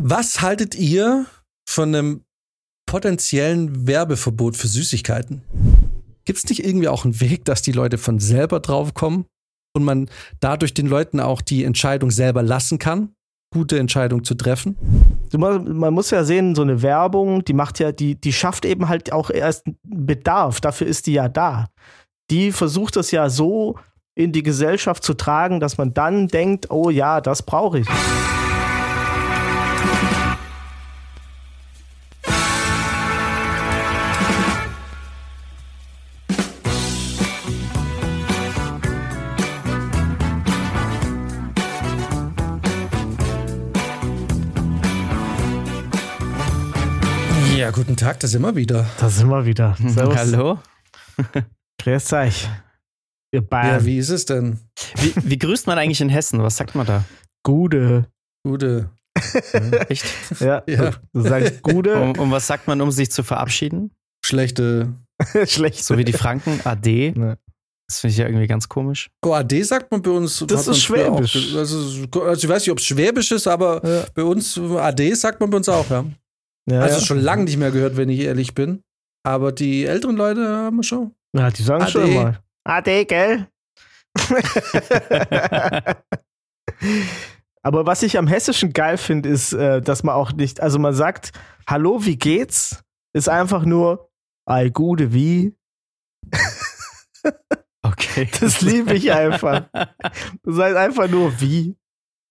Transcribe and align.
Was 0.00 0.40
haltet 0.42 0.76
ihr 0.76 1.26
von 1.68 1.92
einem 1.92 2.24
potenziellen 2.86 3.88
Werbeverbot 3.88 4.56
für 4.56 4.68
Süßigkeiten? 4.68 5.42
Gibt 6.24 6.38
es 6.38 6.48
nicht 6.48 6.64
irgendwie 6.64 6.86
auch 6.86 7.04
einen 7.04 7.20
Weg, 7.20 7.44
dass 7.44 7.62
die 7.62 7.72
Leute 7.72 7.98
von 7.98 8.20
selber 8.20 8.60
draufkommen 8.60 9.26
und 9.74 9.82
man 9.82 10.08
dadurch 10.38 10.72
den 10.72 10.86
Leuten 10.86 11.18
auch 11.18 11.40
die 11.40 11.64
Entscheidung 11.64 12.12
selber 12.12 12.44
lassen 12.44 12.78
kann, 12.78 13.12
gute 13.52 13.76
Entscheidung 13.76 14.22
zu 14.22 14.36
treffen? 14.36 14.76
Man 15.36 15.92
muss 15.92 16.10
ja 16.10 16.22
sehen, 16.22 16.54
so 16.54 16.62
eine 16.62 16.80
Werbung, 16.80 17.44
die 17.44 17.52
macht 17.52 17.80
ja, 17.80 17.90
die, 17.90 18.14
die 18.14 18.32
schafft 18.32 18.64
eben 18.66 18.88
halt 18.88 19.12
auch 19.12 19.30
erst 19.30 19.64
Bedarf. 19.82 20.60
Dafür 20.60 20.86
ist 20.86 21.08
die 21.08 21.14
ja 21.14 21.28
da. 21.28 21.66
Die 22.30 22.52
versucht 22.52 22.96
es 22.96 23.10
ja 23.10 23.28
so 23.30 23.76
in 24.14 24.30
die 24.30 24.44
Gesellschaft 24.44 25.02
zu 25.02 25.14
tragen, 25.14 25.58
dass 25.58 25.76
man 25.76 25.92
dann 25.92 26.28
denkt, 26.28 26.70
oh 26.70 26.88
ja, 26.88 27.20
das 27.20 27.42
brauche 27.42 27.80
ich. 27.80 27.88
Ja, 47.68 47.72
guten 47.72 47.96
Tag, 47.96 48.18
da 48.20 48.26
sind 48.28 48.40
wir 48.40 48.56
wieder. 48.56 48.86
Da 48.98 49.10
sind 49.10 49.28
wir 49.28 49.44
wieder. 49.44 49.76
Servus. 49.88 50.16
Hallo. 50.16 50.58
Grüß 51.82 52.12
euch. 52.14 52.48
Ihr 53.30 53.42
Bayern. 53.42 53.80
Ja, 53.80 53.84
wie 53.84 53.98
ist 53.98 54.08
es 54.08 54.24
denn? 54.24 54.60
Wie, 54.94 55.12
wie, 55.16 55.38
grüßt 55.38 55.66
man 55.66 55.76
eigentlich 55.76 56.00
in 56.00 56.08
Hessen? 56.08 56.42
Was 56.42 56.56
sagt 56.56 56.74
man 56.74 56.86
da? 56.86 57.04
Gude. 57.42 58.06
Gude. 58.42 58.88
Echt? 59.88 60.04
Ja, 60.40 60.62
ja. 60.68 60.92
du 61.12 61.20
sagst 61.20 61.62
Gude. 61.62 62.00
Und, 62.00 62.18
und, 62.18 62.30
was 62.30 62.46
sagt 62.46 62.66
man, 62.66 62.80
um 62.80 62.90
sich 62.90 63.10
zu 63.10 63.22
verabschieden? 63.22 63.90
Schlechte. 64.24 64.94
Schlechte. 65.46 65.82
So 65.82 65.98
wie 65.98 66.04
die 66.04 66.12
Franken, 66.12 66.60
AD. 66.64 67.14
Ja. 67.16 67.36
Das 67.88 68.00
finde 68.00 68.12
ich 68.12 68.18
ja 68.18 68.26
irgendwie 68.26 68.46
ganz 68.46 68.68
komisch. 68.68 69.08
Oh, 69.24 69.32
AD 69.32 69.62
sagt 69.62 69.90
man 69.90 70.02
bei 70.02 70.10
uns. 70.10 70.44
Das 70.46 70.68
ist 70.68 70.82
Schwäbisch. 70.82 71.54
Auch, 71.54 71.58
also, 71.58 71.78
also, 72.20 72.46
ich 72.46 72.48
weiß 72.48 72.62
nicht, 72.62 72.70
ob 72.70 72.78
es 72.78 72.84
Schwäbisch 72.84 73.32
ist, 73.32 73.46
aber 73.46 73.80
ja. 73.86 74.04
bei 74.14 74.22
uns, 74.22 74.58
AD 74.58 75.14
sagt 75.14 75.40
man 75.40 75.48
bei 75.48 75.56
uns 75.56 75.68
auch, 75.68 75.88
ja. 75.88 76.04
Ja, 76.70 76.80
also 76.80 76.98
ja. 76.98 77.04
schon 77.04 77.20
lange 77.20 77.44
nicht 77.44 77.56
mehr 77.56 77.70
gehört, 77.70 77.96
wenn 77.96 78.10
ich 78.10 78.20
ehrlich 78.20 78.54
bin. 78.54 78.82
Aber 79.24 79.52
die 79.52 79.86
älteren 79.86 80.16
Leute 80.16 80.46
haben 80.46 80.82
schon. 80.82 81.14
Ja, 81.34 81.50
die 81.50 81.62
sagen 81.62 81.82
Ade. 81.82 81.90
schon 81.90 82.14
mal. 82.14 82.38
Ade, 82.64 83.06
gell? 83.06 83.46
Aber 87.68 87.84
was 87.84 88.02
ich 88.02 88.16
am 88.16 88.26
Hessischen 88.26 88.72
geil 88.72 88.96
finde, 88.96 89.28
ist, 89.28 89.52
äh, 89.52 89.82
dass 89.82 90.02
man 90.02 90.14
auch 90.14 90.32
nicht, 90.32 90.62
also 90.62 90.78
man 90.78 90.94
sagt, 90.94 91.32
hallo, 91.68 92.06
wie 92.06 92.16
geht's? 92.16 92.82
Ist 93.12 93.28
einfach 93.28 93.66
nur, 93.66 94.08
ei, 94.46 94.70
gute, 94.70 95.12
wie? 95.12 95.54
Okay. 97.80 98.28
Das 98.40 98.60
liebe 98.60 98.94
ich 98.94 99.12
einfach. 99.12 99.68
Das 99.72 100.58
heißt 100.58 100.76
einfach 100.76 101.08
nur 101.08 101.40
wie. 101.40 101.76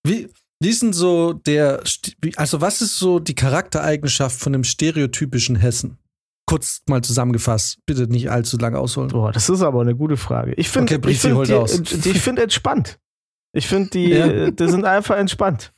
Wie, 0.06 0.28
wie 0.60 0.68
ist 0.68 0.82
denn 0.82 0.92
so 0.92 1.32
der, 1.32 1.82
also 2.36 2.60
was 2.60 2.80
ist 2.80 2.98
so 2.98 3.18
die 3.18 3.34
Charaktereigenschaft 3.34 4.38
von 4.38 4.54
einem 4.54 4.64
stereotypischen 4.64 5.56
Hessen? 5.56 5.98
Kurz 6.46 6.82
mal 6.88 7.02
zusammengefasst, 7.02 7.78
bitte 7.86 8.06
nicht 8.06 8.30
allzu 8.30 8.56
lange 8.58 8.78
ausholen. 8.78 9.08
Boah, 9.08 9.32
das 9.32 9.48
ist 9.48 9.62
aber 9.62 9.80
eine 9.80 9.96
gute 9.96 10.16
Frage. 10.16 10.52
Ich 10.54 10.68
finde, 10.68 10.96
okay, 10.96 11.10
ich 11.10 11.22
die, 11.22 12.10
ich 12.10 12.20
finde 12.20 12.42
entspannt. 12.42 13.00
Ich 13.52 13.66
finde 13.66 13.90
die, 13.90 14.10
ja. 14.10 14.50
die 14.50 14.68
sind 14.68 14.84
einfach 14.84 15.16
entspannt. 15.16 15.72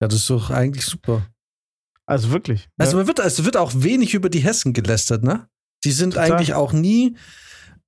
Ja, 0.00 0.08
das 0.08 0.20
ist 0.20 0.30
doch 0.30 0.50
eigentlich 0.50 0.84
super. 0.84 1.26
Also 2.06 2.30
wirklich. 2.30 2.68
Also 2.78 2.96
man 2.96 3.06
wird, 3.06 3.18
es 3.20 3.44
wird 3.44 3.56
auch 3.56 3.72
wenig 3.74 4.14
über 4.14 4.28
die 4.28 4.40
Hessen 4.40 4.72
gelästert, 4.72 5.22
ne? 5.22 5.48
Die 5.84 5.92
sind 5.92 6.14
Total. 6.14 6.32
eigentlich 6.32 6.54
auch 6.54 6.72
nie 6.72 7.16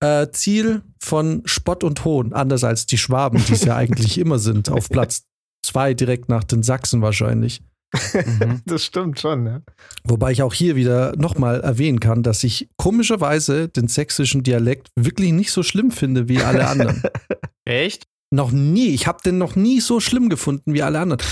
äh, 0.00 0.28
Ziel 0.30 0.82
von 1.00 1.42
Spott 1.44 1.84
und 1.84 2.04
Hohn, 2.04 2.32
anders 2.32 2.64
als 2.64 2.86
die 2.86 2.98
Schwaben, 2.98 3.44
die 3.44 3.52
es 3.52 3.64
ja 3.64 3.76
eigentlich 3.76 4.18
immer 4.18 4.38
sind, 4.38 4.68
auf 4.68 4.88
Platz 4.88 5.24
zwei 5.64 5.94
direkt 5.94 6.28
nach 6.28 6.44
den 6.44 6.62
Sachsen 6.62 7.02
wahrscheinlich. 7.02 7.60
Mhm. 7.60 8.62
Das 8.66 8.84
stimmt 8.84 9.20
schon, 9.20 9.46
ja. 9.46 9.62
Wobei 10.04 10.32
ich 10.32 10.42
auch 10.42 10.54
hier 10.54 10.76
wieder 10.76 11.14
nochmal 11.16 11.60
erwähnen 11.60 12.00
kann, 12.00 12.22
dass 12.22 12.42
ich 12.44 12.68
komischerweise 12.76 13.68
den 13.68 13.88
sächsischen 13.88 14.42
Dialekt 14.42 14.88
wirklich 14.96 15.32
nicht 15.32 15.52
so 15.52 15.62
schlimm 15.62 15.90
finde 15.90 16.28
wie 16.28 16.38
alle 16.38 16.66
anderen. 16.66 17.02
Echt? 17.64 18.06
Noch 18.34 18.50
nie. 18.50 18.88
Ich 18.88 19.06
habe 19.06 19.18
den 19.24 19.38
noch 19.38 19.54
nie 19.54 19.80
so 19.80 20.00
schlimm 20.00 20.28
gefunden 20.28 20.74
wie 20.74 20.82
alle 20.82 20.98
anderen. 20.98 21.22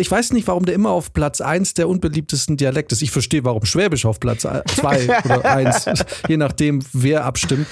Ich 0.00 0.10
weiß 0.10 0.32
nicht, 0.32 0.48
warum 0.48 0.66
der 0.66 0.74
immer 0.74 0.90
auf 0.90 1.12
Platz 1.12 1.40
1 1.40 1.74
der 1.74 1.88
unbeliebtesten 1.88 2.56
Dialekt 2.56 2.90
ist. 2.90 3.00
Ich 3.00 3.12
verstehe, 3.12 3.44
warum 3.44 3.64
Schwäbisch 3.64 4.04
auf 4.04 4.18
Platz 4.18 4.42
2 4.42 5.20
oder 5.24 5.44
1, 5.44 5.86
je 6.26 6.36
nachdem, 6.36 6.80
wer 6.92 7.24
abstimmt. 7.24 7.68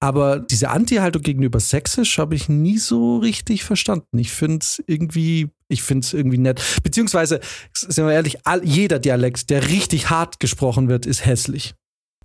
Aber 0.00 0.40
diese 0.40 0.70
Anti-Haltung 0.70 1.22
gegenüber 1.22 1.60
Sächsisch 1.60 2.18
habe 2.18 2.34
ich 2.34 2.48
nie 2.48 2.78
so 2.78 3.18
richtig 3.18 3.62
verstanden. 3.62 4.18
Ich 4.18 4.32
finde 4.32 4.58
es 4.60 4.82
irgendwie, 4.88 5.50
ich 5.68 5.84
finde 5.84 6.04
es 6.04 6.12
irgendwie 6.12 6.38
nett. 6.38 6.60
Beziehungsweise, 6.82 7.38
sind 7.72 8.06
wir 8.06 8.12
ehrlich, 8.12 8.38
jeder 8.64 8.98
Dialekt, 8.98 9.50
der 9.50 9.68
richtig 9.68 10.10
hart 10.10 10.40
gesprochen 10.40 10.88
wird, 10.88 11.06
ist 11.06 11.24
hässlich. 11.24 11.76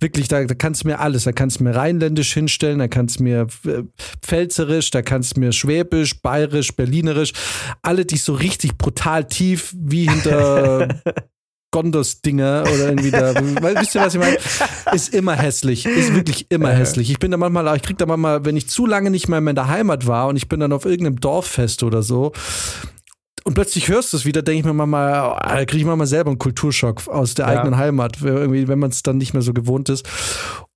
Wirklich, 0.02 0.26
da, 0.26 0.44
da 0.44 0.54
kannst 0.54 0.82
du 0.82 0.88
mir 0.88 0.98
alles. 0.98 1.24
Da 1.24 1.32
kannst 1.32 1.60
du 1.60 1.64
mir 1.64 1.76
rheinländisch 1.76 2.34
hinstellen, 2.34 2.80
da 2.80 2.88
kannst 2.88 3.20
du 3.20 3.22
mir 3.22 3.46
äh, 3.64 3.84
pfälzerisch, 4.20 4.90
da 4.90 5.00
kannst 5.00 5.36
du 5.36 5.40
mir 5.40 5.52
schwäbisch, 5.52 6.20
bayerisch, 6.20 6.74
berlinerisch. 6.74 7.32
Alle, 7.82 8.04
die 8.04 8.16
so 8.16 8.34
richtig 8.34 8.76
brutal 8.76 9.28
tief 9.28 9.72
wie 9.78 10.08
hinter 10.08 10.88
Gondos-Dinger 11.70 12.64
oder 12.64 12.88
irgendwie 12.88 13.12
da. 13.12 13.34
Wisst 13.80 13.94
ihr, 13.94 14.00
was 14.00 14.14
ich 14.14 14.20
meine? 14.20 14.36
Ist 14.92 15.14
immer 15.14 15.36
hässlich. 15.36 15.86
Ist 15.86 16.14
wirklich 16.14 16.46
immer 16.50 16.70
hässlich. 16.70 17.10
Ich 17.10 17.20
bin 17.20 17.30
da 17.30 17.36
manchmal, 17.36 17.74
ich 17.76 17.82
krieg 17.82 17.96
da 17.96 18.06
manchmal, 18.06 18.44
wenn 18.44 18.56
ich 18.56 18.68
zu 18.68 18.86
lange 18.86 19.10
nicht 19.10 19.28
mehr 19.28 19.38
in 19.38 19.54
der 19.54 19.68
Heimat 19.68 20.06
war 20.08 20.26
und 20.26 20.36
ich 20.36 20.48
bin 20.48 20.58
dann 20.58 20.72
auf 20.72 20.84
irgendeinem 20.84 21.20
Dorffest 21.20 21.84
oder 21.84 22.02
so 22.02 22.32
und 23.44 23.54
plötzlich 23.54 23.88
hörst 23.88 24.12
du 24.12 24.16
es 24.16 24.24
wieder, 24.24 24.42
denke 24.42 24.60
ich 24.60 24.74
mir 24.74 24.86
mal, 24.86 25.38
da 25.40 25.64
kriege 25.64 25.78
ich 25.78 25.84
mal 25.84 26.06
selber 26.06 26.30
einen 26.30 26.38
Kulturschock 26.38 27.08
aus 27.08 27.34
der 27.34 27.46
ja. 27.46 27.52
eigenen 27.52 27.76
Heimat, 27.76 28.20
irgendwie, 28.22 28.68
wenn 28.68 28.78
man 28.78 28.90
es 28.90 29.02
dann 29.02 29.18
nicht 29.18 29.32
mehr 29.32 29.42
so 29.42 29.52
gewohnt 29.52 29.88
ist. 29.88 30.08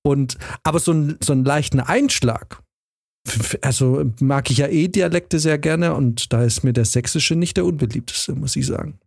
Und 0.02 0.36
aber 0.62 0.78
so, 0.78 0.92
ein, 0.92 1.18
so 1.22 1.32
einen 1.32 1.44
leichten 1.44 1.80
Einschlag, 1.80 2.62
also 3.62 4.04
mag 4.20 4.50
ich 4.50 4.58
ja 4.58 4.68
eh 4.68 4.88
Dialekte 4.88 5.38
sehr 5.38 5.58
gerne 5.58 5.94
und 5.94 6.32
da 6.32 6.42
ist 6.42 6.64
mir 6.64 6.72
der 6.72 6.84
sächsische 6.84 7.34
nicht 7.34 7.56
der 7.56 7.64
unbeliebteste, 7.64 8.34
muss 8.34 8.56
ich 8.56 8.66
sagen. 8.66 8.98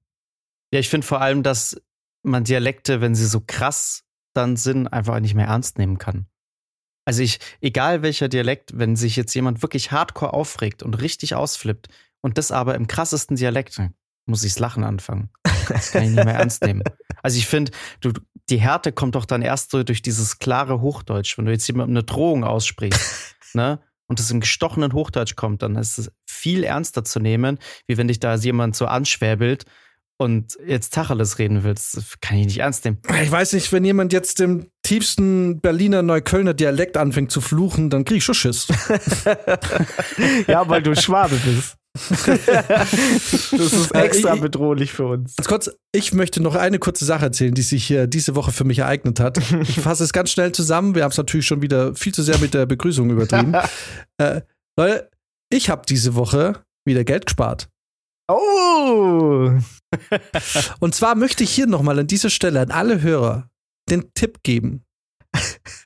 Ja, 0.73 0.79
ich 0.79 0.89
finde 0.89 1.07
vor 1.07 1.21
allem, 1.21 1.43
dass 1.43 1.81
man 2.23 2.43
Dialekte, 2.43 3.01
wenn 3.01 3.15
sie 3.15 3.25
so 3.25 3.41
krass 3.45 4.03
dann 4.33 4.57
sind, 4.57 4.87
einfach 4.87 5.19
nicht 5.19 5.35
mehr 5.35 5.47
ernst 5.47 5.77
nehmen 5.77 5.97
kann. 5.97 6.27
Also 7.05 7.23
ich, 7.23 7.39
egal 7.61 8.03
welcher 8.03 8.27
Dialekt, 8.27 8.77
wenn 8.77 8.95
sich 8.95 9.15
jetzt 9.15 9.33
jemand 9.33 9.63
wirklich 9.63 9.91
hardcore 9.91 10.33
aufregt 10.33 10.83
und 10.83 10.95
richtig 11.01 11.33
ausflippt, 11.33 11.87
und 12.21 12.37
das 12.37 12.51
aber 12.51 12.75
im 12.75 12.87
krassesten 12.87 13.35
Dialekt, 13.35 13.81
muss 14.25 14.43
ich's 14.43 14.59
Lachen 14.59 14.83
anfangen. 14.83 15.29
Das 15.67 15.91
kann 15.91 16.03
ich 16.03 16.09
nicht 16.11 16.25
mehr 16.25 16.35
ernst 16.35 16.63
nehmen. 16.63 16.83
Also 17.21 17.37
ich 17.37 17.47
finde, 17.47 17.71
du, 18.01 18.13
die 18.49 18.59
Härte 18.59 18.91
kommt 18.91 19.15
doch 19.15 19.25
dann 19.25 19.41
erst 19.41 19.71
so 19.71 19.83
durch 19.83 20.01
dieses 20.01 20.39
klare 20.39 20.81
Hochdeutsch. 20.81 21.37
Wenn 21.37 21.45
du 21.45 21.51
jetzt 21.51 21.67
jemandem 21.67 21.97
eine 21.97 22.03
Drohung 22.03 22.43
aussprichst, 22.43 23.35
ne? 23.53 23.79
Und 24.07 24.19
das 24.19 24.31
im 24.31 24.39
gestochenen 24.39 24.93
Hochdeutsch 24.93 25.35
kommt, 25.35 25.61
dann 25.61 25.75
ist 25.75 25.99
es 25.99 26.11
viel 26.25 26.63
ernster 26.63 27.03
zu 27.03 27.19
nehmen, 27.19 27.59
wie 27.85 27.97
wenn 27.97 28.07
dich 28.07 28.19
da 28.19 28.33
jemand 28.33 28.75
so 28.75 28.87
anschwäbelt 28.87 29.65
und 30.17 30.57
jetzt 30.65 30.93
Tacheles 30.95 31.37
reden 31.37 31.63
willst, 31.63 31.95
das 31.95 32.19
kann 32.19 32.37
ich 32.37 32.47
nicht 32.47 32.57
ernst 32.57 32.85
nehmen. 32.85 32.97
Ich 33.21 33.31
weiß 33.31 33.53
nicht, 33.53 33.71
wenn 33.71 33.85
jemand 33.85 34.11
jetzt 34.11 34.39
im 34.41 34.67
tiefsten 34.81 35.61
Berliner 35.61 36.01
Neuköllner 36.01 36.55
Dialekt 36.55 36.97
anfängt 36.97 37.31
zu 37.31 37.39
fluchen, 37.39 37.91
dann 37.91 38.03
krieg 38.03 38.17
ich 38.17 38.25
schon 38.25 38.33
Schiss. 38.35 38.67
ja, 40.47 40.67
weil 40.67 40.81
du 40.81 40.95
Schwabe 40.95 41.35
bist. 41.35 41.78
Das 42.09 42.93
ist 43.51 43.95
extra 43.95 44.35
bedrohlich 44.35 44.91
für 44.91 45.07
uns. 45.07 45.35
Ganz 45.35 45.47
kurz, 45.47 45.71
ich 45.91 46.13
möchte 46.13 46.41
noch 46.41 46.55
eine 46.55 46.79
kurze 46.79 47.05
Sache 47.05 47.25
erzählen, 47.25 47.53
die 47.53 47.61
sich 47.61 47.85
hier 47.85 48.07
diese 48.07 48.35
Woche 48.35 48.51
für 48.51 48.63
mich 48.63 48.79
ereignet 48.79 49.19
hat. 49.19 49.37
Ich 49.61 49.79
fasse 49.81 50.03
es 50.03 50.13
ganz 50.13 50.31
schnell 50.31 50.51
zusammen. 50.51 50.95
Wir 50.95 51.03
haben 51.03 51.11
es 51.11 51.17
natürlich 51.17 51.45
schon 51.45 51.61
wieder 51.61 51.95
viel 51.95 52.13
zu 52.13 52.23
sehr 52.23 52.37
mit 52.39 52.53
der 52.53 52.65
Begrüßung 52.65 53.09
übertrieben. 53.09 53.53
äh, 54.17 54.41
Leute, 54.77 55.09
ich 55.51 55.69
habe 55.69 55.83
diese 55.87 56.15
Woche 56.15 56.61
wieder 56.85 57.03
Geld 57.03 57.25
gespart. 57.25 57.69
Oh! 58.29 59.51
Und 60.79 60.95
zwar 60.95 61.15
möchte 61.15 61.43
ich 61.43 61.49
hier 61.49 61.65
nochmal 61.65 61.97
an 61.99 62.07
dieser 62.07 62.29
Stelle 62.29 62.61
an 62.61 62.71
alle 62.71 63.01
Hörer 63.01 63.49
den 63.89 64.13
Tipp 64.13 64.43
geben 64.43 64.85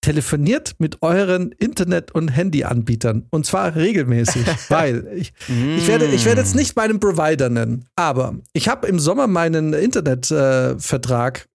telefoniert 0.00 0.74
mit 0.78 1.02
euren 1.02 1.52
Internet- 1.52 2.12
und 2.12 2.28
Handyanbietern. 2.28 3.26
Und 3.30 3.46
zwar 3.46 3.76
regelmäßig, 3.76 4.46
weil 4.68 5.06
ich, 5.14 5.32
ich, 5.48 5.86
werde, 5.86 6.06
ich 6.06 6.24
werde 6.24 6.40
jetzt 6.40 6.54
nicht 6.54 6.76
meinen 6.76 7.00
Provider 7.00 7.48
nennen, 7.48 7.84
aber 7.96 8.36
ich 8.52 8.68
habe 8.68 8.86
im 8.86 8.98
Sommer 8.98 9.26
meinen 9.26 9.72
Internetvertrag 9.72 11.38
äh, 11.38 11.50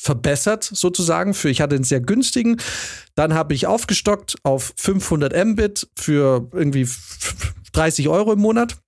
verbessert 0.00 0.64
sozusagen 0.64 1.32
für 1.32 1.48
ich 1.48 1.60
hatte 1.60 1.76
einen 1.76 1.84
sehr 1.84 2.00
günstigen. 2.00 2.56
Dann 3.14 3.34
habe 3.34 3.54
ich 3.54 3.68
aufgestockt 3.68 4.34
auf 4.42 4.72
500 4.76 5.32
Mbit 5.46 5.88
für 5.96 6.48
irgendwie 6.52 6.88
30 7.72 8.08
Euro 8.08 8.32
im 8.32 8.40
Monat 8.40 8.81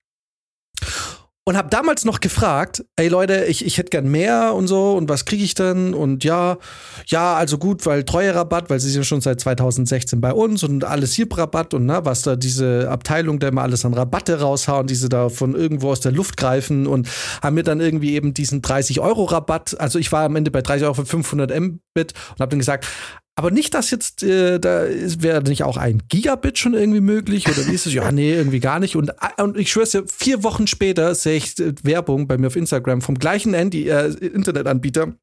und 1.47 1.57
habe 1.57 1.69
damals 1.69 2.05
noch 2.05 2.21
gefragt, 2.21 2.83
ey 2.95 3.07
Leute, 3.07 3.45
ich, 3.45 3.63
ich 3.63 3.77
hätte 3.77 3.91
gern 3.91 4.09
mehr 4.09 4.55
und 4.55 4.65
so 4.65 4.93
und 4.93 5.09
was 5.09 5.25
kriege 5.25 5.43
ich 5.43 5.53
denn? 5.53 5.93
Und 5.93 6.23
ja, 6.23 6.57
ja, 7.05 7.35
also 7.35 7.59
gut, 7.59 7.85
weil 7.85 8.03
Treuerabatt, 8.03 8.71
weil 8.71 8.79
sie 8.79 8.89
sind 8.89 9.05
schon 9.05 9.21
seit 9.21 9.39
2016 9.39 10.19
bei 10.19 10.33
uns 10.33 10.63
und 10.63 10.83
alles 10.83 11.13
hier 11.13 11.27
Rabatt 11.31 11.75
und 11.75 11.85
na, 11.85 12.03
was 12.03 12.23
da 12.23 12.35
diese 12.35 12.89
Abteilung, 12.89 13.39
der 13.39 13.49
immer 13.49 13.61
alles 13.61 13.85
an 13.85 13.93
Rabatte 13.93 14.39
raushauen, 14.39 14.87
die 14.87 14.95
sie 14.95 15.07
da 15.07 15.29
von 15.29 15.53
irgendwo 15.53 15.91
aus 15.91 15.99
der 15.99 16.11
Luft 16.11 16.35
greifen 16.35 16.87
und 16.87 17.07
haben 17.43 17.53
mir 17.53 17.63
dann 17.63 17.79
irgendwie 17.79 18.15
eben 18.15 18.33
diesen 18.33 18.63
30 18.63 18.99
Euro 18.99 19.25
Rabatt, 19.25 19.79
also 19.79 19.99
ich 19.99 20.11
war 20.11 20.23
am 20.23 20.35
Ende 20.35 20.49
bei 20.49 20.63
30 20.63 20.85
Euro 20.85 20.95
für 20.95 21.05
500 21.05 21.51
Mbit 21.51 22.13
und 22.31 22.39
habe 22.39 22.49
dann 22.49 22.59
gesagt, 22.59 22.87
aber 23.37 23.51
nicht, 23.51 23.73
dass 23.73 23.91
jetzt, 23.91 24.23
äh, 24.23 24.59
da 24.59 24.85
wäre 24.87 25.43
nicht 25.43 25.63
auch 25.63 25.75
ein 25.75 26.03
Gigabit 26.07 26.57
schon 26.57 26.73
irgendwie 26.73 27.01
möglich 27.01 27.47
oder 27.49 27.67
wie 27.67 27.73
ist 27.73 27.85
es? 27.85 27.93
Ja, 27.93 28.09
nee, 28.11 28.33
irgendwie 28.33 28.61
gar 28.61 28.79
nicht. 28.79 28.95
Und, 28.95 29.09
äh, 29.09 29.41
und 29.41 29.57
ich 29.57 29.71
schwör's 29.71 29.91
dir, 29.91 30.05
vier 30.07 30.43
Wochen 30.43 30.67
später 30.67 31.13
sehe 31.15 31.35
ich 31.35 31.59
äh, 31.59 31.73
Werbung 31.83 32.27
bei 32.27 32.37
mir 32.37 32.47
auf 32.47 32.55
Instagram 32.55 33.01
vom 33.01 33.19
gleichen 33.19 33.53
Handy, 33.53 33.89
äh, 33.89 34.07
Internetanbieter. 34.07 35.15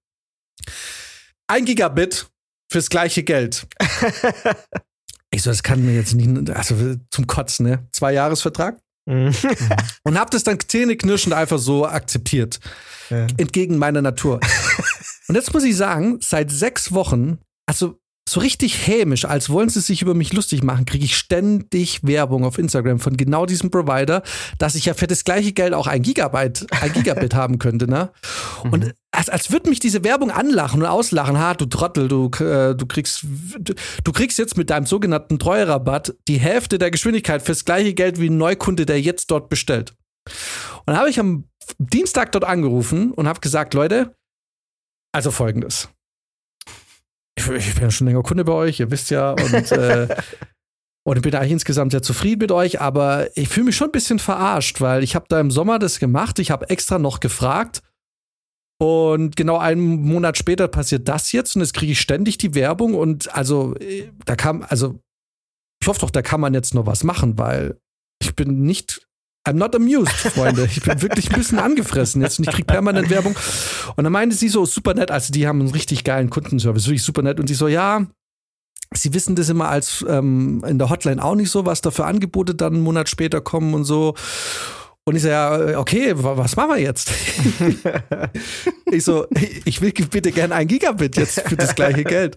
Ein 1.47 1.65
Gigabit 1.65 2.27
fürs 2.71 2.91
gleiche 2.91 3.23
Geld. 3.23 3.67
ich 5.31 5.43
so, 5.43 5.51
das 5.51 5.63
kann 5.63 5.85
mir 5.85 5.95
jetzt 5.95 6.15
nicht, 6.15 6.51
also 6.51 6.97
zum 7.11 7.27
Kotzen, 7.27 7.67
ne? 7.67 7.89
Zwei 7.93 8.13
Jahresvertrag. 8.13 8.79
Mhm. 9.07 9.35
und 10.05 10.19
hab 10.19 10.31
das 10.31 10.45
dann 10.45 10.59
zähneknirschend 10.61 11.35
einfach 11.35 11.59
so 11.59 11.87
akzeptiert. 11.87 12.61
Ja. 13.09 13.27
Entgegen 13.39 13.79
meiner 13.79 14.03
Natur. 14.03 14.41
und 15.29 15.35
jetzt 15.35 15.55
muss 15.55 15.65
ich 15.65 15.77
sagen, 15.77 16.19
seit 16.21 16.51
sechs 16.51 16.93
Wochen, 16.93 17.39
also 17.67 18.02
so 18.33 18.41
richtig 18.41 18.87
hämisch, 18.87 19.25
als 19.25 19.51
wollen 19.51 19.69
sie 19.69 19.81
sich 19.81 20.03
über 20.03 20.15
mich 20.15 20.33
lustig 20.33 20.63
machen, 20.63 20.87
kriege 20.87 21.05
ich 21.05 21.17
ständig 21.17 22.03
Werbung 22.03 22.45
auf 22.45 22.59
Instagram 22.59 22.99
von 22.99 23.17
genau 23.17 23.47
diesem 23.47 23.71
Provider, 23.71 24.23
dass 24.59 24.75
ich 24.75 24.87
ja 24.87 24.95
für 24.95 25.07
das 25.07 25.25
gleiche 25.25 25.53
Geld 25.53 25.75
auch 25.75 25.87
ein 25.87 26.03
Gigabyte, 26.03 26.67
ein 26.81 26.93
Gigabit 26.95 27.35
haben 27.35 27.59
könnte, 27.59 27.89
ne? 27.89 28.11
Und 28.65 28.85
mhm. 28.85 28.93
als, 29.11 29.29
als 29.29 29.53
würde 29.53 29.69
mich 29.69 29.81
diese 29.81 30.03
Werbung 30.03 30.31
anlachen 30.31 30.81
und 30.81 30.89
auslachen, 30.89 31.39
ha, 31.39 31.55
du 31.55 31.67
Trottel, 31.67 32.09
du, 32.09 32.31
äh, 32.41 32.75
du 32.75 32.87
kriegst, 32.87 33.25
du, 33.59 33.75
du, 34.03 34.13
kriegst 34.13 34.39
jetzt 34.39 34.57
mit 34.57 34.71
deinem 34.71 34.87
sogenannten 34.87 35.39
Treuerabatt 35.39 36.15
die 36.27 36.41
Hälfte 36.41 36.79
der 36.79 36.91
Geschwindigkeit 36.91 37.43
fürs 37.43 37.65
gleiche 37.65 37.93
Geld 37.93 38.19
wie 38.19 38.31
ein 38.31 38.39
Neukunde, 38.39 38.87
der 38.87 39.01
jetzt 39.01 39.31
dort 39.31 39.51
bestellt. 39.51 39.95
Und 40.79 40.87
dann 40.87 40.97
habe 40.97 41.11
ich 41.11 41.21
am 41.21 41.45
Dienstag 41.79 42.33
dort 42.33 42.45
angerufen 42.45 43.13
und 43.13 43.29
habe 43.29 43.41
gesagt, 43.41 43.75
Leute, 43.75 44.15
also 45.13 45.31
folgendes 45.31 45.89
ich, 47.37 47.49
ich 47.49 47.75
bin 47.75 47.85
ja 47.85 47.91
schon 47.91 48.07
länger 48.07 48.23
Kunde 48.23 48.45
bei 48.45 48.53
euch, 48.53 48.81
ihr 48.81 48.91
wisst 48.91 49.11
ja, 49.11 49.33
und, 49.33 49.73
äh, 49.73 50.09
und 51.07 51.17
ich 51.17 51.23
bin 51.23 51.35
eigentlich 51.35 51.53
insgesamt 51.53 51.93
sehr 51.93 52.03
zufrieden 52.03 52.41
mit 52.41 52.53
euch, 52.53 52.81
aber 52.81 53.29
ich 53.37 53.49
fühle 53.49 53.67
mich 53.67 53.77
schon 53.77 53.89
ein 53.89 53.93
bisschen 53.93 54.19
verarscht, 54.19 54.81
weil 54.81 55.03
ich 55.03 55.15
habe 55.15 55.27
da 55.29 55.41
im 55.41 55.51
Sommer 55.51 55.79
das 55.79 55.99
gemacht, 55.99 56.39
ich 56.39 56.51
habe 56.51 56.69
extra 56.71 56.99
noch 56.99 57.21
gefragt 57.21 57.83
und 58.81 59.37
genau 59.37 59.59
einen 59.59 60.03
Monat 60.03 60.37
später 60.37 60.69
passiert 60.69 61.09
das 61.09 61.33
jetzt 61.33 61.57
und 61.57 61.63
jetzt 61.63 61.75
kriege 61.75 61.93
ich 61.93 62.01
ständig 62.01 62.39
die 62.39 62.55
Werbung 62.55 62.95
und 62.95 63.35
also 63.35 63.77
äh, 63.77 64.11
da 64.25 64.37
kam, 64.37 64.65
also 64.69 64.99
ich 65.81 65.89
hoffe 65.89 66.01
doch, 66.01 66.11
da 66.11 66.23
kann 66.23 66.41
man 66.41 66.55
jetzt 66.55 66.75
noch 66.75 66.87
was 66.87 67.05
machen, 67.05 67.39
weil 67.39 67.79
ich 68.21 68.37
bin 68.37 68.63
nicht 68.63 69.07
I'm 69.45 69.55
not 69.55 69.75
amused, 69.75 70.13
Freunde. 70.13 70.69
Ich 70.71 70.83
bin 70.83 71.03
wirklich 71.03 71.31
ein 71.31 71.37
bisschen 71.37 71.59
angefressen 71.59 72.23
jetzt 72.23 72.39
und 72.39 72.49
ich 72.49 72.55
krieg 72.55 72.67
permanent 72.67 73.11
Werbung. 73.11 73.37
Und 73.97 74.05
dann 74.05 74.13
meinte 74.13 74.37
sie 74.37 74.49
so, 74.49 74.65
super 74.67 74.95
nett, 74.95 75.11
also 75.11 75.33
die 75.33 75.49
haben 75.49 75.61
einen 75.61 75.71
richtig 75.71 76.05
geilen 76.05 76.31
Kundenservice, 76.31 76.87
wirklich 76.87 77.03
super 77.03 77.23
nett. 77.23 77.41
Und 77.41 77.49
sie 77.49 77.55
so, 77.55 77.67
ja, 77.67 78.07
sie 78.95 79.15
wissen 79.15 79.35
das 79.35 79.49
immer 79.49 79.69
als 79.69 80.05
ähm, 80.09 80.63
in 80.67 80.79
der 80.79 80.91
Hotline 80.91 81.23
auch 81.23 81.35
nicht 81.35 81.51
so, 81.51 81.67
was 81.67 81.81
da 81.81 81.91
für 81.91 82.05
Angebote 82.05 82.55
dann 82.55 82.75
einen 82.75 82.83
Monat 82.83 83.09
später 83.09 83.41
kommen 83.41 83.75
und 83.75 83.85
so. 83.85 84.15
Und 85.05 85.17
ich 85.17 85.23
so, 85.23 85.29
ja, 85.29 85.77
okay, 85.79 86.13
was 86.15 86.55
machen 86.55 86.71
wir 86.71 86.79
jetzt? 86.79 87.11
ich 88.93 89.03
so, 89.03 89.27
ich 89.65 89.81
will 89.81 89.93
bitte 89.93 90.31
gerne 90.31 90.55
ein 90.55 90.69
Gigabit 90.69 91.17
jetzt 91.17 91.41
für 91.41 91.57
das 91.57 91.75
gleiche 91.75 92.05
Geld. 92.05 92.37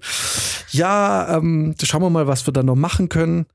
Ja, 0.71 1.37
ähm, 1.37 1.75
schauen 1.83 2.01
wir 2.01 2.09
mal, 2.09 2.25
was 2.25 2.47
wir 2.47 2.53
da 2.53 2.63
noch 2.63 2.75
machen 2.75 3.09
können. 3.09 3.45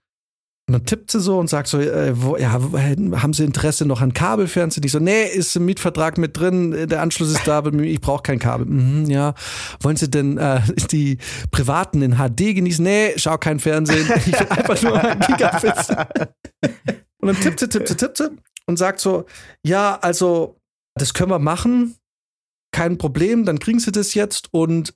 Und 0.71 0.75
dann 0.75 0.87
tippt 0.87 1.11
sie 1.11 1.19
so 1.19 1.37
und 1.37 1.51
sagt 1.51 1.67
so, 1.67 1.81
äh, 1.81 2.13
wo, 2.15 2.37
ja, 2.37 2.53
haben 2.53 3.33
Sie 3.33 3.43
Interesse 3.43 3.85
noch 3.85 4.01
an 4.01 4.13
Kabelfernsehen? 4.13 4.85
Ich 4.85 4.93
so, 4.93 5.01
nee, 5.01 5.25
ist 5.25 5.57
im 5.57 5.65
Mietvertrag 5.65 6.17
mit 6.17 6.39
drin, 6.39 6.87
der 6.89 7.03
Anschluss 7.03 7.33
ist 7.33 7.45
da, 7.45 7.65
ich 7.83 8.01
brauche 8.01 8.23
kein 8.23 8.39
Kabel. 8.39 8.67
Mhm, 8.67 9.11
ja. 9.11 9.35
Wollen 9.81 9.97
Sie 9.97 10.09
denn 10.09 10.39
äh, 10.39 10.61
die 10.93 11.19
Privaten 11.51 12.03
in 12.03 12.19
HD 12.19 12.55
genießen? 12.55 12.85
Nee, 12.85 13.15
schau 13.17 13.37
kein 13.37 13.59
Fernsehen, 13.59 14.09
ich 14.17 14.27
will 14.29 14.47
einfach 14.49 14.81
nur 14.81 15.03
ein 15.03 15.19
Gigabit. 15.19 15.75
und 17.21 17.27
dann 17.27 17.41
tippt 17.41 17.59
sie, 17.59 17.69
tippt 17.69 17.89
sie, 17.89 17.97
tippt 17.97 18.17
sie 18.19 18.31
und 18.67 18.77
sagt 18.77 19.01
so, 19.01 19.25
ja, 19.67 19.99
also, 20.01 20.57
das 20.95 21.15
können 21.15 21.33
wir 21.33 21.41
machen, 21.41 21.97
kein 22.73 22.97
Problem, 22.97 23.45
dann 23.45 23.59
kriegen 23.59 23.81
Sie 23.81 23.91
das 23.91 24.15
jetzt 24.15 24.55
und 24.55 24.95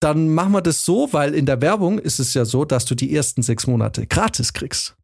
dann 0.00 0.30
machen 0.30 0.52
wir 0.52 0.62
das 0.62 0.86
so, 0.86 1.12
weil 1.12 1.34
in 1.34 1.44
der 1.44 1.60
Werbung 1.60 1.98
ist 1.98 2.18
es 2.18 2.32
ja 2.32 2.46
so, 2.46 2.64
dass 2.64 2.86
du 2.86 2.94
die 2.94 3.14
ersten 3.14 3.42
sechs 3.42 3.66
Monate 3.66 4.06
gratis 4.06 4.54
kriegst. 4.54 4.96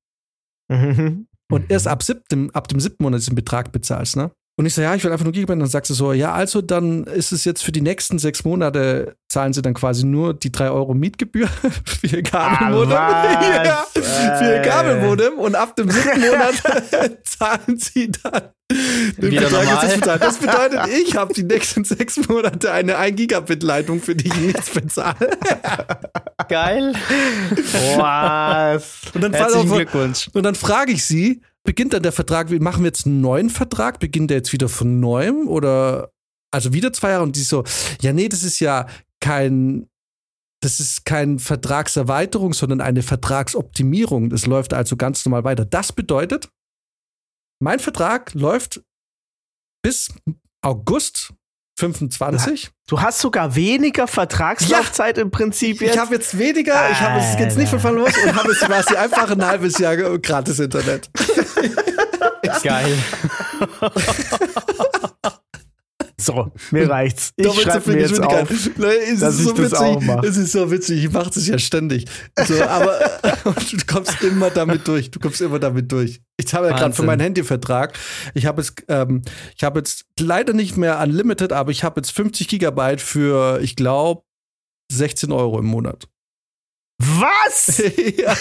Mhm. 0.69 1.27
Und 1.51 1.71
erst 1.71 1.89
ab, 1.89 2.03
siebtem, 2.03 2.51
ab 2.51 2.69
dem 2.69 2.79
siebten 2.81 3.03
Monat 3.03 3.21
diesen 3.21 3.35
Betrag 3.35 3.73
bezahlst, 3.73 4.17
ne? 4.17 4.31
Und 4.59 4.67
ich 4.67 4.75
so, 4.75 4.83
ja, 4.83 4.93
ich 4.93 5.05
will 5.05 5.13
einfach 5.13 5.25
nur 5.25 5.33
Gigabyte. 5.33 5.53
Und 5.53 5.61
dann 5.61 5.69
sagst 5.69 5.89
du 5.89 5.95
so, 5.95 6.13
ja, 6.13 6.33
also 6.33 6.61
dann 6.61 7.05
ist 7.05 7.31
es 7.31 7.45
jetzt 7.45 7.63
für 7.63 7.71
die 7.71 7.81
nächsten 7.81 8.19
sechs 8.19 8.43
Monate, 8.43 9.15
zahlen 9.29 9.53
sie 9.53 9.63
dann 9.63 9.73
quasi 9.73 10.05
nur 10.05 10.35
die 10.35 10.51
drei 10.51 10.69
Euro 10.69 10.95
Mietgebühr 10.95 11.47
für 11.85 12.07
ihr 12.09 12.25
Kabelmodem. 12.25 12.93
Ah, 12.93 13.65
ja, 13.65 13.87
für 13.95 14.45
ihr 14.45 14.63
Kabelmodem. 14.63 15.35
Und 15.35 15.55
ab 15.55 15.77
dem 15.77 15.89
siebten 15.89 16.23
Monat 16.23 16.55
zahlen 17.25 17.79
sie 17.79 18.11
dann 18.11 18.51
den 19.17 19.31
Wieder 19.31 19.49
Betrag 19.49 20.21
Das 20.21 20.39
bedeutet, 20.39 20.81
ich 20.89 21.15
habe 21.15 21.33
die 21.33 21.45
nächsten 21.45 21.85
sechs 21.85 22.17
Monate 22.29 22.73
eine 22.73 22.99
1 22.99 23.15
Gigabit 23.15 23.63
Leitung, 23.63 24.03
für 24.03 24.17
die 24.17 24.27
ich 24.27 24.37
nichts 24.39 24.71
bezahle. 24.71 25.39
Geil. 26.49 26.95
Was? 27.97 29.03
Und 29.15 29.23
dann, 29.23 29.33
Herzlichen 29.33 29.71
Glückwunsch. 29.71 30.29
Und 30.33 30.43
dann 30.43 30.57
frage 30.57 30.91
ich 30.91 31.05
sie, 31.05 31.43
beginnt 31.69 31.93
dann 31.93 32.03
der 32.03 32.13
Vertrag, 32.13 32.49
machen 32.63 32.83
wir 32.83 32.89
jetzt 32.89 33.05
einen 33.05 33.21
neuen 33.21 33.51
Vertrag? 33.51 34.01
Beginnt 34.01 34.31
der 34.31 34.39
jetzt 34.39 34.55
wieder 34.55 34.71
von 34.71 35.01
neuem 35.01 35.47
oder 35.47 36.11
also 36.51 36.73
wieder 36.73 36.95
zwei 36.95 37.11
Jahre? 37.11 37.25
Und 37.25 37.37
die 37.37 37.43
so, 37.43 37.63
ja, 38.01 38.15
nee, 38.15 38.31
das 38.31 38.43
ist 38.43 38.59
ja 38.59 38.87
kein 39.21 39.87
das 40.61 40.81
ist 40.81 41.05
keine 41.05 41.39
Vertragserweiterung, 41.39 42.55
sondern 42.55 42.81
eine 42.81 43.03
Vertragsoptimierung. 43.03 44.31
Das 44.31 44.47
läuft 44.47 44.73
also 44.73 44.97
ganz 44.97 45.27
normal 45.27 45.45
weiter. 45.45 45.67
Das 45.67 45.93
bedeutet, 45.93 46.49
mein 47.61 47.81
Vertrag 47.81 48.33
läuft 48.33 48.83
bis 49.83 50.09
August 50.63 51.35
25. 51.79 52.71
Du 52.89 53.01
hast 53.01 53.21
sogar 53.21 53.55
weniger 53.55 54.09
Vertragslaufzeit 54.09 55.17
ja. 55.17 55.23
im 55.23 55.31
Prinzip 55.31 55.81
jetzt. 55.81 55.95
Ich 55.95 56.01
habe 56.01 56.15
jetzt 56.15 56.37
weniger, 56.37 56.91
ich 56.91 57.01
habe 57.01 57.21
es 57.21 57.39
jetzt 57.39 57.57
nicht 57.57 57.69
von 57.69 57.95
los 57.95 58.13
und 58.25 58.35
habe 58.35 58.49
jetzt 58.51 58.65
quasi 58.65 58.97
einfach 58.97 59.31
ein 59.31 59.47
halbes 59.47 59.79
Jahr 59.79 59.97
gratis 59.97 60.59
Internet. 60.59 61.09
Geil. 62.63 62.99
So, 66.29 66.53
mir 66.73 66.91
reicht's. 66.91 67.33
Ich 67.37 67.63
schreibe 67.63 67.91
mir 67.91 68.01
jetzt 68.01 68.21
auf, 68.21 68.51
es 68.51 68.71
dass 69.19 69.39
ist 69.39 69.45
so 69.45 69.57
witzig. 69.57 69.79
auch 69.79 70.01
mache. 70.03 70.27
Es 70.27 70.37
ist 70.37 70.53
so 70.53 70.71
witzig, 70.71 71.05
ich 71.05 71.11
mache 71.11 71.31
es 71.31 71.47
ja 71.47 71.59
ständig. 71.59 72.05
So, 72.47 72.63
aber 72.65 72.99
du 73.71 73.87
kommst 73.87 74.23
immer 74.23 74.51
damit 74.51 74.87
durch. 74.87 75.11
Du 75.11 75.21
kommst 75.21 75.41
immer 75.41 75.59
damit 75.59 75.91
durch. 75.91 76.21
Ich 76.39 76.53
habe 76.53 76.67
ja 76.69 76.77
gerade 76.77 76.93
für 76.93 77.03
meinen 77.03 77.21
Handyvertrag, 77.21 77.99
ich 78.35 78.45
habe 78.45 78.61
jetzt, 78.61 78.85
ähm, 78.89 79.23
ich 79.57 79.65
habe 79.65 79.81
jetzt 79.81 80.05
leider 80.21 80.53
nicht 80.53 80.77
mehr 80.77 81.01
Unlimited, 81.01 81.55
aber 81.55 81.71
ich 81.71 81.83
habe 81.83 82.01
jetzt 82.01 82.11
50 82.11 82.47
Gigabyte 82.47 83.01
für, 83.01 83.61
ich 83.63 83.75
glaube, 83.75 84.23
16 84.93 85.33
Euro 85.33 85.59
im 85.59 85.67
Monat. 85.67 86.09
Was? 86.99 87.79
ja. 88.19 88.37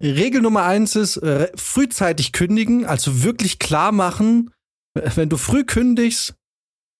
Regel 0.00 0.40
Nummer 0.40 0.62
eins 0.62 0.94
ist, 0.94 1.16
äh, 1.16 1.50
frühzeitig 1.56 2.30
kündigen, 2.30 2.84
also 2.84 3.24
wirklich 3.24 3.58
klar 3.58 3.90
machen, 3.90 4.52
wenn 4.94 5.28
du 5.28 5.36
früh 5.36 5.64
kündigst, 5.64 6.34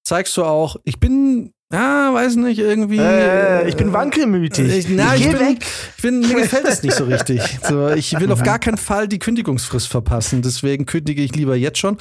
zeigst 0.05 0.37
du 0.37 0.45
auch, 0.45 0.77
ich 0.85 1.01
bin, 1.01 1.53
ja, 1.73 2.13
weiß 2.15 2.37
nicht, 2.37 2.59
irgendwie. 2.59 2.99
Äh, 2.99 3.69
ich 3.69 3.77
bin 3.77 3.93
wankelmütig. 3.93 4.71
Ich, 4.71 4.89
na, 4.89 5.17
ich, 5.17 5.23
ich 5.23 5.31
bin, 5.31 5.41
weg. 5.41 5.65
Ich 5.97 6.03
bin, 6.03 6.21
mir 6.21 6.43
gefällt 6.43 6.67
das 6.67 6.83
nicht 6.83 6.95
so 6.95 7.05
richtig. 7.05 7.41
So, 7.69 7.89
ich 7.91 8.19
will 8.21 8.31
auf 8.31 8.43
gar 8.43 8.59
keinen 8.59 8.77
Fall 8.77 9.09
die 9.09 9.19
Kündigungsfrist 9.19 9.89
verpassen. 9.89 10.43
Deswegen 10.43 10.85
kündige 10.85 11.23
ich 11.23 11.35
lieber 11.35 11.57
jetzt 11.57 11.79
schon. 11.79 11.97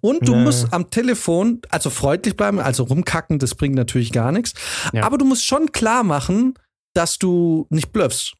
Und 0.00 0.26
du 0.26 0.32
ja. 0.32 0.38
musst 0.38 0.72
am 0.72 0.90
Telefon, 0.90 1.60
also 1.68 1.90
freundlich 1.90 2.36
bleiben, 2.36 2.58
also 2.58 2.84
rumkacken, 2.84 3.38
das 3.38 3.54
bringt 3.54 3.74
natürlich 3.74 4.10
gar 4.10 4.32
nichts. 4.32 4.54
Ja. 4.92 5.04
Aber 5.04 5.18
du 5.18 5.26
musst 5.26 5.44
schon 5.44 5.70
klar 5.70 6.02
machen, 6.02 6.54
dass 6.94 7.18
du 7.18 7.66
nicht 7.68 7.92
bluffst. 7.92 8.34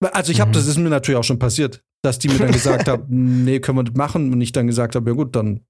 Also 0.00 0.30
ich 0.30 0.40
habe, 0.40 0.50
mhm. 0.50 0.54
das 0.54 0.66
ist 0.66 0.76
mir 0.76 0.90
natürlich 0.90 1.18
auch 1.18 1.24
schon 1.24 1.38
passiert, 1.38 1.82
dass 2.02 2.18
die 2.18 2.28
mir 2.28 2.38
dann 2.38 2.52
gesagt 2.52 2.88
haben, 2.88 3.04
nee, 3.44 3.58
können 3.60 3.78
wir 3.78 3.84
das 3.84 3.96
machen. 3.96 4.32
Und 4.32 4.40
ich 4.40 4.52
dann 4.52 4.66
gesagt 4.66 4.94
habe, 4.94 5.10
ja 5.10 5.16
gut, 5.16 5.34
dann 5.34 5.64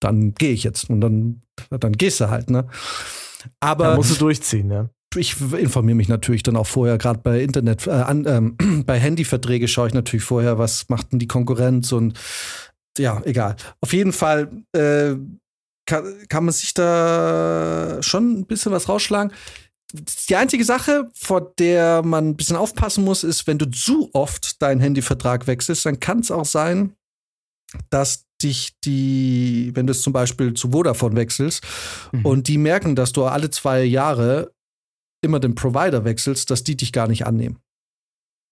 dann 0.00 0.34
gehe 0.34 0.52
ich 0.52 0.64
jetzt. 0.64 0.90
Und 0.90 1.00
dann, 1.00 1.42
dann 1.70 1.92
gehst 1.92 2.20
du 2.20 2.30
halt, 2.30 2.50
ne? 2.50 2.66
Aber. 3.60 3.84
Dann 3.84 3.96
musst 3.96 4.12
du 4.12 4.16
durchziehen, 4.16 4.70
ja. 4.70 4.88
Ich 5.16 5.40
informiere 5.40 5.96
mich 5.96 6.08
natürlich 6.08 6.44
dann 6.44 6.56
auch 6.56 6.68
vorher, 6.68 6.96
gerade 6.96 7.18
bei 7.18 7.40
Internet, 7.40 7.86
äh, 7.86 7.90
an, 7.90 8.26
ähm, 8.26 8.84
bei 8.86 8.98
Handyverträge 8.98 9.66
schaue 9.66 9.88
ich 9.88 9.94
natürlich 9.94 10.24
vorher, 10.24 10.58
was 10.58 10.88
macht 10.88 11.12
denn 11.12 11.18
die 11.18 11.26
Konkurrenz 11.26 11.92
und 11.92 12.18
ja, 12.98 13.20
egal. 13.24 13.56
Auf 13.80 13.92
jeden 13.92 14.12
Fall 14.12 14.50
äh, 14.72 15.14
kann, 15.86 16.28
kann 16.28 16.44
man 16.44 16.52
sich 16.52 16.74
da 16.74 17.98
schon 18.02 18.40
ein 18.40 18.46
bisschen 18.46 18.72
was 18.72 18.88
rausschlagen. 18.88 19.32
Die 20.28 20.36
einzige 20.36 20.64
Sache, 20.64 21.10
vor 21.14 21.52
der 21.58 22.02
man 22.02 22.28
ein 22.28 22.36
bisschen 22.36 22.56
aufpassen 22.56 23.04
muss, 23.04 23.24
ist, 23.24 23.48
wenn 23.48 23.58
du 23.58 23.68
zu 23.68 24.10
oft 24.12 24.62
deinen 24.62 24.80
Handyvertrag 24.80 25.48
wechselst, 25.48 25.84
dann 25.84 25.98
kann 25.98 26.20
es 26.20 26.30
auch 26.30 26.44
sein, 26.44 26.94
dass 27.90 28.26
dich 28.42 28.78
die, 28.84 29.70
wenn 29.74 29.86
du 29.86 29.92
es 29.92 30.02
zum 30.02 30.12
Beispiel 30.12 30.54
zu 30.54 30.70
Vodafone 30.72 31.16
wechselst 31.16 31.64
Mhm. 32.12 32.26
und 32.26 32.48
die 32.48 32.58
merken, 32.58 32.96
dass 32.96 33.12
du 33.12 33.24
alle 33.24 33.50
zwei 33.50 33.82
Jahre 33.84 34.52
immer 35.22 35.40
den 35.40 35.54
Provider 35.54 36.04
wechselst, 36.04 36.50
dass 36.50 36.64
die 36.64 36.76
dich 36.76 36.92
gar 36.92 37.06
nicht 37.08 37.26
annehmen. 37.26 37.58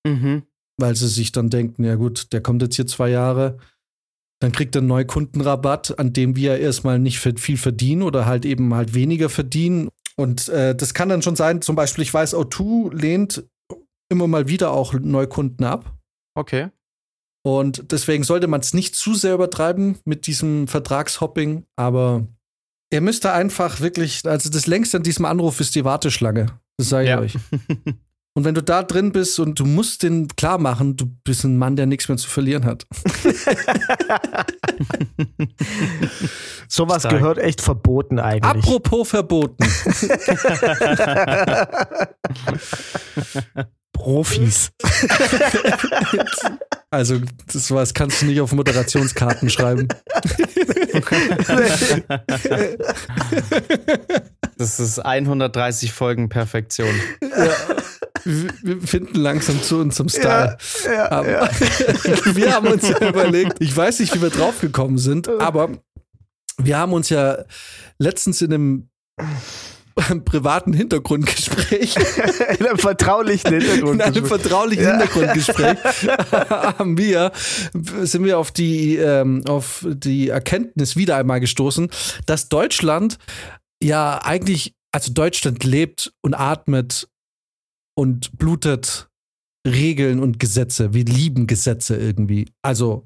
Mhm. 0.06 0.42
Weil 0.78 0.94
sie 0.94 1.08
sich 1.08 1.32
dann 1.32 1.50
denken, 1.50 1.84
ja 1.84 1.94
gut, 1.96 2.32
der 2.32 2.40
kommt 2.42 2.62
jetzt 2.62 2.76
hier 2.76 2.86
zwei 2.86 3.08
Jahre, 3.08 3.58
dann 4.40 4.52
kriegt 4.52 4.76
er 4.76 4.80
einen 4.80 4.88
Neukundenrabatt, 4.88 5.98
an 5.98 6.12
dem 6.12 6.36
wir 6.36 6.58
erstmal 6.58 6.98
nicht 6.98 7.18
viel 7.18 7.56
verdienen 7.56 8.02
oder 8.02 8.26
halt 8.26 8.44
eben 8.44 8.72
halt 8.74 8.94
weniger 8.94 9.28
verdienen. 9.28 9.88
Und 10.16 10.48
äh, 10.48 10.74
das 10.76 10.94
kann 10.94 11.08
dann 11.08 11.22
schon 11.22 11.36
sein, 11.36 11.62
zum 11.62 11.74
Beispiel, 11.74 12.02
ich 12.02 12.14
weiß, 12.14 12.34
O2 12.34 12.94
lehnt 12.94 13.44
immer 14.10 14.26
mal 14.28 14.48
wieder 14.48 14.70
auch 14.72 14.94
Neukunden 14.94 15.64
ab. 15.64 15.96
Okay. 16.36 16.68
Und 17.48 17.92
deswegen 17.92 18.24
sollte 18.24 18.46
man 18.46 18.60
es 18.60 18.74
nicht 18.74 18.94
zu 18.94 19.14
sehr 19.14 19.32
übertreiben 19.32 19.96
mit 20.04 20.26
diesem 20.26 20.68
Vertragshopping, 20.68 21.64
aber 21.76 22.26
ihr 22.92 23.00
müsst 23.00 23.24
da 23.24 23.32
einfach 23.32 23.80
wirklich, 23.80 24.20
also 24.26 24.50
das 24.50 24.66
längste 24.66 24.98
an 24.98 25.02
diesem 25.02 25.24
Anruf 25.24 25.58
ist 25.58 25.74
die 25.74 25.82
Warteschlange. 25.82 26.48
Das 26.76 26.90
sage 26.90 27.04
ich 27.04 27.08
Ja. 27.10 27.20
euch. 27.20 27.32
Und 28.34 28.44
wenn 28.44 28.54
du 28.54 28.62
da 28.62 28.82
drin 28.84 29.10
bist 29.12 29.40
und 29.40 29.58
du 29.58 29.64
musst 29.64 30.02
den 30.04 30.28
klar 30.28 30.58
machen, 30.58 30.94
du 30.96 31.06
bist 31.24 31.42
ein 31.42 31.56
Mann, 31.58 31.74
der 31.74 31.86
nichts 31.86 32.06
mehr 32.08 32.18
zu 32.18 32.28
verlieren 32.28 32.64
hat. 32.66 32.86
Sowas 36.68 37.02
gehört 37.08 37.38
echt 37.38 37.60
verboten 37.62 38.20
eigentlich. 38.20 38.62
Apropos 38.62 39.08
verboten. 39.08 39.64
Profis. 43.98 44.70
Also, 46.90 47.20
das 47.52 47.70
was 47.70 47.92
kannst 47.92 48.22
du 48.22 48.26
nicht 48.26 48.40
auf 48.40 48.52
Moderationskarten 48.52 49.50
schreiben. 49.50 49.88
Das 54.56 54.80
ist 54.80 54.98
130 54.98 55.92
Folgen 55.92 56.30
Perfektion. 56.30 56.94
Wir 57.20 57.54
wir 58.24 58.80
finden 58.80 59.18
langsam 59.18 59.62
zu 59.62 59.76
unserem 59.78 60.08
Style. 60.08 60.56
ja, 60.84 61.24
ja. 61.24 61.50
wir 62.34 62.54
haben 62.54 62.68
uns 62.68 62.88
ja 62.88 63.08
überlegt, 63.08 63.56
ich 63.60 63.76
weiß 63.76 64.00
nicht, 64.00 64.14
wie 64.14 64.22
wir 64.22 64.30
drauf 64.30 64.60
gekommen 64.60 64.98
sind, 64.98 65.28
aber 65.28 65.70
wir 66.58 66.78
haben 66.78 66.92
uns 66.92 67.08
ja 67.08 67.44
letztens 67.98 68.42
in 68.42 68.52
einem 68.52 68.90
privaten 70.24 70.72
Hintergrundgespräch, 70.74 71.96
In 72.58 72.66
einem 72.66 72.78
vertraulichen 72.78 73.52
Hintergrund. 73.52 73.94
in 73.94 74.00
einem 74.00 74.26
vertraulichen 74.26 74.86
Hintergrundgespräch, 74.86 75.78
haben 76.50 76.98
wir, 76.98 77.32
sind 78.02 78.24
wir 78.24 78.38
auf 78.38 78.50
die, 78.50 78.96
ähm, 78.96 79.44
auf 79.46 79.86
die 79.88 80.28
Erkenntnis 80.28 80.96
wieder 80.96 81.16
einmal 81.16 81.40
gestoßen, 81.40 81.90
dass 82.26 82.48
Deutschland 82.48 83.18
ja 83.82 84.20
eigentlich, 84.22 84.74
also 84.92 85.12
Deutschland 85.12 85.64
lebt 85.64 86.12
und 86.22 86.34
atmet 86.34 87.08
und 87.94 88.38
blutet 88.38 89.08
Regeln 89.66 90.20
und 90.20 90.38
Gesetze. 90.38 90.94
Wir 90.94 91.04
lieben 91.04 91.46
Gesetze 91.46 91.96
irgendwie. 91.96 92.48
Also 92.62 93.04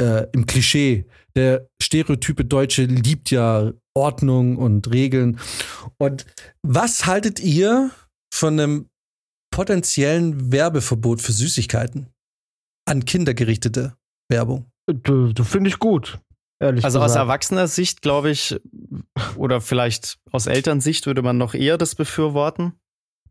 äh, 0.00 0.26
im 0.32 0.46
Klischee. 0.46 1.06
Der 1.36 1.68
stereotype 1.80 2.44
Deutsche 2.44 2.84
liebt 2.84 3.30
ja 3.30 3.72
Ordnung 3.94 4.56
und 4.56 4.90
Regeln. 4.90 5.38
Und 5.98 6.26
was 6.62 7.06
haltet 7.06 7.40
ihr 7.40 7.90
von 8.32 8.58
einem 8.58 8.88
potenziellen 9.52 10.52
Werbeverbot 10.52 11.20
für 11.20 11.32
Süßigkeiten? 11.32 12.06
An 12.88 13.04
Kinder 13.04 13.34
gerichtete 13.34 13.96
Werbung. 14.28 14.66
Du, 14.86 15.32
du 15.32 15.44
finde 15.44 15.68
ich 15.68 15.78
gut. 15.78 16.18
Ehrlich 16.62 16.84
Also 16.84 16.98
aus 16.98 17.06
gesagt. 17.06 17.22
erwachsener 17.24 17.68
Sicht, 17.68 18.02
glaube 18.02 18.30
ich, 18.30 18.60
oder 19.36 19.60
vielleicht 19.60 20.18
aus 20.30 20.46
Elternsicht 20.46 21.06
würde 21.06 21.22
man 21.22 21.38
noch 21.38 21.54
eher 21.54 21.78
das 21.78 21.94
befürworten. 21.94 22.74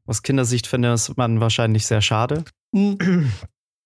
Aus 0.06 0.24
Kindersicht 0.24 0.66
finde 0.66 0.90
das 0.90 1.16
man 1.18 1.40
wahrscheinlich 1.40 1.86
sehr 1.86 2.02
schade. 2.02 2.44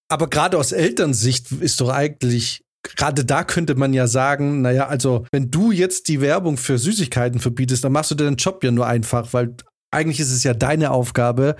Aber 0.10 0.30
gerade 0.30 0.58
aus 0.58 0.72
Elternsicht 0.72 1.52
ist 1.52 1.82
doch 1.82 1.90
eigentlich, 1.90 2.63
gerade 2.84 3.26
da 3.26 3.44
könnte 3.44 3.76
man 3.76 3.94
ja 3.94 4.08
sagen, 4.08 4.62
naja, 4.62 4.88
also 4.88 5.26
wenn 5.32 5.50
du 5.50 5.72
jetzt 5.72 6.08
die 6.08 6.22
Werbung 6.22 6.58
für 6.58 6.78
Süßigkeiten 6.78 7.40
verbietest, 7.40 7.84
dann 7.84 7.94
machst 7.94 8.12
du 8.12 8.16
deinen 8.16 8.36
Job 8.36 8.64
ja 8.64 8.72
nur 8.72 8.88
einfach, 8.88 9.34
weil 9.34 9.56
eigentlich 9.92 10.20
ist 10.20 10.32
es 10.32 10.44
ja 10.44 10.54
deine 10.54 10.92
Aufgabe, 10.92 11.56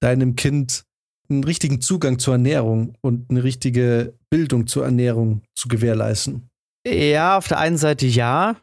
deinem 0.00 0.36
Kind 0.36 0.84
einen 1.28 1.44
richtigen 1.44 1.80
Zugang 1.80 2.18
zur 2.18 2.34
Ernährung 2.34 2.94
und 3.00 3.30
eine 3.30 3.42
richtige 3.42 4.14
Bildung 4.30 4.66
zur 4.66 4.84
Ernährung 4.84 5.42
zu 5.54 5.68
gewährleisten. 5.68 6.48
Ja, 6.86 7.38
auf 7.38 7.48
der 7.48 7.58
einen 7.58 7.78
Seite 7.78 8.06
ja. 8.06 8.56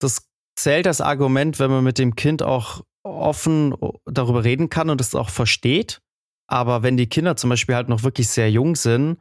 Das 0.00 0.26
zählt 0.58 0.86
als 0.86 1.00
Argument, 1.00 1.58
wenn 1.58 1.70
man 1.70 1.84
mit 1.84 1.98
dem 1.98 2.16
Kind 2.16 2.42
auch 2.42 2.82
offen 3.04 3.74
darüber 4.04 4.44
reden 4.44 4.68
kann 4.68 4.90
und 4.90 5.00
es 5.00 5.14
auch 5.14 5.30
versteht. 5.30 6.00
Aber 6.48 6.82
wenn 6.82 6.96
die 6.96 7.08
Kinder 7.08 7.36
zum 7.36 7.50
Beispiel 7.50 7.74
halt 7.74 7.88
noch 7.88 8.02
wirklich 8.02 8.28
sehr 8.28 8.50
jung 8.50 8.76
sind, 8.76 9.18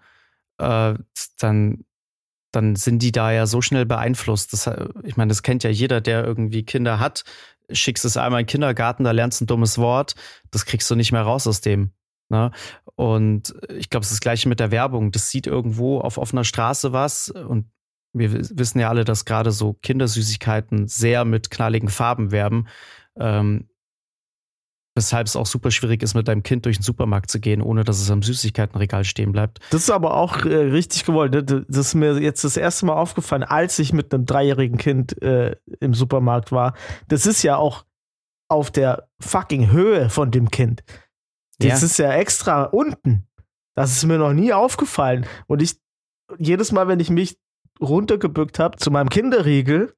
äh, 0.60 0.96
dann, 1.40 1.84
dann 2.56 2.76
sind 2.76 3.00
die 3.00 3.12
da 3.12 3.32
ja 3.32 3.46
so 3.46 3.62
schnell 3.62 3.86
beeinflusst. 3.86 4.54
Das, 4.54 4.68
äh, 4.68 4.88
ich 5.04 5.18
meine, 5.18 5.30
das 5.30 5.44
kennt 5.44 5.64
ja 5.64 5.70
jeder, 5.70 6.02
der 6.02 6.24
irgendwie 6.24 6.64
Kinder 6.64 7.00
hat. 7.00 7.24
Schickst 7.72 8.06
es 8.06 8.18
einmal 8.18 8.42
in 8.42 8.46
den 8.46 8.52
Kindergarten, 8.52 9.04
da 9.04 9.12
lernst 9.12 9.42
du 9.42 9.46
ein 9.46 9.48
dummes 9.48 9.78
Wort, 9.78 10.16
das 10.52 10.66
kriegst 10.66 10.90
du 10.90 10.96
nicht 10.96 11.12
mehr 11.12 11.24
raus 11.24 11.48
aus 11.48 11.62
dem. 11.62 11.92
Ne? 12.30 12.52
Und 12.96 13.56
ich 13.70 13.90
glaube, 13.90 14.04
es 14.04 14.12
ist 14.12 14.18
das 14.18 14.22
gleiche 14.22 14.50
mit 14.50 14.60
der 14.60 14.72
Werbung. 14.72 15.12
Das 15.12 15.30
sieht 15.30 15.48
irgendwo 15.48 16.00
auf 16.00 16.18
offener 16.18 16.44
Straße 16.44 16.92
was 16.92 17.30
und 17.30 17.70
wir 18.14 18.32
wissen 18.58 18.80
ja 18.80 18.90
alle, 18.90 19.04
dass 19.04 19.26
gerade 19.26 19.52
so 19.52 19.74
Kindersüßigkeiten 19.74 20.88
sehr 20.88 21.26
mit 21.26 21.50
knalligen 21.52 21.90
Farben 21.90 22.32
werben. 22.32 22.68
Ähm, 23.18 23.68
weshalb 24.96 25.28
es 25.28 25.36
auch 25.36 25.46
super 25.46 25.72
schwierig 25.72 26.02
ist, 26.02 26.14
mit 26.16 26.28
deinem 26.28 26.42
Kind 26.42 26.66
durch 26.66 26.78
den 26.78 26.84
Supermarkt 26.84 27.30
zu 27.30 27.40
gehen, 27.40 27.62
ohne 27.62 27.84
dass 27.84 28.00
es 28.00 28.10
am 28.10 28.24
Süßigkeitenregal 28.24 29.04
stehen 29.04 29.32
bleibt. 29.34 29.60
Das 29.72 29.82
ist 29.84 29.90
aber 29.92 30.16
auch 30.16 30.46
äh, 30.46 30.56
richtig 30.56 31.06
gewollt. 31.06 31.34
ne? 31.34 31.44
Das 31.44 31.66
ist 31.78 31.94
mir 31.96 32.18
jetzt 32.22 32.44
das 32.44 32.56
erste 32.58 32.86
Mal 32.86 32.94
aufgefallen, 32.94 33.44
als 33.44 33.78
ich 33.80 33.92
mit 33.94 34.14
einem 34.14 34.26
dreijährigen 34.26 34.78
Kind 34.78 35.22
äh, 35.22 35.58
im 35.82 35.94
Supermarkt 35.94 36.52
war. 36.52 36.76
Das 37.10 37.26
ist 37.26 37.44
ja 37.44 37.58
auch 37.58 37.86
auf 38.50 38.72
der 38.72 39.10
fucking 39.20 39.72
Höhe 39.72 40.10
von 40.10 40.32
dem 40.32 40.50
Kind. 40.50 40.84
Das 41.60 41.82
Ja. 41.82 41.86
ist 41.88 41.98
ja 42.00 42.14
extra 42.14 42.64
unten. 42.64 43.28
Das 43.76 43.92
ist 43.92 44.06
mir 44.06 44.18
noch 44.18 44.34
nie 44.34 44.54
aufgefallen. 44.54 45.26
Und 45.48 45.62
ich, 45.62 45.78
jedes 46.38 46.72
Mal, 46.72 46.88
wenn 46.88 47.00
ich 47.02 47.10
mich 47.10 47.38
runtergebückt 47.82 48.60
habe 48.60 48.78
zu 48.78 48.92
meinem 48.92 49.10
Kinderriegel, 49.10 49.94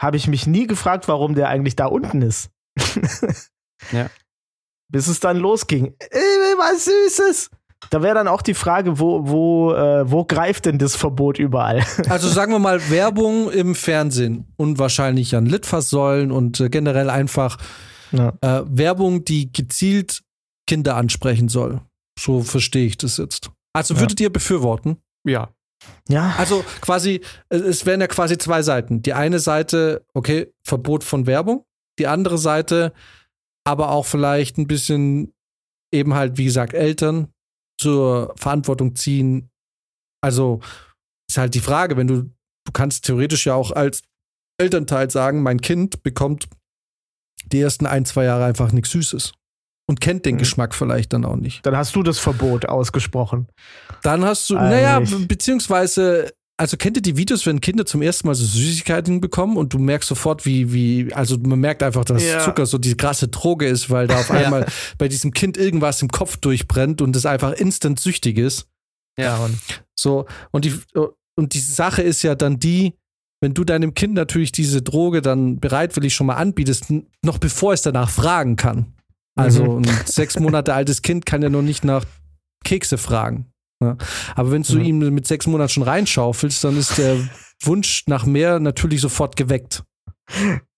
habe 0.00 0.16
ich 0.16 0.28
mich 0.28 0.46
nie 0.46 0.66
gefragt, 0.68 1.08
warum 1.08 1.34
der 1.34 1.48
eigentlich 1.48 1.74
da 1.74 1.86
unten 1.86 2.22
ist. 2.22 2.50
Ja. 3.92 4.08
Bis 4.88 5.06
es 5.08 5.20
dann 5.20 5.36
losging. 5.36 5.94
Ey, 5.98 6.20
was 6.58 6.84
Süßes! 6.86 7.50
Da 7.88 8.02
wäre 8.02 8.14
dann 8.14 8.28
auch 8.28 8.42
die 8.42 8.54
Frage, 8.54 8.98
wo, 8.98 9.26
wo, 9.28 9.72
äh, 9.72 10.08
wo 10.10 10.24
greift 10.24 10.66
denn 10.66 10.78
das 10.78 10.96
Verbot 10.96 11.38
überall? 11.38 11.82
Also 12.10 12.28
sagen 12.28 12.52
wir 12.52 12.58
mal 12.58 12.90
Werbung 12.90 13.50
im 13.50 13.74
Fernsehen 13.74 14.46
und 14.56 14.78
wahrscheinlich 14.78 15.34
an 15.34 15.46
Litfaßsäulen 15.46 16.30
und 16.30 16.60
äh, 16.60 16.68
generell 16.68 17.08
einfach 17.08 17.56
Ja. 18.12 18.34
äh, 18.42 18.62
Werbung, 18.66 19.24
die 19.24 19.50
gezielt 19.52 20.20
Kinder 20.66 20.96
ansprechen 20.96 21.48
soll. 21.48 21.80
So 22.18 22.42
verstehe 22.42 22.86
ich 22.86 22.98
das 22.98 23.16
jetzt. 23.16 23.50
Also 23.72 23.94
Ja. 23.94 24.00
würdet 24.00 24.20
ihr 24.20 24.30
befürworten? 24.30 24.98
Ja. 25.24 25.48
Ja, 26.08 26.34
Also 26.36 26.62
quasi, 26.82 27.22
äh, 27.48 27.56
es 27.56 27.86
wären 27.86 28.02
ja 28.02 28.08
quasi 28.08 28.36
zwei 28.36 28.60
Seiten. 28.62 29.00
Die 29.00 29.14
eine 29.14 29.38
Seite, 29.38 30.04
okay, 30.12 30.52
Verbot 30.64 31.02
von 31.02 31.26
Werbung. 31.26 31.64
Die 31.98 32.06
andere 32.06 32.36
Seite, 32.36 32.92
aber 33.66 33.90
auch 33.90 34.06
vielleicht 34.06 34.58
ein 34.58 34.66
bisschen 34.66 35.32
eben 35.92 36.14
halt, 36.14 36.36
wie 36.38 36.44
gesagt, 36.44 36.74
Eltern 36.74 37.28
zur 37.80 38.34
Verantwortung 38.36 38.94
ziehen. 38.96 39.50
Also 40.22 40.60
ist 41.30 41.38
halt 41.38 41.54
die 41.54 41.60
Frage, 41.60 41.96
wenn 41.96 42.06
du, 42.06 42.22
du 42.22 42.72
kannst 42.72 43.04
theoretisch 43.06 43.46
ja 43.46 43.54
auch 43.54 43.70
als 43.70 44.02
Elternteil 44.60 45.10
sagen, 45.10 45.42
mein 45.42 45.60
Kind 45.60 46.02
bekommt 46.02 46.48
die 47.46 47.60
ersten 47.60 47.86
ein, 47.86 48.04
zwei 48.04 48.24
Jahre 48.24 48.44
einfach 48.44 48.72
nichts 48.72 48.90
Süßes 48.90 49.32
und 49.88 50.00
kennt 50.00 50.26
den 50.26 50.34
Mhm. 50.34 50.40
Geschmack 50.40 50.74
vielleicht 50.74 51.12
dann 51.14 51.24
auch 51.24 51.36
nicht. 51.36 51.64
dann 51.64 51.76
hast 51.76 51.96
du 51.96 52.02
das 52.02 52.18
Verbot 52.18 52.66
ausgesprochen. 52.66 53.48
Dann 54.02 54.24
hast 54.24 54.48
du, 54.50 54.54
naja, 54.54 54.98
Eigentlich. 54.98 55.18
be- 55.20 55.26
beziehungsweise, 55.26 56.32
also 56.60 56.76
kennt 56.76 56.98
ihr 56.98 57.02
die 57.02 57.16
Videos, 57.16 57.46
wenn 57.46 57.62
Kinder 57.62 57.86
zum 57.86 58.02
ersten 58.02 58.26
Mal 58.26 58.34
so 58.34 58.44
Süßigkeiten 58.44 59.22
bekommen 59.22 59.56
und 59.56 59.72
du 59.72 59.78
merkst 59.78 60.06
sofort, 60.06 60.44
wie, 60.44 60.74
wie, 60.74 61.10
also 61.14 61.38
man 61.38 61.58
merkt 61.58 61.82
einfach, 61.82 62.04
dass 62.04 62.22
Ja. 62.22 62.40
Zucker 62.40 62.66
so 62.66 62.76
die 62.76 62.98
krasse 62.98 63.28
Droge 63.28 63.66
ist, 63.66 63.88
weil 63.88 64.06
da 64.06 64.20
auf 64.20 64.30
einmal 64.30 64.66
bei 64.98 65.08
diesem 65.08 65.32
Kind 65.32 65.56
irgendwas 65.56 66.02
im 66.02 66.08
Kopf 66.08 66.36
durchbrennt 66.36 67.00
und 67.00 67.16
es 67.16 67.24
einfach 67.24 67.52
instant 67.52 67.98
süchtig 67.98 68.36
ist. 68.36 68.68
Ja. 69.18 69.38
und 69.38 69.58
So, 69.98 70.26
und 70.50 70.66
die, 70.66 70.78
und 71.34 71.54
die 71.54 71.60
Sache 71.60 72.02
ist 72.02 72.22
ja 72.22 72.34
dann 72.34 72.60
die, 72.60 72.92
wenn 73.40 73.54
du 73.54 73.64
deinem 73.64 73.94
Kind 73.94 74.12
natürlich 74.12 74.52
diese 74.52 74.82
Droge 74.82 75.22
dann 75.22 75.60
bereitwillig 75.60 76.14
schon 76.14 76.26
mal 76.26 76.36
anbietest, 76.36 76.92
noch 77.24 77.38
bevor 77.38 77.72
es 77.72 77.80
danach 77.80 78.10
fragen 78.10 78.56
kann. 78.56 78.92
Also 79.34 79.64
mhm. 79.64 79.88
ein 79.88 80.00
sechs 80.04 80.38
Monate 80.38 80.74
altes 80.74 81.00
Kind 81.00 81.24
kann 81.24 81.40
ja 81.40 81.48
noch 81.48 81.62
nicht 81.62 81.84
nach 81.84 82.04
Kekse 82.64 82.98
fragen. 82.98 83.49
Ja. 83.82 83.96
Aber 84.34 84.50
wenn 84.50 84.62
du 84.62 84.76
mhm. 84.76 84.84
ihm 84.84 84.98
mit 85.14 85.26
sechs 85.26 85.46
Monaten 85.46 85.70
schon 85.70 85.82
reinschaufelst, 85.82 86.62
dann 86.64 86.76
ist 86.76 86.98
der 86.98 87.16
Wunsch 87.62 88.04
nach 88.06 88.26
mehr 88.26 88.60
natürlich 88.60 89.00
sofort 89.00 89.36
geweckt. 89.36 89.82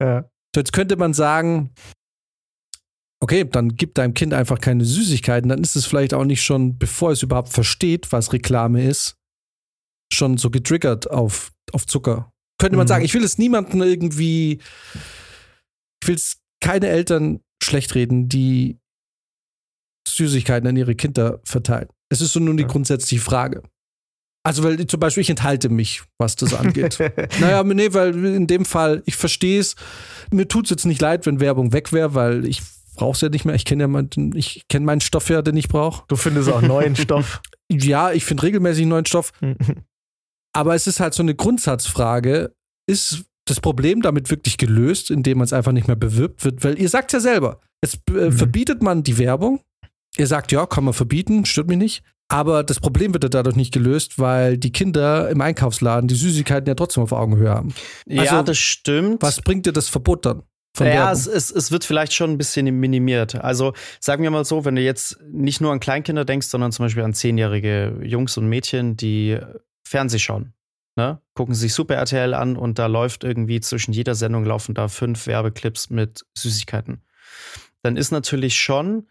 Ja. 0.00 0.25
Jetzt 0.54 0.73
könnte 0.73 0.97
man 0.97 1.14
sagen, 1.14 1.75
okay, 3.21 3.44
dann 3.44 3.76
gib 3.76 3.94
deinem 3.94 4.14
Kind 4.14 4.35
einfach 4.35 4.61
keine 4.61 4.85
Süßigkeiten, 4.85 5.49
dann 5.49 5.62
ist 5.62 5.76
es 5.76 5.87
vielleicht 5.87 6.12
auch 6.12 6.25
nicht 6.25 6.42
schon, 6.42 6.78
bevor 6.78 7.12
es 7.12 7.23
überhaupt 7.23 7.50
versteht, 7.50 8.11
was 8.11 8.32
Reklame 8.32 8.85
ist, 8.85 9.16
schon 10.12 10.38
so 10.38 10.50
getriggert 10.50 11.11
auf, 11.11 11.52
auf 11.73 11.87
Zucker. 11.87 12.32
Könnte 12.59 12.76
man 12.76 12.87
mhm. 12.87 12.88
sagen, 12.88 13.04
ich 13.04 13.14
will 13.14 13.25
es 13.25 13.38
niemanden 13.38 13.80
irgendwie, 13.80 14.61
ich 16.02 16.09
will 16.09 16.16
es 16.16 16.40
keine 16.61 16.88
Eltern 16.88 17.40
schlecht 17.62 17.94
reden, 17.94 18.28
die 18.28 18.78
Süßigkeiten 20.06 20.68
an 20.68 20.76
ihre 20.76 20.94
Kinder 20.94 21.40
verteilen. 21.44 21.88
Es 22.12 22.21
ist 22.21 22.35
so 22.35 22.40
nur 22.40 22.54
die 22.54 22.66
grundsätzliche 22.66 23.23
Frage. 23.23 23.62
Also, 24.45 24.64
weil 24.64 24.87
zum 24.87 25.00
Beispiel 25.00 25.23
ich 25.23 25.31
enthalte 25.31 25.71
mich, 25.71 26.02
was 26.19 26.37
das 26.37 26.52
angeht. 26.52 26.99
naja, 27.40 27.62
nee, 27.62 27.95
weil 27.95 28.25
in 28.25 28.47
dem 28.47 28.66
Fall, 28.66 29.02
ich 29.07 29.16
verstehe 29.16 29.59
es. 29.59 29.76
Mir 30.31 30.47
tut 30.47 30.66
es 30.66 30.71
jetzt 30.71 30.85
nicht 30.85 31.00
leid, 31.00 31.25
wenn 31.25 31.40
Werbung 31.40 31.73
weg 31.73 31.90
wäre, 31.92 32.14
weil 32.14 32.45
ich 32.45 32.61
brauche 32.97 33.14
es 33.14 33.21
ja 33.23 33.31
nicht 33.31 33.47
mehr. 33.47 33.54
Ich 33.54 33.64
kenne 33.64 33.85
ja 33.85 33.88
meinen, 33.88 34.33
ich 34.35 34.64
kenne 34.69 34.85
meinen 34.85 35.00
Stoff 35.00 35.31
ja, 35.31 35.40
den 35.40 35.57
ich 35.57 35.69
brauche. 35.69 36.04
Du 36.09 36.16
findest 36.16 36.50
auch 36.50 36.62
neuen 36.62 36.97
Stoff. 36.97 37.40
Ja, 37.75 38.12
ich 38.12 38.26
finde 38.26 38.42
regelmäßig 38.42 38.85
neuen 38.85 39.07
Stoff. 39.07 39.33
Aber 40.52 40.75
es 40.75 40.87
ist 40.87 41.00
halt 41.00 41.14
so 41.14 41.23
eine 41.23 41.35
Grundsatzfrage. 41.35 42.54
Ist 42.87 43.25
das 43.47 43.61
Problem 43.61 44.02
damit 44.02 44.28
wirklich 44.28 44.59
gelöst, 44.59 45.11
indem 45.11 45.38
man 45.38 45.47
es 45.47 45.54
einfach 45.54 45.73
nicht 45.73 45.87
mehr 45.87 45.97
bewirbt 45.97 46.45
wird? 46.45 46.62
Weil 46.64 46.78
ihr 46.78 46.90
sagt 46.90 47.14
ja 47.14 47.21
selber, 47.21 47.62
jetzt 47.83 48.00
äh, 48.11 48.26
mhm. 48.26 48.33
verbietet 48.33 48.83
man 48.83 49.02
die 49.02 49.16
Werbung. 49.16 49.62
Ihr 50.16 50.26
sagt, 50.26 50.52
ja, 50.52 50.66
kann 50.66 50.85
man 50.85 50.95
verbieten, 50.95 51.45
stört 51.45 51.69
mich 51.69 51.78
nicht. 51.78 52.02
Aber 52.28 52.62
das 52.62 52.81
Problem 52.81 53.12
wird 53.12 53.25
ja 53.25 53.28
dadurch 53.28 53.57
nicht 53.57 53.73
gelöst, 53.73 54.19
weil 54.19 54.57
die 54.57 54.73
Kinder 54.73 55.28
im 55.28 55.40
Einkaufsladen 55.40 56.09
die 56.09 56.14
Süßigkeiten 56.14 56.66
ja 56.66 56.75
trotzdem 56.75 57.02
auf 57.02 57.12
Augenhöhe 57.12 57.50
haben. 57.50 57.75
Also, 58.09 58.23
ja, 58.25 58.42
das 58.42 58.59
stimmt. 58.59 59.23
Was 59.23 59.42
bringt 59.42 59.66
dir 59.66 59.73
das 59.73 59.88
Verbot 59.88 60.25
dann? 60.25 60.42
ja, 60.81 61.12
es, 61.12 61.26
es, 61.26 61.50
es 61.50 61.71
wird 61.71 61.85
vielleicht 61.85 62.14
schon 62.14 62.31
ein 62.31 62.38
bisschen 62.38 62.64
minimiert. 62.81 63.35
Also 63.35 63.75
sagen 64.00 64.23
wir 64.23 64.31
mal 64.31 64.45
so, 64.45 64.64
wenn 64.64 64.75
du 64.75 64.81
jetzt 64.81 65.19
nicht 65.31 65.61
nur 65.61 65.71
an 65.71 65.81
Kleinkinder 65.81 66.25
denkst, 66.25 66.47
sondern 66.47 66.73
zum 66.73 66.87
Beispiel 66.87 67.02
an 67.02 67.12
zehnjährige 67.12 67.99
Jungs 68.02 68.38
und 68.38 68.49
Mädchen, 68.49 68.97
die 68.97 69.38
Fernseh 69.87 70.19
schauen. 70.19 70.54
Ne? 70.97 71.21
Gucken 71.35 71.54
sich 71.54 71.75
Super 71.75 71.97
RTL 71.97 72.33
an 72.35 72.57
und 72.57 72.78
da 72.78 72.87
läuft 72.87 73.25
irgendwie 73.25 73.61
zwischen 73.61 73.92
jeder 73.92 74.14
Sendung 74.14 74.45
laufen 74.45 74.75
da 74.75 74.88
fünf 74.88 75.26
Werbeclips 75.26 75.90
mit 75.90 76.25
Süßigkeiten. 76.37 77.02
Dann 77.83 77.97
ist 77.97 78.11
natürlich 78.11 78.59
schon 78.59 79.09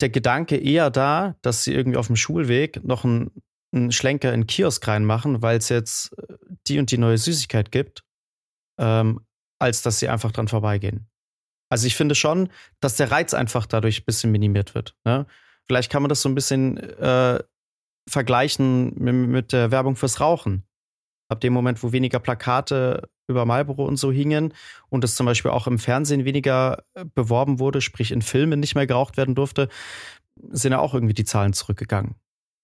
der 0.00 0.10
Gedanke 0.10 0.56
eher 0.56 0.90
da, 0.90 1.36
dass 1.42 1.64
sie 1.64 1.74
irgendwie 1.74 1.96
auf 1.96 2.08
dem 2.08 2.16
Schulweg 2.16 2.84
noch 2.84 3.04
einen, 3.04 3.30
einen 3.72 3.92
Schlenker 3.92 4.32
in 4.32 4.42
den 4.42 4.46
Kiosk 4.46 4.86
reinmachen, 4.86 5.42
weil 5.42 5.58
es 5.58 5.68
jetzt 5.68 6.12
äh, 6.18 6.34
die 6.66 6.78
und 6.78 6.90
die 6.90 6.98
neue 6.98 7.18
Süßigkeit 7.18 7.72
gibt, 7.72 8.04
ähm, 8.78 9.20
als 9.58 9.82
dass 9.82 9.98
sie 9.98 10.08
einfach 10.08 10.32
dran 10.32 10.48
vorbeigehen. 10.48 11.08
Also 11.68 11.86
ich 11.86 11.96
finde 11.96 12.14
schon, 12.14 12.50
dass 12.80 12.96
der 12.96 13.10
Reiz 13.10 13.34
einfach 13.34 13.66
dadurch 13.66 14.00
ein 14.00 14.04
bisschen 14.04 14.30
minimiert 14.30 14.74
wird. 14.74 14.94
Ne? 15.04 15.26
Vielleicht 15.66 15.90
kann 15.90 16.02
man 16.02 16.08
das 16.08 16.22
so 16.22 16.28
ein 16.28 16.34
bisschen 16.34 16.76
äh, 16.76 17.42
vergleichen 18.08 18.94
mit, 18.96 19.14
mit 19.14 19.52
der 19.52 19.70
Werbung 19.70 19.96
fürs 19.96 20.20
Rauchen. 20.20 20.64
Ab 21.28 21.40
dem 21.40 21.52
Moment, 21.52 21.82
wo 21.82 21.92
weniger 21.92 22.20
Plakate 22.20 23.08
über 23.28 23.44
Marlboro 23.44 23.84
und 23.84 23.96
so 23.96 24.12
hingen 24.12 24.54
und 24.88 25.02
es 25.04 25.16
zum 25.16 25.26
Beispiel 25.26 25.50
auch 25.50 25.66
im 25.66 25.78
Fernsehen 25.78 26.24
weniger 26.24 26.84
äh, 26.94 27.04
beworben 27.14 27.58
wurde, 27.58 27.80
sprich 27.80 28.12
in 28.12 28.22
Filmen 28.22 28.60
nicht 28.60 28.74
mehr 28.74 28.86
geraucht 28.86 29.16
werden 29.16 29.34
durfte, 29.34 29.68
sind 30.50 30.72
ja 30.72 30.78
auch 30.78 30.94
irgendwie 30.94 31.14
die 31.14 31.24
Zahlen 31.24 31.52
zurückgegangen. 31.52 32.14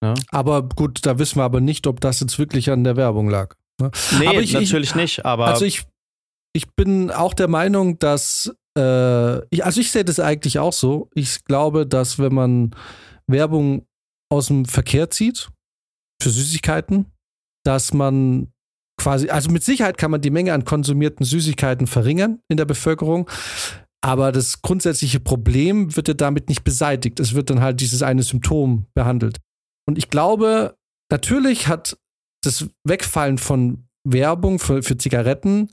Ne? 0.03 0.14
Aber 0.31 0.62
gut, 0.62 1.05
da 1.07 1.18
wissen 1.18 1.38
wir 1.38 1.44
aber 1.44 1.61
nicht, 1.61 1.87
ob 1.87 2.01
das 2.01 2.20
jetzt 2.20 2.38
wirklich 2.38 2.70
an 2.70 2.85
der 2.85 2.96
Werbung 2.96 3.29
lag. 3.29 3.57
Ne? 3.81 3.90
Nee, 4.18 4.40
ich, 4.40 4.53
natürlich 4.53 4.90
ich, 4.90 4.94
nicht, 4.94 5.25
aber. 5.25 5.46
Also 5.46 5.64
ich, 5.64 5.85
ich 6.53 6.70
bin 6.75 7.11
auch 7.11 7.35
der 7.35 7.48
Meinung, 7.48 7.98
dass 7.98 8.55
äh, 8.79 9.44
ich, 9.48 9.64
also 9.64 9.81
ich 9.81 9.90
sehe 9.90 10.05
das 10.05 10.20
eigentlich 10.20 10.59
auch 10.59 10.72
so. 10.72 11.09
Ich 11.14 11.44
glaube, 11.44 11.87
dass 11.87 12.18
wenn 12.18 12.35
man 12.35 12.77
Werbung 13.27 13.87
aus 14.31 14.46
dem 14.46 14.64
Verkehr 14.64 15.11
zieht 15.11 15.51
für 16.22 16.31
Süßigkeiten, 16.31 17.07
dass 17.64 17.92
man 17.92 18.53
quasi, 19.01 19.29
also 19.29 19.51
mit 19.51 19.64
Sicherheit 19.64 19.98
kann 19.98 20.11
man 20.11 20.20
die 20.20 20.31
Menge 20.31 20.53
an 20.53 20.64
konsumierten 20.64 21.25
Süßigkeiten 21.25 21.87
verringern 21.87 22.40
in 22.48 22.57
der 22.57 22.64
Bevölkerung. 22.64 23.29
Aber 24.05 24.33
das 24.33 24.62
grundsätzliche 24.62 25.20
Problem 25.20 25.94
wird 25.94 26.09
ja 26.09 26.14
damit 26.14 26.48
nicht 26.48 26.64
beseitigt. 26.64 27.20
Es 27.20 27.35
wird 27.35 27.51
dann 27.51 27.61
halt 27.61 27.81
dieses 27.81 28.03
eine 28.03 28.22
Symptom 28.22 28.87
behandelt. 28.94 29.38
Und 29.87 29.96
ich 29.96 30.11
glaube, 30.11 30.77
natürlich 31.11 31.68
hat 31.68 31.96
das 32.42 32.68
Wegfallen 32.85 33.38
von 33.38 33.87
Werbung 34.05 34.59
für, 34.59 34.83
für 34.83 34.96
Zigaretten 34.96 35.70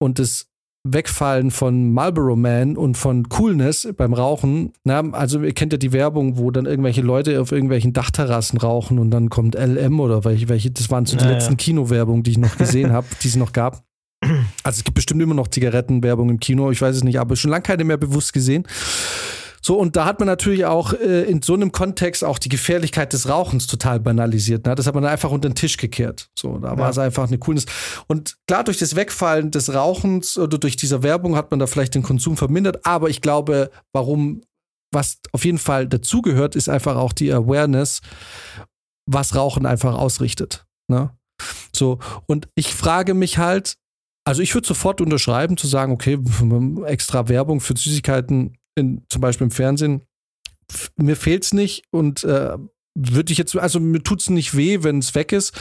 und 0.00 0.20
das 0.20 0.46
Wegfallen 0.86 1.50
von 1.50 1.92
Marlboro 1.92 2.36
Man 2.36 2.76
und 2.76 2.98
von 2.98 3.30
Coolness 3.30 3.88
beim 3.96 4.12
Rauchen. 4.12 4.74
Na, 4.84 5.00
also 5.12 5.40
ihr 5.42 5.54
kennt 5.54 5.72
ja 5.72 5.78
die 5.78 5.92
Werbung, 5.92 6.36
wo 6.36 6.50
dann 6.50 6.66
irgendwelche 6.66 7.00
Leute 7.00 7.40
auf 7.40 7.52
irgendwelchen 7.52 7.94
Dachterrassen 7.94 8.58
rauchen 8.58 8.98
und 8.98 9.10
dann 9.10 9.30
kommt 9.30 9.54
LM 9.54 9.98
oder 9.98 10.24
welche, 10.24 10.50
welche 10.50 10.70
das 10.70 10.90
waren 10.90 11.06
so 11.06 11.16
die 11.16 11.24
naja. 11.24 11.38
letzten 11.38 11.56
Kinowerbungen, 11.56 12.22
die 12.22 12.32
ich 12.32 12.38
noch 12.38 12.58
gesehen 12.58 12.92
habe, 12.92 13.06
die 13.22 13.28
es 13.28 13.36
noch 13.36 13.52
gab. 13.52 13.82
Also 14.62 14.78
es 14.78 14.84
gibt 14.84 14.94
bestimmt 14.94 15.20
immer 15.20 15.34
noch 15.34 15.48
Zigarettenwerbung 15.48 16.30
im 16.30 16.40
Kino, 16.40 16.70
ich 16.70 16.80
weiß 16.80 16.96
es 16.96 17.04
nicht, 17.04 17.20
aber 17.20 17.36
schon 17.36 17.50
lange 17.50 17.62
keine 17.62 17.84
mehr 17.84 17.98
bewusst 17.98 18.32
gesehen. 18.32 18.66
So, 19.66 19.78
und 19.78 19.96
da 19.96 20.04
hat 20.04 20.18
man 20.20 20.26
natürlich 20.26 20.66
auch 20.66 20.92
äh, 20.92 21.22
in 21.22 21.40
so 21.40 21.54
einem 21.54 21.72
Kontext 21.72 22.22
auch 22.22 22.38
die 22.38 22.50
Gefährlichkeit 22.50 23.14
des 23.14 23.30
Rauchens 23.30 23.66
total 23.66 23.98
banalisiert. 23.98 24.66
Ne? 24.66 24.74
Das 24.74 24.86
hat 24.86 24.94
man 24.94 25.06
einfach 25.06 25.30
unter 25.30 25.48
den 25.48 25.54
Tisch 25.54 25.78
gekehrt. 25.78 26.28
So, 26.38 26.58
da 26.58 26.72
ja. 26.72 26.78
war 26.78 26.90
es 26.90 26.98
einfach 26.98 27.28
eine 27.28 27.38
Coolness. 27.38 27.64
Und 28.06 28.36
klar, 28.46 28.62
durch 28.62 28.76
das 28.76 28.94
Wegfallen 28.94 29.50
des 29.50 29.72
Rauchens 29.72 30.36
oder 30.36 30.58
durch 30.58 30.76
diese 30.76 31.02
Werbung 31.02 31.34
hat 31.34 31.50
man 31.50 31.60
da 31.60 31.66
vielleicht 31.66 31.94
den 31.94 32.02
Konsum 32.02 32.36
vermindert. 32.36 32.84
Aber 32.84 33.08
ich 33.08 33.22
glaube, 33.22 33.70
warum, 33.94 34.42
was 34.92 35.20
auf 35.32 35.46
jeden 35.46 35.56
Fall 35.56 35.88
dazugehört, 35.88 36.56
ist 36.56 36.68
einfach 36.68 36.96
auch 36.96 37.14
die 37.14 37.32
Awareness, 37.32 38.02
was 39.06 39.34
Rauchen 39.34 39.64
einfach 39.64 39.94
ausrichtet. 39.94 40.66
Ne? 40.88 41.16
So, 41.74 42.00
und 42.26 42.48
ich 42.54 42.74
frage 42.74 43.14
mich 43.14 43.38
halt, 43.38 43.78
also 44.26 44.42
ich 44.42 44.54
würde 44.54 44.68
sofort 44.68 45.00
unterschreiben, 45.00 45.56
zu 45.56 45.66
sagen, 45.66 45.90
okay, 45.90 46.18
extra 46.84 47.30
Werbung 47.30 47.62
für 47.62 47.74
Süßigkeiten 47.74 48.58
in, 48.74 49.04
zum 49.08 49.20
Beispiel 49.20 49.46
im 49.46 49.50
Fernsehen, 49.50 50.02
mir 50.96 51.16
fehlt 51.16 51.44
es 51.44 51.52
nicht 51.52 51.84
und 51.90 52.24
äh, 52.24 52.56
würde 52.94 53.32
ich 53.32 53.38
jetzt, 53.38 53.56
also 53.56 53.80
mir 53.80 54.02
tut 54.02 54.20
es 54.20 54.30
nicht 54.30 54.56
weh, 54.56 54.82
wenn 54.82 54.98
es 54.98 55.14
weg 55.14 55.32
ist. 55.32 55.52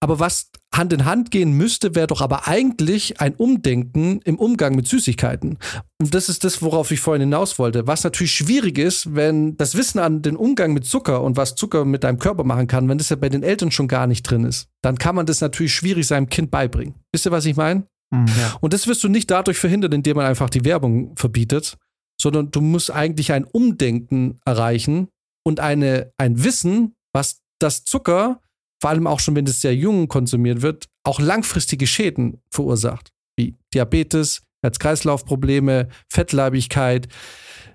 Aber 0.00 0.20
was 0.20 0.50
Hand 0.72 0.92
in 0.92 1.04
Hand 1.04 1.30
gehen 1.30 1.52
müsste, 1.52 1.94
wäre 1.94 2.06
doch 2.06 2.20
aber 2.20 2.46
eigentlich 2.46 3.20
ein 3.20 3.34
Umdenken 3.34 4.20
im 4.24 4.38
Umgang 4.38 4.74
mit 4.74 4.86
Süßigkeiten. 4.86 5.58
Und 6.00 6.14
das 6.14 6.28
ist 6.28 6.44
das, 6.44 6.62
worauf 6.62 6.90
ich 6.90 7.00
vorhin 7.00 7.22
hinaus 7.22 7.58
wollte. 7.58 7.86
Was 7.86 8.04
natürlich 8.04 8.34
schwierig 8.34 8.78
ist, 8.78 9.14
wenn 9.14 9.56
das 9.56 9.76
Wissen 9.76 9.98
an 9.98 10.22
den 10.22 10.36
Umgang 10.36 10.72
mit 10.72 10.84
Zucker 10.84 11.22
und 11.22 11.36
was 11.36 11.54
Zucker 11.54 11.84
mit 11.84 12.04
deinem 12.04 12.18
Körper 12.18 12.44
machen 12.44 12.66
kann, 12.66 12.88
wenn 12.88 12.98
das 12.98 13.08
ja 13.08 13.16
bei 13.16 13.28
den 13.28 13.42
Eltern 13.42 13.70
schon 13.70 13.88
gar 13.88 14.06
nicht 14.06 14.22
drin 14.22 14.44
ist, 14.44 14.68
dann 14.82 14.98
kann 14.98 15.14
man 15.14 15.26
das 15.26 15.40
natürlich 15.40 15.74
schwierig 15.74 16.06
seinem 16.06 16.28
Kind 16.28 16.50
beibringen. 16.50 16.94
Wisst 17.12 17.26
ihr, 17.26 17.32
was 17.32 17.46
ich 17.46 17.56
meine? 17.56 17.84
Mhm. 18.10 18.26
Ja. 18.26 18.56
Und 18.60 18.72
das 18.72 18.86
wirst 18.86 19.02
du 19.02 19.08
nicht 19.08 19.30
dadurch 19.30 19.58
verhindern, 19.58 19.92
indem 19.92 20.16
man 20.16 20.26
einfach 20.26 20.50
die 20.50 20.64
Werbung 20.64 21.16
verbietet, 21.16 21.76
sondern 22.24 22.50
du 22.50 22.62
musst 22.62 22.90
eigentlich 22.90 23.32
ein 23.32 23.44
Umdenken 23.44 24.38
erreichen 24.46 25.08
und 25.46 25.60
eine, 25.60 26.10
ein 26.16 26.42
Wissen, 26.42 26.94
was 27.12 27.42
das 27.60 27.84
Zucker, 27.84 28.40
vor 28.80 28.88
allem 28.88 29.06
auch 29.06 29.20
schon, 29.20 29.36
wenn 29.36 29.46
es 29.46 29.60
sehr 29.60 29.76
jung 29.76 30.08
konsumiert 30.08 30.62
wird, 30.62 30.86
auch 31.06 31.20
langfristige 31.20 31.86
Schäden 31.86 32.40
verursacht, 32.50 33.10
wie 33.36 33.56
Diabetes, 33.74 34.40
Herz-Kreislauf-Probleme, 34.64 35.88
Fettleibigkeit, 36.10 37.08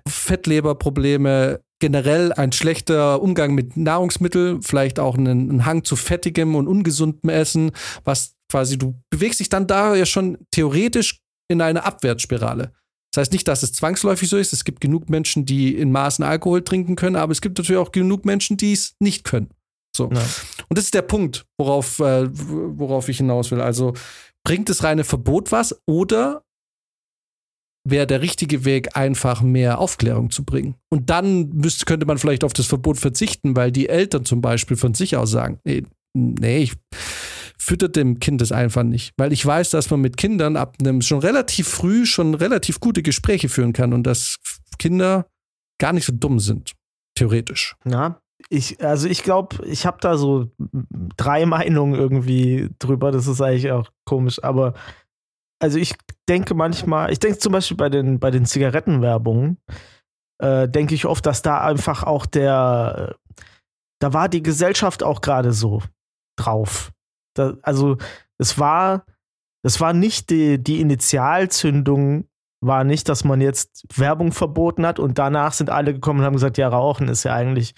Fettleberprobleme, 0.08 1.60
generell 1.80 2.32
ein 2.32 2.50
schlechter 2.50 3.22
Umgang 3.22 3.54
mit 3.54 3.76
Nahrungsmitteln, 3.76 4.62
vielleicht 4.62 4.98
auch 4.98 5.16
einen, 5.16 5.64
Hang 5.64 5.84
zu 5.84 5.94
fettigem 5.94 6.56
und 6.56 6.66
ungesundem 6.66 7.30
Essen, 7.30 7.70
was 8.02 8.34
quasi 8.50 8.78
du 8.78 9.00
bewegst 9.10 9.38
dich 9.38 9.48
dann 9.48 9.68
da 9.68 9.94
ja 9.94 10.06
schon 10.06 10.38
theoretisch 10.50 11.20
in 11.48 11.60
eine 11.60 11.84
Abwärtsspirale. 11.84 12.72
Das 13.12 13.22
heißt 13.22 13.32
nicht, 13.32 13.48
dass 13.48 13.62
es 13.62 13.72
zwangsläufig 13.72 14.28
so 14.28 14.36
ist. 14.36 14.52
Es 14.52 14.64
gibt 14.64 14.80
genug 14.80 15.10
Menschen, 15.10 15.44
die 15.44 15.74
in 15.74 15.90
Maßen 15.90 16.24
Alkohol 16.24 16.62
trinken 16.62 16.94
können, 16.96 17.16
aber 17.16 17.32
es 17.32 17.40
gibt 17.40 17.58
natürlich 17.58 17.80
auch 17.80 17.92
genug 17.92 18.24
Menschen, 18.24 18.56
die 18.56 18.72
es 18.72 18.94
nicht 19.00 19.24
können. 19.24 19.50
So. 19.96 20.10
Ja. 20.12 20.20
Und 20.68 20.78
das 20.78 20.84
ist 20.84 20.94
der 20.94 21.02
Punkt, 21.02 21.46
worauf, 21.58 21.98
äh, 21.98 22.28
worauf 22.30 23.08
ich 23.08 23.16
hinaus 23.16 23.50
will. 23.50 23.60
Also 23.60 23.94
bringt 24.44 24.68
das 24.68 24.84
reine 24.84 25.04
Verbot 25.04 25.50
was 25.50 25.80
oder 25.86 26.44
wäre 27.88 28.06
der 28.06 28.20
richtige 28.20 28.64
Weg, 28.64 28.96
einfach 28.96 29.42
mehr 29.42 29.80
Aufklärung 29.80 30.30
zu 30.30 30.44
bringen? 30.44 30.76
Und 30.90 31.10
dann 31.10 31.48
müsste, 31.50 31.86
könnte 31.86 32.06
man 32.06 32.18
vielleicht 32.18 32.44
auf 32.44 32.52
das 32.52 32.66
Verbot 32.66 32.98
verzichten, 32.98 33.56
weil 33.56 33.72
die 33.72 33.88
Eltern 33.88 34.24
zum 34.24 34.40
Beispiel 34.40 34.76
von 34.76 34.94
sich 34.94 35.16
aus 35.16 35.30
sagen, 35.30 35.58
nee, 35.64 35.82
nee 36.14 36.58
ich 36.58 36.74
füttert 37.60 37.94
dem 37.94 38.18
Kind 38.18 38.40
es 38.40 38.52
einfach 38.52 38.82
nicht. 38.82 39.12
Weil 39.18 39.32
ich 39.32 39.44
weiß, 39.44 39.70
dass 39.70 39.90
man 39.90 40.00
mit 40.00 40.16
Kindern 40.16 40.56
ab 40.56 40.76
einem 40.80 41.02
schon 41.02 41.18
relativ 41.18 41.68
früh 41.68 42.06
schon 42.06 42.34
relativ 42.34 42.80
gute 42.80 43.02
Gespräche 43.02 43.48
führen 43.48 43.72
kann 43.72 43.92
und 43.92 44.04
dass 44.04 44.36
Kinder 44.78 45.26
gar 45.78 45.92
nicht 45.92 46.06
so 46.06 46.12
dumm 46.12 46.40
sind. 46.40 46.72
Theoretisch. 47.14 47.76
Ja, 47.84 48.20
ich, 48.48 48.82
also 48.82 49.08
ich 49.08 49.22
glaube, 49.22 49.64
ich 49.66 49.84
habe 49.84 49.98
da 50.00 50.16
so 50.16 50.50
drei 51.16 51.44
Meinungen 51.44 51.94
irgendwie 51.94 52.70
drüber. 52.78 53.12
Das 53.12 53.26
ist 53.26 53.42
eigentlich 53.42 53.70
auch 53.70 53.90
komisch, 54.06 54.42
aber 54.42 54.72
also 55.62 55.78
ich 55.78 55.94
denke 56.28 56.54
manchmal, 56.54 57.12
ich 57.12 57.18
denke 57.18 57.38
zum 57.38 57.52
Beispiel 57.52 57.76
bei 57.76 57.90
den, 57.90 58.18
bei 58.18 58.30
den 58.30 58.46
Zigarettenwerbungen, 58.46 59.58
äh, 60.38 60.66
denke 60.66 60.94
ich 60.94 61.04
oft, 61.04 61.26
dass 61.26 61.42
da 61.42 61.60
einfach 61.60 62.04
auch 62.04 62.24
der, 62.24 63.16
da 64.00 64.14
war 64.14 64.30
die 64.30 64.42
Gesellschaft 64.42 65.02
auch 65.02 65.20
gerade 65.20 65.52
so 65.52 65.82
drauf. 66.38 66.90
Da, 67.34 67.54
also 67.62 67.96
es 68.38 68.58
war, 68.58 69.04
es 69.62 69.80
war 69.80 69.92
nicht 69.92 70.30
die, 70.30 70.62
die 70.62 70.80
Initialzündung, 70.80 72.28
war 72.60 72.84
nicht, 72.84 73.08
dass 73.08 73.24
man 73.24 73.40
jetzt 73.40 73.86
Werbung 73.96 74.32
verboten 74.32 74.86
hat 74.86 74.98
und 74.98 75.18
danach 75.18 75.52
sind 75.52 75.70
alle 75.70 75.94
gekommen 75.94 76.20
und 76.20 76.26
haben 76.26 76.34
gesagt, 76.34 76.58
ja, 76.58 76.68
Rauchen 76.68 77.08
ist 77.08 77.24
ja 77.24 77.34
eigentlich 77.34 77.74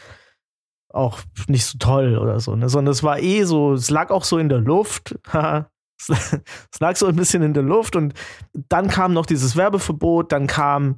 auch 0.92 1.20
nicht 1.48 1.64
so 1.64 1.78
toll 1.78 2.18
oder 2.18 2.40
so, 2.40 2.56
ne? 2.56 2.68
sondern 2.68 2.92
es 2.92 3.02
war 3.02 3.18
eh 3.18 3.44
so, 3.44 3.72
es 3.72 3.90
lag 3.90 4.10
auch 4.10 4.24
so 4.24 4.38
in 4.38 4.48
der 4.48 4.58
Luft. 4.58 5.18
es 6.08 6.80
lag 6.80 6.96
so 6.96 7.06
ein 7.06 7.16
bisschen 7.16 7.42
in 7.42 7.54
der 7.54 7.62
Luft 7.62 7.96
und 7.96 8.14
dann 8.52 8.88
kam 8.88 9.12
noch 9.12 9.26
dieses 9.26 9.56
Werbeverbot, 9.56 10.32
dann 10.32 10.46
kam 10.46 10.96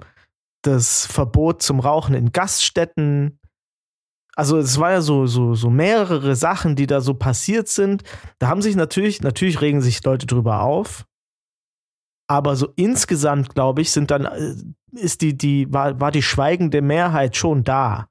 das 0.62 1.06
Verbot 1.06 1.62
zum 1.62 1.80
Rauchen 1.80 2.14
in 2.14 2.32
Gaststätten. 2.32 3.38
Also 4.36 4.58
es 4.58 4.78
war 4.78 4.92
ja 4.92 5.00
so, 5.00 5.26
so, 5.26 5.54
so 5.54 5.70
mehrere 5.70 6.34
Sachen, 6.34 6.76
die 6.76 6.86
da 6.86 7.00
so 7.00 7.14
passiert 7.14 7.68
sind. 7.68 8.02
Da 8.38 8.48
haben 8.48 8.62
sich 8.62 8.76
natürlich, 8.76 9.22
natürlich 9.22 9.60
regen 9.60 9.80
sich 9.80 10.02
Leute 10.04 10.26
drüber 10.26 10.62
auf. 10.62 11.06
Aber 12.26 12.56
so 12.56 12.72
insgesamt, 12.76 13.54
glaube 13.54 13.82
ich, 13.82 13.90
sind 13.90 14.10
dann, 14.10 14.24
äh, 14.24 14.54
ist 14.92 15.20
die, 15.20 15.36
die, 15.36 15.72
war, 15.72 16.00
war 16.00 16.10
die 16.10 16.22
schweigende 16.22 16.82
Mehrheit 16.82 17.36
schon 17.36 17.64
da. 17.64 18.08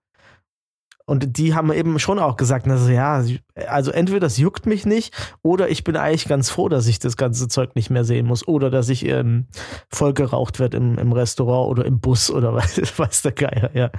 Und 1.05 1.38
die 1.38 1.53
haben 1.53 1.71
eben 1.73 1.99
schon 1.99 2.17
auch 2.17 2.38
gesagt, 2.38 2.65
also 2.67 2.89
ja, 2.89 3.21
also 3.67 3.91
entweder 3.91 4.21
das 4.21 4.38
juckt 4.38 4.65
mich 4.65 4.86
nicht 4.86 5.13
oder 5.41 5.67
ich 5.69 5.83
bin 5.83 5.97
eigentlich 5.97 6.29
ganz 6.29 6.49
froh, 6.49 6.69
dass 6.69 6.88
ich 6.88 6.97
das 6.99 7.17
ganze 7.17 7.49
Zeug 7.49 7.75
nicht 7.75 7.89
mehr 7.89 8.05
sehen 8.05 8.25
muss 8.25 8.47
oder 8.47 8.69
dass 8.69 8.88
ich 8.88 9.05
ähm, 9.05 9.47
voll 9.89 10.13
geraucht 10.13 10.62
werde 10.62 10.77
im, 10.77 10.97
im 10.97 11.12
Restaurant 11.12 11.69
oder 11.69 11.83
im 11.86 11.99
Bus 11.99 12.31
oder 12.31 12.53
was, 12.55 12.77
weiß 12.97 13.21
der 13.23 13.33
Geier, 13.33 13.69
ja. 13.73 13.91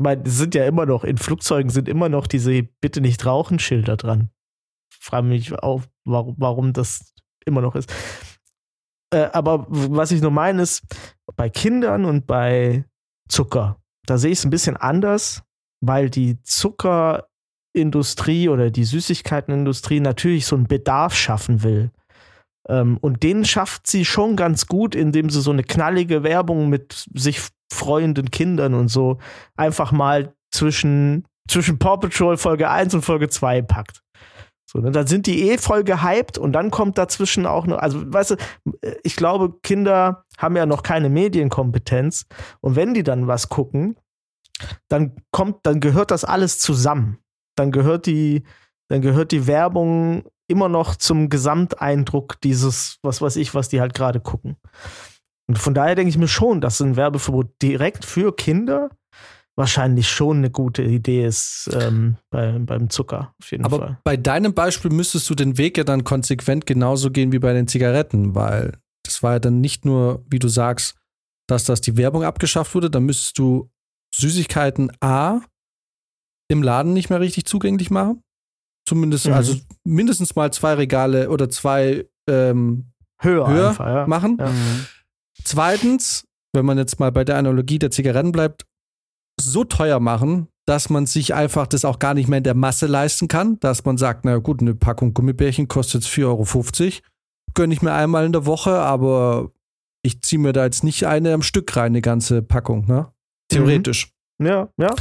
Meine, 0.00 0.28
sind 0.28 0.54
ja 0.54 0.66
immer 0.66 0.86
noch, 0.86 1.04
in 1.04 1.18
Flugzeugen 1.18 1.70
sind 1.70 1.88
immer 1.88 2.08
noch 2.08 2.26
diese 2.26 2.62
Bitte 2.62 3.00
nicht 3.00 3.24
rauchen 3.26 3.58
Schilder 3.58 3.96
dran. 3.96 4.30
Ich 4.92 5.04
frage 5.04 5.26
mich 5.26 5.52
auch, 5.62 5.82
warum, 6.04 6.34
warum 6.38 6.72
das 6.72 7.14
immer 7.44 7.60
noch 7.60 7.74
ist. 7.74 7.92
Äh, 9.12 9.28
aber 9.32 9.66
was 9.68 10.12
ich 10.12 10.20
nur 10.20 10.30
meine 10.30 10.62
ist, 10.62 10.82
bei 11.36 11.48
Kindern 11.48 12.04
und 12.04 12.26
bei 12.26 12.84
Zucker, 13.28 13.80
da 14.06 14.18
sehe 14.18 14.32
ich 14.32 14.38
es 14.38 14.44
ein 14.44 14.50
bisschen 14.50 14.76
anders 14.76 15.42
weil 15.80 16.10
die 16.10 16.42
Zuckerindustrie 16.42 18.48
oder 18.48 18.70
die 18.70 18.84
Süßigkeitenindustrie 18.84 20.00
natürlich 20.00 20.46
so 20.46 20.56
einen 20.56 20.66
Bedarf 20.66 21.14
schaffen 21.14 21.62
will. 21.62 21.90
Ähm, 22.68 22.98
und 23.00 23.22
den 23.22 23.44
schafft 23.44 23.86
sie 23.86 24.04
schon 24.04 24.36
ganz 24.36 24.66
gut, 24.66 24.94
indem 24.94 25.30
sie 25.30 25.40
so 25.40 25.50
eine 25.50 25.64
knallige 25.64 26.22
Werbung 26.22 26.68
mit 26.68 27.06
sich 27.14 27.40
freuenden 27.70 28.30
Kindern 28.30 28.74
und 28.74 28.88
so 28.88 29.18
einfach 29.56 29.92
mal 29.92 30.34
zwischen, 30.50 31.26
zwischen 31.48 31.78
Paw 31.78 31.98
Patrol 31.98 32.36
Folge 32.36 32.68
1 32.68 32.94
und 32.94 33.02
Folge 33.02 33.28
2 33.28 33.62
packt. 33.62 34.02
So, 34.70 34.78
ne, 34.78 34.92
dann 34.92 35.06
sind 35.06 35.26
die 35.26 35.50
eh 35.50 35.58
voll 35.58 35.82
gehypt 35.82 36.38
und 36.38 36.52
dann 36.52 36.70
kommt 36.70 36.96
dazwischen 36.96 37.44
auch 37.44 37.66
noch, 37.66 37.78
also 37.78 38.00
weißt 38.12 38.32
du, 38.32 38.36
ich 39.02 39.16
glaube, 39.16 39.58
Kinder 39.62 40.24
haben 40.38 40.56
ja 40.56 40.64
noch 40.64 40.84
keine 40.84 41.08
Medienkompetenz 41.08 42.26
und 42.60 42.76
wenn 42.76 42.94
die 42.94 43.02
dann 43.02 43.26
was 43.26 43.48
gucken, 43.48 43.96
dann 44.88 45.16
kommt, 45.32 45.66
dann 45.66 45.80
gehört 45.80 46.10
das 46.10 46.24
alles 46.24 46.58
zusammen. 46.58 47.18
Dann 47.56 47.72
gehört 47.72 48.06
die, 48.06 48.44
dann 48.88 49.02
gehört 49.02 49.32
die 49.32 49.46
Werbung 49.46 50.24
immer 50.46 50.68
noch 50.68 50.96
zum 50.96 51.28
Gesamteindruck 51.28 52.40
dieses, 52.40 52.98
was 53.02 53.22
weiß 53.22 53.36
ich, 53.36 53.54
was 53.54 53.68
die 53.68 53.80
halt 53.80 53.94
gerade 53.94 54.20
gucken. 54.20 54.56
Und 55.50 55.58
von 55.58 55.74
daher 55.74 55.96
denke 55.96 56.10
ich 56.10 56.16
mir 56.16 56.28
schon, 56.28 56.60
dass 56.60 56.80
ein 56.80 56.94
Werbeverbot 56.94 57.60
direkt 57.60 58.04
für 58.04 58.32
Kinder 58.36 58.88
wahrscheinlich 59.56 60.08
schon 60.08 60.36
eine 60.36 60.50
gute 60.52 60.84
Idee 60.84 61.26
ist 61.26 61.68
ähm, 61.72 62.18
bei, 62.30 62.56
beim 62.60 62.88
Zucker. 62.88 63.34
Auf 63.42 63.50
jeden 63.50 63.64
Aber 63.64 63.78
Fall. 63.78 63.98
bei 64.04 64.16
deinem 64.16 64.54
Beispiel 64.54 64.92
müsstest 64.92 65.28
du 65.28 65.34
den 65.34 65.58
Weg 65.58 65.76
ja 65.76 65.82
dann 65.82 66.04
konsequent 66.04 66.66
genauso 66.66 67.10
gehen 67.10 67.32
wie 67.32 67.40
bei 67.40 67.52
den 67.52 67.66
Zigaretten, 67.66 68.36
weil 68.36 68.78
das 69.04 69.24
war 69.24 69.32
ja 69.32 69.38
dann 69.40 69.60
nicht 69.60 69.84
nur, 69.84 70.24
wie 70.30 70.38
du 70.38 70.46
sagst, 70.46 70.94
dass 71.48 71.64
das 71.64 71.80
die 71.80 71.96
Werbung 71.96 72.22
abgeschafft 72.22 72.76
wurde, 72.76 72.88
dann 72.88 73.02
müsstest 73.02 73.36
du 73.36 73.68
Süßigkeiten 74.14 74.92
A 75.00 75.40
im 76.48 76.62
Laden 76.62 76.92
nicht 76.92 77.10
mehr 77.10 77.18
richtig 77.18 77.44
zugänglich 77.44 77.90
machen. 77.90 78.22
Zumindest, 78.86 79.26
mhm. 79.26 79.32
also 79.32 79.56
mindestens 79.82 80.36
mal 80.36 80.52
zwei 80.52 80.74
Regale 80.74 81.28
oder 81.28 81.50
zwei 81.50 82.06
ähm, 82.28 82.92
höher, 83.18 83.48
höher 83.48 83.68
einfach, 83.70 83.86
ja. 83.86 84.06
machen. 84.06 84.36
Ja. 84.38 84.48
Mhm. 84.48 84.86
Zweitens, 85.44 86.24
wenn 86.52 86.64
man 86.64 86.78
jetzt 86.78 87.00
mal 87.00 87.12
bei 87.12 87.24
der 87.24 87.36
Analogie 87.36 87.78
der 87.78 87.90
Zigaretten 87.90 88.32
bleibt, 88.32 88.66
so 89.40 89.64
teuer 89.64 90.00
machen, 90.00 90.48
dass 90.66 90.90
man 90.90 91.06
sich 91.06 91.34
einfach 91.34 91.66
das 91.66 91.84
auch 91.84 91.98
gar 91.98 92.14
nicht 92.14 92.28
mehr 92.28 92.38
in 92.38 92.44
der 92.44 92.54
Masse 92.54 92.86
leisten 92.86 93.28
kann, 93.28 93.58
dass 93.60 93.84
man 93.84 93.96
sagt, 93.96 94.24
na 94.24 94.36
gut, 94.36 94.60
eine 94.60 94.74
Packung 94.74 95.14
Gummibärchen 95.14 95.68
kostet 95.68 96.04
4,50 96.04 96.24
Euro. 96.26 97.00
Gönne 97.54 97.74
ich 97.74 97.82
mir 97.82 97.92
einmal 97.92 98.24
in 98.24 98.32
der 98.32 98.46
Woche, 98.46 98.78
aber 98.78 99.50
ich 100.02 100.22
ziehe 100.22 100.38
mir 100.38 100.52
da 100.52 100.64
jetzt 100.64 100.84
nicht 100.84 101.06
eine 101.06 101.32
am 101.34 101.42
Stück 101.42 101.74
rein, 101.76 101.86
eine 101.86 102.00
ganze 102.00 102.42
Packung, 102.42 102.86
ne? 102.86 103.12
Theoretisch. 103.48 104.12
Mhm. 104.38 104.46
Ja, 104.46 104.68
ja. 104.78 104.94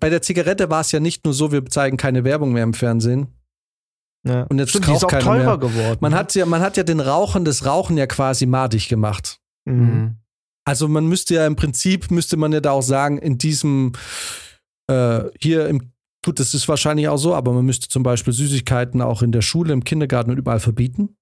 Bei 0.00 0.10
der 0.10 0.22
Zigarette 0.22 0.68
war 0.68 0.80
es 0.80 0.92
ja 0.92 1.00
nicht 1.00 1.24
nur 1.24 1.32
so, 1.32 1.52
wir 1.52 1.64
zeigen 1.66 1.96
keine 1.96 2.24
Werbung 2.24 2.52
mehr 2.52 2.64
im 2.64 2.74
Fernsehen. 2.74 3.28
Ja. 4.26 4.42
Und 4.44 4.58
jetzt 4.58 4.70
Stimmt, 4.70 4.88
die 4.88 4.92
ist 4.92 5.04
auch 5.04 5.10
teurer 5.10 5.56
mehr. 5.56 5.58
geworden. 5.58 5.98
Man 6.00 6.14
hat, 6.14 6.34
ja, 6.34 6.44
man 6.46 6.60
hat 6.60 6.76
ja 6.76 6.82
den 6.82 7.00
Rauchen 7.00 7.44
das 7.44 7.64
Rauchen 7.64 7.96
ja 7.96 8.06
quasi 8.06 8.44
madig 8.44 8.88
gemacht. 8.88 9.38
Mhm. 9.66 10.16
Also 10.64 10.88
man 10.88 11.06
müsste 11.06 11.34
ja 11.34 11.46
im 11.46 11.56
Prinzip, 11.56 12.10
müsste 12.10 12.36
man 12.36 12.52
ja 12.52 12.60
da 12.60 12.72
auch 12.72 12.82
sagen, 12.82 13.18
in 13.18 13.38
diesem, 13.38 13.92
äh, 14.90 15.20
hier 15.40 15.68
im, 15.68 15.92
gut, 16.24 16.40
das 16.40 16.54
ist 16.54 16.68
wahrscheinlich 16.68 17.08
auch 17.08 17.18
so, 17.18 17.34
aber 17.34 17.52
man 17.52 17.64
müsste 17.64 17.88
zum 17.88 18.02
Beispiel 18.02 18.32
Süßigkeiten 18.32 19.00
auch 19.00 19.22
in 19.22 19.30
der 19.32 19.42
Schule, 19.42 19.72
im 19.72 19.84
Kindergarten 19.84 20.30
und 20.30 20.38
überall 20.38 20.60
verbieten. 20.60 21.16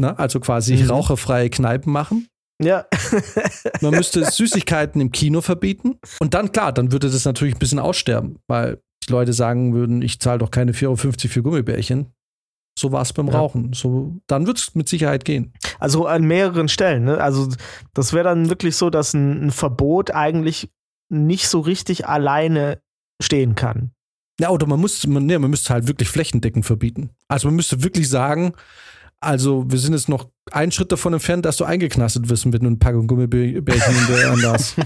Na, 0.00 0.14
also 0.14 0.38
quasi 0.38 0.76
mhm. 0.76 0.90
raucherfreie 0.90 1.50
Kneipen 1.50 1.92
machen. 1.92 2.28
Ja. 2.62 2.86
Man 3.80 3.94
müsste 3.94 4.24
Süßigkeiten 4.24 5.00
im 5.00 5.10
Kino 5.12 5.40
verbieten. 5.40 5.98
Und 6.20 6.34
dann, 6.34 6.52
klar, 6.52 6.72
dann 6.72 6.92
würde 6.92 7.10
das 7.10 7.24
natürlich 7.24 7.54
ein 7.54 7.60
bisschen 7.60 7.78
aussterben, 7.78 8.38
weil 8.48 8.80
die 9.06 9.12
Leute 9.12 9.32
sagen 9.32 9.74
würden, 9.74 10.02
ich 10.02 10.20
zahle 10.20 10.38
doch 10.38 10.50
keine 10.50 10.72
4,50 10.72 10.84
Euro 10.86 10.96
für 10.96 11.42
Gummibärchen. 11.42 12.12
So 12.78 12.92
war 12.92 13.02
es 13.02 13.12
beim 13.12 13.26
ja. 13.28 13.38
Rauchen. 13.38 13.72
So, 13.72 14.16
dann 14.26 14.46
wird 14.46 14.58
es 14.58 14.74
mit 14.74 14.88
Sicherheit 14.88 15.24
gehen. 15.24 15.52
Also 15.78 16.06
an 16.06 16.24
mehreren 16.24 16.68
Stellen. 16.68 17.04
Ne? 17.04 17.18
Also 17.18 17.48
das 17.92 18.12
wäre 18.12 18.24
dann 18.24 18.48
wirklich 18.48 18.76
so, 18.76 18.88
dass 18.90 19.14
ein, 19.14 19.46
ein 19.46 19.50
Verbot 19.50 20.12
eigentlich 20.12 20.70
nicht 21.08 21.48
so 21.48 21.60
richtig 21.60 22.06
alleine 22.06 22.80
stehen 23.20 23.54
kann. 23.54 23.90
Ja, 24.40 24.50
oder 24.50 24.66
man 24.66 24.80
muss, 24.80 25.04
man, 25.06 25.26
nee, 25.26 25.36
man 25.38 25.50
müsste 25.50 25.74
halt 25.74 25.88
wirklich 25.88 26.08
flächendeckend 26.08 26.64
verbieten. 26.64 27.10
Also 27.26 27.48
man 27.48 27.56
müsste 27.56 27.82
wirklich 27.82 28.08
sagen, 28.08 28.52
also, 29.20 29.68
wir 29.68 29.78
sind 29.78 29.94
jetzt 29.94 30.08
noch 30.08 30.30
einen 30.52 30.72
Schritt 30.72 30.92
davon 30.92 31.12
entfernt, 31.12 31.44
dass 31.44 31.56
du 31.56 31.64
eingeknastet 31.64 32.28
wirst 32.28 32.46
mit 32.46 32.60
einem 32.60 32.78
Packung 32.78 33.06
Gummibärchen 33.06 33.64
in 33.64 34.14
der 34.14 34.30
Anlass. 34.32 34.76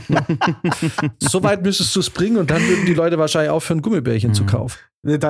so 1.18 1.42
weit 1.42 1.62
müsstest 1.62 1.94
du 1.96 2.00
es 2.00 2.10
bringen 2.10 2.38
und 2.38 2.50
dann 2.50 2.62
würden 2.62 2.86
die 2.86 2.94
Leute 2.94 3.18
wahrscheinlich 3.18 3.50
aufhören, 3.50 3.82
Gummibärchen 3.82 4.30
mhm. 4.30 4.34
zu 4.34 4.44
kaufen. 4.44 4.78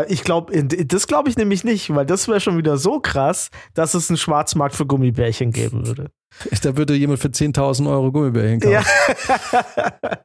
Ich 0.09 0.23
glaube, 0.23 0.53
das 0.64 1.07
glaube 1.07 1.31
ich 1.31 1.37
nämlich 1.38 1.64
nicht, 1.64 1.95
weil 1.95 2.05
das 2.05 2.29
wäre 2.29 2.40
schon 2.40 2.59
wieder 2.59 2.77
so 2.77 3.01
krass, 3.01 3.49
dass 3.73 3.95
es 3.95 4.11
einen 4.11 4.18
Schwarzmarkt 4.18 4.75
für 4.75 4.85
Gummibärchen 4.85 5.51
geben 5.51 5.87
würde. 5.87 6.11
Da 6.62 6.77
würde 6.77 6.95
jemand 6.95 7.21
für 7.21 7.29
10.000 7.29 7.90
Euro 7.90 8.12
Gummibärchen 8.12 8.61
kaufen. 8.61 8.85
Ja, 9.31 10.18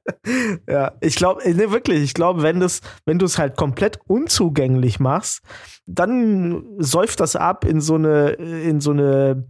ja 0.67 0.91
ich 0.99 1.15
glaube, 1.15 1.49
ne, 1.49 1.71
wirklich, 1.71 2.01
ich 2.01 2.13
glaube, 2.13 2.43
wenn, 2.43 2.65
wenn 3.05 3.19
du 3.19 3.25
es 3.25 3.37
halt 3.37 3.55
komplett 3.55 3.99
unzugänglich 4.07 4.99
machst, 4.99 5.41
dann 5.85 6.63
säuft 6.79 7.19
das 7.21 7.35
ab 7.35 7.63
in 7.63 7.79
so 7.79 7.95
eine, 7.95 8.31
in 8.31 8.81
so 8.81 8.91
eine, 8.91 9.47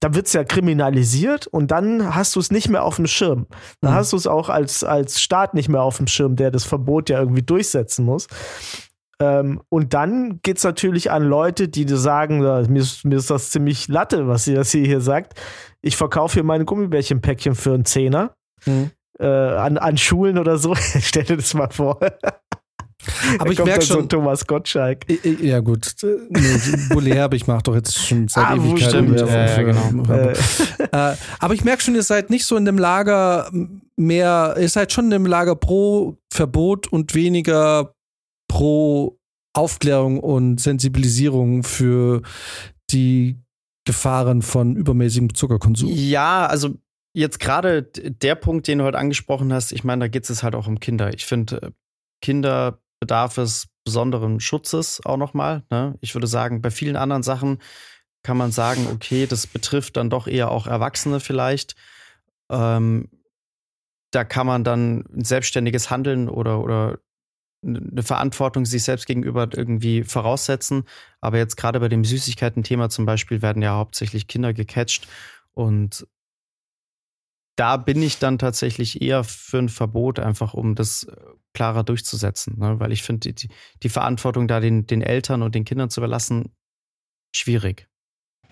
da 0.00 0.14
wird 0.14 0.26
es 0.26 0.32
ja 0.32 0.44
kriminalisiert 0.44 1.46
und 1.46 1.70
dann 1.70 2.14
hast 2.14 2.36
du 2.36 2.40
es 2.40 2.50
nicht 2.50 2.68
mehr 2.68 2.84
auf 2.84 2.96
dem 2.96 3.06
Schirm. 3.06 3.46
Dann 3.80 3.92
mhm. 3.92 3.96
hast 3.96 4.12
du 4.12 4.16
es 4.16 4.26
auch 4.26 4.48
als, 4.48 4.84
als 4.84 5.20
Staat 5.20 5.54
nicht 5.54 5.68
mehr 5.68 5.82
auf 5.82 5.96
dem 5.96 6.06
Schirm, 6.06 6.36
der 6.36 6.50
das 6.50 6.64
Verbot 6.64 7.08
ja 7.08 7.20
irgendwie 7.20 7.42
durchsetzen 7.42 8.04
muss. 8.04 8.26
Ähm, 9.18 9.60
und 9.68 9.94
dann 9.94 10.40
geht 10.42 10.58
es 10.58 10.64
natürlich 10.64 11.10
an 11.10 11.24
Leute, 11.24 11.68
die 11.68 11.86
sagen, 11.88 12.40
mir 12.40 12.80
ist, 12.80 13.04
mir 13.04 13.16
ist 13.16 13.30
das 13.30 13.50
ziemlich 13.50 13.88
Latte, 13.88 14.28
was 14.28 14.44
sie 14.44 14.54
das 14.54 14.70
hier, 14.70 14.84
hier 14.84 15.00
sagt. 15.00 15.40
Ich 15.80 15.96
verkaufe 15.96 16.34
hier 16.34 16.44
meine 16.44 16.64
Gummibärchenpäckchen 16.64 17.54
für 17.54 17.74
einen 17.74 17.84
Zehner. 17.84 18.34
Mhm. 18.66 18.90
Äh, 19.18 19.26
an, 19.26 19.78
an 19.78 19.96
Schulen 19.96 20.36
oder 20.36 20.58
so. 20.58 20.74
Stell 21.00 21.24
dir 21.24 21.36
das 21.36 21.54
mal 21.54 21.70
vor. 21.70 21.98
Aber 23.38 23.52
ich 23.52 23.62
merke 23.62 23.84
schon. 23.84 24.02
So 24.02 24.06
Thomas 24.06 24.46
Gottschalk. 24.46 25.04
Ja, 25.40 25.60
gut. 25.60 25.94
Nee, 26.02 26.40
Bully 26.90 27.18
aber 27.18 27.36
ich 27.36 27.46
mache 27.46 27.62
doch 27.62 27.74
jetzt 27.74 27.96
schon 27.96 28.28
seit 28.28 28.44
ah, 28.44 28.56
Ewigkeiten. 28.56 29.16
Ja, 29.16 29.26
ja, 29.26 29.62
genau. 29.62 30.02
äh, 30.12 31.16
aber 31.38 31.54
ich 31.54 31.64
merke 31.64 31.82
schon, 31.82 31.94
ihr 31.94 32.02
seid 32.02 32.30
nicht 32.30 32.44
so 32.44 32.56
in 32.56 32.64
dem 32.64 32.78
Lager 32.78 33.50
mehr, 33.96 34.56
ihr 34.58 34.68
seid 34.68 34.92
schon 34.92 35.06
in 35.06 35.10
dem 35.10 35.26
Lager 35.26 35.56
pro 35.56 36.16
Verbot 36.32 36.88
und 36.88 37.14
weniger 37.14 37.94
pro 38.48 39.18
Aufklärung 39.54 40.20
und 40.20 40.60
Sensibilisierung 40.60 41.62
für 41.62 42.22
die 42.90 43.38
Gefahren 43.86 44.42
von 44.42 44.76
übermäßigem 44.76 45.34
Zuckerkonsum. 45.34 45.88
Ja, 45.90 46.46
also 46.46 46.74
jetzt 47.14 47.40
gerade 47.40 47.82
der 47.82 48.34
Punkt, 48.34 48.68
den 48.68 48.78
du 48.78 48.84
heute 48.84 48.98
angesprochen 48.98 49.52
hast, 49.52 49.72
ich 49.72 49.84
meine, 49.84 50.00
da 50.00 50.08
geht 50.08 50.28
es 50.28 50.42
halt 50.42 50.54
auch 50.54 50.66
um 50.66 50.80
Kinder. 50.80 51.14
Ich 51.14 51.24
finde, 51.24 51.62
äh, 51.62 51.70
Kinder 52.20 52.80
bedarf 53.00 53.38
es 53.38 53.68
besonderen 53.84 54.40
Schutzes 54.40 55.00
auch 55.04 55.16
nochmal. 55.16 55.62
Ne? 55.70 55.96
Ich 56.00 56.14
würde 56.14 56.26
sagen, 56.26 56.60
bei 56.60 56.70
vielen 56.70 56.96
anderen 56.96 57.22
Sachen 57.22 57.58
kann 58.22 58.36
man 58.36 58.50
sagen, 58.50 58.88
okay, 58.92 59.26
das 59.26 59.46
betrifft 59.46 59.96
dann 59.96 60.10
doch 60.10 60.26
eher 60.26 60.50
auch 60.50 60.66
Erwachsene 60.66 61.20
vielleicht. 61.20 61.76
Ähm, 62.50 63.08
da 64.10 64.24
kann 64.24 64.46
man 64.46 64.64
dann 64.64 65.04
ein 65.14 65.24
selbstständiges 65.24 65.90
Handeln 65.90 66.28
oder, 66.28 66.60
oder 66.60 66.98
eine 67.64 68.02
Verantwortung 68.02 68.64
sich 68.64 68.84
selbst 68.84 69.06
gegenüber 69.06 69.48
irgendwie 69.52 70.04
voraussetzen. 70.04 70.84
Aber 71.20 71.38
jetzt 71.38 71.56
gerade 71.56 71.80
bei 71.80 71.88
dem 71.88 72.04
Süßigkeiten-Thema 72.04 72.88
zum 72.88 73.06
Beispiel 73.06 73.42
werden 73.42 73.62
ja 73.62 73.74
hauptsächlich 73.74 74.26
Kinder 74.26 74.52
gecatcht. 74.52 75.06
Und 75.54 76.06
da 77.56 77.78
bin 77.78 78.02
ich 78.02 78.18
dann 78.18 78.38
tatsächlich 78.38 79.00
eher 79.00 79.24
für 79.24 79.58
ein 79.58 79.70
Verbot, 79.70 80.18
einfach 80.18 80.54
um 80.54 80.74
das 80.74 81.04
äh, 81.04 81.16
klarer 81.54 81.84
durchzusetzen. 81.84 82.58
Ne? 82.58 82.78
Weil 82.78 82.92
ich 82.92 83.02
finde, 83.02 83.32
die, 83.32 83.48
die, 83.82 83.88
Verantwortung 83.88 84.46
da 84.46 84.60
den, 84.60 84.86
den 84.86 85.02
Eltern 85.02 85.42
und 85.42 85.54
den 85.54 85.64
Kindern 85.64 85.90
zu 85.90 86.00
überlassen, 86.00 86.52
schwierig. 87.34 87.88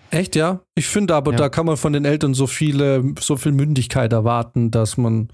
Echt, 0.09 0.35
ja? 0.35 0.65
Ich 0.75 0.87
finde 0.87 1.15
aber, 1.15 1.31
ja. 1.31 1.37
da 1.37 1.49
kann 1.49 1.65
man 1.65 1.77
von 1.77 1.93
den 1.93 2.05
Eltern 2.05 2.33
so 2.33 2.47
viele, 2.47 3.13
so 3.19 3.37
viel 3.37 3.51
Mündigkeit 3.51 4.11
erwarten, 4.11 4.71
dass 4.71 4.97
man, 4.97 5.31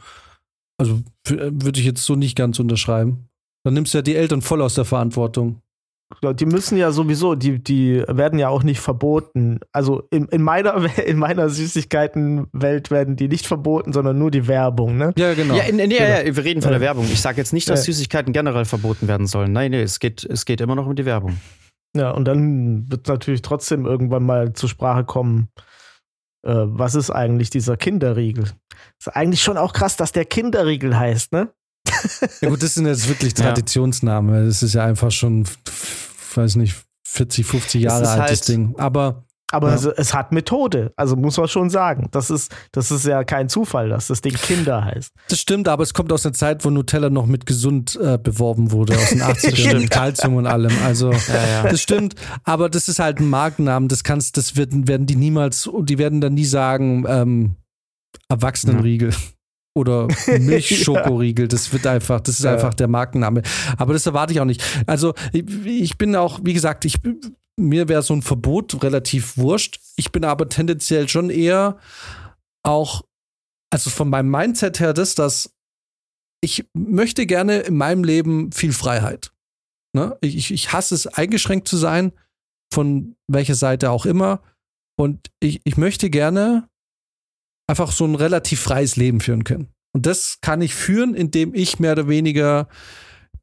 also 0.77 1.01
würde 1.25 1.79
ich 1.79 1.85
jetzt 1.85 2.03
so 2.03 2.15
nicht 2.15 2.35
ganz 2.35 2.59
unterschreiben. 2.59 3.29
Dann 3.63 3.73
nimmst 3.73 3.93
du 3.93 3.99
ja 3.99 4.01
die 4.01 4.15
Eltern 4.15 4.41
voll 4.41 4.61
aus 4.61 4.75
der 4.75 4.85
Verantwortung. 4.85 5.61
Die 6.21 6.45
müssen 6.45 6.77
ja 6.77 6.91
sowieso, 6.91 7.35
die, 7.35 7.63
die 7.63 8.03
werden 8.07 8.39
ja 8.39 8.49
auch 8.49 8.63
nicht 8.63 8.79
verboten. 8.79 9.59
Also 9.71 10.07
in, 10.11 10.25
in 10.27 10.41
meiner, 10.41 10.85
in 11.05 11.17
meiner 11.17 11.49
Süßigkeitenwelt 11.49 12.91
werden 12.91 13.15
die 13.15 13.27
nicht 13.27 13.47
verboten, 13.47 13.93
sondern 13.93 14.17
nur 14.17 14.31
die 14.31 14.47
Werbung, 14.47 14.97
ne? 14.97 15.13
Ja, 15.17 15.33
genau. 15.33 15.55
Ja, 15.55 15.63
in, 15.63 15.79
in, 15.79 15.91
ja, 15.91 16.23
ja 16.23 16.35
wir 16.35 16.43
reden 16.43 16.61
von 16.61 16.71
der 16.71 16.81
Werbung. 16.81 17.05
Ich 17.05 17.21
sage 17.21 17.37
jetzt 17.37 17.53
nicht, 17.53 17.69
dass 17.69 17.85
Süßigkeiten 17.85 18.33
generell 18.33 18.65
verboten 18.65 19.07
werden 19.07 19.27
sollen. 19.27 19.51
Nein, 19.53 19.71
nee, 19.71 19.81
es 19.81 19.99
geht, 19.99 20.23
es 20.23 20.45
geht 20.45 20.61
immer 20.61 20.75
noch 20.75 20.85
um 20.85 20.95
die 20.95 21.05
Werbung. 21.05 21.37
Ja, 21.95 22.11
und 22.11 22.25
dann 22.25 22.89
wird 22.89 23.07
natürlich 23.07 23.41
trotzdem 23.41 23.85
irgendwann 23.85 24.23
mal 24.23 24.53
zur 24.53 24.69
Sprache 24.69 25.03
kommen, 25.03 25.49
äh, 26.43 26.53
was 26.53 26.95
ist 26.95 27.11
eigentlich 27.11 27.49
dieser 27.49 27.77
Kinderriegel? 27.77 28.45
Ist 28.99 29.15
eigentlich 29.15 29.41
schon 29.41 29.57
auch 29.57 29.73
krass, 29.73 29.97
dass 29.97 30.11
der 30.11 30.25
Kinderriegel 30.25 30.97
heißt, 30.97 31.33
ne? 31.33 31.53
Ja 32.41 32.49
gut, 32.49 32.61
das 32.63 32.75
sind 32.75 32.85
jetzt 32.85 33.07
wirklich 33.07 33.33
Traditionsnamen. 33.35 34.47
Das 34.47 34.63
ist 34.63 34.73
ja 34.73 34.85
einfach 34.85 35.11
schon, 35.11 35.45
weiß 36.35 36.55
nicht, 36.57 36.75
40, 37.05 37.45
50 37.45 37.81
Jahre 37.81 38.07
altes 38.07 38.39
halt 38.39 38.47
Ding. 38.47 38.75
Aber 38.77 39.25
aber 39.51 39.69
ja. 39.69 39.75
es, 39.75 39.85
es, 39.85 40.13
hat 40.13 40.31
Methode, 40.31 40.93
also 40.95 41.15
muss 41.15 41.37
man 41.37 41.47
schon 41.47 41.69
sagen. 41.69 42.07
Das 42.11 42.29
ist, 42.29 42.55
das 42.71 42.89
ist 42.89 43.05
ja 43.05 43.23
kein 43.23 43.49
Zufall, 43.49 43.89
dass 43.89 44.07
das 44.07 44.21
Ding 44.21 44.33
Kinder 44.33 44.85
heißt. 44.85 45.13
Das 45.27 45.39
stimmt, 45.39 45.67
aber 45.67 45.83
es 45.83 45.93
kommt 45.93 46.11
aus 46.13 46.25
einer 46.25 46.33
Zeit, 46.33 46.63
wo 46.63 46.69
Nutella 46.69 47.09
noch 47.09 47.25
mit 47.25 47.45
gesund 47.45 47.99
äh, 48.01 48.17
beworben 48.17 48.71
wurde, 48.71 48.95
aus 48.95 49.09
den 49.09 49.21
80ern, 49.21 49.79
mit 49.79 49.89
Kalzium 49.91 50.35
und 50.35 50.47
allem. 50.47 50.71
Also, 50.85 51.11
ja, 51.11 51.47
ja. 51.47 51.63
das 51.63 51.81
stimmt, 51.81 52.15
aber 52.45 52.69
das 52.69 52.87
ist 52.87 52.99
halt 52.99 53.19
ein 53.19 53.29
Markennamen, 53.29 53.89
das 53.89 54.03
kannst, 54.03 54.37
das 54.37 54.55
werden, 54.55 54.87
werden 54.87 55.05
die 55.05 55.17
niemals, 55.17 55.69
die 55.81 55.97
werden 55.97 56.21
dann 56.21 56.33
nie 56.33 56.45
sagen, 56.45 57.03
ähm, 57.07 57.55
Erwachsenenriegel 58.29 59.13
oder 59.73 60.07
Milchschokoriegel. 60.39 61.47
Das 61.47 61.71
wird 61.71 61.87
einfach, 61.87 62.19
das 62.21 62.39
ist 62.39 62.45
ja. 62.45 62.53
einfach 62.53 62.73
der 62.73 62.87
Markenname. 62.87 63.41
Aber 63.77 63.93
das 63.93 64.05
erwarte 64.05 64.33
ich 64.33 64.39
auch 64.39 64.45
nicht. 64.45 64.63
Also 64.85 65.13
ich 65.33 65.97
bin 65.97 66.15
auch, 66.15 66.39
wie 66.43 66.53
gesagt, 66.53 66.85
ich 66.85 66.97
mir 67.57 67.87
wäre 67.87 68.01
so 68.01 68.13
ein 68.13 68.21
Verbot 68.21 68.81
relativ 68.83 69.37
wurscht. 69.37 69.79
Ich 69.95 70.11
bin 70.11 70.25
aber 70.25 70.49
tendenziell 70.49 71.07
schon 71.07 71.29
eher 71.29 71.77
auch, 72.63 73.03
also 73.71 73.89
von 73.89 74.09
meinem 74.09 74.29
Mindset 74.29 74.79
her, 74.79 74.93
das, 74.93 75.15
dass 75.15 75.53
ich 76.43 76.65
möchte 76.73 77.25
gerne 77.25 77.59
in 77.59 77.77
meinem 77.77 78.03
Leben 78.03 78.51
viel 78.51 78.73
Freiheit. 78.73 79.31
Ne? 79.95 80.17
Ich, 80.21 80.51
ich 80.51 80.73
hasse 80.73 80.95
es, 80.95 81.07
eingeschränkt 81.07 81.67
zu 81.67 81.77
sein, 81.77 82.13
von 82.73 83.15
welcher 83.27 83.55
Seite 83.55 83.91
auch 83.91 84.05
immer. 84.05 84.41
Und 84.97 85.29
ich, 85.39 85.61
ich 85.63 85.77
möchte 85.77 86.09
gerne 86.09 86.67
einfach 87.71 87.91
so 87.93 88.05
ein 88.05 88.15
relativ 88.15 88.59
freies 88.59 88.97
Leben 88.97 89.21
führen 89.21 89.45
können. 89.45 89.69
Und 89.95 90.05
das 90.05 90.39
kann 90.41 90.61
ich 90.61 90.75
führen, 90.75 91.15
indem 91.15 91.55
ich 91.55 91.79
mehr 91.79 91.93
oder 91.93 92.07
weniger 92.07 92.67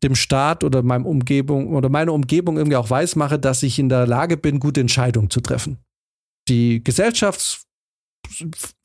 dem 0.02 0.14
Staat 0.14 0.64
oder 0.64 0.82
meinem 0.82 1.06
Umgebung 1.06 1.74
oder 1.74 1.88
meiner 1.88 2.12
Umgebung 2.12 2.56
irgendwie 2.56 2.76
auch 2.76 2.90
weiß 2.90 3.16
mache, 3.16 3.38
dass 3.38 3.62
ich 3.62 3.78
in 3.78 3.88
der 3.88 4.06
Lage 4.06 4.36
bin, 4.36 4.60
gute 4.60 4.80
Entscheidungen 4.80 5.30
zu 5.30 5.40
treffen. 5.40 5.78
Die 6.48 6.84
Gesellschafts 6.84 7.64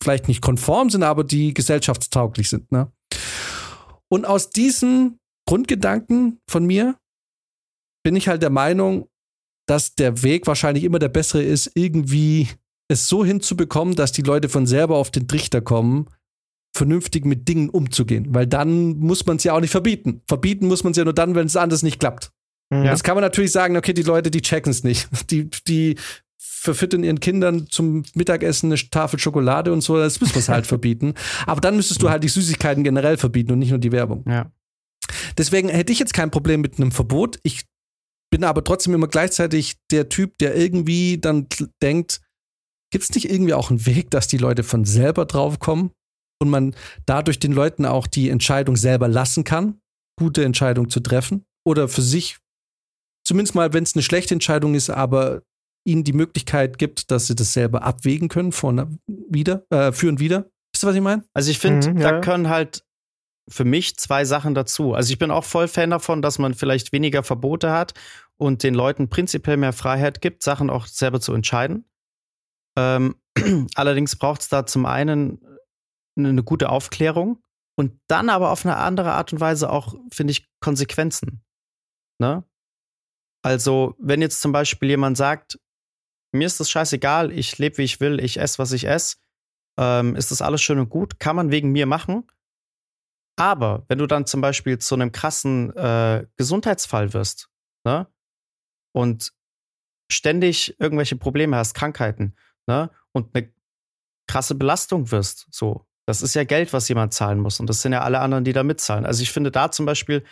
vielleicht 0.02 0.28
nicht 0.28 0.42
konform 0.42 0.90
sind, 0.90 1.04
aber 1.04 1.24
die 1.24 1.54
gesellschaftstauglich 1.54 2.50
sind. 2.50 2.72
Ne? 2.72 2.92
Und 4.10 4.26
aus 4.26 4.50
diesen 4.50 5.20
Grundgedanken 5.48 6.40
von 6.50 6.66
mir 6.66 6.96
bin 8.04 8.16
ich 8.16 8.28
halt 8.28 8.42
der 8.42 8.50
Meinung, 8.50 9.08
dass 9.68 9.96
der 9.96 10.24
Weg 10.24 10.48
wahrscheinlich 10.48 10.84
immer 10.84 11.00
der 11.00 11.10
bessere 11.10 11.44
ist, 11.44 11.72
irgendwie 11.76 12.50
es 12.94 13.08
so 13.08 13.24
hinzubekommen, 13.26 13.96
dass 13.96 14.12
die 14.12 14.22
Leute 14.22 14.50
von 14.50 14.66
selber 14.66 14.98
auf 14.98 15.12
den 15.12 15.28
Trichter 15.28 15.62
kommen, 15.62 16.08
vernünftig 16.76 17.26
mit 17.26 17.48
Dingen 17.48 17.70
umzugehen. 17.70 18.28
Weil 18.30 18.48
dann 18.48 18.98
muss 18.98 19.26
man 19.26 19.38
es 19.38 19.44
ja 19.44 19.54
auch 19.54 19.60
nicht 19.60 19.72
verbieten. 19.72 20.22
Verbieten 20.28 20.68
muss 20.68 20.84
man 20.84 20.92
es 20.92 20.98
ja 20.98 21.04
nur 21.04 21.14
dann, 21.14 21.36
wenn 21.36 21.46
es 21.46 21.56
anders 21.56 21.84
nicht 21.84 22.00
klappt. 22.00 22.32
Ja. 22.72 22.86
Jetzt 22.86 23.04
kann 23.04 23.16
man 23.16 23.22
natürlich 23.22 23.52
sagen, 23.52 23.78
okay, 23.78 23.94
die 23.94 24.04
Leute, 24.04 24.32
die 24.32 24.42
checken 24.42 24.72
es 24.72 24.84
nicht. 24.84 25.08
Die, 25.30 25.50
die 25.68 25.96
verfüttern 26.38 27.04
ihren 27.04 27.20
Kindern 27.20 27.68
zum 27.70 28.04
Mittagessen 28.16 28.72
eine 28.72 28.80
Tafel 28.90 29.20
Schokolade 29.20 29.74
und 29.74 29.82
so, 29.82 29.98
das 29.98 30.22
müssen 30.22 30.36
wir 30.36 30.40
es 30.40 30.50
halt 30.50 30.66
verbieten. 30.76 31.14
Aber 31.46 31.60
dann 31.60 31.76
müsstest 31.76 32.02
du 32.02 32.10
halt 32.10 32.24
die 32.24 32.30
Süßigkeiten 32.30 32.86
generell 32.86 33.18
verbieten 33.18 33.52
und 33.52 33.60
nicht 33.60 33.72
nur 33.72 33.80
die 33.80 33.92
Werbung. 33.92 34.24
Ja. 34.28 34.50
Deswegen 35.38 35.68
hätte 35.68 35.92
ich 35.92 36.00
jetzt 36.00 36.14
kein 36.14 36.32
Problem 36.32 36.62
mit 36.62 36.78
einem 36.78 36.92
Verbot. 36.92 37.38
Ich 37.44 37.66
bin 38.32 38.46
aber 38.46 38.64
trotzdem 38.64 38.94
immer 38.94 39.08
gleichzeitig 39.08 39.76
der 39.92 40.08
Typ, 40.10 40.38
der 40.38 40.56
irgendwie 40.56 41.18
dann 41.18 41.48
denkt, 41.82 42.22
Gibt 42.94 43.06
es 43.06 43.16
nicht 43.16 43.28
irgendwie 43.28 43.56
auch 43.56 43.72
einen 43.72 43.88
Weg, 43.88 44.12
dass 44.12 44.28
die 44.28 44.38
Leute 44.38 44.62
von 44.62 44.86
selber 44.86 45.26
drauf 45.26 45.58
kommen 45.58 45.90
und 46.40 46.52
man 46.52 46.76
dadurch 47.08 47.40
den 47.40 47.52
Leuten 47.52 47.88
auch 47.88 48.06
die 48.06 48.30
Entscheidung 48.30 48.78
selber 48.78 49.08
lassen 49.08 49.44
kann, 49.44 49.80
gute 50.16 50.46
Entscheidung 50.46 50.92
zu 50.92 51.00
treffen? 51.00 51.44
Oder 51.68 51.88
für 51.88 52.04
sich, 52.04 52.38
zumindest 53.26 53.56
mal, 53.56 53.74
wenn 53.74 53.84
es 53.84 53.96
eine 53.96 54.04
schlechte 54.04 54.36
Entscheidung 54.36 54.76
ist, 54.76 54.92
aber 54.92 55.42
ihnen 55.88 56.04
die 56.04 56.14
Möglichkeit 56.14 56.78
gibt, 56.78 57.10
dass 57.10 57.26
sie 57.26 57.34
das 57.34 57.54
selber 57.54 57.82
abwägen 57.82 58.30
können, 58.30 58.52
von 58.52 59.00
wieder, 59.08 59.66
äh, 59.72 59.92
führen 59.92 60.20
wieder. 60.20 60.52
Wisst 60.72 60.84
ihr, 60.84 60.88
was 60.88 60.96
ich 60.96 61.02
meine? 61.02 61.24
Also 61.34 61.50
ich 61.50 61.58
finde, 61.58 61.90
mhm, 61.90 61.98
ja. 61.98 62.12
da 62.12 62.22
können 62.22 62.48
halt 62.48 62.84
für 63.50 63.66
mich 63.66 63.98
zwei 63.98 64.24
Sachen 64.24 64.54
dazu. 64.54 64.94
Also 64.94 65.12
ich 65.12 65.18
bin 65.18 65.32
auch 65.32 65.46
voll 65.46 65.68
Fan 65.68 65.90
davon, 65.90 66.22
dass 66.22 66.38
man 66.38 66.54
vielleicht 66.54 66.92
weniger 66.92 67.24
Verbote 67.24 67.72
hat 67.72 67.96
und 68.38 68.62
den 68.62 68.76
Leuten 68.76 69.10
prinzipiell 69.10 69.58
mehr 69.58 69.74
Freiheit 69.74 70.22
gibt, 70.22 70.44
Sachen 70.44 70.70
auch 70.70 70.86
selber 70.86 71.20
zu 71.20 71.34
entscheiden. 71.34 71.86
Ähm, 72.78 73.16
allerdings 73.76 74.16
braucht 74.16 74.42
es 74.42 74.50
da 74.50 74.66
zum 74.66 74.86
einen 74.86 75.44
eine 76.18 76.44
gute 76.44 76.70
Aufklärung 76.70 77.42
und 77.76 78.00
dann 78.08 78.30
aber 78.30 78.52
auf 78.52 78.66
eine 78.66 78.78
andere 78.78 79.14
Art 79.14 79.34
und 79.34 79.40
Weise 79.40 79.72
auch, 79.72 79.96
finde 80.12 80.32
ich, 80.32 80.48
Konsequenzen. 80.60 81.44
Ne? 82.20 82.44
Also, 83.44 83.96
wenn 83.98 84.22
jetzt 84.22 84.42
zum 84.42 84.52
Beispiel 84.52 84.90
jemand 84.90 85.18
sagt, 85.18 85.60
mir 86.32 86.48
ist 86.48 86.60
das 86.60 86.70
scheißegal, 86.70 87.32
ich 87.32 87.58
lebe 87.58 87.78
wie 87.78 87.84
ich 87.84 88.00
will, 88.00 88.24
ich 88.24 88.40
esse, 88.40 88.60
was 88.60 88.72
ich 88.72 88.86
esse, 88.88 89.18
ähm, 89.78 90.16
ist 90.16 90.32
das 90.32 90.42
alles 90.42 90.62
schön 90.62 90.80
und 90.80 90.90
gut, 90.90 91.20
kann 91.20 91.36
man 91.36 91.52
wegen 91.52 91.72
mir 91.72 91.86
machen. 91.86 92.28
Aber 93.36 93.86
wenn 93.88 93.98
du 93.98 94.08
dann 94.08 94.26
zum 94.26 94.42
Beispiel 94.42 94.78
zu 94.78 94.96
einem 94.96 95.12
krassen 95.12 95.76
äh, 95.76 96.28
Gesundheitsfall 96.38 97.14
wirst, 97.14 97.50
ne? 97.84 98.08
Und 98.96 99.34
ständig 100.12 100.80
irgendwelche 100.80 101.16
Probleme 101.16 101.58
hast, 101.58 101.74
Krankheiten, 101.74 102.36
ne? 102.68 102.90
und 103.12 103.36
eine 103.36 103.52
krasse 104.28 104.56
Belastung 104.56 105.12
wirst. 105.12 105.48
So, 105.52 105.86
das 106.06 106.22
ist 106.22 106.34
ja 106.34 106.44
Geld, 106.44 106.74
was 106.74 106.88
jemand 106.90 107.14
zahlen 107.14 107.40
muss. 107.40 107.60
Und 107.60 107.70
das 107.70 107.82
sind 107.82 107.94
ja 107.94 108.02
alle 108.02 108.20
anderen, 108.20 108.44
die 108.44 108.54
da 108.54 108.64
mitzahlen. 108.64 109.06
Also 109.06 109.22
ich 109.22 109.32
finde 109.32 109.52
da 109.52 109.72
zum 109.72 109.86
Beispiel, 109.86 110.24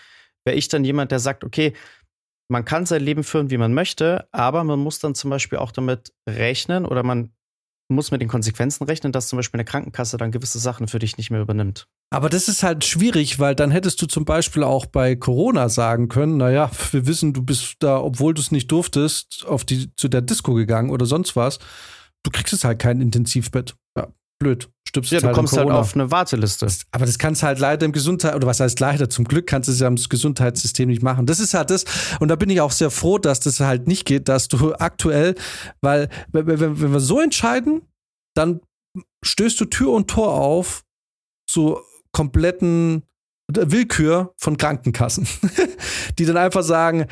wäre 0.46 0.58
ich 0.58 0.68
dann 0.68 0.84
jemand, 0.84 1.12
der 1.12 1.20
sagt, 1.20 1.44
okay, 1.44 1.74
man 2.50 2.66
kann 2.66 2.86
sein 2.86 3.02
Leben 3.02 3.24
führen, 3.24 3.50
wie 3.50 3.58
man 3.58 3.74
möchte, 3.74 4.28
aber 4.32 4.64
man 4.64 4.80
muss 4.80 5.00
dann 5.00 5.16
zum 5.16 5.30
Beispiel 5.30 5.58
auch 5.58 5.72
damit 5.72 6.14
rechnen 6.28 6.86
oder 6.86 7.02
man 7.02 7.32
musst 7.88 8.12
mit 8.12 8.22
den 8.22 8.28
Konsequenzen 8.28 8.86
rechnen, 8.86 9.12
dass 9.12 9.28
zum 9.28 9.38
Beispiel 9.38 9.60
eine 9.60 9.66
Krankenkasse 9.66 10.18
dann 10.18 10.32
gewisse 10.32 10.60
Sachen 10.60 10.88
für 10.88 11.00
dich 11.00 11.18
nicht 11.18 11.30
mehr 11.30 11.42
übernimmt. 11.42 11.88
Aber 12.10 12.30
das 12.30 12.48
ist 12.48 12.64
halt 12.64 12.84
schwierig, 12.84 13.40
weil 13.40 13.56
dann 13.56 13.72
hättest 13.72 14.02
du 14.02 14.06
zum 14.06 14.26
Beispiel 14.26 14.64
auch 14.64 14.86
bei 14.86 15.16
Corona 15.16 15.70
sagen 15.70 16.10
können, 16.10 16.38
naja, 16.38 16.72
wir 16.92 17.06
wissen, 17.08 17.34
du 17.34 17.42
bist 17.44 17.76
da, 17.80 18.00
obwohl 18.02 18.34
du 18.34 18.42
es 18.42 18.52
nicht 18.52 18.72
durftest, 18.72 19.46
auf 19.48 19.64
die, 19.64 19.94
zu 19.96 20.08
der 20.08 20.22
Disco 20.22 20.54
gegangen 20.54 20.90
oder 20.90 21.06
sonst 21.06 21.36
was. 21.36 21.60
Du 22.24 22.32
kriegst 22.32 22.54
es 22.54 22.64
halt 22.64 22.80
kein 22.80 23.02
Intensivbett. 23.02 23.76
Ja, 23.98 24.08
blöd. 24.40 24.70
Stirbst 24.88 25.12
ja, 25.12 25.20
du 25.20 25.28
halt 25.28 25.36
kommst 25.36 25.56
halt 25.56 25.70
auf 25.70 25.96
eine 25.96 26.12
Warteliste. 26.12 26.68
aber 26.92 27.06
das 27.06 27.18
kannst 27.18 27.44
halt 27.44 27.60
leider 27.60 27.86
im 27.86 27.94
Gesundheit, 27.94 28.36
oder 28.36 28.48
was 28.48 28.60
heißt 28.60 28.80
leider, 28.80 29.10
zum 29.10 29.26
Glück 29.26 29.48
kannst 29.48 29.70
du 29.70 29.74
es 29.74 29.80
ja 29.80 29.88
im 29.88 29.96
Gesundheitssystem 29.96 30.90
nicht 30.90 31.02
machen. 31.02 31.26
Das 31.26 31.40
ist 31.40 31.54
halt 31.54 31.70
das, 31.70 31.86
und 32.20 32.28
da 32.28 32.36
bin 32.36 32.50
ich 32.50 32.60
auch 32.60 32.72
sehr 32.72 32.92
froh, 32.92 33.18
dass 33.18 33.40
das 33.40 33.60
halt 33.62 33.88
nicht 33.88 34.06
geht, 34.06 34.28
dass 34.28 34.50
du 34.50 34.74
aktuell, 34.76 35.36
weil, 35.82 36.10
wenn, 36.32 36.48
wenn, 36.48 36.82
wenn 36.82 36.94
wir 36.94 37.00
so 37.00 37.22
entscheiden, 37.22 37.84
dann 38.36 38.60
stößt 39.24 39.62
du 39.62 39.66
Tür 39.66 39.92
und 39.92 40.10
Tor 40.10 40.34
auf 40.34 40.84
zu 41.50 41.80
kompletten 42.12 43.04
Willkür 43.56 44.34
von 44.38 44.58
Krankenkassen, 44.58 45.28
die 46.20 46.26
dann 46.26 46.38
einfach 46.38 46.64
sagen, 46.64 47.06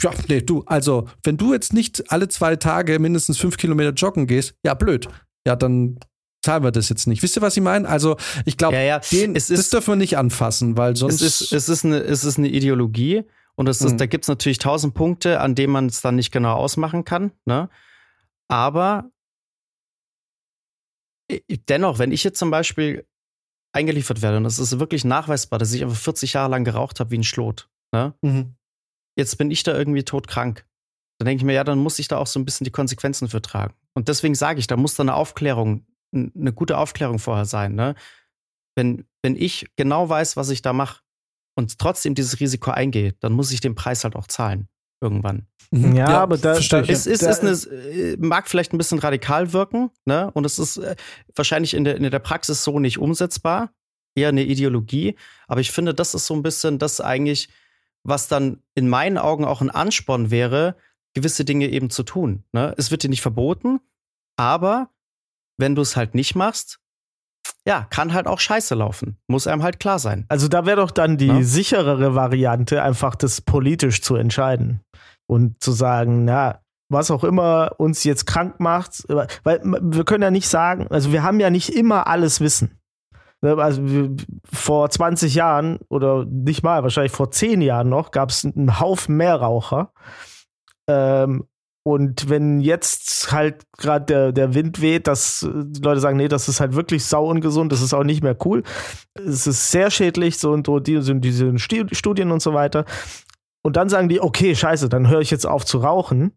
ja, 0.00 0.10
nee, 0.28 0.40
du, 0.40 0.62
also, 0.66 1.08
wenn 1.24 1.36
du 1.36 1.52
jetzt 1.52 1.72
nicht 1.72 2.10
alle 2.12 2.28
zwei 2.28 2.56
Tage 2.56 2.98
mindestens 2.98 3.38
fünf 3.38 3.56
Kilometer 3.56 3.90
joggen 3.90 4.26
gehst, 4.26 4.54
ja, 4.64 4.74
blöd. 4.74 5.08
Ja, 5.46 5.56
dann 5.56 5.98
zahlen 6.42 6.62
wir 6.62 6.70
das 6.70 6.88
jetzt 6.88 7.06
nicht. 7.06 7.22
Wisst 7.22 7.36
ihr, 7.36 7.42
was 7.42 7.56
ich 7.56 7.62
meine? 7.62 7.88
Also, 7.88 8.16
ich 8.44 8.56
glaube, 8.56 8.76
ja, 8.76 8.82
ja. 8.82 8.98
das 8.98 9.70
dürfen 9.70 9.92
wir 9.92 9.96
nicht 9.96 10.16
anfassen, 10.16 10.76
weil 10.76 10.96
sonst. 10.96 11.20
Es 11.20 11.40
ist, 11.40 11.52
es 11.52 11.68
ist, 11.68 11.84
eine, 11.84 11.98
es 11.98 12.24
ist 12.24 12.38
eine 12.38 12.48
Ideologie 12.48 13.24
und 13.56 13.68
es 13.68 13.80
ist, 13.80 13.92
mhm. 13.92 13.98
da 13.98 14.06
gibt 14.06 14.24
es 14.24 14.28
natürlich 14.28 14.58
tausend 14.58 14.94
Punkte, 14.94 15.40
an 15.40 15.54
denen 15.54 15.72
man 15.72 15.86
es 15.86 16.00
dann 16.00 16.16
nicht 16.16 16.30
genau 16.30 16.54
ausmachen 16.54 17.04
kann. 17.04 17.32
Ne? 17.44 17.68
Aber 18.48 19.10
dennoch, 21.68 21.98
wenn 21.98 22.12
ich 22.12 22.24
jetzt 22.24 22.38
zum 22.38 22.50
Beispiel 22.50 23.04
eingeliefert 23.78 24.22
werde 24.22 24.36
und 24.36 24.44
es 24.44 24.58
ist 24.58 24.78
wirklich 24.78 25.04
nachweisbar, 25.04 25.58
dass 25.58 25.72
ich 25.72 25.82
einfach 25.82 25.96
40 25.96 26.34
Jahre 26.34 26.50
lang 26.50 26.64
geraucht 26.64 27.00
habe 27.00 27.10
wie 27.10 27.18
ein 27.18 27.24
Schlot, 27.24 27.68
ne? 27.92 28.14
Mhm. 28.22 28.54
jetzt 29.16 29.38
bin 29.38 29.50
ich 29.50 29.62
da 29.62 29.76
irgendwie 29.76 30.04
todkrank. 30.04 30.66
Dann 31.18 31.26
denke 31.26 31.40
ich 31.40 31.44
mir, 31.44 31.54
ja, 31.54 31.64
dann 31.64 31.78
muss 31.78 31.98
ich 31.98 32.06
da 32.06 32.18
auch 32.18 32.28
so 32.28 32.38
ein 32.38 32.44
bisschen 32.44 32.64
die 32.64 32.70
Konsequenzen 32.70 33.28
für 33.28 33.42
tragen. 33.42 33.74
Und 33.94 34.06
deswegen 34.06 34.36
sage 34.36 34.60
ich, 34.60 34.68
da 34.68 34.76
muss 34.76 34.94
da 34.94 35.02
eine 35.02 35.14
Aufklärung 35.14 35.84
eine 36.12 36.52
gute 36.52 36.78
Aufklärung 36.78 37.18
vorher 37.18 37.44
sein. 37.44 37.74
Ne? 37.74 37.94
Wenn, 38.76 39.04
wenn 39.22 39.36
ich 39.36 39.70
genau 39.76 40.08
weiß, 40.08 40.36
was 40.36 40.50
ich 40.50 40.62
da 40.62 40.72
mache 40.72 41.02
und 41.54 41.78
trotzdem 41.78 42.14
dieses 42.14 42.40
Risiko 42.40 42.70
eingehe, 42.70 43.14
dann 43.20 43.32
muss 43.32 43.52
ich 43.52 43.60
den 43.60 43.74
Preis 43.74 44.04
halt 44.04 44.16
auch 44.16 44.26
zahlen. 44.26 44.68
Irgendwann. 45.00 45.46
Mhm. 45.70 45.94
Ja, 45.94 46.10
ja, 46.10 46.20
aber 46.20 46.38
da, 46.38 46.54
da 46.54 46.80
es 46.80 47.06
ist, 47.06 47.22
da, 47.22 47.30
ist 47.30 47.42
eine, 47.68 47.76
äh, 47.76 48.16
mag 48.18 48.48
vielleicht 48.48 48.72
ein 48.72 48.78
bisschen 48.78 48.98
radikal 48.98 49.52
wirken, 49.52 49.90
ne? 50.06 50.30
Und 50.32 50.44
es 50.44 50.58
ist 50.58 50.78
äh, 50.78 50.96
wahrscheinlich 51.34 51.74
in 51.74 51.84
der, 51.84 51.96
in 51.96 52.10
der 52.10 52.18
Praxis 52.18 52.64
so 52.64 52.78
nicht 52.80 52.98
umsetzbar, 52.98 53.70
eher 54.14 54.28
eine 54.28 54.44
Ideologie. 54.44 55.16
Aber 55.46 55.60
ich 55.60 55.70
finde, 55.70 55.94
das 55.94 56.14
ist 56.14 56.26
so 56.26 56.34
ein 56.34 56.42
bisschen 56.42 56.78
das 56.78 57.00
eigentlich, 57.00 57.48
was 58.02 58.28
dann 58.28 58.62
in 58.74 58.88
meinen 58.88 59.18
Augen 59.18 59.44
auch 59.44 59.60
ein 59.60 59.70
Ansporn 59.70 60.30
wäre, 60.30 60.76
gewisse 61.14 61.44
Dinge 61.44 61.68
eben 61.68 61.90
zu 61.90 62.02
tun. 62.02 62.44
Ne? 62.52 62.74
Es 62.76 62.90
wird 62.90 63.02
dir 63.02 63.10
nicht 63.10 63.22
verboten, 63.22 63.80
aber 64.36 64.90
wenn 65.56 65.74
du 65.74 65.82
es 65.82 65.96
halt 65.96 66.14
nicht 66.14 66.34
machst, 66.34 66.80
ja, 67.68 67.86
kann 67.90 68.14
halt 68.14 68.26
auch 68.26 68.40
scheiße 68.40 68.74
laufen. 68.74 69.18
Muss 69.28 69.46
einem 69.46 69.62
halt 69.62 69.78
klar 69.78 69.98
sein. 69.98 70.24
Also 70.30 70.48
da 70.48 70.64
wäre 70.64 70.78
doch 70.78 70.90
dann 70.90 71.18
die 71.18 71.26
ja? 71.26 71.42
sicherere 71.42 72.14
Variante, 72.14 72.82
einfach 72.82 73.14
das 73.14 73.42
politisch 73.42 74.00
zu 74.00 74.16
entscheiden 74.16 74.80
und 75.26 75.62
zu 75.62 75.72
sagen, 75.72 76.24
na, 76.24 76.60
was 76.90 77.10
auch 77.10 77.24
immer 77.24 77.72
uns 77.76 78.04
jetzt 78.04 78.26
krank 78.26 78.58
macht, 78.58 79.04
weil 79.44 79.60
wir 79.62 80.04
können 80.04 80.22
ja 80.22 80.30
nicht 80.30 80.48
sagen, 80.48 80.86
also 80.88 81.12
wir 81.12 81.22
haben 81.22 81.40
ja 81.40 81.50
nicht 81.50 81.68
immer 81.68 82.06
alles 82.06 82.40
Wissen. 82.40 82.80
Ne, 83.42 83.54
also 83.58 83.82
vor 84.50 84.88
20 84.88 85.34
Jahren 85.34 85.78
oder 85.90 86.24
nicht 86.24 86.62
mal, 86.62 86.82
wahrscheinlich 86.82 87.12
vor 87.12 87.30
10 87.30 87.60
Jahren 87.60 87.90
noch, 87.90 88.12
gab 88.12 88.30
es 88.30 88.46
einen 88.46 88.80
Haufen 88.80 89.18
Mehrraucher. 89.18 89.92
Ähm, 90.88 91.46
und 91.88 92.28
wenn 92.28 92.60
jetzt 92.60 93.32
halt 93.32 93.62
gerade 93.78 94.04
der, 94.04 94.32
der 94.32 94.52
Wind 94.52 94.82
weht, 94.82 95.06
dass 95.06 95.48
die 95.50 95.80
Leute 95.80 96.00
sagen, 96.00 96.18
nee, 96.18 96.28
das 96.28 96.46
ist 96.46 96.60
halt 96.60 96.74
wirklich 96.74 97.06
sau 97.06 97.26
ungesund, 97.26 97.72
das 97.72 97.80
ist 97.80 97.94
auch 97.94 98.04
nicht 98.04 98.22
mehr 98.22 98.36
cool. 98.44 98.62
Es 99.14 99.46
ist 99.46 99.70
sehr 99.70 99.90
schädlich, 99.90 100.36
so 100.36 100.52
und 100.52 100.66
so, 100.66 100.80
die 100.80 101.00
sind 101.00 101.24
diese 101.24 101.58
Studien 101.58 102.30
und 102.30 102.42
so 102.42 102.52
weiter. 102.52 102.84
Und 103.62 103.76
dann 103.76 103.88
sagen 103.88 104.10
die, 104.10 104.20
okay, 104.20 104.54
scheiße, 104.54 104.90
dann 104.90 105.08
höre 105.08 105.20
ich 105.20 105.30
jetzt 105.30 105.46
auf 105.46 105.64
zu 105.64 105.78
rauchen. 105.78 106.32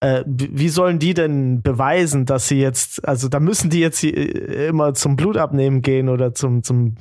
Äh, 0.00 0.22
wie 0.26 0.68
sollen 0.68 0.98
die 0.98 1.14
denn 1.14 1.62
beweisen, 1.62 2.26
dass 2.26 2.46
sie 2.48 2.60
jetzt, 2.60 3.08
also 3.08 3.30
da 3.30 3.40
müssen 3.40 3.70
die 3.70 3.80
jetzt 3.80 4.04
immer 4.04 4.92
zum 4.92 5.16
Blutabnehmen 5.16 5.80
gehen 5.80 6.10
oder 6.10 6.34
zum, 6.34 6.62
zum 6.62 6.96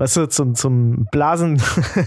weißt 0.00 0.16
du, 0.16 0.28
zum, 0.30 0.54
zum 0.54 1.06
Blasen 1.12 1.62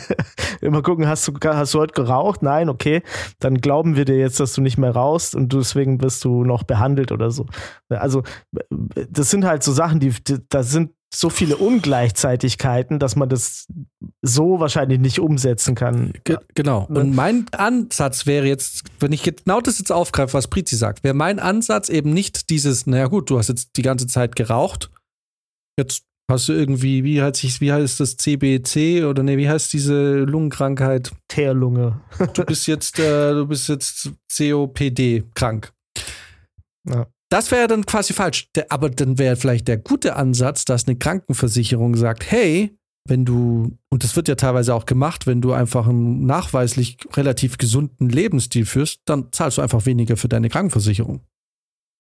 immer 0.62 0.82
gucken, 0.82 1.08
hast 1.08 1.28
du, 1.28 1.34
hast 1.44 1.74
du 1.76 1.80
heute 1.80 1.94
geraucht? 1.94 2.42
Nein, 2.42 2.68
okay. 2.68 3.04
Dann 3.38 3.60
glauben 3.60 3.96
wir 3.96 4.04
dir 4.04 4.18
jetzt, 4.18 4.40
dass 4.40 4.54
du 4.54 4.62
nicht 4.62 4.80
mehr 4.80 4.92
rauchst 4.92 5.36
und 5.36 5.54
deswegen 5.54 6.02
wirst 6.02 6.26
du 6.26 6.44
noch 6.44 6.64
behandelt 6.64 7.12
oder 7.12 7.30
so. 7.30 7.46
Also, 7.90 8.24
das 8.72 9.30
sind 9.30 9.46
halt 9.46 9.62
so 9.62 9.72
Sachen, 9.72 10.00
die, 10.00 10.12
da 10.50 10.64
sind 10.64 10.92
so 11.14 11.30
viele 11.30 11.58
Ungleichzeitigkeiten, 11.58 12.98
dass 12.98 13.16
man 13.16 13.30
das 13.30 13.68
so 14.24 14.60
wahrscheinlich 14.60 15.00
nicht 15.00 15.20
umsetzen 15.20 15.76
kann. 15.76 16.14
Ge 16.24 16.38
genau. 16.56 16.88
Ne? 16.90 17.02
Und 17.02 17.16
mein 17.16 17.46
Ansatz 17.52 18.26
wäre 18.26 18.48
jetzt, 18.48 18.86
wenn 19.00 19.12
ich 19.12 19.22
genau 19.22 19.62
das 19.62 19.78
jetzt 19.78 19.92
aufgreife, 19.92 20.34
was 20.34 20.48
Prizi 20.48 20.76
sagt, 20.76 21.04
wäre 21.04 21.14
mein 21.14 21.38
Ansatz 21.38 21.90
eben 21.90 22.12
nicht 22.12 22.50
dieses, 22.50 22.88
naja 22.88 23.06
gut, 23.06 23.30
du 23.30 23.38
hast 23.38 23.50
jetzt 23.50 23.78
die 23.78 23.84
ganze 23.84 24.08
Zeit 24.08 24.36
geraucht, 24.36 24.90
jetzt 25.78 26.06
Hast 26.34 26.50
du 26.50 26.54
irgendwie, 26.54 27.04
wie 27.04 27.22
heißt, 27.22 27.44
ich, 27.44 27.62
wie 27.62 27.72
heißt 27.72 28.00
das 28.00 28.18
CBC 28.18 29.06
oder 29.06 29.22
nee, 29.22 29.38
wie 29.38 29.48
heißt 29.48 29.72
diese 29.72 30.22
Lungenkrankheit? 30.24 31.12
Teerlunge. 31.28 32.02
du 32.34 32.44
bist 32.44 32.66
jetzt, 32.66 32.98
äh, 32.98 33.34
du 33.34 33.46
bist 33.46 33.70
jetzt 33.70 34.12
COPD 34.36 35.26
krank. 35.36 35.72
Ja. 36.90 37.06
Das 37.30 37.52
wäre 37.52 37.68
dann 37.68 37.86
quasi 37.86 38.14
falsch. 38.14 38.50
Aber 38.70 38.90
dann 38.90 39.20
wäre 39.20 39.36
vielleicht 39.36 39.68
der 39.68 39.78
gute 39.78 40.16
Ansatz, 40.16 40.66
dass 40.66 40.88
eine 40.88 40.96
Krankenversicherung 40.96 41.96
sagt, 41.96 42.32
hey, 42.32 42.76
wenn 43.08 43.26
du, 43.26 43.78
und 43.92 44.04
das 44.04 44.16
wird 44.16 44.28
ja 44.28 44.34
teilweise 44.34 44.74
auch 44.74 44.86
gemacht, 44.86 45.28
wenn 45.28 45.40
du 45.40 45.54
einfach 45.54 45.88
einen 45.88 46.26
nachweislich 46.26 46.98
relativ 47.14 47.60
gesunden 47.60 48.10
Lebensstil 48.10 48.66
führst, 48.66 49.02
dann 49.06 49.32
zahlst 49.32 49.60
du 49.60 49.62
einfach 49.62 49.86
weniger 49.86 50.18
für 50.18 50.30
deine 50.30 50.50
Krankenversicherung. 50.50 51.22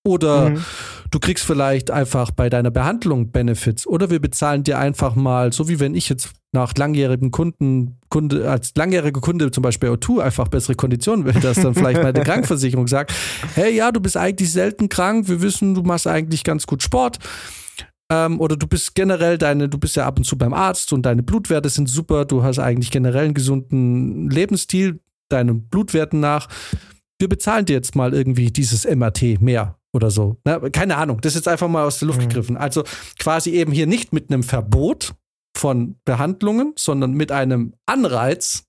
Oder 0.06 0.50
mhm. 0.50 0.66
du 1.12 1.20
kriegst 1.20 1.46
vielleicht 1.46 1.89
einfach 1.89 2.32
bei 2.32 2.50
deiner 2.50 2.72
Behandlung 2.72 3.32
Benefits. 3.32 3.88
Oder 3.88 4.10
wir 4.10 4.20
bezahlen 4.20 4.63
dir 4.63 4.78
einfach 4.78 5.16
mal, 5.16 5.54
so 5.54 5.70
wie 5.70 5.80
wenn 5.80 5.96
ich 5.96 6.10
jetzt 6.10 6.34
nach 6.52 6.74
langjährigen 6.76 7.32
Kunden, 7.32 8.00
Kunde, 8.10 8.50
als 8.50 8.74
langjähriger 8.76 9.22
Kunde 9.22 9.50
zum 9.52 9.63
Beispiel 9.63 9.89
O2 9.89 10.20
einfach 10.20 10.50
bessere 10.50 10.76
Konditionen 10.76 11.26
will, 11.26 11.34
dass 11.42 11.62
dann 11.62 11.74
vielleicht 11.74 12.04
meine 12.04 12.22
Krankenversicherung 12.24 12.88
sagt, 12.88 13.13
hey, 13.56 13.74
ja, 13.74 13.92
du 13.92 14.02
bist 14.02 14.18
eigentlich 14.18 14.52
selten 14.52 14.89
krank, 14.89 15.28
wir 15.30 15.42
wissen, 15.42 15.74
du 15.74 15.82
machst 15.82 16.06
eigentlich 16.06 16.44
ganz 16.44 16.68
gut 16.68 16.84
Sport. 16.84 17.20
Ähm, 18.12 18.42
oder 18.42 18.58
du 18.58 18.68
bist 18.68 18.94
generell 18.94 19.38
deine, 19.38 19.70
du 19.70 19.78
bist 19.78 19.96
ja 19.96 20.06
ab 20.06 20.18
und 20.18 20.26
zu 20.26 20.38
beim 20.38 20.54
Arzt 20.54 20.92
und 20.92 21.04
deine 21.06 21.24
Blutwerte 21.24 21.70
sind 21.70 21.88
super, 21.88 22.26
du 22.26 22.44
hast 22.44 22.60
eigentlich 22.60 22.92
generell 22.92 23.26
einen 23.26 23.34
gesunden 23.34 24.30
Lebensstil, 24.30 25.00
deinen 25.30 25.70
Blutwerten 25.70 26.20
nach. 26.20 26.50
Wir 27.20 27.30
bezahlen 27.30 27.66
dir 27.66 27.74
jetzt 27.74 27.96
mal 27.96 28.13
irgendwie 28.13 28.52
dieses 28.52 28.86
MRT 28.86 29.42
mehr 29.42 29.78
oder 29.93 30.12
so. 30.12 30.38
Na, 30.43 30.60
keine 30.69 30.97
Ahnung, 30.97 31.21
das 31.21 31.34
ist 31.34 31.41
jetzt 31.41 31.47
einfach 31.47 31.67
mal 31.67 31.86
aus 31.86 31.99
der 31.99 32.08
Luft 32.08 32.19
mhm. 32.19 32.27
gegriffen. 32.27 32.58
Also 32.58 32.84
quasi 33.19 33.51
eben 33.51 33.71
hier 33.71 33.88
nicht 33.88 34.12
mit 34.12 34.32
einem 34.32 34.43
Verbot 34.43 35.13
von 35.56 35.99
Behandlungen, 36.03 36.73
sondern 36.75 37.13
mit 37.13 37.32
einem 37.32 37.75
Anreiz, 37.86 38.65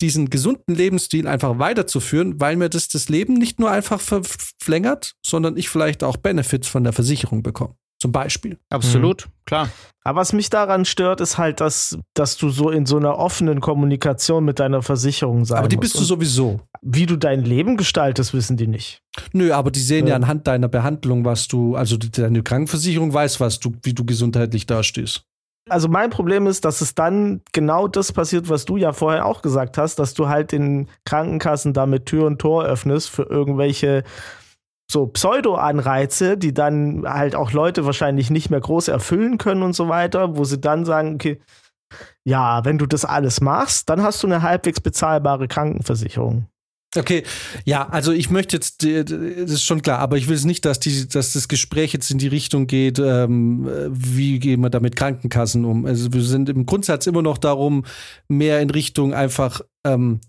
diesen 0.00 0.30
gesunden 0.30 0.74
Lebensstil 0.74 1.26
einfach 1.26 1.58
weiterzuführen, 1.58 2.40
weil 2.40 2.56
mir 2.56 2.68
das 2.68 2.88
das 2.88 3.08
Leben 3.08 3.34
nicht 3.34 3.58
nur 3.58 3.70
einfach 3.70 4.00
verlängert, 4.00 5.14
sondern 5.24 5.56
ich 5.56 5.68
vielleicht 5.68 6.04
auch 6.04 6.16
Benefits 6.16 6.68
von 6.68 6.84
der 6.84 6.92
Versicherung 6.92 7.42
bekomme. 7.42 7.74
Zum 8.00 8.12
Beispiel. 8.12 8.58
Absolut, 8.70 9.26
mhm. 9.26 9.30
klar. 9.44 9.68
Aber 10.02 10.20
was 10.20 10.32
mich 10.32 10.48
daran 10.48 10.86
stört, 10.86 11.20
ist 11.20 11.36
halt, 11.36 11.60
dass, 11.60 11.98
dass 12.14 12.38
du 12.38 12.48
so 12.48 12.70
in 12.70 12.86
so 12.86 12.96
einer 12.96 13.18
offenen 13.18 13.60
Kommunikation 13.60 14.44
mit 14.44 14.58
deiner 14.58 14.80
Versicherung 14.80 15.44
sein 15.44 15.58
Aber 15.58 15.68
die 15.68 15.76
bist 15.76 15.96
du 15.96 16.02
sowieso. 16.02 16.60
Wie 16.80 17.04
du 17.04 17.16
dein 17.16 17.44
Leben 17.44 17.76
gestaltest, 17.76 18.32
wissen 18.32 18.56
die 18.56 18.66
nicht. 18.66 19.02
Nö, 19.34 19.52
aber 19.52 19.70
die 19.70 19.80
sehen 19.80 20.06
ja, 20.06 20.12
ja 20.12 20.16
anhand 20.16 20.46
deiner 20.46 20.68
Behandlung, 20.68 21.26
was 21.26 21.46
du, 21.48 21.76
also 21.76 21.98
deine 21.98 22.42
Krankenversicherung 22.42 23.12
weiß, 23.12 23.40
was 23.40 23.60
du, 23.60 23.74
wie 23.82 23.92
du 23.92 24.06
gesundheitlich 24.06 24.64
dastehst. 24.64 25.26
Also 25.68 25.88
mein 25.88 26.08
Problem 26.08 26.46
ist, 26.46 26.64
dass 26.64 26.80
es 26.80 26.94
dann 26.94 27.42
genau 27.52 27.86
das 27.86 28.12
passiert, 28.12 28.48
was 28.48 28.64
du 28.64 28.78
ja 28.78 28.92
vorher 28.92 29.26
auch 29.26 29.42
gesagt 29.42 29.76
hast, 29.76 29.98
dass 29.98 30.14
du 30.14 30.28
halt 30.28 30.54
in 30.54 30.88
Krankenkassen 31.04 31.74
damit 31.74 32.06
Tür 32.06 32.26
und 32.26 32.40
Tor 32.40 32.64
öffnest 32.64 33.10
für 33.10 33.24
irgendwelche 33.24 34.02
so 34.90 35.06
Pseudo-Anreize, 35.06 36.36
die 36.36 36.52
dann 36.52 37.04
halt 37.06 37.36
auch 37.36 37.52
Leute 37.52 37.86
wahrscheinlich 37.86 38.28
nicht 38.30 38.50
mehr 38.50 38.60
groß 38.60 38.88
erfüllen 38.88 39.38
können 39.38 39.62
und 39.62 39.74
so 39.74 39.88
weiter, 39.88 40.36
wo 40.36 40.42
sie 40.42 40.60
dann 40.60 40.84
sagen, 40.84 41.14
okay, 41.14 41.40
ja, 42.24 42.64
wenn 42.64 42.78
du 42.78 42.86
das 42.86 43.04
alles 43.04 43.40
machst, 43.40 43.88
dann 43.88 44.02
hast 44.02 44.22
du 44.22 44.26
eine 44.26 44.42
halbwegs 44.42 44.80
bezahlbare 44.80 45.46
Krankenversicherung. 45.46 46.46
Okay, 46.96 47.22
ja, 47.64 47.88
also 47.88 48.10
ich 48.10 48.30
möchte 48.30 48.56
jetzt, 48.56 48.82
das 48.82 49.12
ist 49.50 49.62
schon 49.62 49.80
klar, 49.80 50.00
aber 50.00 50.16
ich 50.16 50.26
will 50.26 50.34
es 50.34 50.44
nicht, 50.44 50.64
dass, 50.64 50.80
die, 50.80 51.06
dass 51.06 51.34
das 51.34 51.46
Gespräch 51.46 51.92
jetzt 51.92 52.10
in 52.10 52.18
die 52.18 52.26
Richtung 52.26 52.66
geht, 52.66 52.98
ähm, 52.98 53.68
wie 53.90 54.40
gehen 54.40 54.60
wir 54.60 54.70
da 54.70 54.80
mit 54.80 54.96
Krankenkassen 54.96 55.64
um. 55.64 55.86
Also 55.86 56.12
wir 56.12 56.22
sind 56.22 56.48
im 56.48 56.66
Grundsatz 56.66 57.06
immer 57.06 57.22
noch 57.22 57.38
darum, 57.38 57.84
mehr 58.26 58.60
in 58.60 58.70
Richtung 58.70 59.14
einfach 59.14 59.60
ähm, 59.86 60.20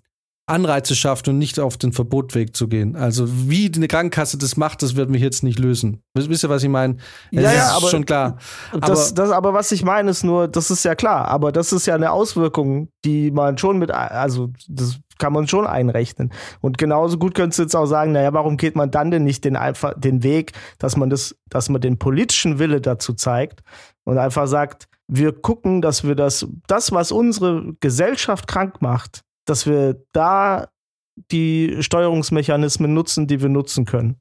Anreize 0.48 0.96
schafft 0.96 1.28
und 1.28 1.38
nicht 1.38 1.60
auf 1.60 1.78
den 1.78 1.94
Verbotweg 1.94 2.56
zu 2.56 2.68
gehen. 2.68 2.96
Also 2.96 3.26
wie 3.50 3.72
eine 3.74 3.88
Krankenkasse 3.88 4.38
das 4.38 4.58
macht, 4.58 4.82
das 4.82 4.96
werden 4.96 5.14
wir 5.14 5.22
jetzt 5.22 5.44
nicht 5.44 5.60
lösen. 5.60 6.02
Wisst 6.14 6.44
ihr, 6.44 6.50
was 6.50 6.64
ich 6.64 6.70
meine? 6.70 6.98
Ja, 7.32 7.54
ja, 7.54 7.72
aber 7.72 7.88
schon 7.90 8.06
klar. 8.06 8.38
Das, 8.74 9.12
aber, 9.12 9.16
das, 9.16 9.32
aber 9.32 9.54
was 9.54 9.72
ich 9.72 9.84
meine 9.84 10.12
ist 10.12 10.24
nur, 10.24 10.48
das 10.48 10.72
ist 10.72 10.84
ja 10.84 10.96
klar, 10.96 11.28
aber 11.28 11.52
das 11.52 11.72
ist 11.72 11.86
ja 11.86 11.96
eine 11.96 12.12
Auswirkung, 12.12 12.90
die 13.06 13.32
man 13.32 13.58
schon 13.58 13.78
mit, 13.78 13.92
also 13.92 14.50
das 14.68 15.00
kann 15.20 15.32
man 15.32 15.48
schon 15.48 15.68
einrechnen. 15.68 16.34
Und 16.60 16.78
genauso 16.78 17.18
gut 17.18 17.36
könntest 17.36 17.60
du 17.60 17.64
jetzt 17.64 17.76
auch 17.76 17.86
sagen, 17.86 18.12
naja, 18.12 18.34
warum 18.34 18.58
geht 18.58 18.76
man 18.76 18.92
dann 18.92 19.12
denn 19.12 19.24
nicht 19.24 19.46
den 19.46 19.56
einfach 19.56 19.94
den 19.96 20.24
Weg, 20.24 20.54
dass 20.80 20.98
man 20.98 21.10
das, 21.10 21.36
dass 21.50 21.70
man 21.70 21.80
den 21.80 22.00
politischen 22.00 22.60
Wille 22.60 22.82
dazu 22.82 23.14
zeigt 23.14 23.62
und 24.04 24.18
einfach 24.18 24.48
sagt, 24.48 24.88
wir 25.08 25.32
gucken, 25.34 25.82
dass 25.82 26.04
wir 26.04 26.16
das, 26.16 26.48
das, 26.68 26.92
was 26.92 27.12
unsere 27.12 27.74
Gesellschaft 27.80 28.48
krank 28.48 28.82
macht, 28.82 29.22
dass 29.46 29.66
wir 29.66 30.04
da 30.14 30.70
die 31.32 31.78
Steuerungsmechanismen 31.82 32.94
nutzen, 32.94 33.28
die 33.28 33.42
wir 33.42 33.50
nutzen 33.50 33.86
können. 33.86 34.20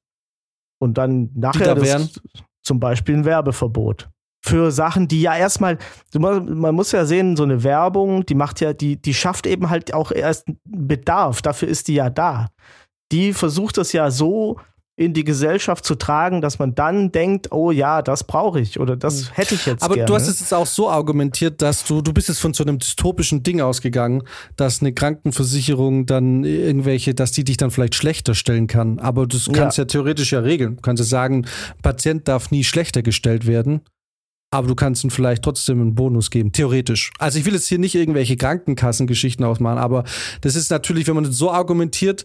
Und 0.81 0.99
dann 0.99 1.31
nachher 1.35 1.75
da 1.75 1.81
das, 1.81 2.21
zum 2.63 2.81
Beispiel 2.81 3.17
ein 3.17 3.25
Werbeverbot. 3.25 4.09
Für 4.43 4.71
Sachen, 4.71 5.07
die 5.07 5.21
ja 5.21 5.37
erstmal, 5.37 5.77
man 6.15 6.75
muss 6.75 6.93
ja 6.93 7.05
sehen, 7.05 7.37
so 7.37 7.43
eine 7.43 7.63
Werbung, 7.63 8.25
die 8.25 8.35
macht 8.35 8.61
ja, 8.61 8.73
die, 8.73 8.97
die 8.97 9.13
schafft 9.13 9.47
eben 9.47 9.69
halt 9.69 9.93
auch 9.93 10.11
erst 10.11 10.47
Bedarf. 10.65 11.43
Dafür 11.43 11.69
ist 11.69 11.89
die 11.89 11.95
ja 11.95 12.09
da. 12.09 12.49
Die 13.13 13.35
versucht 13.35 13.77
das 13.77 13.93
ja 13.93 14.11
so 14.11 14.59
in 15.01 15.15
die 15.15 15.25
Gesellschaft 15.25 15.87
zu 15.87 15.95
tragen, 15.95 16.43
dass 16.43 16.59
man 16.59 16.75
dann 16.75 17.11
denkt, 17.11 17.53
oh 17.53 17.71
ja, 17.71 18.03
das 18.03 18.23
brauche 18.23 18.61
ich 18.61 18.79
oder 18.79 18.97
das 18.97 19.29
hm. 19.29 19.35
hätte 19.35 19.55
ich 19.55 19.65
jetzt 19.65 19.83
Aber 19.83 19.95
gerne. 19.95 20.07
du 20.07 20.15
hast 20.15 20.29
es 20.29 20.41
jetzt 20.41 20.53
auch 20.53 20.67
so 20.67 20.91
argumentiert, 20.91 21.63
dass 21.63 21.85
du, 21.85 22.03
du 22.03 22.13
bist 22.13 22.29
jetzt 22.29 22.41
von 22.41 22.53
so 22.53 22.63
einem 22.63 22.79
dystopischen 22.79 23.43
Ding 23.43 23.63
ausgegangen, 23.63 24.25
dass 24.57 24.83
eine 24.83 24.93
Krankenversicherung 24.93 26.05
dann 26.05 26.45
irgendwelche, 26.45 27.15
dass 27.15 27.33
die 27.33 27.45
dich 27.45 27.57
dann 27.57 27.71
vielleicht 27.71 27.95
schlechter 27.95 28.35
stellen 28.35 28.67
kann. 28.67 28.99
Aber 28.99 29.27
das 29.27 29.49
kannst 29.51 29.79
ja, 29.79 29.85
ja 29.85 29.87
theoretisch 29.87 30.33
ja 30.33 30.41
regeln. 30.41 30.77
Du 30.77 30.83
kannst 30.83 31.01
ja 31.01 31.07
sagen, 31.07 31.47
Patient 31.83 32.29
darf 32.29 32.51
nie 32.51 32.63
schlechter 32.63 33.01
gestellt 33.01 33.47
werden. 33.47 33.81
Aber 34.53 34.67
du 34.67 34.75
kannst 34.75 35.05
ihm 35.05 35.11
vielleicht 35.11 35.45
trotzdem 35.45 35.81
einen 35.81 35.95
Bonus 35.95 36.29
geben, 36.31 36.51
theoretisch. 36.51 37.13
Also 37.19 37.39
ich 37.39 37.45
will 37.45 37.55
jetzt 37.55 37.69
hier 37.69 37.79
nicht 37.79 37.95
irgendwelche 37.95 38.37
Krankenkassengeschichten 38.37 39.45
ausmachen, 39.45 39.79
aber 39.79 40.03
das 40.41 40.57
ist 40.57 40.71
natürlich, 40.71 41.07
wenn 41.07 41.15
man 41.15 41.31
so 41.31 41.53
argumentiert 41.53 42.25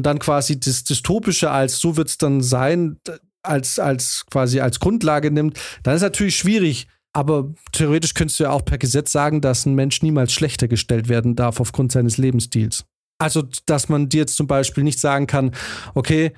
und 0.00 0.06
dann 0.06 0.18
quasi 0.18 0.58
das 0.58 0.82
Dystopische 0.82 1.50
als 1.50 1.78
so 1.78 1.98
wird 1.98 2.08
es 2.08 2.16
dann 2.16 2.40
sein, 2.40 2.96
als, 3.42 3.78
als 3.78 4.24
quasi 4.30 4.60
als 4.60 4.80
Grundlage 4.80 5.30
nimmt, 5.30 5.60
dann 5.82 5.94
ist 5.94 6.00
natürlich 6.00 6.38
schwierig. 6.38 6.88
Aber 7.12 7.52
theoretisch 7.72 8.14
könntest 8.14 8.40
du 8.40 8.44
ja 8.44 8.50
auch 8.50 8.64
per 8.64 8.78
Gesetz 8.78 9.12
sagen, 9.12 9.42
dass 9.42 9.66
ein 9.66 9.74
Mensch 9.74 10.00
niemals 10.00 10.32
schlechter 10.32 10.68
gestellt 10.68 11.10
werden 11.10 11.36
darf 11.36 11.60
aufgrund 11.60 11.92
seines 11.92 12.16
Lebensstils. 12.16 12.86
Also, 13.18 13.44
dass 13.66 13.90
man 13.90 14.08
dir 14.08 14.20
jetzt 14.20 14.36
zum 14.36 14.46
Beispiel 14.46 14.84
nicht 14.84 15.00
sagen 15.00 15.26
kann, 15.26 15.50
okay, 15.92 16.32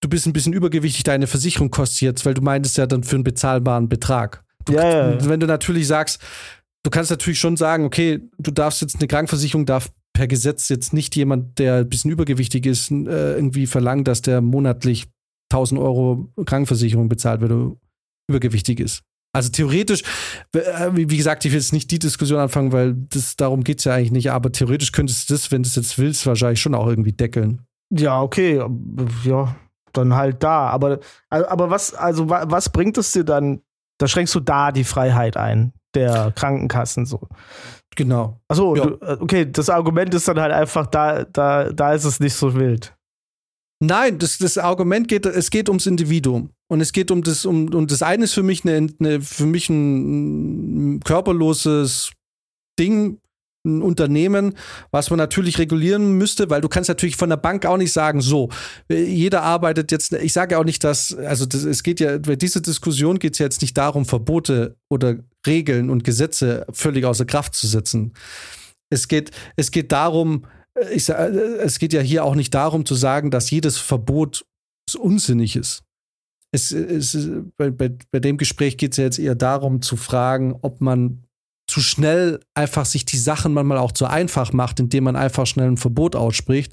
du 0.00 0.08
bist 0.08 0.26
ein 0.26 0.32
bisschen 0.32 0.52
übergewichtig, 0.52 1.04
deine 1.04 1.28
Versicherung 1.28 1.70
kostet 1.70 2.00
jetzt, 2.00 2.26
weil 2.26 2.34
du 2.34 2.42
meintest 2.42 2.78
ja 2.78 2.86
dann 2.86 3.04
für 3.04 3.14
einen 3.14 3.22
bezahlbaren 3.22 3.88
Betrag. 3.88 4.42
Du, 4.64 4.72
ja, 4.72 5.12
ja. 5.12 5.28
Wenn 5.28 5.38
du 5.38 5.46
natürlich 5.46 5.86
sagst, 5.86 6.20
du 6.82 6.90
kannst 6.90 7.12
natürlich 7.12 7.38
schon 7.38 7.56
sagen, 7.56 7.84
okay, 7.84 8.28
du 8.38 8.50
darfst 8.50 8.80
jetzt 8.80 8.96
eine 8.96 9.06
Krankenversicherung 9.06 9.66
darf 9.66 9.92
per 10.14 10.28
Gesetz 10.28 10.68
jetzt 10.68 10.92
nicht 10.92 11.14
jemand, 11.16 11.58
der 11.58 11.76
ein 11.76 11.88
bisschen 11.88 12.10
übergewichtig 12.10 12.64
ist, 12.66 12.90
äh, 12.90 13.34
irgendwie 13.34 13.66
verlangen, 13.66 14.04
dass 14.04 14.22
der 14.22 14.40
monatlich 14.40 15.06
1000 15.52 15.80
Euro 15.80 16.32
Krankenversicherung 16.46 17.08
bezahlt, 17.08 17.40
wenn 17.40 17.50
er 17.50 17.76
übergewichtig 18.28 18.80
ist. 18.80 19.02
Also 19.34 19.50
theoretisch, 19.50 20.02
äh, 20.52 20.90
wie 20.92 21.16
gesagt, 21.16 21.44
ich 21.44 21.50
will 21.50 21.58
jetzt 21.58 21.72
nicht 21.72 21.90
die 21.90 21.98
Diskussion 21.98 22.38
anfangen, 22.38 22.72
weil 22.72 22.94
das, 22.94 23.34
darum 23.34 23.64
geht 23.64 23.80
es 23.80 23.84
ja 23.84 23.94
eigentlich 23.94 24.12
nicht, 24.12 24.30
aber 24.30 24.52
theoretisch 24.52 24.92
könntest 24.92 25.28
du 25.28 25.34
das, 25.34 25.50
wenn 25.50 25.64
du 25.64 25.68
es 25.68 25.74
jetzt 25.74 25.98
willst, 25.98 26.24
wahrscheinlich 26.26 26.60
schon 26.60 26.74
auch 26.74 26.86
irgendwie 26.86 27.12
deckeln. 27.12 27.62
Ja, 27.90 28.22
okay, 28.22 28.62
ja, 29.24 29.56
dann 29.92 30.14
halt 30.14 30.42
da. 30.44 30.68
Aber, 30.68 31.00
aber 31.30 31.70
was, 31.70 31.94
also 31.94 32.30
was 32.30 32.68
bringt 32.68 32.96
es 32.96 33.12
dir 33.12 33.24
dann? 33.24 33.60
Da 33.98 34.06
schränkst 34.06 34.34
du 34.34 34.40
da 34.40 34.70
die 34.70 34.84
Freiheit 34.84 35.36
ein, 35.36 35.72
der 35.94 36.32
Krankenkassen 36.34 37.04
so. 37.04 37.28
Genau. 37.96 38.40
Achso, 38.48 38.76
ja. 38.76 38.86
Äh, 39.00 39.16
okay, 39.20 39.50
das 39.50 39.68
Argument 39.68 40.12
ist 40.14 40.28
dann 40.28 40.40
halt 40.40 40.52
einfach, 40.52 40.86
da, 40.86 41.24
da, 41.24 41.72
da 41.72 41.92
ist 41.94 42.04
es 42.04 42.20
nicht 42.20 42.34
so 42.34 42.54
wild. 42.54 42.94
Nein, 43.80 44.18
das, 44.18 44.38
das 44.38 44.56
Argument 44.58 45.08
geht, 45.08 45.26
es 45.26 45.50
geht 45.50 45.68
ums 45.68 45.86
Individuum. 45.86 46.50
Und 46.68 46.80
es 46.80 46.92
geht 46.92 47.10
um 47.10 47.22
das, 47.22 47.44
um, 47.44 47.72
und 47.74 47.90
das 47.90 48.02
eine 48.02 48.24
ist 48.24 48.34
für 48.34 48.42
mich 48.42 48.64
eine, 48.64 48.88
eine 48.98 49.20
für 49.20 49.46
mich 49.46 49.68
ein 49.68 51.00
körperloses 51.00 52.12
Ding, 52.78 53.18
ein 53.66 53.82
Unternehmen, 53.82 54.54
was 54.90 55.10
man 55.10 55.18
natürlich 55.18 55.58
regulieren 55.58 56.12
müsste, 56.12 56.50
weil 56.50 56.60
du 56.60 56.68
kannst 56.68 56.88
natürlich 56.88 57.16
von 57.16 57.30
der 57.30 57.38
Bank 57.38 57.64
auch 57.64 57.76
nicht 57.76 57.92
sagen, 57.92 58.20
so, 58.20 58.50
jeder 58.88 59.42
arbeitet 59.42 59.90
jetzt, 59.90 60.12
ich 60.12 60.32
sage 60.32 60.58
auch 60.58 60.64
nicht, 60.64 60.84
dass, 60.84 61.14
also 61.14 61.46
das, 61.46 61.64
es 61.64 61.82
geht 61.82 62.00
ja, 62.00 62.18
bei 62.18 62.36
dieser 62.36 62.60
Diskussion 62.60 63.18
geht 63.18 63.34
es 63.34 63.38
ja 63.38 63.46
jetzt 63.46 63.62
nicht 63.62 63.76
darum, 63.76 64.04
Verbote 64.04 64.76
oder 64.90 65.16
Regeln 65.46 65.90
und 65.90 66.04
Gesetze 66.04 66.66
völlig 66.72 67.04
außer 67.04 67.24
Kraft 67.24 67.54
zu 67.54 67.66
setzen. 67.66 68.14
Es 68.90 69.08
geht, 69.08 69.30
es 69.56 69.70
geht 69.70 69.92
darum, 69.92 70.46
ich, 70.92 71.08
es 71.08 71.78
geht 71.78 71.92
ja 71.92 72.00
hier 72.00 72.24
auch 72.24 72.34
nicht 72.34 72.54
darum 72.54 72.84
zu 72.84 72.94
sagen, 72.94 73.30
dass 73.30 73.50
jedes 73.50 73.78
Verbot 73.78 74.44
unsinnig 74.98 75.56
ist. 75.56 75.84
Es, 76.52 76.70
es, 76.70 77.16
bei, 77.56 77.70
bei, 77.70 77.96
bei 78.10 78.20
dem 78.20 78.36
Gespräch 78.36 78.76
geht 78.76 78.92
es 78.92 78.98
ja 78.98 79.04
jetzt 79.04 79.18
eher 79.18 79.34
darum 79.34 79.82
zu 79.82 79.96
fragen, 79.96 80.56
ob 80.62 80.80
man 80.80 81.24
zu 81.74 81.80
schnell 81.80 82.38
einfach 82.54 82.84
sich 82.84 83.04
die 83.04 83.18
Sachen 83.18 83.52
manchmal 83.52 83.78
auch 83.78 83.90
zu 83.90 84.06
einfach 84.06 84.52
macht, 84.52 84.78
indem 84.78 85.04
man 85.04 85.16
einfach 85.16 85.44
schnell 85.44 85.66
ein 85.66 85.76
Verbot 85.76 86.14
ausspricht, 86.14 86.72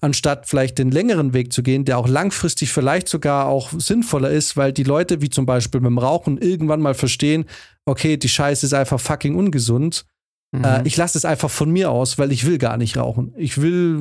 anstatt 0.00 0.46
vielleicht 0.46 0.78
den 0.78 0.90
längeren 0.90 1.34
Weg 1.34 1.52
zu 1.52 1.62
gehen, 1.62 1.84
der 1.84 1.98
auch 1.98 2.08
langfristig 2.08 2.72
vielleicht 2.72 3.08
sogar 3.08 3.44
auch 3.44 3.72
sinnvoller 3.76 4.30
ist, 4.30 4.56
weil 4.56 4.72
die 4.72 4.84
Leute, 4.84 5.20
wie 5.20 5.28
zum 5.28 5.44
Beispiel 5.44 5.82
beim 5.82 5.98
Rauchen, 5.98 6.38
irgendwann 6.38 6.80
mal 6.80 6.94
verstehen, 6.94 7.44
okay, 7.84 8.16
die 8.16 8.30
Scheiße 8.30 8.64
ist 8.64 8.72
einfach 8.72 8.98
fucking 8.98 9.34
ungesund 9.34 10.06
Mhm. 10.50 10.64
Äh, 10.64 10.82
ich 10.84 10.96
lasse 10.96 11.18
es 11.18 11.24
einfach 11.24 11.50
von 11.50 11.70
mir 11.70 11.90
aus, 11.90 12.18
weil 12.18 12.32
ich 12.32 12.46
will 12.46 12.56
gar 12.56 12.78
nicht 12.78 12.96
rauchen. 12.96 13.34
Ich 13.36 13.60
will 13.60 13.98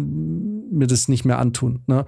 mir 0.72 0.88
das 0.88 1.08
nicht 1.08 1.26
mehr 1.26 1.39
antun. 1.39 1.82
Ne? 1.88 2.06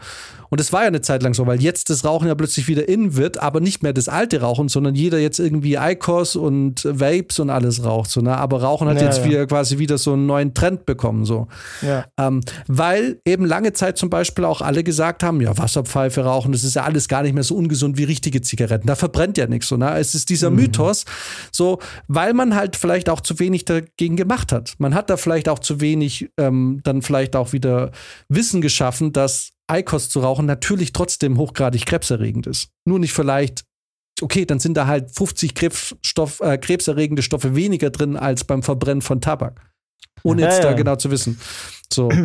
Und 0.49 0.61
es 0.61 0.71
war 0.71 0.81
ja 0.81 0.87
eine 0.87 1.01
Zeit 1.01 1.23
lang 1.23 1.33
so, 1.33 1.45
weil 1.45 1.61
jetzt 1.61 1.89
das 1.89 2.05
Rauchen 2.05 2.27
ja 2.27 2.35
plötzlich 2.35 2.67
wieder 2.67 2.87
in 2.87 3.15
wird, 3.15 3.37
aber 3.37 3.59
nicht 3.59 3.83
mehr 3.83 3.91
das 3.91 4.07
alte 4.07 4.41
Rauchen, 4.41 4.69
sondern 4.69 4.95
jeder 4.95 5.19
jetzt 5.19 5.39
irgendwie 5.39 5.75
Icos 5.75 6.35
und 6.35 6.85
Vapes 6.85 7.39
und 7.39 7.49
alles 7.49 7.83
raucht. 7.83 8.09
So, 8.09 8.21
ne? 8.21 8.37
Aber 8.37 8.61
Rauchen 8.61 8.87
hat 8.87 9.01
ja, 9.01 9.07
jetzt 9.07 9.19
ja. 9.19 9.25
wieder 9.25 9.47
quasi 9.47 9.77
wieder 9.77 9.97
so 9.97 10.13
einen 10.13 10.25
neuen 10.25 10.53
Trend 10.53 10.85
bekommen. 10.85 11.25
So. 11.25 11.47
Ja. 11.81 12.05
Ähm, 12.17 12.41
weil 12.67 13.19
eben 13.25 13.45
lange 13.45 13.73
Zeit 13.73 13.97
zum 13.97 14.09
Beispiel 14.09 14.45
auch 14.45 14.61
alle 14.61 14.83
gesagt 14.83 15.21
haben, 15.21 15.41
ja, 15.41 15.57
Wasserpfeife 15.57 16.23
rauchen, 16.23 16.53
das 16.53 16.63
ist 16.63 16.75
ja 16.75 16.83
alles 16.83 17.09
gar 17.09 17.23
nicht 17.23 17.33
mehr 17.33 17.43
so 17.43 17.55
ungesund 17.55 17.97
wie 17.97 18.05
richtige 18.05 18.41
Zigaretten. 18.41 18.87
Da 18.87 18.95
verbrennt 18.95 19.37
ja 19.37 19.47
nichts. 19.47 19.67
So, 19.67 19.75
ne? 19.75 19.97
Es 19.97 20.15
ist 20.15 20.29
dieser 20.29 20.49
mhm. 20.49 20.57
Mythos, 20.57 21.03
so, 21.51 21.79
weil 22.07 22.33
man 22.33 22.55
halt 22.55 22.77
vielleicht 22.77 23.09
auch 23.09 23.19
zu 23.19 23.39
wenig 23.39 23.65
dagegen 23.65 24.15
gemacht 24.15 24.28
gemacht 24.29 24.51
hat. 24.51 24.75
Man 24.77 24.93
hat 24.93 25.09
da 25.09 25.17
vielleicht 25.17 25.49
auch 25.49 25.59
zu 25.59 25.81
wenig 25.81 26.29
ähm, 26.37 26.81
dann 26.83 27.01
vielleicht 27.01 27.35
auch 27.35 27.51
wieder 27.51 27.91
Wissen 28.29 28.61
geschaffen, 28.61 29.11
dass 29.11 29.51
Eikos 29.67 30.09
zu 30.09 30.19
rauchen 30.19 30.45
natürlich 30.45 30.93
trotzdem 30.93 31.37
hochgradig 31.37 31.85
krebserregend 31.85 32.45
ist. 32.45 32.69
Nur 32.85 32.99
nicht 32.99 33.13
vielleicht, 33.13 33.63
okay, 34.21 34.45
dann 34.45 34.59
sind 34.59 34.77
da 34.77 34.85
halt 34.85 35.11
50 35.11 35.55
Krebsstoff, 35.55 36.41
äh, 36.41 36.57
krebserregende 36.59 37.23
Stoffe 37.23 37.55
weniger 37.55 37.89
drin 37.89 38.17
als 38.17 38.43
beim 38.43 38.61
Verbrennen 38.61 39.01
von 39.01 39.19
Tabak. 39.19 39.71
Ohne 40.23 40.43
jetzt 40.43 40.59
ja, 40.59 40.65
ja. 40.65 40.71
da 40.71 40.77
genau 40.77 40.95
zu 40.95 41.09
wissen. 41.11 41.39
So. 41.91 42.09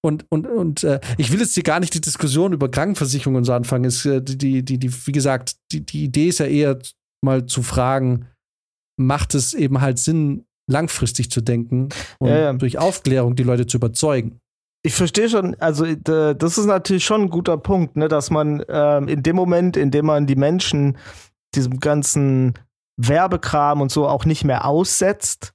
Und, 0.00 0.26
und, 0.30 0.46
und 0.46 0.84
äh, 0.84 1.00
ich 1.16 1.32
will 1.32 1.40
jetzt 1.40 1.54
hier 1.54 1.64
gar 1.64 1.80
nicht 1.80 1.92
die 1.92 2.00
Diskussion 2.00 2.52
über 2.52 2.70
Krankenversicherungen 2.70 3.42
so 3.42 3.52
anfangen. 3.52 3.82
Ist, 3.82 4.06
äh, 4.06 4.22
die, 4.22 4.64
die, 4.64 4.78
die, 4.78 5.06
wie 5.06 5.12
gesagt, 5.12 5.56
die, 5.72 5.84
die 5.84 6.04
Idee 6.04 6.28
ist 6.28 6.38
ja 6.38 6.46
eher 6.46 6.78
mal 7.20 7.46
zu 7.46 7.64
fragen, 7.64 8.28
macht 8.96 9.34
es 9.34 9.54
eben 9.54 9.80
halt 9.80 9.98
Sinn, 9.98 10.46
langfristig 10.68 11.30
zu 11.30 11.40
denken 11.40 11.88
und 12.18 12.28
ja, 12.28 12.38
ja. 12.38 12.52
durch 12.52 12.78
Aufklärung 12.78 13.34
die 13.34 13.42
Leute 13.42 13.66
zu 13.66 13.78
überzeugen. 13.78 14.38
Ich 14.84 14.94
verstehe 14.94 15.28
schon, 15.28 15.56
also 15.56 15.84
das 15.84 16.56
ist 16.56 16.66
natürlich 16.66 17.04
schon 17.04 17.22
ein 17.22 17.30
guter 17.30 17.56
Punkt, 17.56 17.96
ne, 17.96 18.06
dass 18.06 18.30
man 18.30 18.64
ähm, 18.68 19.08
in 19.08 19.22
dem 19.24 19.34
Moment, 19.34 19.76
in 19.76 19.90
dem 19.90 20.06
man 20.06 20.26
die 20.26 20.36
Menschen 20.36 20.96
diesem 21.54 21.80
ganzen 21.80 22.54
Werbekram 22.96 23.80
und 23.80 23.90
so 23.90 24.06
auch 24.06 24.24
nicht 24.24 24.44
mehr 24.44 24.66
aussetzt, 24.66 25.52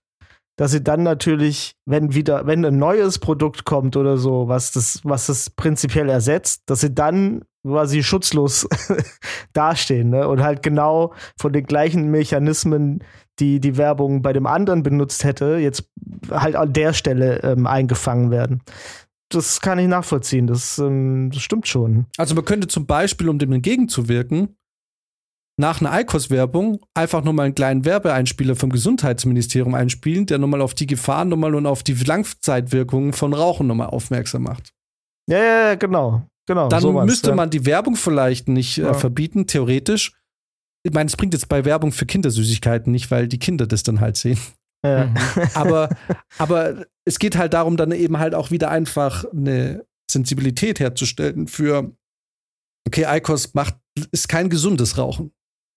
dass 0.58 0.72
sie 0.72 0.84
dann 0.84 1.04
natürlich, 1.04 1.76
wenn 1.86 2.14
wieder, 2.14 2.46
wenn 2.46 2.64
ein 2.66 2.78
neues 2.78 3.20
Produkt 3.20 3.66
kommt 3.66 3.96
oder 3.96 4.18
so, 4.18 4.48
was 4.48 4.72
das, 4.72 5.00
was 5.04 5.28
das 5.28 5.50
prinzipiell 5.50 6.10
ersetzt, 6.10 6.64
dass 6.68 6.82
sie 6.82 6.94
dann 6.94 7.44
quasi 7.66 8.04
schutzlos 8.04 8.68
dastehen 9.54 10.10
ne? 10.10 10.28
und 10.28 10.44
halt 10.44 10.62
genau 10.62 11.14
von 11.40 11.54
den 11.54 11.66
gleichen 11.66 12.12
Mechanismen, 12.12 13.04
die 13.40 13.60
die 13.60 13.78
Werbung 13.78 14.22
bei 14.22 14.34
dem 14.34 14.46
anderen 14.46 14.84
benutzt 14.84 15.24
hätte, 15.24 15.58
jetzt 15.58 15.90
halt 16.30 16.56
an 16.56 16.74
der 16.74 16.94
Stelle 16.94 17.42
ähm, 17.44 17.66
eingefangen 17.68 18.30
werden. 18.32 18.62
das 19.30 19.60
kann 19.62 19.80
ich 19.80 19.88
nachvollziehen. 19.88 20.46
Das, 20.48 20.78
ähm, 20.78 21.32
das 21.34 21.42
stimmt 21.42 21.68
schon. 21.68 22.06
Also 22.18 22.36
man 22.36 22.46
könnte 22.46 22.68
zum 22.68 22.86
Beispiel, 22.86 23.30
um 23.30 23.40
dem 23.40 23.52
entgegenzuwirken, 23.52 24.56
nach 25.60 25.82
einer 25.82 26.00
ICOS-Werbung 26.02 26.80
einfach 26.96 27.24
nochmal 27.24 27.46
einen 27.46 27.56
kleinen 27.56 27.86
Werbeeinspieler 27.86 28.56
vom 28.56 28.72
Gesundheitsministerium 28.72 29.76
einspielen, 29.76 30.26
der 30.26 30.40
nochmal 30.40 30.62
auf 30.62 30.74
die 30.74 30.88
Gefahren 30.88 31.30
nochmal 31.30 31.54
und 31.56 31.66
auf 31.68 31.84
die 31.84 31.94
Langzeitwirkungen 31.94 33.14
von 33.14 33.34
Rauchen 33.34 33.68
nochmal 33.68 33.88
aufmerksam 33.88 34.44
macht. 34.44 34.74
Ja, 35.30 35.38
ja, 35.38 35.68
ja, 35.70 35.76
genau. 35.76 36.24
genau 36.48 36.70
Dann 36.70 36.82
sowas, 36.82 37.06
müsste 37.06 37.30
ja. 37.30 37.36
man 37.36 37.50
die 37.52 37.66
Werbung 37.68 37.96
vielleicht 37.96 38.48
nicht 38.48 38.80
äh, 38.80 38.84
Ja. 38.84 38.94
verbieten, 38.96 39.46
theoretisch. 39.46 40.14
Ich 40.84 40.94
meine, 40.94 41.08
es 41.08 41.16
bringt 41.16 41.34
jetzt 41.34 41.50
bei 41.50 41.66
Werbung 41.66 41.92
für 41.92 42.06
Kindersüßigkeiten 42.06 42.92
nicht, 42.92 43.10
weil 43.10 43.28
die 43.28 43.40
Kinder 43.40 43.68
das 43.68 43.84
dann 43.84 44.02
halt 44.02 44.18
sehen. 44.18 44.40
Ja. 44.86 45.06
Mhm. 45.06 45.16
Aber, 45.54 45.90
aber 46.38 46.86
es 47.06 47.20
geht 47.20 47.38
halt 47.38 47.54
darum, 47.54 47.78
dann 47.78 47.92
eben 47.94 48.20
halt 48.20 48.36
auch 48.36 48.52
wieder 48.52 48.70
einfach 48.70 49.26
eine 49.32 49.86
Sensibilität 50.12 50.80
herzustellen 50.80 51.48
für, 51.48 51.96
okay, 52.86 53.06
ICOS 53.08 53.54
macht, 53.54 53.76
ist 54.12 54.28
kein 54.28 54.50
gesundes 54.50 54.98
Rauchen. 54.98 55.32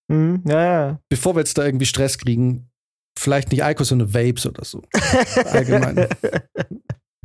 Mhm, 0.09 0.43
ja, 0.45 0.63
ja. 0.63 0.99
Bevor 1.09 1.35
wir 1.35 1.39
jetzt 1.39 1.57
da 1.57 1.65
irgendwie 1.65 1.85
Stress 1.85 2.17
kriegen, 2.17 2.69
vielleicht 3.17 3.51
nicht 3.51 3.61
ICOS, 3.61 3.89
sondern 3.89 4.13
Vapes 4.13 4.45
oder 4.45 4.63
so. 4.63 4.83
Allgemein. 5.51 6.07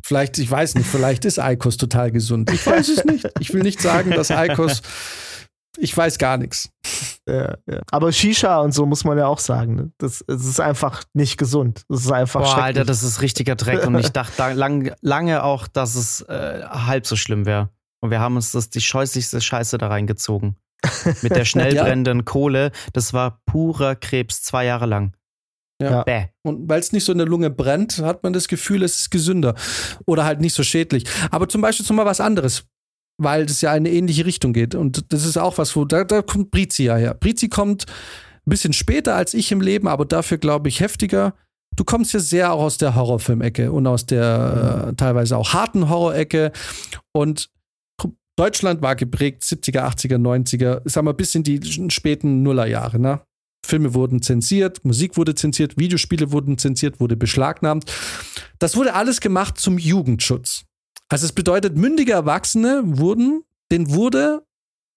Vielleicht, 0.05 0.37
ich 0.39 0.51
weiß 0.51 0.74
nicht, 0.74 0.89
vielleicht 0.89 1.24
ist 1.24 1.39
ICOS 1.39 1.76
total 1.76 2.11
gesund. 2.11 2.51
Ich 2.51 2.66
weiß 2.66 2.89
es 2.89 3.05
nicht. 3.05 3.24
Ich 3.39 3.55
will 3.55 3.62
nicht 3.62 3.80
sagen, 3.80 4.11
dass 4.11 4.30
ICOS, 4.30 4.83
ich 5.79 5.97
weiß 5.97 6.18
gar 6.18 6.37
nichts. 6.37 6.70
ja, 7.29 7.57
ja. 7.66 7.81
Aber 7.91 8.12
Shisha 8.12 8.61
und 8.61 8.73
so 8.73 8.87
muss 8.87 9.05
man 9.05 9.18
ja 9.18 9.27
auch 9.27 9.39
sagen. 9.39 9.75
Ne? 9.75 9.93
Das, 9.99 10.25
das 10.27 10.45
ist 10.45 10.61
einfach 10.61 11.05
nicht 11.14 11.39
gesund. 11.39 11.85
Das 11.89 12.01
ist 12.05 12.12
einfach 12.12 12.43
Boah. 12.43 12.62
Alter, 12.62 12.85
das 12.85 13.03
ist 13.03 13.23
richtiger 13.23 13.55
Dreck. 13.57 13.87
Und 13.87 13.99
ich 13.99 14.09
dachte 14.12 14.33
da 14.37 14.53
lang, 14.53 14.93
lange 15.01 15.43
auch, 15.45 15.66
dass 15.66 15.95
es 15.95 16.20
äh, 16.23 16.62
halb 16.68 17.07
so 17.07 17.16
schlimm 17.16 17.47
wäre. 17.47 17.70
Und 18.01 18.11
wir 18.11 18.20
haben 18.20 18.37
uns 18.37 18.53
das 18.53 18.68
die 18.70 18.81
scheußlichste 18.81 19.41
Scheiße 19.41 19.79
da 19.79 19.89
reingezogen. 19.89 20.57
Mit 21.23 21.37
der 21.37 21.45
schnell 21.45 21.75
Ja. 21.77 21.85
brennenden 21.85 22.25
Kohle. 22.25 22.73
Das 22.93 23.12
war 23.12 23.41
purer 23.47 23.95
Krebs, 23.95 24.43
zwei 24.43 24.64
Jahre 24.64 24.87
lang. 24.87 25.14
Ja. 25.81 26.03
Bäh. 26.03 26.27
Und 26.43 26.68
weil 26.68 26.81
es 26.81 26.93
nicht 26.93 27.05
so 27.05 27.12
in 27.12 27.18
der 27.18 27.27
Lunge 27.27 27.51
brennt, 27.51 27.99
hat 27.99 28.23
man 28.23 28.33
das 28.33 28.47
Gefühl, 28.47 28.83
es 28.83 29.01
ist 29.01 29.11
gesünder. 29.11 29.55
Oder 30.07 30.25
halt 30.25 30.41
nicht 30.41 30.55
so 30.55 30.62
schädlich. 30.62 31.05
Aber 31.31 31.49
zum 31.49 31.61
Beispiel 31.61 31.85
zum 31.87 31.97
mal 31.97 32.07
was 32.07 32.20
anderes. 32.20 32.64
Weil 33.23 33.47
das 33.47 33.61
ja 33.61 33.70
in 33.70 33.87
eine 33.87 33.91
ähnliche 33.91 34.27
Richtung 34.27 34.53
geht. 34.53 34.75
Und 34.75 35.12
das 35.12 35.25
ist 35.25 35.37
auch 35.37 35.59
was, 35.59 35.77
wo, 35.77 35.85
da, 35.85 36.05
da 36.05 36.23
kommt 36.23 36.51
Brizi 36.51 36.85
ja 36.85 36.97
her. 36.97 37.14
Brizi 37.14 37.49
kommt 37.49 37.87
ein 38.47 38.51
bisschen 38.51 38.73
später 38.73 39.14
als 39.14 39.35
ich 39.35 39.53
im 39.53 39.61
Leben, 39.61 39.89
aber 39.89 40.05
dafür, 40.05 40.39
glaube 40.39 40.68
ich, 40.68 40.81
heftiger. 40.81 41.35
Du 41.77 41.85
kommst 41.85 42.12
ja 42.12 42.20
sehr 42.20 42.53
auch 42.53 42.62
aus 42.62 42.79
der 42.79 42.95
Horrorfilmecke 42.95 43.73
und 43.73 43.87
aus 43.87 44.05
der 44.05 44.89
äh, 44.89 44.95
teilweise 44.95 45.37
auch 45.37 45.53
harten 45.55 45.89
Horrorecke. 45.89 46.53
Und 47.12 47.49
Deutschland 48.37 48.83
war 48.83 48.97
geprägt 48.97 49.43
70er, 49.43 49.81
80er, 49.81 50.16
90er, 50.16 50.89
sagen 50.89 51.07
wir 51.07 51.14
bis 51.14 51.35
in 51.35 51.45
die 51.45 51.61
späten 51.91 52.43
Nullerjahre, 52.43 52.99
ne? 52.99 53.20
Filme 53.64 53.95
wurden 53.95 54.23
zensiert, 54.23 54.85
Musik 54.85 55.16
wurde 55.16 55.35
zensiert, 55.35 55.79
Videospiele 55.79 56.33
wurden 56.33 56.59
zensiert, 56.59 56.99
wurde 56.99 57.16
beschlagnahmt. 57.16 57.85
Das 58.59 58.77
wurde 58.77 58.95
alles 58.95 59.20
gemacht 59.20 59.59
zum 59.59 59.79
Jugendschutz. 59.79 60.64
Also 61.13 61.27
es 61.27 61.33
bedeutet, 61.33 61.77
mündige 61.77 62.13
Erwachsene 62.13 62.83
wurden, 62.85 63.43
denen 63.71 63.93
wurde 63.93 64.43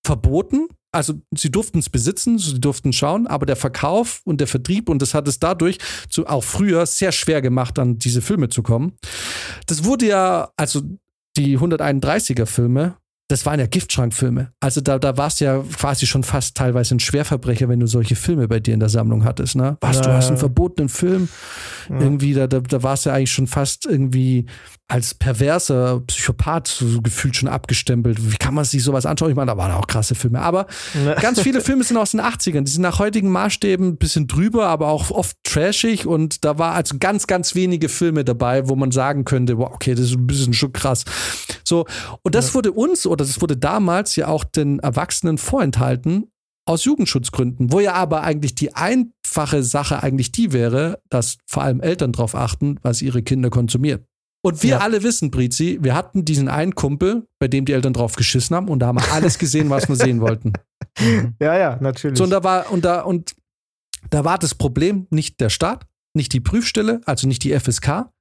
verboten, 0.05 0.67
also 0.93 1.15
sie 1.35 1.51
durften 1.51 1.79
es 1.79 1.89
besitzen, 1.89 2.37
sie 2.37 2.59
durften 2.61 2.93
schauen, 2.93 3.27
aber 3.27 3.45
der 3.45 3.57
Verkauf 3.57 4.21
und 4.23 4.39
der 4.39 4.47
Vertrieb 4.47 4.87
und 4.87 5.01
das 5.01 5.13
hat 5.13 5.27
es 5.27 5.39
dadurch 5.39 5.77
zu, 6.09 6.25
auch 6.27 6.43
früher 6.43 6.85
sehr 6.85 7.11
schwer 7.11 7.41
gemacht, 7.41 7.77
an 7.79 7.97
diese 7.99 8.21
Filme 8.21 8.47
zu 8.47 8.63
kommen. 8.63 8.93
Das 9.67 9.83
wurde 9.83 10.07
ja, 10.07 10.51
also 10.55 10.81
die 11.35 11.57
131er 11.59 12.45
Filme, 12.45 12.95
das 13.27 13.45
waren 13.45 13.59
ja 13.59 13.65
Giftschrankfilme. 13.65 14.53
Also 14.59 14.81
da, 14.81 14.99
da 14.99 15.17
warst 15.17 15.41
du 15.41 15.45
ja 15.45 15.63
quasi 15.75 16.05
schon 16.05 16.23
fast 16.23 16.55
teilweise 16.55 16.93
ein 16.95 16.99
Schwerverbrecher, 16.99 17.67
wenn 17.67 17.79
du 17.79 17.87
solche 17.87 18.15
Filme 18.15 18.47
bei 18.47 18.59
dir 18.59 18.75
in 18.75 18.79
der 18.79 18.87
Sammlung 18.89 19.23
hattest, 19.25 19.55
ne? 19.55 19.77
Was, 19.81 19.99
du 19.99 20.09
Ja. 20.09 20.15
hast 20.17 20.27
einen 20.27 20.37
verbotenen 20.37 20.89
Film. 20.89 21.27
Ja. 21.89 21.99
Irgendwie, 21.99 22.35
da, 22.35 22.45
da, 22.45 22.59
da 22.59 22.83
warst 22.83 23.05
du 23.05 23.09
ja 23.09 23.15
eigentlich 23.15 23.31
schon 23.31 23.47
fast 23.47 23.87
irgendwie 23.87 24.45
als 24.87 25.15
perverser 25.15 26.01
Psychopath 26.01 26.67
so 26.67 27.01
gefühlt 27.01 27.35
schon 27.35 27.49
abgestempelt. 27.49 28.31
Wie 28.31 28.37
kann 28.37 28.53
man 28.53 28.65
sich 28.65 28.83
sowas 28.83 29.07
anschauen? 29.07 29.31
Ich 29.31 29.35
meine, 29.35 29.51
da 29.51 29.57
waren 29.57 29.71
auch 29.71 29.87
krasse 29.87 30.13
Filme. 30.13 30.41
Aber 30.41 30.67
ganz 31.21 31.41
viele 31.41 31.61
Filme 31.61 31.83
sind 31.83 31.97
aus 31.97 32.11
den 32.11 32.21
80ern. 32.21 32.61
Die 32.61 32.71
sind 32.71 32.83
nach 32.83 32.99
heutigen 32.99 33.31
Maßstäben 33.31 33.87
ein 33.89 33.97
bisschen 33.97 34.27
drüber, 34.27 34.67
aber 34.67 34.89
auch 34.89 35.09
oft 35.09 35.37
trashig. 35.43 36.05
Und 36.05 36.45
da 36.45 36.59
war 36.59 36.73
also 36.73 36.97
ganz, 36.99 37.25
ganz 37.25 37.55
wenige 37.55 37.89
Filme 37.89 38.23
dabei, 38.23 38.69
wo 38.69 38.75
man 38.75 38.91
sagen 38.91 39.25
könnte, 39.25 39.57
wow, 39.57 39.71
okay, 39.73 39.95
das 39.95 40.05
ist 40.05 40.17
ein 40.17 40.27
bisschen 40.27 40.53
schon 40.53 40.71
krass. 40.71 41.03
So, 41.63 41.85
und 42.21 42.35
das 42.35 42.53
wurde 42.53 42.71
uns 42.71 43.07
oder 43.07 43.25
das 43.25 43.41
wurde 43.41 43.57
damals 43.57 44.15
ja 44.15 44.27
auch 44.27 44.43
den 44.43 44.79
Erwachsenen 44.79 45.39
vorenthalten 45.39 46.27
aus 46.67 46.83
Jugendschutzgründen, 46.83 47.71
wo 47.71 47.79
ja 47.79 47.93
aber 47.93 48.23
eigentlich 48.23 48.53
die 48.53 48.73
einfache 48.75 49.63
Sache 49.63 50.03
eigentlich 50.03 50.31
die 50.31 50.51
wäre, 50.51 50.99
dass 51.09 51.37
vor 51.47 51.63
allem 51.63 51.81
Eltern 51.81 52.11
darauf 52.11 52.35
achten, 52.35 52.79
was 52.83 53.01
ihre 53.01 53.23
Kinder 53.23 53.49
konsumieren. 53.49 54.05
Und 54.45 54.61
wir 54.61 54.69
Ja. 54.71 54.77
alle 54.79 55.01
wissen, 55.01 55.31
Brizi, 55.31 55.79
wir 55.81 55.95
hatten 55.95 56.23
diesen 56.23 56.47
einen 56.49 56.75
Kumpel, 56.75 57.27
bei 57.39 57.47
dem 57.47 57.65
die 57.65 57.73
Eltern 57.73 57.93
drauf 57.93 58.15
geschissen 58.15 58.55
haben 58.55 58.69
und 58.69 58.77
da 58.77 58.85
haben 58.87 58.99
wir 58.99 59.11
alles 59.11 59.39
gesehen, 59.39 59.71
was 59.71 59.89
wir 59.89 59.95
sehen 59.95 60.21
wollten. 60.21 60.53
ja, 61.39 61.57
ja, 61.57 61.77
natürlich. 61.81 62.15
So, 62.17 62.25
und 62.25 62.29
da 62.29 62.43
war, 62.43 62.71
und 62.71 62.85
da, 62.85 63.01
und 63.01 63.35
da 64.11 64.23
war 64.23 64.37
das 64.37 64.53
Problem 64.53 65.07
nicht 65.09 65.41
der 65.41 65.49
Staat, 65.49 65.87
nicht 66.15 66.31
die 66.31 66.41
Prüfstelle, 66.41 67.01
also 67.05 67.27
nicht 67.27 67.43
die 67.43 67.59
FSK. 67.59 68.11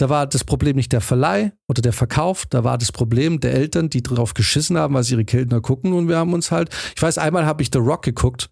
Da 0.00 0.08
war 0.08 0.26
das 0.26 0.42
Problem 0.42 0.74
nicht 0.74 0.90
der 0.92 1.00
Verleih 1.02 1.52
oder 1.68 1.82
der 1.82 1.92
Verkauf, 1.92 2.46
da 2.46 2.64
war 2.64 2.76
das 2.76 2.90
Problem 2.90 3.38
der 3.38 3.52
Eltern, 3.52 3.90
die 3.90 4.02
drauf 4.02 4.34
geschissen 4.34 4.76
haben, 4.76 4.94
was 4.94 5.08
ihre 5.12 5.24
Kinder 5.24 5.60
gucken. 5.60 5.92
Und 5.92 6.08
wir 6.08 6.16
haben 6.16 6.32
uns 6.32 6.50
halt, 6.50 6.70
ich 6.96 7.02
weiß, 7.02 7.18
einmal 7.18 7.46
habe 7.46 7.62
ich 7.62 7.70
The 7.72 7.78
Rock 7.78 8.02
geguckt 8.02 8.50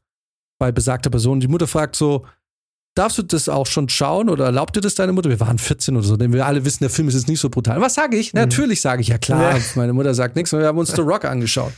bei 0.60 0.70
besagter 0.70 1.10
Person. 1.10 1.40
Die 1.40 1.48
Mutter 1.48 1.66
fragt 1.66 1.96
so, 1.96 2.26
darfst 2.99 3.18
du 3.18 3.22
das 3.22 3.49
auch 3.49 3.66
schon 3.66 3.88
schauen 3.88 4.28
oder 4.28 4.46
erlaubt 4.46 4.74
dir 4.76 4.80
das 4.80 4.94
deine 4.94 5.12
Mutter? 5.12 5.30
Wir 5.30 5.40
waren 5.40 5.59
14 5.59 5.96
oder 5.96 6.05
so, 6.05 6.16
denn 6.16 6.32
wir 6.32 6.44
alle 6.44 6.64
wissen, 6.64 6.80
der 6.80 6.90
Film 6.90 7.09
ist 7.09 7.14
jetzt 7.14 7.28
nicht 7.28 7.40
so 7.40 7.49
brutal. 7.49 7.80
Was 7.80 7.94
sage 7.94 8.16
ich? 8.16 8.34
Natürlich 8.34 8.80
sage 8.80 9.01
ich, 9.03 9.09
ja 9.09 9.18
klar, 9.18 9.57
Ja. 9.57 9.62
meine 9.76 9.92
Mutter 9.92 10.14
sagt 10.14 10.36
nichts, 10.36 10.53
und 10.53 10.61
wir 10.61 10.66
haben 10.66 10.78
uns 10.78 10.92
The 10.94 11.03
Rock 11.03 11.24
angeschaut. 11.24 11.72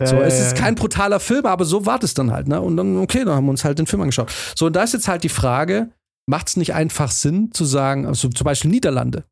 Ja, 0.00 0.06
So, 0.06 0.16
ja, 0.16 0.22
es 0.22 0.40
ist 0.40 0.56
kein 0.56 0.74
brutaler 0.74 1.20
Film, 1.20 1.46
aber 1.46 1.64
so 1.64 1.86
war 1.86 1.98
das 1.98 2.14
dann 2.14 2.32
halt, 2.32 2.48
ne? 2.48 2.60
Und 2.60 2.76
dann, 2.76 2.98
okay, 2.98 3.24
dann 3.24 3.34
haben 3.34 3.46
wir 3.46 3.50
uns 3.50 3.64
halt 3.64 3.78
den 3.78 3.86
Film 3.86 4.02
angeschaut. 4.02 4.30
So, 4.56 4.66
und 4.66 4.74
da 4.76 4.82
ist 4.82 4.92
jetzt 4.94 5.08
halt 5.08 5.22
die 5.24 5.28
Frage, 5.28 5.90
macht 6.26 6.48
es 6.48 6.56
nicht 6.56 6.74
einfach 6.74 7.10
Sinn 7.10 7.52
zu 7.52 7.64
sagen, 7.64 8.06
also 8.06 8.28
zum 8.28 8.44
Beispiel 8.44 8.70
Niederlande, 8.70 9.24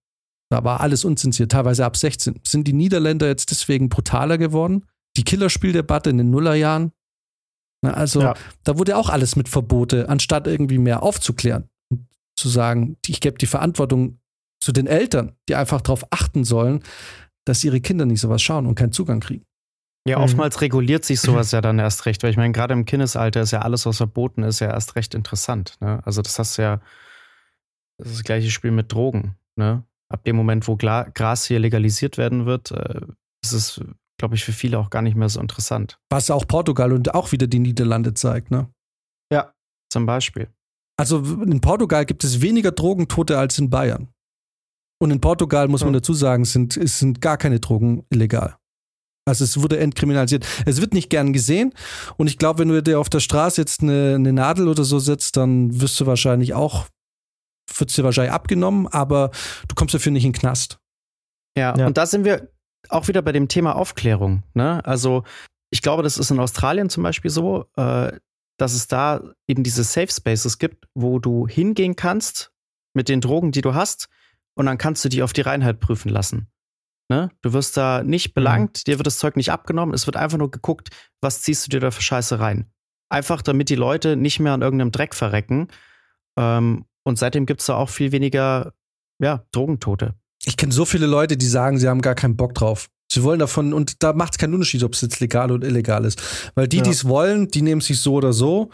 da 0.50 0.62
war 0.62 0.80
alles 0.80 1.04
unzensiert, 1.04 1.50
teilweise 1.52 1.84
ab 1.84 1.96
16. 1.96 2.40
Sind 2.46 2.68
die 2.68 2.72
Niederländer 2.72 3.26
jetzt 3.26 3.50
deswegen 3.50 3.88
brutaler 3.88 4.38
geworden? 4.38 4.84
Die 5.16 5.24
Killerspieldebatte 5.24 6.10
in 6.10 6.18
den 6.18 6.30
Nullerjahren? 6.30 6.92
Na, 7.86 7.94
also, 7.94 8.20
Ja. 8.22 8.34
da 8.64 8.78
wurde 8.78 8.96
auch 8.96 9.08
alles 9.08 9.36
mit 9.36 9.48
Verbote, 9.48 10.08
anstatt 10.08 10.46
irgendwie 10.46 10.78
mehr 10.78 11.02
aufzuklären 11.02 11.68
und 11.90 12.06
zu 12.36 12.48
sagen, 12.48 12.96
ich 13.06 13.20
gebe 13.20 13.38
die 13.38 13.46
Verantwortung 13.46 14.18
zu 14.60 14.72
den 14.72 14.86
Eltern, 14.86 15.32
die 15.48 15.54
einfach 15.54 15.80
darauf 15.80 16.06
achten 16.10 16.44
sollen, 16.44 16.82
dass 17.44 17.62
ihre 17.64 17.80
Kinder 17.80 18.06
nicht 18.06 18.20
sowas 18.20 18.42
schauen 18.42 18.66
und 18.66 18.74
keinen 18.74 18.92
Zugang 18.92 19.20
kriegen. 19.20 19.44
Ja, 20.08 20.18
Mhm. 20.18 20.24
oftmals 20.24 20.60
reguliert 20.60 21.04
sich 21.04 21.20
sowas 21.20 21.50
ja 21.52 21.60
dann 21.60 21.78
erst 21.78 22.06
recht, 22.06 22.22
weil 22.22 22.30
ich 22.30 22.36
meine, 22.36 22.52
gerade 22.52 22.74
im 22.74 22.84
Kindesalter 22.84 23.40
ist 23.42 23.50
ja 23.50 23.62
alles, 23.62 23.86
was 23.86 23.96
verboten 23.98 24.42
ist, 24.44 24.60
ja 24.60 24.68
erst 24.68 24.94
recht 24.96 25.14
interessant. 25.14 25.74
Ne? 25.80 26.00
Also 26.04 26.22
das 26.22 26.38
hast 26.38 26.58
du 26.58 26.62
ja, 26.62 26.80
das 27.98 28.08
ist 28.08 28.16
das 28.18 28.24
gleiche 28.24 28.50
Spiel 28.50 28.70
mit 28.70 28.92
Drogen. 28.92 29.36
Ne? 29.56 29.82
Ab 30.08 30.22
dem 30.24 30.36
Moment, 30.36 30.68
wo 30.68 30.76
Gras 30.76 31.46
hier 31.46 31.58
legalisiert 31.58 32.18
werden 32.18 32.46
wird, 32.46 32.70
äh, 32.70 33.00
ist 33.42 33.52
es, 33.52 33.80
glaube 34.18 34.34
ich, 34.34 34.44
für 34.44 34.52
viele 34.52 34.78
auch 34.78 34.90
gar 34.90 35.02
nicht 35.02 35.16
mehr 35.16 35.28
so 35.28 35.40
interessant. 35.40 35.98
Was 36.10 36.30
auch 36.30 36.46
Portugal 36.46 36.92
und 36.92 37.14
auch 37.14 37.32
wieder 37.32 37.46
die 37.46 37.58
Niederlande 37.58 38.14
zeigt, 38.14 38.50
ne? 38.50 38.68
Zum 39.88 40.04
Beispiel. 40.04 40.48
Also 40.98 41.18
in 41.18 41.60
Portugal 41.60 42.04
gibt 42.04 42.24
es 42.24 42.40
weniger 42.40 42.72
Drogentote 42.72 43.38
als 43.38 43.56
in 43.60 43.70
Bayern. 43.70 44.08
Und 45.00 45.12
in 45.12 45.20
Portugal, 45.20 45.68
muss 45.68 45.84
man 45.84 45.94
Ja. 45.94 46.00
dazu 46.00 46.12
sagen, 46.12 46.44
sind, 46.44 46.76
es 46.76 46.98
sind 46.98 47.20
gar 47.20 47.36
keine 47.38 47.60
Drogen 47.60 48.04
illegal. 48.10 48.56
Also 49.28 49.44
es 49.44 49.62
wurde 49.62 49.78
entkriminalisiert. 49.78 50.44
Es 50.66 50.80
wird 50.80 50.92
nicht 50.92 51.08
gern 51.08 51.32
gesehen. 51.32 51.72
Und 52.16 52.26
ich 52.26 52.36
glaube, 52.36 52.58
wenn 52.58 52.68
du 52.68 52.82
dir 52.82 52.98
auf 52.98 53.08
der 53.08 53.20
Straße 53.20 53.60
jetzt 53.60 53.80
eine, 53.80 54.16
eine 54.16 54.32
Nadel 54.32 54.66
oder 54.66 54.82
so 54.82 54.98
setzt, 54.98 55.36
dann 55.36 55.80
wirst 55.80 56.00
du 56.00 56.06
wahrscheinlich 56.06 56.52
auch, 56.54 56.88
wird 57.78 57.96
dir 57.96 58.02
wahrscheinlich 58.04 58.32
abgenommen, 58.32 58.88
aber 58.88 59.30
du 59.68 59.74
kommst 59.76 59.94
dafür 59.94 60.10
nicht 60.10 60.24
in 60.24 60.32
den 60.32 60.38
Knast. 60.40 60.78
Ja, 61.56 61.76
Ja. 61.78 61.86
und 61.86 61.96
da 61.96 62.06
sind 62.06 62.24
wir 62.24 62.50
auch 62.90 63.08
wieder 63.08 63.22
bei 63.22 63.32
dem 63.32 63.48
Thema 63.48 63.76
Aufklärung. 63.76 64.42
Ne? 64.54 64.84
Also, 64.84 65.24
ich 65.70 65.82
glaube, 65.82 66.02
das 66.02 66.18
ist 66.18 66.30
in 66.30 66.40
Australien 66.40 66.90
zum 66.90 67.02
Beispiel 67.02 67.30
so, 67.30 67.66
äh, 67.76 68.12
dass 68.58 68.74
es 68.74 68.88
da 68.88 69.22
eben 69.46 69.62
diese 69.62 69.84
Safe 69.84 70.10
Spaces 70.10 70.58
gibt, 70.58 70.88
wo 70.94 71.18
du 71.18 71.46
hingehen 71.46 71.96
kannst 71.96 72.52
mit 72.94 73.08
den 73.08 73.20
Drogen, 73.20 73.52
die 73.52 73.60
du 73.60 73.74
hast, 73.74 74.08
und 74.54 74.66
dann 74.66 74.78
kannst 74.78 75.04
du 75.04 75.08
die 75.08 75.22
auf 75.22 75.34
die 75.34 75.42
Reinheit 75.42 75.80
prüfen 75.80 76.08
lassen. 76.08 76.48
Ne? 77.08 77.30
Du 77.42 77.52
wirst 77.52 77.76
da 77.76 78.02
nicht 78.02 78.34
belangt, 78.34 78.86
dir 78.86 78.98
wird 78.98 79.06
das 79.06 79.18
Zeug 79.18 79.36
nicht 79.36 79.52
abgenommen, 79.52 79.94
es 79.94 80.06
wird 80.06 80.16
einfach 80.16 80.38
nur 80.38 80.50
geguckt, 80.50 80.88
was 81.20 81.42
ziehst 81.42 81.66
du 81.66 81.70
dir 81.70 81.80
da 81.80 81.90
für 81.90 82.02
Scheiße 82.02 82.40
rein. 82.40 82.66
Einfach 83.08 83.42
damit 83.42 83.68
die 83.68 83.76
Leute 83.76 84.16
nicht 84.16 84.40
mehr 84.40 84.52
an 84.52 84.62
irgendeinem 84.62 84.90
Dreck 84.90 85.14
verrecken. 85.14 85.68
Ähm, 86.36 86.86
und 87.04 87.18
seitdem 87.18 87.46
gibt 87.46 87.60
es 87.60 87.66
da 87.66 87.76
auch 87.76 87.90
viel 87.90 88.10
weniger 88.10 88.72
ja, 89.20 89.44
Drogentote. 89.52 90.14
Ich 90.46 90.56
kenne 90.56 90.72
so 90.72 90.84
viele 90.84 91.06
Leute, 91.06 91.36
die 91.36 91.46
sagen, 91.46 91.78
sie 91.78 91.88
haben 91.88 92.00
gar 92.00 92.14
keinen 92.14 92.36
Bock 92.36 92.54
drauf. 92.54 92.88
Sie 93.10 93.22
wollen 93.22 93.38
davon, 93.38 93.72
und 93.72 94.02
da 94.02 94.12
macht 94.12 94.32
es 94.34 94.38
keinen 94.38 94.54
Unterschied, 94.54 94.82
ob 94.82 94.94
es 94.94 95.00
jetzt 95.00 95.20
legal 95.20 95.50
oder 95.50 95.66
illegal 95.66 96.04
ist. 96.04 96.50
Weil 96.54 96.68
die, 96.68 96.78
Ja. 96.78 96.82
die 96.84 96.90
es 96.90 97.06
wollen, 97.06 97.48
die 97.48 97.62
nehmen 97.62 97.80
sich 97.80 98.00
so 98.00 98.14
oder 98.14 98.32
so. 98.32 98.70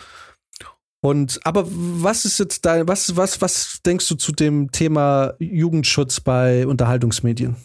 Und 1.04 1.40
aber 1.44 1.64
was 1.68 2.24
ist 2.24 2.38
jetzt 2.38 2.64
dein, 2.64 2.86
was, 2.86 3.16
was, 3.16 3.40
was 3.40 3.80
denkst 3.84 4.06
du 4.08 4.14
zu 4.14 4.30
dem 4.32 4.70
Thema 4.70 5.34
Jugendschutz 5.40 6.20
bei 6.20 6.64
Unterhaltungsmedien? 6.66 7.56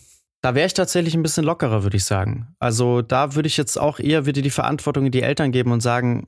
Da 0.42 0.56
wäre 0.56 0.66
ich 0.68 0.74
tatsächlich 0.74 1.14
ein 1.14 1.22
bisschen 1.24 1.44
lockerer, 1.46 1.84
würde 1.84 1.98
ich 1.98 2.06
sagen. 2.06 2.48
Also 2.60 3.02
da 3.02 3.36
würde 3.36 3.48
ich 3.48 3.58
jetzt 3.58 3.78
auch 3.80 4.00
eher 4.00 4.26
wieder 4.26 4.42
die 4.42 4.50
Verantwortung 4.50 5.06
in 5.06 5.12
die 5.12 5.22
Eltern 5.22 5.52
geben 5.52 5.72
und 5.72 5.82
sagen, 5.82 6.28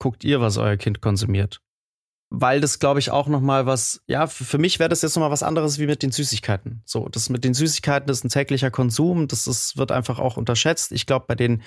guckt 0.00 0.24
ihr, 0.24 0.40
was 0.40 0.56
euer 0.56 0.76
Kind 0.76 1.00
konsumiert. 1.00 1.60
Weil 2.32 2.60
das, 2.60 2.78
glaube 2.78 3.00
ich, 3.00 3.10
auch 3.10 3.26
noch 3.26 3.40
mal 3.40 3.66
was, 3.66 4.02
ja, 4.06 4.28
für 4.28 4.44
für 4.44 4.58
mich 4.58 4.78
wäre 4.78 4.88
das 4.88 5.02
jetzt 5.02 5.16
noch 5.16 5.22
mal 5.22 5.32
was 5.32 5.42
anderes 5.42 5.80
wie 5.80 5.86
mit 5.86 6.02
den 6.02 6.12
Süßigkeiten. 6.12 6.82
So, 6.84 7.08
das 7.08 7.28
mit 7.28 7.42
den 7.42 7.54
Süßigkeiten 7.54 8.08
ist 8.08 8.24
ein 8.24 8.28
täglicher 8.28 8.70
Konsum, 8.70 9.26
das 9.26 9.48
ist, 9.48 9.76
wird 9.76 9.90
einfach 9.90 10.20
auch 10.20 10.36
unterschätzt. 10.36 10.92
Ich 10.92 11.06
glaube, 11.06 11.24
bei 11.26 11.34
den, 11.34 11.62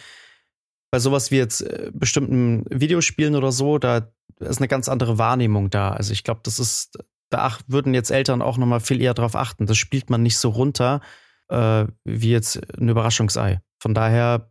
bei 0.90 1.00
sowas 1.00 1.32
wie 1.32 1.38
jetzt 1.38 1.62
äh, 1.62 1.92
bestimmten 1.94 2.64
Videospielen 2.70 3.36
oder 3.36 3.52
so, 3.52 3.78
da 3.78 4.08
ist 4.40 4.60
eine 4.60 4.70
ganz 4.70 4.88
andere 4.88 5.18
Wahrnehmung 5.18 5.70
da. 5.70 5.92
Also 5.92 6.14
ich 6.14 6.24
glaube, 6.24 6.42
das 6.44 6.60
ist, 6.60 6.98
da 7.30 7.40
ach, 7.40 7.62
würden 7.68 7.94
jetzt 7.94 8.12
Eltern 8.12 8.42
auch 8.42 8.58
noch 8.58 8.68
mal 8.68 8.80
viel 8.80 9.02
eher 9.02 9.14
drauf 9.14 9.36
achten. 9.36 9.66
Das 9.66 9.78
spielt 9.78 10.10
man 10.10 10.24
nicht 10.24 10.38
so 10.38 10.50
runter, 10.50 11.02
äh, 11.50 11.86
wie 12.06 12.32
jetzt 12.32 12.62
ein 12.78 12.88
Überraschungsei. 12.88 13.62
Von 13.80 13.94
daher 13.94 14.50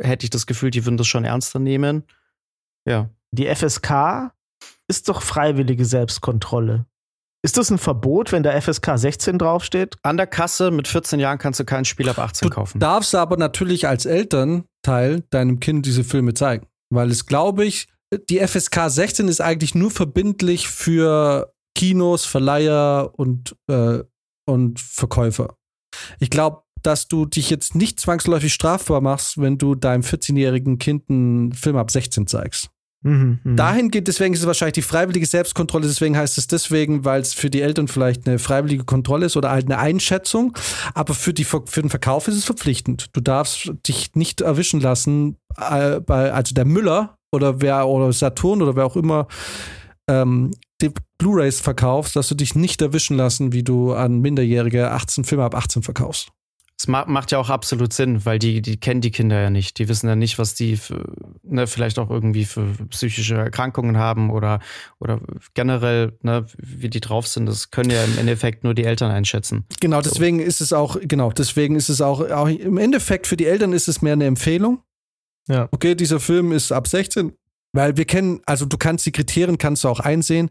hätte 0.00 0.24
ich 0.24 0.30
das 0.30 0.46
Gefühl, 0.46 0.70
die 0.70 0.84
würden 0.84 0.96
das 0.96 1.06
schon 1.06 1.24
ernster 1.24 1.58
nehmen. 1.58 2.04
Ja. 2.84 3.10
Die 3.30 3.46
FSK 3.46 4.32
ist 4.92 5.08
doch 5.08 5.22
freiwillige 5.22 5.86
Selbstkontrolle. 5.86 6.84
Ist 7.44 7.56
das 7.56 7.70
ein 7.70 7.78
Verbot, 7.78 8.30
wenn 8.30 8.42
da 8.42 8.60
FSK 8.60 8.98
16 8.98 9.38
draufsteht? 9.38 9.96
An 10.02 10.18
der 10.18 10.26
Kasse 10.26 10.70
mit 10.70 10.86
14 10.86 11.18
Jahren 11.18 11.38
kannst 11.38 11.58
du 11.58 11.64
kein 11.64 11.86
Spiel 11.86 12.08
ab 12.10 12.18
18 12.18 12.48
Du 12.48 12.54
kaufen. 12.54 12.78
darfst 12.78 13.14
aber 13.14 13.36
natürlich 13.38 13.88
als 13.88 14.04
Elternteil 14.06 15.22
deinem 15.30 15.58
Kind 15.58 15.86
diese 15.86 16.04
Filme 16.04 16.34
zeigen. 16.34 16.66
Weil 16.90 17.10
es, 17.10 17.24
glaube 17.26 17.64
ich, 17.64 17.88
die 18.28 18.38
FSK 18.46 18.88
16 18.90 19.28
ist 19.28 19.40
eigentlich 19.40 19.74
nur 19.74 19.90
verbindlich 19.90 20.68
für 20.68 21.52
Kinos, 21.74 22.26
Verleiher 22.26 23.12
und, 23.16 23.56
äh, 23.68 24.00
und 24.46 24.78
Verkäufer. 24.78 25.56
Ich 26.20 26.28
glaube, 26.28 26.62
dass 26.82 27.08
du 27.08 27.24
dich 27.24 27.48
jetzt 27.48 27.74
nicht 27.74 27.98
zwangsläufig 27.98 28.52
strafbar 28.52 29.00
machst, 29.00 29.40
wenn 29.40 29.56
du 29.56 29.74
deinem 29.74 30.02
14-jährigen 30.02 30.78
Kind 30.78 31.08
einen 31.08 31.52
Film 31.54 31.76
ab 31.76 31.90
16 31.90 32.26
zeigst. 32.26 32.68
Mhm, 33.02 33.40
mhm. 33.42 33.56
Dahin 33.56 33.90
geht, 33.90 34.06
deswegen 34.06 34.32
ist 34.32 34.40
es 34.40 34.46
wahrscheinlich 34.46 34.74
die 34.74 34.82
freiwillige 34.82 35.26
Selbstkontrolle, 35.26 35.86
deswegen 35.86 36.16
heißt 36.16 36.38
es 36.38 36.46
deswegen, 36.46 37.04
weil 37.04 37.20
es 37.20 37.34
für 37.34 37.50
die 37.50 37.60
Eltern 37.60 37.88
vielleicht 37.88 38.28
eine 38.28 38.38
freiwillige 38.38 38.84
Kontrolle 38.84 39.26
ist 39.26 39.36
oder 39.36 39.50
halt 39.50 39.66
eine 39.66 39.78
Einschätzung, 39.78 40.56
aber 40.94 41.14
für, 41.14 41.34
die, 41.34 41.44
für 41.44 41.62
den 41.80 41.90
Verkauf 41.90 42.28
ist 42.28 42.36
es 42.36 42.44
verpflichtend. 42.44 43.06
Du 43.12 43.20
darfst 43.20 43.72
dich 43.88 44.14
nicht 44.14 44.40
erwischen 44.40 44.80
lassen, 44.80 45.36
äh, 45.58 46.00
also 46.06 46.54
der 46.54 46.64
Müller 46.64 47.16
oder 47.32 47.60
wer 47.60 47.88
oder 47.88 48.12
Saturn 48.12 48.62
oder 48.62 48.76
wer 48.76 48.86
auch 48.86 48.96
immer 48.96 49.26
ähm, 50.08 50.52
die 50.80 50.92
Blu-Rays 51.18 51.60
verkaufst, 51.60 52.16
dass 52.16 52.28
du 52.28 52.34
dich 52.34 52.54
nicht 52.54 52.82
erwischen 52.82 53.16
lassen, 53.16 53.52
wie 53.52 53.62
du 53.62 53.92
an 53.94 54.20
Minderjährige 54.20 54.90
18 54.90 55.24
Filme 55.24 55.44
ab 55.44 55.54
18 55.54 55.82
verkaufst. 55.82 56.30
Es 56.82 56.88
ma 56.88 57.04
macht 57.06 57.30
ja 57.30 57.38
auch 57.38 57.48
absolut 57.48 57.92
Sinn, 57.92 58.24
weil 58.24 58.40
die, 58.40 58.60
die 58.60 58.76
kennen 58.76 59.00
die 59.00 59.12
Kinder 59.12 59.40
ja 59.40 59.50
nicht. 59.50 59.78
Die 59.78 59.88
wissen 59.88 60.08
ja 60.08 60.16
nicht, 60.16 60.40
was 60.40 60.54
die 60.54 60.76
für, 60.76 61.14
ne, 61.44 61.68
vielleicht 61.68 61.96
auch 62.00 62.10
irgendwie 62.10 62.44
für 62.44 62.66
psychische 62.90 63.36
Erkrankungen 63.36 63.98
haben 63.98 64.30
oder, 64.30 64.58
oder 64.98 65.20
generell, 65.54 66.18
ne, 66.22 66.44
wie 66.58 66.90
die 66.90 66.98
drauf 66.98 67.28
sind. 67.28 67.46
Das 67.46 67.70
können 67.70 67.90
ja 67.90 68.02
im 68.02 68.18
Endeffekt 68.18 68.64
nur 68.64 68.74
die 68.74 68.82
Eltern 68.82 69.12
einschätzen. 69.12 69.64
Genau, 69.80 70.00
deswegen 70.00 70.40
ist 70.40 70.60
es 70.60 70.72
auch, 70.72 70.96
genau, 71.00 71.30
deswegen 71.30 71.76
ist 71.76 71.88
es 71.88 72.00
auch, 72.00 72.28
auch 72.30 72.48
im 72.48 72.78
Endeffekt 72.78 73.28
für 73.28 73.36
die 73.36 73.46
Eltern 73.46 73.72
ist 73.72 73.86
es 73.86 74.02
mehr 74.02 74.14
eine 74.14 74.26
Empfehlung. 74.26 74.82
Ja. 75.46 75.68
Okay, 75.70 75.94
dieser 75.94 76.18
Film 76.18 76.50
ist 76.50 76.72
ab 76.72 76.88
16. 76.88 77.32
Weil 77.72 77.96
wir 77.96 78.06
kennen, 78.06 78.40
also 78.44 78.66
du 78.66 78.76
kannst 78.76 79.06
die 79.06 79.12
Kriterien 79.12 79.56
kannst 79.56 79.84
du 79.84 79.88
auch 79.88 80.00
einsehen. 80.00 80.50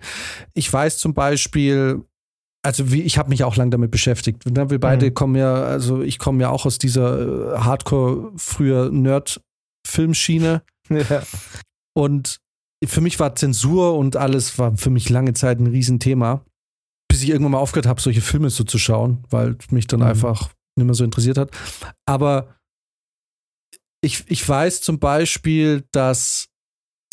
Ich 0.53 0.71
weiß 0.71 0.97
zum 0.97 1.13
Beispiel, 1.13 2.05
also 2.63 2.91
wie, 2.91 3.01
ich 3.01 3.17
habe 3.17 3.29
mich 3.29 3.43
auch 3.43 3.55
lange 3.55 3.71
damit 3.71 3.91
beschäftigt. 3.91 4.45
Ne, 4.45 4.69
Wir 4.69 4.79
beide 4.79 5.07
Mhm. 5.07 5.13
kommen 5.13 5.35
ja, 5.35 5.53
also 5.63 6.01
ich 6.01 6.19
komme 6.19 6.41
ja 6.43 6.49
auch 6.49 6.65
aus 6.65 6.77
dieser 6.77 7.53
äh, 7.55 7.57
Hardcore 7.59 8.31
früher 8.37 8.91
Nerd-Filmschiene 8.91 10.61
Ja. 10.89 11.23
und 11.97 12.37
für 12.85 13.01
mich 13.01 13.19
war 13.19 13.35
Zensur 13.35 13.97
und 13.97 14.15
alles 14.17 14.57
war 14.59 14.75
für 14.77 14.89
mich 14.89 15.09
lange 15.09 15.33
Zeit 15.33 15.59
ein 15.59 15.67
Riesenthema, 15.67 16.43
bis 17.07 17.21
ich 17.23 17.29
irgendwann 17.29 17.51
mal 17.53 17.59
aufgehört 17.59 17.85
habe, 17.85 18.01
solche 18.01 18.21
Filme 18.21 18.49
so 18.49 18.63
zu 18.63 18.77
schauen, 18.79 19.23
weil 19.29 19.55
mich 19.69 19.87
dann 19.87 19.99
Mhm. 20.01 20.05
einfach 20.07 20.49
nicht 20.75 20.85
mehr 20.85 20.95
so 20.95 21.03
interessiert 21.03 21.37
hat. 21.37 21.51
Aber 22.07 22.55
ich, 24.03 24.23
ich 24.29 24.47
weiß 24.47 24.81
zum 24.81 24.99
Beispiel, 24.99 25.83
dass 25.91 26.47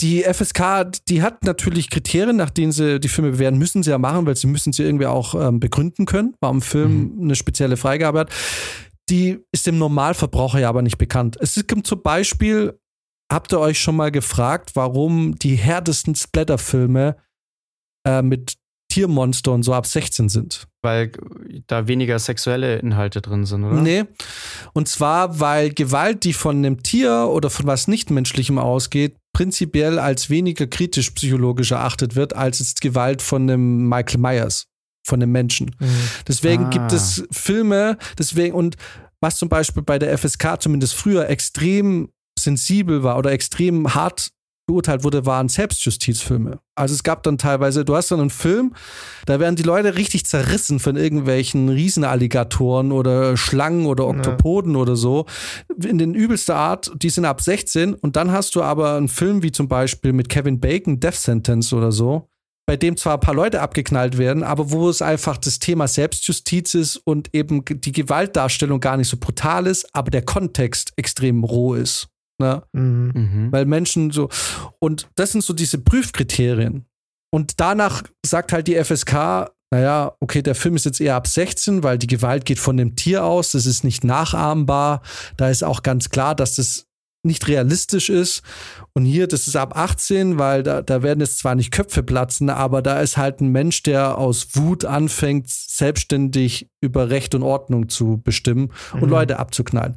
die 0.01 0.23
FSK, 0.23 0.93
die 1.09 1.23
hat 1.23 1.45
natürlich 1.45 1.91
Kriterien, 1.91 2.37
nach 2.37 2.51
denen 2.51 2.73
sie 2.73 3.01
die 3.01 3.09
Filme 3.09 3.33
bewerten, 3.33 3.59
müssen 3.59 3.83
sie 3.83 3.91
ja 3.91 3.99
machen, 3.99 4.27
weil 4.27 4.37
sie 4.37 4.47
müssen 4.47 4.73
sie 4.73 4.85
irgendwie 4.85 5.07
auch 5.07 5.35
ähm, 5.35 5.59
begründen 5.59 6.07
können, 6.07 6.35
warum 6.41 6.59
ein 6.59 6.63
Film 6.63 7.19
eine 7.21 7.35
spezielle 7.35 7.77
Freigabe 7.77 8.21
hat. 8.21 8.31
Die 9.11 9.39
ist 9.53 9.67
dem 9.67 9.79
Normalverbraucher 9.79 10.61
ja 10.61 10.69
aber 10.69 10.83
nicht 10.83 10.99
bekannt. 10.99 11.37
Es 11.41 11.55
gibt 11.67 11.87
zum 11.87 12.03
Beispiel, 12.03 12.79
habt 13.33 13.53
ihr 13.53 13.59
euch 13.59 13.81
schon 13.81 13.97
mal 13.97 14.13
gefragt, 14.13 14.73
warum 14.75 15.37
die 15.39 15.57
härtesten 15.57 16.15
Splatterfilme 16.15 17.17
äh, 18.07 18.23
mit 18.23 18.55
Tiermonster 18.91 19.53
und 19.53 19.63
so 19.65 19.75
ab 19.75 19.87
16 19.87 20.29
sind? 20.29 20.67
Weil 20.83 21.13
da 21.67 21.89
weniger 21.89 22.19
sexuelle 22.19 22.79
Inhalte 22.79 23.21
drin 23.21 23.45
sind, 23.45 23.65
oder? 23.65 23.81
Nee. 23.81 24.05
Und 24.73 24.89
zwar, 24.89 25.41
weil 25.41 25.71
Gewalt, 25.71 26.25
die 26.25 26.33
von 26.33 26.59
einem 26.59 26.83
Tier 26.83 27.29
oder 27.31 27.51
von 27.51 27.67
was 27.67 27.89
Nichtmenschlichem 27.89 28.59
ausgeht, 28.59 29.17
prinzipiell 29.39 30.01
als 30.01 30.31
weniger 30.31 30.67
kritisch 30.67 31.13
psychologisch 31.13 31.71
erachtet 31.71 32.17
wird, 32.17 32.35
als 32.35 32.59
jetzt 32.59 32.81
Gewalt 32.81 33.23
von 33.23 33.43
einem 33.43 33.89
Michael 33.89 34.19
Myers, 34.19 34.67
von 35.07 35.23
einem 35.23 35.31
Menschen. 35.31 35.77
Mhm. 35.79 35.87
Deswegen 36.27 36.65
Ah. 36.65 36.71
gibt 36.71 36.93
es 36.93 37.23
Filme, 37.31 37.99
deswegen, 38.19 38.53
und 38.57 38.75
was 39.21 39.37
zum 39.37 39.49
Beispiel 39.49 39.85
bei 39.85 40.01
der 40.01 40.13
FSK 40.19 40.61
zumindest 40.61 40.95
früher 40.95 41.29
extrem 41.29 42.09
sensibel 42.37 43.05
war 43.05 43.17
oder 43.17 43.31
extrem 43.31 43.95
hart 43.95 44.31
beurteilt 44.69 45.03
wurde, 45.03 45.25
waren 45.27 45.49
Selbstjustizfilme. 45.49 46.61
Also 46.77 46.95
es 46.95 47.03
gab 47.03 47.23
dann 47.23 47.39
teilweise, 47.39 47.85
du 47.85 47.97
hast 47.97 48.11
dann 48.11 48.21
einen 48.21 48.31
Film, 48.31 48.75
da 49.27 49.41
werden 49.41 49.57
die 49.57 49.63
Leute 49.63 49.97
richtig 49.97 50.27
zerrissen 50.27 50.79
von 50.79 50.95
irgendwelchen 50.97 51.71
Riesenalligatoren 51.71 52.93
oder 52.93 53.37
Schlangen 53.37 53.87
oder 53.87 54.07
Oktopoden 54.07 54.77
oder 54.77 54.95
so. 54.95 55.25
In 55.83 55.97
den 55.99 56.15
übelster 56.15 56.57
Art, 56.57 56.93
die 56.95 57.11
sind 57.11 57.25
ab 57.25 57.41
16 57.41 57.95
und 57.95 58.17
dann 58.17 58.31
hast 58.31 58.55
du 58.55 58.63
aber 58.63 58.97
einen 58.97 59.09
Film 59.09 59.43
wie 59.43 59.53
zum 59.53 59.69
Beispiel 59.69 60.13
mit 60.13 60.29
Kevin 60.29 60.61
Bacon, 60.61 61.01
Death 61.01 61.15
Sentence 61.15 61.73
oder 61.73 61.91
so, 61.91 62.29
bei 62.67 62.77
dem 62.77 62.99
zwar 62.99 63.15
ein 63.15 63.21
paar 63.21 63.35
Leute 63.35 63.63
abgeknallt 63.63 64.19
werden, 64.19 64.43
aber 64.43 64.71
wo 64.71 64.91
es 64.91 65.01
einfach 65.01 65.39
das 65.39 65.61
Thema 65.61 65.89
Selbstjustiz 65.89 66.75
ist 66.75 66.97
und 66.97 67.35
eben 67.35 67.65
die 67.67 67.93
Gewaltdarstellung 67.93 68.81
gar 68.81 68.99
nicht 68.99 69.09
so 69.09 69.17
brutal 69.19 69.67
ist, 69.67 69.95
aber 69.95 70.11
der 70.11 70.23
Kontext 70.23 70.93
extrem 70.97 71.43
roh 71.43 71.75
ist. 71.75 72.11
Ne? 72.39 72.63
Mhm. 72.73 73.49
Weil 73.51 73.67
Menschen 73.67 74.11
so, 74.11 74.29
und 74.79 75.09
das 75.17 75.33
sind 75.33 75.43
so 75.43 75.53
diese 75.53 75.79
Prüfkriterien. 75.79 76.87
Und 77.31 77.61
danach 77.61 78.03
sagt 78.25 78.53
halt 78.53 78.69
die 78.69 78.83
FSK, 78.83 79.51
naja, 79.71 80.15
okay, 80.21 80.41
der 80.41 80.55
Film 80.55 80.77
ist 80.77 80.87
jetzt 80.87 81.01
eher 81.01 81.17
ab 81.17 81.27
16, 81.27 81.83
weil 81.83 81.99
die 81.99 82.07
Gewalt 82.07 82.47
geht 82.47 82.59
von 82.59 82.77
dem 82.79 82.97
Tier 82.97 83.25
aus, 83.25 83.51
das 83.53 83.67
ist 83.67 83.85
nicht 83.85 84.03
nachahmbar. 84.03 85.03
Da 85.37 85.51
ist 85.51 85.63
auch 85.63 85.83
ganz 85.83 86.09
klar, 86.09 86.35
dass 86.35 86.57
das 86.57 86.87
nicht 87.25 87.49
realistisch 87.49 88.09
ist. 88.09 88.43
Und 88.95 89.05
hier, 89.05 89.27
das 89.27 89.47
ist 89.47 89.57
ab 89.57 89.77
18, 89.77 90.39
weil 90.39 90.63
da, 90.63 90.81
da 90.81 91.03
werden 91.03 91.21
jetzt 91.21 91.39
zwar 91.39 91.55
nicht 91.55 91.73
Köpfe 91.73 92.03
platzen, 92.03 92.49
aber 92.49 92.81
da 92.81 93.01
ist 93.01 93.17
halt 93.19 93.41
ein 93.41 93.49
Mensch, 93.49 93.83
der 93.83 94.17
aus 94.17 94.49
Wut 94.55 94.85
anfängt, 94.85 95.51
selbstständig 95.51 96.69
über 96.81 97.11
Recht 97.11 97.35
und 97.35 97.43
Ordnung 97.43 97.89
zu 97.89 98.23
bestimmen 98.23 98.73
und 98.95 99.03
Mhm. 99.03 99.09
Leute 99.11 99.39
abzuknallen. 99.39 99.97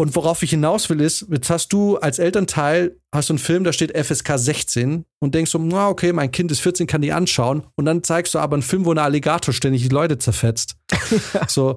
Und 0.00 0.16
worauf 0.16 0.42
ich 0.42 0.48
hinaus 0.48 0.88
will, 0.88 0.98
ist, 1.02 1.26
jetzt 1.30 1.50
hast 1.50 1.74
du 1.74 1.98
als 1.98 2.18
Elternteil, 2.18 2.96
hast 3.14 3.28
du 3.28 3.34
einen 3.34 3.38
Film, 3.38 3.64
da 3.64 3.72
steht 3.74 3.94
FSK 3.94 4.38
16 4.38 5.04
und 5.18 5.34
denkst 5.34 5.50
so, 5.50 5.58
na 5.58 5.90
okay, 5.90 6.14
mein 6.14 6.32
Kind 6.32 6.50
ist 6.50 6.60
14, 6.60 6.86
kann 6.86 7.02
die 7.02 7.12
anschauen. 7.12 7.64
Und 7.76 7.84
dann 7.84 8.02
zeigst 8.02 8.32
du 8.32 8.38
aber 8.38 8.54
einen 8.54 8.62
Film, 8.62 8.86
wo 8.86 8.92
ein 8.92 8.98
Alligator 8.98 9.52
ständig 9.52 9.82
die 9.82 9.90
Leute 9.90 10.16
zerfetzt. 10.16 10.76
so, 11.48 11.76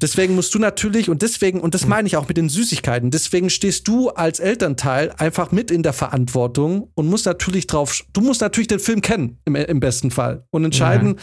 deswegen 0.00 0.34
musst 0.34 0.54
du 0.54 0.58
natürlich, 0.58 1.10
und 1.10 1.20
deswegen, 1.20 1.60
und 1.60 1.74
das 1.74 1.86
meine 1.86 2.08
ich 2.08 2.16
auch 2.16 2.26
mit 2.26 2.38
den 2.38 2.48
Süßigkeiten, 2.48 3.10
deswegen 3.10 3.50
stehst 3.50 3.86
du 3.86 4.08
als 4.08 4.40
Elternteil 4.40 5.12
einfach 5.18 5.52
mit 5.52 5.70
in 5.70 5.82
der 5.82 5.92
Verantwortung 5.92 6.90
und 6.94 7.06
musst 7.06 7.26
natürlich 7.26 7.66
drauf, 7.66 8.02
du 8.14 8.22
musst 8.22 8.40
natürlich 8.40 8.68
den 8.68 8.80
Film 8.80 9.02
kennen, 9.02 9.40
im, 9.44 9.56
im 9.56 9.80
besten 9.80 10.10
Fall. 10.10 10.46
Und 10.48 10.64
entscheiden, 10.64 11.16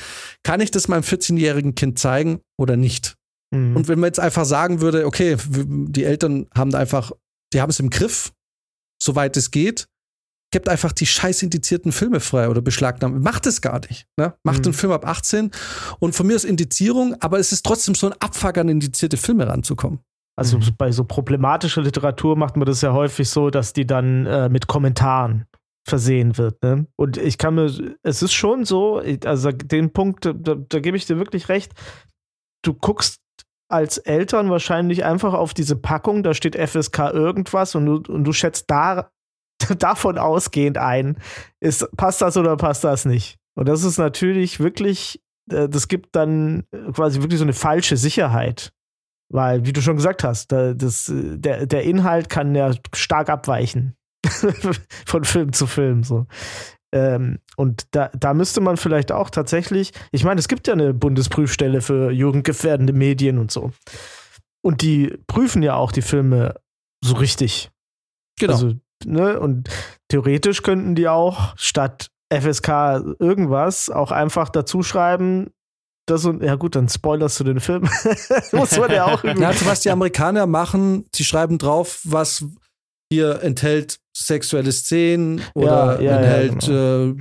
kann 0.43 0.61
ich 0.61 0.69
das 0.69 0.89
meinem 0.89 1.01
14-jährigen 1.01 1.73
Kind 1.73 1.97
zeigen 1.97 2.41
oder 2.55 2.77
nicht? 2.77 3.15
Mhm. 3.51 3.75
Und 3.75 3.87
wenn 3.87 3.99
man 3.99 4.07
jetzt 4.07 4.19
einfach 4.19 4.45
sagen 4.45 4.81
würde, 4.81 5.05
okay, 5.05 5.37
die 5.47 6.03
Eltern 6.03 6.47
haben 6.55 6.71
da 6.71 6.79
einfach, 6.79 7.11
die 7.53 7.61
haben 7.61 7.69
es 7.69 7.79
im 7.79 7.89
Griff, 7.89 8.33
soweit 9.01 9.37
es 9.37 9.51
geht, 9.51 9.87
gebt 10.51 10.69
einfach 10.69 10.91
die 10.91 11.05
scheiß 11.05 11.43
indizierten 11.43 11.91
Filme 11.91 12.19
frei 12.19 12.49
oder 12.49 12.61
beschlagnahmt. 12.61 13.21
Macht 13.21 13.45
es 13.45 13.61
gar 13.61 13.81
nicht. 13.89 14.07
Ne? 14.17 14.35
Macht 14.43 14.59
mhm. 14.59 14.63
den 14.63 14.73
Film 14.73 14.93
ab 14.93 15.05
18 15.05 15.51
und 15.99 16.15
von 16.15 16.27
mir 16.27 16.35
ist 16.35 16.45
Indizierung, 16.45 17.15
aber 17.19 17.39
es 17.39 17.51
ist 17.51 17.65
trotzdem 17.65 17.95
so 17.95 18.07
ein 18.07 18.13
Abfuck 18.19 18.57
an 18.57 18.69
indizierte 18.69 19.17
Filme 19.17 19.47
ranzukommen. 19.47 19.99
Also 20.37 20.57
mhm. 20.57 20.75
bei 20.77 20.91
so 20.91 21.03
problematischer 21.03 21.81
Literatur 21.81 22.35
macht 22.35 22.57
man 22.57 22.65
das 22.65 22.81
ja 22.81 22.93
häufig 22.93 23.29
so, 23.29 23.49
dass 23.49 23.73
die 23.73 23.85
dann 23.85 24.25
äh, 24.25 24.49
mit 24.49 24.67
Kommentaren 24.67 25.45
versehen 25.87 26.37
wird. 26.37 26.61
Ne? 26.63 26.87
Und 26.95 27.17
ich 27.17 27.37
kann 27.37 27.55
mir, 27.55 27.95
es 28.03 28.21
ist 28.21 28.33
schon 28.33 28.65
so, 28.65 29.01
also 29.23 29.51
den 29.51 29.93
Punkt, 29.93 30.25
da, 30.25 30.55
da 30.55 30.79
gebe 30.79 30.97
ich 30.97 31.05
dir 31.05 31.17
wirklich 31.17 31.47
recht, 31.47 31.73
du 32.63 32.73
guckst 32.73 33.19
als 33.75 33.97
Eltern 33.97 34.49
wahrscheinlich 34.49 35.05
einfach 35.05 35.33
auf 35.33 35.53
diese 35.53 35.75
Packung, 35.75 36.23
da 36.23 36.33
steht 36.33 36.55
FSK 36.55 37.11
irgendwas 37.13 37.75
und 37.75 37.85
du, 37.85 38.13
und 38.13 38.23
du 38.23 38.33
schätzt 38.33 38.65
da, 38.69 39.09
davon 39.79 40.17
ausgehend 40.17 40.77
ein, 40.77 41.17
ist, 41.59 41.87
passt 41.95 42.21
das 42.21 42.37
oder 42.37 42.57
passt 42.57 42.83
das 42.83 43.05
nicht? 43.05 43.37
Und 43.55 43.67
das 43.69 43.83
ist 43.83 43.97
natürlich 43.97 44.59
wirklich, 44.59 45.21
äh, 45.51 45.69
das 45.69 45.87
gibt 45.87 46.15
dann 46.15 46.63
quasi 46.93 47.21
wirklich 47.21 47.39
so 47.39 47.45
eine 47.45 47.53
falsche 47.53 47.97
Sicherheit. 47.97 48.71
Weil, 49.31 49.65
wie 49.65 49.73
du 49.73 49.81
schon 49.81 49.95
gesagt 49.95 50.23
hast, 50.23 50.51
das, 50.51 51.11
der, 51.11 51.65
der 51.65 51.83
Inhalt 51.83 52.29
kann 52.29 52.53
ja 52.53 52.71
stark 52.93 53.29
abweichen 53.29 53.95
von 55.05 55.23
Film 55.23 55.51
zu 55.51 55.65
Film. 55.65 56.03
So. 56.03 56.27
Ähm, 56.95 57.39
und 57.57 57.87
da, 57.91 58.09
da 58.17 58.33
müsste 58.33 58.61
man 58.61 58.77
vielleicht 58.77 59.11
auch 59.11 59.29
tatsächlich, 59.29 59.91
ich 60.13 60.23
meine, 60.23 60.39
es 60.39 60.47
gibt 60.47 60.65
ja 60.67 60.73
eine 60.73 60.93
Bundesprüfstelle 60.93 61.81
für 61.81 62.09
jugendgefährdende 62.09 62.93
Medien 62.93 63.37
und 63.37 63.51
so. 63.51 63.71
Und 64.61 64.81
die 64.81 65.17
prüfen 65.27 65.61
ja 65.61 65.75
auch 65.75 65.91
die 65.91 66.01
Filme 66.01 66.55
so 67.03 67.15
richtig. 67.15 67.69
Genau. 68.39 68.53
Also, 68.53 68.73
ne, 69.03 69.37
und 69.41 69.69
theoretisch 70.07 70.63
könnten 70.63 70.95
die 70.95 71.09
auch 71.09 71.53
statt 71.57 72.11
FSK 72.33 73.03
irgendwas 73.19 73.89
auch 73.89 74.11
einfach 74.11 74.47
dazu 74.47 74.81
schreiben, 74.81 75.51
das 76.07 76.23
und 76.23 76.41
ja 76.43 76.55
gut, 76.55 76.75
dann 76.75 76.87
spoilerst 76.87 77.39
du 77.41 77.43
den 77.43 77.59
Film. 77.59 77.89
Muss 78.53 78.77
man 78.77 78.91
ja 78.91 79.05
auch. 79.05 79.23
Ja, 79.23 79.47
also 79.47 79.65
was 79.65 79.81
die 79.81 79.89
Amerikaner 79.89 80.47
machen, 80.47 81.05
sie 81.13 81.25
schreiben 81.25 81.57
drauf, 81.57 81.99
was 82.05 82.45
hier 83.11 83.41
enthält 83.43 83.99
sexuelle 84.15 84.71
Szenen 84.71 85.41
oder 85.53 86.01
ja, 86.01 86.11
ja, 86.11 86.17
enthält 86.17 86.67
ja, 86.67 87.13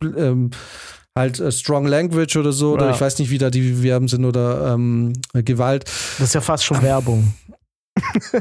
genau. 0.00 0.20
äh, 0.20 0.28
ähm, 0.28 0.50
halt 1.16 1.40
äh, 1.40 1.52
Strong 1.52 1.86
Language 1.86 2.36
oder 2.36 2.52
so, 2.52 2.72
oder 2.72 2.90
ich 2.90 3.00
weiß 3.00 3.18
nicht, 3.18 3.30
wie 3.30 3.38
da 3.38 3.50
die 3.50 3.74
Verben 3.74 4.08
sind 4.08 4.24
oder 4.24 4.74
ähm, 4.74 5.12
Gewalt. 5.32 5.84
Das 6.18 6.28
ist 6.28 6.34
ja 6.34 6.40
fast 6.40 6.64
schon 6.64 6.82
Werbung. 6.82 7.34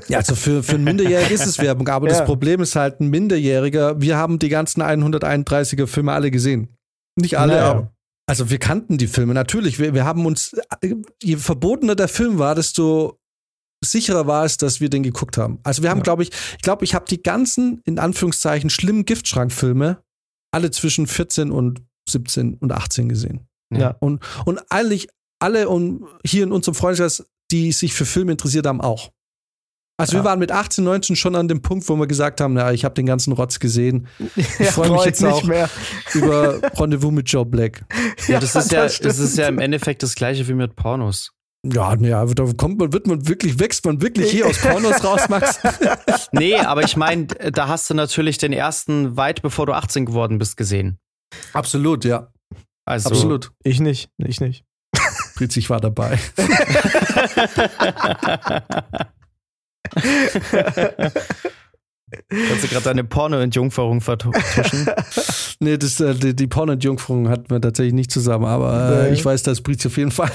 Ja, 0.07 0.19
also 0.19 0.35
für, 0.35 0.63
für 0.63 0.75
einen 0.75 0.85
Minderjährigen 0.85 1.33
ist 1.33 1.45
es 1.45 1.57
Werbung, 1.59 1.87
aber 1.89 2.07
das 2.07 2.23
Problem 2.23 2.61
ist 2.61 2.75
halt 2.75 3.01
ein 3.01 3.09
Minderjähriger. 3.09 3.99
Wir 3.99 4.15
haben 4.15 4.39
die 4.39 4.49
ganzen 4.49 4.81
131er 4.81 5.87
Filme 5.87 6.13
alle 6.13 6.31
gesehen. 6.31 6.69
Nicht 7.17 7.37
alle, 7.37 7.61
aber 7.61 7.91
also 8.31 8.49
wir 8.49 8.59
kannten 8.59 8.97
die 8.97 9.07
Filme, 9.07 9.33
natürlich. 9.33 9.77
Wir, 9.77 9.93
wir 9.93 10.05
haben 10.05 10.25
uns, 10.25 10.55
je 11.21 11.35
verbotener 11.35 11.95
der 11.95 12.07
Film 12.07 12.39
war, 12.39 12.55
desto 12.55 13.19
sicherer 13.84 14.27
war 14.27 14.45
es, 14.45 14.57
dass 14.57 14.79
wir 14.79 14.89
den 14.89 15.03
geguckt 15.03 15.38
haben. 15.38 15.59
Also 15.63 15.84
wir 15.84 15.89
haben, 15.89 15.99
ja. 15.99 16.03
glaube 16.03 16.23
ich, 16.23 16.29
ich 16.29 16.61
glaube, 16.61 16.86
ich 16.86 16.93
habe 16.93 17.05
die 17.05 17.21
ganzen, 17.21 17.82
in 17.86 17.99
Anführungszeichen, 17.99 18.69
schlimmen 18.69 19.05
Giftschrankfilme 19.05 20.01
alle 20.53 20.71
zwischen 20.71 21.07
14 21.07 21.51
und 21.51 21.82
17 22.09 22.55
und 22.55 22.71
18 22.71 23.09
gesehen. 23.09 23.47
Ja. 23.73 23.95
Und, 23.99 24.21
und 24.45 24.59
eigentlich 24.69 25.07
alle 25.39 25.69
und 25.69 26.05
hier 26.25 26.43
in 26.43 26.51
unserem 26.51 26.75
Freundeskreis, 26.75 27.25
die 27.51 27.71
sich 27.71 27.93
für 27.93 28.05
Filme 28.05 28.34
interessiert 28.34 28.67
haben, 28.67 28.82
auch. 28.82 29.11
Also 29.97 30.17
ja. 30.17 30.23
wir 30.23 30.25
waren 30.25 30.39
mit 30.39 30.51
18, 30.51 30.84
19 30.84 31.15
schon 31.15 31.36
an 31.36 31.47
dem 31.47 31.61
Punkt, 31.61 31.88
wo 31.88 31.95
wir 31.95 32.07
gesagt 32.07 32.41
haben, 32.41 32.53
na, 32.53 32.73
ich 32.73 32.86
habe 32.86 32.95
den 32.95 33.05
ganzen 33.05 33.34
Rotz 33.34 33.59
gesehen. 33.59 34.07
Ich 34.36 34.59
ja, 34.59 34.71
freue 34.71 34.91
mich 34.91 35.05
jetzt 35.05 35.23
auch 35.23 35.43
mehr. 35.43 35.69
über 36.13 36.59
Rendezvous 36.77 37.11
mit 37.11 37.29
Joe 37.29 37.45
Black. 37.45 37.86
Ja, 38.27 38.39
das 38.39 38.55
ist 38.55 38.71
ja, 38.71 38.84
das, 38.84 38.99
das 38.99 39.19
ist 39.19 39.38
ja 39.38 39.47
im 39.47 39.59
Endeffekt 39.59 40.01
das 40.03 40.15
gleiche 40.15 40.47
wie 40.47 40.53
mit 40.53 40.75
Pornos. 40.75 41.32
Ja, 41.64 41.95
naja, 41.95 42.26
da 42.26 42.45
kommt 42.57 42.80
man, 42.80 42.91
wird 42.91 43.05
man 43.05 43.28
wirklich, 43.28 43.59
wächst 43.59 43.86
man 43.86 44.01
wirklich 44.01 44.32
hier 44.32 44.47
aus 44.47 44.57
Pornos 44.57 45.03
raus, 45.03 45.30
Max? 45.30 45.59
nee, 46.32 46.55
aber 46.55 46.84
ich 46.84 46.97
meine, 46.97 47.28
da 47.28 47.68
hast 47.68 47.88
du 47.89 47.93
natürlich 47.93 48.39
den 48.39 48.51
ersten 48.51 49.16
weit 49.16 49.43
bevor 49.43 49.68
du 49.68 49.74
18 49.74 50.07
geworden 50.07 50.39
bist 50.39 50.57
gesehen. 50.57 50.97
Absolut, 51.53 52.03
ja. 52.03 52.34
Also, 52.86 53.09
Absolut. 53.09 53.51
Ich 53.64 53.80
nicht, 53.80 54.09
ich 54.18 54.41
nicht. 54.41 54.66
Fritz, 55.36 55.55
ich 55.55 55.70
war 55.70 55.80
dabei. 55.80 56.18
Kannst 62.28 62.64
du 62.64 62.68
gerade 62.68 62.84
deine 62.86 63.03
Porno-Entjungferung 63.03 64.01
vertuschen? 64.01 64.89
nee, 65.59 65.78
das, 65.78 65.99
äh, 65.99 66.16
die, 66.16 66.36
die 66.36 66.47
Porno-Entjungferung 66.47 67.30
hatten 67.30 67.51
wir 67.51 67.62
tatsächlich 67.62 67.93
nicht 67.93 68.12
zusammen, 68.12 68.45
aber 68.45 69.05
äh, 69.05 69.14
ich 69.14 69.24
weiß, 69.24 69.43
dass 69.43 69.62
Brizi 69.62 69.88
auf 69.88 69.97
jeden 69.97 70.12
Fall 70.12 70.32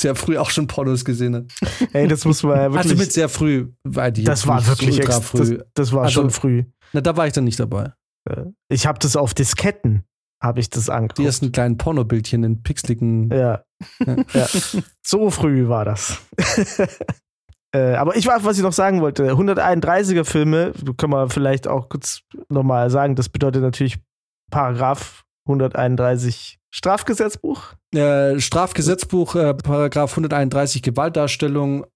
sehr 0.00 0.14
früh 0.14 0.38
auch 0.38 0.50
schon 0.50 0.66
Pornos 0.66 1.04
gesehen 1.04 1.34
hat. 1.34 1.44
Ey, 1.92 2.08
das 2.08 2.24
muss 2.24 2.42
man 2.42 2.56
ja 2.56 2.62
wirklich. 2.72 2.92
Also 2.92 2.96
mit 2.96 3.12
sehr 3.12 3.28
früh. 3.28 3.68
Weil 3.84 4.12
die 4.12 4.24
das 4.24 4.46
war 4.46 4.66
wirklich 4.66 4.98
ultra 4.98 5.20
früh. 5.20 5.58
Das, 5.58 5.66
das 5.74 5.92
war 5.92 6.04
also, 6.04 6.22
schon 6.22 6.30
früh. 6.30 6.64
Na, 6.92 7.00
da 7.00 7.16
war 7.16 7.26
ich 7.26 7.32
dann 7.32 7.44
nicht 7.44 7.60
dabei. 7.60 7.92
Ich 8.68 8.86
habe 8.86 8.98
das 8.98 9.16
auf 9.16 9.34
Disketten, 9.34 10.04
habe 10.42 10.60
ich 10.60 10.70
das 10.70 10.88
angeguckt. 10.88 11.18
Die 11.18 11.24
ersten 11.24 11.52
kleinen 11.52 11.78
Pornobildchen 11.78 12.44
in 12.44 12.62
pixeligen. 12.62 13.30
Ja. 13.30 13.64
ja. 14.06 14.16
ja. 14.34 14.48
So 15.04 15.30
früh 15.30 15.68
war 15.68 15.84
das. 15.84 16.18
Äh, 17.72 17.94
aber 17.94 18.16
ich 18.16 18.26
weiß, 18.26 18.42
was 18.42 18.56
ich 18.56 18.64
noch 18.64 18.72
sagen 18.72 19.00
wollte. 19.00 19.30
131er 19.30 20.24
Filme, 20.24 20.72
können 20.96 21.12
wir 21.12 21.30
vielleicht 21.30 21.68
auch 21.68 21.88
kurz 21.88 22.22
nochmal 22.48 22.90
sagen, 22.90 23.14
das 23.14 23.28
bedeutet 23.28 23.62
natürlich 23.62 24.00
Paragraph 24.50 25.24
131 25.46 26.58
Strafgesetzbuch. 26.70 27.74
Äh, 27.94 28.38
Strafgesetzbuch, 28.38 29.34
äh, 29.34 29.54
Paragraph 29.54 30.12
131 30.12 30.82
Gewaltdarstellung, 30.82 31.86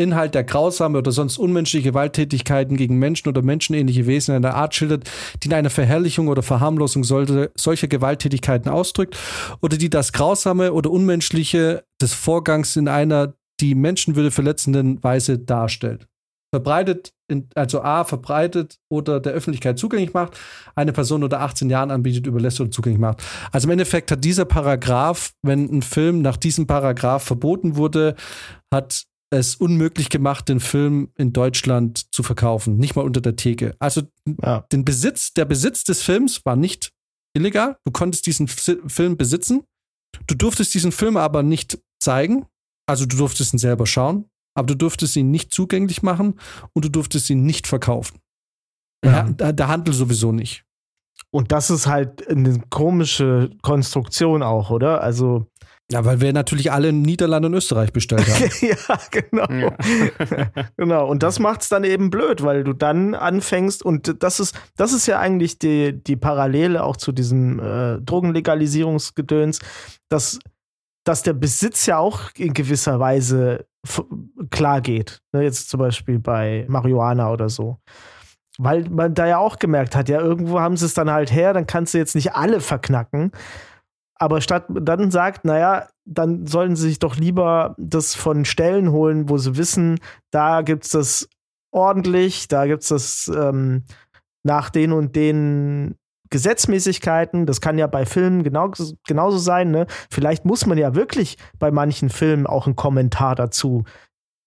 Inhalt 0.00 0.36
der 0.36 0.44
grausame 0.44 0.98
oder 0.98 1.10
sonst 1.10 1.38
unmenschliche 1.38 1.88
Gewalttätigkeiten 1.88 2.76
gegen 2.76 2.98
Menschen 2.98 3.28
oder 3.28 3.42
menschenähnliche 3.42 4.06
Wesen 4.06 4.34
einer 4.34 4.54
Art 4.54 4.74
schildert, 4.74 5.10
die 5.42 5.48
in 5.48 5.54
einer 5.54 5.70
Verherrlichung 5.70 6.28
oder 6.28 6.44
Verharmlosung 6.44 7.02
sollte, 7.02 7.50
solcher 7.56 7.88
Gewalttätigkeiten 7.88 8.70
ausdrückt 8.70 9.18
oder 9.60 9.76
die 9.76 9.90
das 9.90 10.12
grausame 10.12 10.72
oder 10.72 10.92
unmenschliche 10.92 11.84
des 12.00 12.14
Vorgangs 12.14 12.76
in 12.76 12.86
einer 12.86 13.34
die 13.60 13.74
Menschenwürde 13.74 14.30
verletzenden 14.30 15.02
Weise 15.02 15.36
darstellt. 15.36 16.06
Verbreitet, 16.50 17.12
in, 17.28 17.48
also 17.54 17.82
A, 17.82 18.04
verbreitet 18.04 18.78
oder 18.90 19.20
der 19.20 19.32
Öffentlichkeit 19.32 19.78
zugänglich 19.78 20.14
macht, 20.14 20.38
eine 20.74 20.92
Person 20.92 21.22
unter 21.22 21.40
18 21.40 21.68
Jahren 21.68 21.90
anbietet, 21.90 22.26
überlässt 22.26 22.60
oder 22.60 22.70
zugänglich 22.70 23.00
macht. 23.00 23.22
Also 23.52 23.66
im 23.66 23.72
Endeffekt 23.72 24.10
hat 24.10 24.24
dieser 24.24 24.46
Paragraph, 24.46 25.32
wenn 25.42 25.68
ein 25.70 25.82
Film 25.82 26.22
nach 26.22 26.38
diesem 26.38 26.66
Paragraph 26.66 27.22
verboten 27.24 27.76
wurde, 27.76 28.16
hat 28.72 29.04
es 29.30 29.56
unmöglich 29.56 30.08
gemacht, 30.08 30.48
den 30.48 30.60
Film 30.60 31.10
in 31.16 31.32
Deutschland 31.32 32.12
zu 32.14 32.22
verkaufen, 32.22 32.78
nicht 32.78 32.96
mal 32.96 33.04
unter 33.04 33.20
der 33.20 33.36
Theke. 33.36 33.74
Also 33.78 34.02
ja. 34.42 34.64
den 34.72 34.84
Besitz, 34.84 35.34
der 35.34 35.44
Besitz 35.44 35.84
des 35.84 36.02
Films 36.02 36.44
war 36.46 36.56
nicht 36.56 36.92
illegal. 37.36 37.76
Du 37.84 37.92
konntest 37.92 38.26
diesen 38.26 38.48
Film 38.48 39.16
besitzen. 39.16 39.64
Du 40.26 40.34
durftest 40.34 40.72
diesen 40.72 40.92
Film 40.92 41.16
aber 41.16 41.42
nicht 41.42 41.78
zeigen, 42.00 42.46
also 42.86 43.04
du 43.04 43.16
durftest 43.16 43.52
ihn 43.52 43.58
selber 43.58 43.86
schauen, 43.86 44.24
aber 44.58 44.66
du 44.66 44.74
durftest 44.74 45.16
ihn 45.16 45.30
nicht 45.30 45.52
zugänglich 45.52 46.02
machen 46.02 46.34
und 46.72 46.84
du 46.84 46.90
durftest 46.90 47.30
ihn 47.30 47.44
nicht 47.44 47.66
verkaufen. 47.66 48.18
Ja. 49.04 49.22
Der, 49.22 49.52
der 49.52 49.68
Handel 49.68 49.94
sowieso 49.94 50.32
nicht. 50.32 50.64
Und 51.30 51.52
das 51.52 51.70
ist 51.70 51.86
halt 51.86 52.26
eine 52.28 52.60
komische 52.70 53.50
Konstruktion 53.62 54.42
auch, 54.42 54.70
oder? 54.70 55.02
Also. 55.02 55.46
Ja, 55.90 56.04
weil 56.04 56.20
wir 56.20 56.32
natürlich 56.34 56.70
alle 56.70 56.88
in 56.88 57.00
Niederlande 57.00 57.48
und 57.48 57.54
Österreich 57.54 57.92
bestellt 57.92 58.26
haben. 58.28 58.50
ja, 58.60 58.98
genau. 59.10 59.50
Ja. 59.50 60.64
genau. 60.76 61.08
Und 61.08 61.22
das 61.22 61.38
macht 61.38 61.62
es 61.62 61.68
dann 61.68 61.84
eben 61.84 62.10
blöd, 62.10 62.42
weil 62.42 62.62
du 62.62 62.74
dann 62.74 63.14
anfängst, 63.14 63.82
und 63.82 64.22
das 64.22 64.38
ist, 64.38 64.58
das 64.76 64.92
ist 64.92 65.06
ja 65.06 65.18
eigentlich 65.18 65.58
die, 65.58 65.92
die 65.92 66.16
Parallele 66.16 66.84
auch 66.84 66.98
zu 66.98 67.12
diesem 67.12 67.58
äh, 67.58 68.00
Drogenlegalisierungsgedöns, 68.00 69.60
dass 70.10 70.40
dass 71.04 71.22
der 71.22 71.32
Besitz 71.32 71.86
ja 71.86 71.98
auch 71.98 72.30
in 72.36 72.52
gewisser 72.52 73.00
Weise 73.00 73.66
klar 74.50 74.80
geht. 74.80 75.20
Ne, 75.32 75.42
jetzt 75.42 75.70
zum 75.70 75.80
Beispiel 75.80 76.18
bei 76.18 76.66
Marihuana 76.68 77.30
oder 77.32 77.48
so. 77.48 77.78
Weil 78.58 78.88
man 78.90 79.14
da 79.14 79.26
ja 79.26 79.38
auch 79.38 79.58
gemerkt 79.58 79.94
hat, 79.94 80.08
ja, 80.08 80.20
irgendwo 80.20 80.60
haben 80.60 80.76
sie 80.76 80.86
es 80.86 80.94
dann 80.94 81.10
halt 81.10 81.32
her, 81.32 81.52
dann 81.52 81.66
kannst 81.66 81.94
du 81.94 81.98
jetzt 81.98 82.16
nicht 82.16 82.34
alle 82.34 82.60
verknacken. 82.60 83.30
Aber 84.16 84.40
statt 84.40 84.66
dann 84.68 85.12
sagt, 85.12 85.44
naja, 85.44 85.88
dann 86.04 86.46
sollen 86.46 86.74
sie 86.74 86.88
sich 86.88 86.98
doch 86.98 87.16
lieber 87.16 87.76
das 87.78 88.16
von 88.16 88.44
Stellen 88.44 88.90
holen, 88.90 89.28
wo 89.28 89.38
sie 89.38 89.56
wissen, 89.56 90.00
da 90.32 90.62
gibt 90.62 90.84
es 90.84 90.90
das 90.90 91.28
ordentlich, 91.70 92.48
da 92.48 92.66
gibt 92.66 92.82
es 92.82 92.88
das 92.88 93.30
ähm, 93.32 93.84
nach 94.42 94.70
den 94.70 94.92
und 94.92 95.14
den 95.14 95.96
Gesetzmäßigkeiten, 96.30 97.46
das 97.46 97.60
kann 97.60 97.78
ja 97.78 97.86
bei 97.86 98.06
Filmen 98.06 98.42
genau, 98.42 98.70
genauso 99.06 99.38
sein. 99.38 99.70
Ne? 99.70 99.86
Vielleicht 100.10 100.44
muss 100.44 100.66
man 100.66 100.78
ja 100.78 100.94
wirklich 100.94 101.36
bei 101.58 101.70
manchen 101.70 102.10
Filmen 102.10 102.46
auch 102.46 102.66
einen 102.66 102.76
Kommentar 102.76 103.34
dazu 103.34 103.84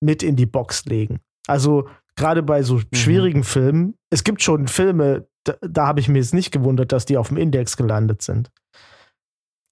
mit 0.02 0.24
in 0.24 0.36
die 0.36 0.46
Box 0.46 0.86
legen. 0.86 1.20
Also 1.48 1.88
gerade 2.16 2.44
bei 2.44 2.64
so 2.64 2.76
mhm. 2.76 2.84
schwierigen 2.94 3.44
Filmen, 3.44 3.96
es 4.10 4.24
gibt 4.24 4.42
schon 4.42 4.68
Filme, 4.68 5.28
da, 5.44 5.56
da 5.62 5.88
habe 5.88 6.00
ich 6.00 6.08
mir 6.08 6.20
jetzt 6.20 6.34
nicht 6.34 6.52
gewundert, 6.52 6.92
dass 6.92 7.06
die 7.06 7.18
auf 7.18 7.30
dem 7.30 7.38
Index 7.38 7.78
gelandet 7.78 8.22
sind. 8.22 8.52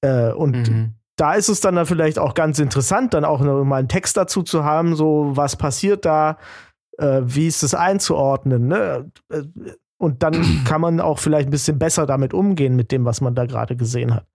Äh, 0.02 0.32
und 0.32 0.70
mhm. 0.70 0.94
da 1.16 1.34
ist 1.34 1.50
es 1.50 1.62
dann, 1.62 1.76
dann 1.76 1.86
vielleicht 1.86 2.20
auch 2.20 2.34
ganz 2.34 2.60
interessant, 2.60 3.14
dann 3.14 3.26
auch 3.26 3.42
noch 3.42 3.64
mal 3.64 3.78
einen 3.78 3.90
Text 3.90 4.18
dazu 4.18 4.44
zu 4.44 4.64
haben, 4.64 4.96
so 4.96 5.32
was 5.36 5.56
passiert 5.56 6.06
da, 6.06 6.38
äh, 6.98 7.22
wie 7.24 7.48
ist 7.48 7.64
es 7.64 7.74
einzuordnen. 7.74 8.68
Ne? 8.68 9.12
Und 10.00 10.24
dann 10.24 10.64
kann 10.66 10.82
man 10.82 11.00
auch 11.00 11.20
vielleicht 11.20 11.50
ein 11.50 11.52
bisschen 11.52 11.78
besser 11.78 12.08
damit 12.08 12.34
umgehen, 12.34 12.76
mit 12.76 12.92
dem, 12.92 13.06
was 13.06 13.22
man 13.22 13.36
da 13.36 13.46
gerade 13.46 13.76
gesehen 13.76 14.16
hat. 14.16 14.26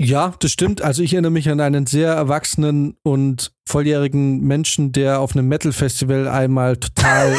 Ja, 0.00 0.32
das 0.38 0.52
stimmt. 0.52 0.80
Also 0.80 1.02
ich 1.02 1.12
erinnere 1.12 1.32
mich 1.32 1.50
an 1.50 1.60
einen 1.60 1.84
sehr 1.86 2.12
erwachsenen 2.12 2.96
und 3.02 3.52
volljährigen 3.66 4.40
Menschen, 4.40 4.92
der 4.92 5.20
auf 5.20 5.36
einem 5.36 5.48
Metal-Festival 5.48 6.26
einmal 6.26 6.78
total 6.78 7.36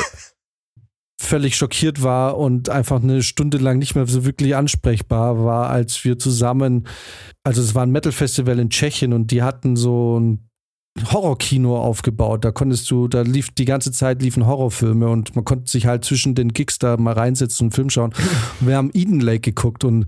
völlig 1.20 1.56
schockiert 1.56 2.04
war 2.04 2.38
und 2.38 2.70
einfach 2.70 3.02
eine 3.02 3.24
Stunde 3.24 3.58
lang 3.58 3.80
nicht 3.80 3.96
mehr 3.96 4.06
so 4.06 4.26
wirklich 4.26 4.56
ansprechbar 4.56 5.44
war, 5.44 5.72
als 5.72 6.04
wir 6.04 6.20
zusammen, 6.20 6.88
also 7.44 7.64
es 7.64 7.74
war 7.74 7.84
ein 7.84 7.92
Metal-Festival 7.92 8.60
in 8.60 8.70
Tschechien 8.70 9.14
und 9.14 9.32
die 9.32 9.42
hatten 9.42 9.76
so 9.76 10.20
ein 10.20 10.51
Horrorkino 11.00 11.78
aufgebaut. 11.78 12.44
Da 12.44 12.52
konntest 12.52 12.90
du, 12.92 13.08
da 13.08 13.22
lief 13.22 13.52
die 13.52 13.66
ganze 13.66 13.92
Zeit 13.92 14.22
liefen 14.22 14.46
Horrorfilme 14.46 15.08
und 15.10 15.36
man 15.36 15.46
konnte 15.46 15.72
sich 15.72 15.86
halt 15.86 16.06
zwischen 16.06 16.36
den 16.36 16.54
Gigs 16.54 16.80
da 16.80 16.98
mal 16.98 17.14
reinsetzen 17.14 17.68
und 17.68 17.72
Film 17.72 17.90
schauen. 17.90 18.14
Wir 18.60 18.76
haben 18.76 18.92
Eden 18.94 19.22
Lake 19.22 19.40
geguckt 19.40 19.84
und 19.84 20.06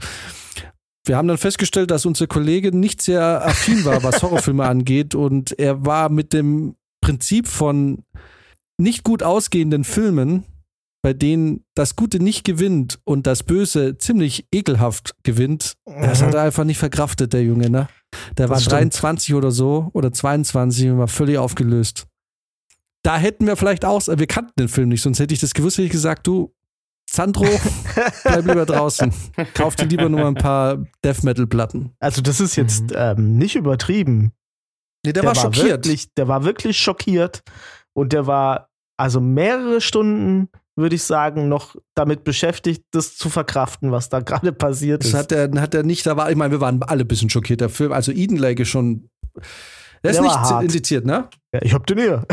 wir 1.05 1.17
haben 1.17 1.27
dann 1.27 1.37
festgestellt, 1.37 1.91
dass 1.91 2.05
unser 2.05 2.27
Kollege 2.27 2.75
nicht 2.75 3.01
sehr 3.01 3.45
affin 3.45 3.83
war, 3.85 4.03
was 4.03 4.21
Horrorfilme 4.23 4.65
angeht 4.67 5.15
und 5.15 5.57
er 5.57 5.85
war 5.85 6.09
mit 6.09 6.33
dem 6.33 6.75
Prinzip 7.01 7.47
von 7.47 8.03
nicht 8.77 9.03
gut 9.03 9.23
ausgehenden 9.23 9.83
Filmen 9.83 10.45
bei 11.03 11.13
denen 11.13 11.65
das 11.75 11.95
Gute 11.95 12.19
nicht 12.19 12.45
gewinnt 12.45 12.99
und 13.03 13.27
das 13.27 13.43
Böse 13.43 13.97
ziemlich 13.97 14.47
ekelhaft 14.53 15.15
gewinnt, 15.23 15.73
mhm. 15.85 16.01
das 16.01 16.21
hat 16.21 16.33
er 16.33 16.41
einfach 16.41 16.63
nicht 16.63 16.77
verkraftet, 16.77 17.33
der 17.33 17.43
Junge, 17.43 17.69
ne? 17.69 17.87
Der 18.37 18.49
war 18.49 18.59
23 18.59 19.35
oder 19.35 19.51
so 19.51 19.89
oder 19.93 20.13
22 20.13 20.91
und 20.91 20.99
war 20.99 21.07
völlig 21.07 21.37
aufgelöst. 21.37 22.07
Da 23.03 23.17
hätten 23.17 23.45
wir 23.47 23.57
vielleicht 23.57 23.83
auch, 23.83 24.01
wir 24.07 24.27
kannten 24.27 24.53
den 24.57 24.69
Film 24.69 24.89
nicht, 24.89 25.01
sonst 25.01 25.19
hätte 25.19 25.33
ich 25.33 25.41
das 25.41 25.53
gewusst, 25.53 25.77
hätte 25.77 25.87
ich 25.87 25.91
gesagt, 25.91 26.25
du, 26.25 26.53
Sandro, 27.09 27.45
bleib 28.23 28.45
lieber 28.45 28.65
draußen. 28.65 29.13
Kauf 29.53 29.75
dir 29.75 29.85
lieber 29.85 30.07
nur 30.07 30.25
ein 30.25 30.35
paar 30.35 30.85
Death 31.03 31.23
Metal 31.23 31.47
Platten. 31.47 31.91
Also 31.99 32.21
das 32.21 32.39
ist 32.39 32.55
jetzt 32.55 32.91
mhm. 32.91 32.95
ähm, 32.95 33.37
nicht 33.37 33.55
übertrieben. 33.55 34.31
Nee, 35.05 35.11
der, 35.11 35.23
der 35.23 35.23
war, 35.23 35.35
war 35.35 35.41
schockiert. 35.41 35.85
Wirklich, 35.85 36.13
der 36.13 36.29
war 36.29 36.45
wirklich 36.45 36.77
schockiert 36.77 37.43
und 37.91 38.13
der 38.13 38.25
war 38.25 38.69
also 38.95 39.19
mehrere 39.19 39.81
Stunden 39.81 40.47
würde 40.75 40.95
ich 40.95 41.03
sagen, 41.03 41.47
noch 41.49 41.75
damit 41.95 42.23
beschäftigt, 42.23 42.85
das 42.91 43.15
zu 43.15 43.29
verkraften, 43.29 43.91
was 43.91 44.09
da 44.09 44.19
gerade 44.19 44.51
passiert 44.53 45.03
ist. 45.03 45.13
Das 45.13 45.19
hat 45.21 45.31
er, 45.31 45.49
hat 45.61 45.75
er 45.75 45.83
nicht, 45.83 46.05
da 46.05 46.17
war, 46.17 46.29
ich 46.31 46.35
meine, 46.35 46.51
wir 46.51 46.61
waren 46.61 46.81
alle 46.83 47.03
ein 47.03 47.07
bisschen 47.07 47.29
schockiert. 47.29 47.61
Der 47.61 47.69
Film, 47.69 47.91
also 47.91 48.11
Eden 48.11 48.37
Lake 48.37 48.63
ist 48.63 48.69
schon. 48.69 49.09
Der 50.03 50.11
ist 50.11 50.17
der 50.17 50.23
nicht 50.23 50.35
hart. 50.35 50.63
indiziert, 50.63 51.05
ne? 51.05 51.29
Ja, 51.53 51.61
ich 51.61 51.73
hab 51.73 51.87
den 51.87 51.97
hier. 51.97 52.25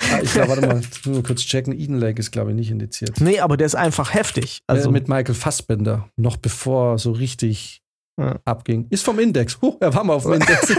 ja, 0.00 0.22
ich 0.22 0.32
glaube, 0.32 0.50
warte 0.50 0.66
mal, 0.66 0.80
nur 1.04 1.22
kurz 1.24 1.40
checken. 1.40 1.72
Eden 1.72 1.98
Lake 1.98 2.20
ist, 2.20 2.30
glaube 2.30 2.50
ich, 2.50 2.56
nicht 2.56 2.70
indiziert. 2.70 3.20
Nee, 3.20 3.40
aber 3.40 3.56
der 3.56 3.66
ist 3.66 3.74
einfach 3.74 4.14
heftig. 4.14 4.60
Also 4.68 4.90
äh, 4.90 4.92
mit 4.92 5.08
Michael 5.08 5.34
Fassbender, 5.34 6.08
noch 6.16 6.36
bevor 6.36 6.98
so 6.98 7.10
richtig 7.10 7.82
ja. 8.20 8.38
abging. 8.44 8.86
Ist 8.90 9.04
vom 9.04 9.18
Index. 9.18 9.58
Huh, 9.60 9.76
er 9.80 9.92
war 9.92 10.04
mal 10.04 10.14
auf 10.14 10.22
dem 10.22 10.34
Index. 10.34 10.70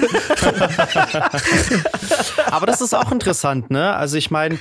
Aber 2.52 2.66
das 2.66 2.80
ist 2.82 2.94
auch 2.94 3.12
interessant, 3.12 3.70
ne? 3.70 3.94
Also 3.96 4.16
ich 4.18 4.32
meine, 4.32 4.58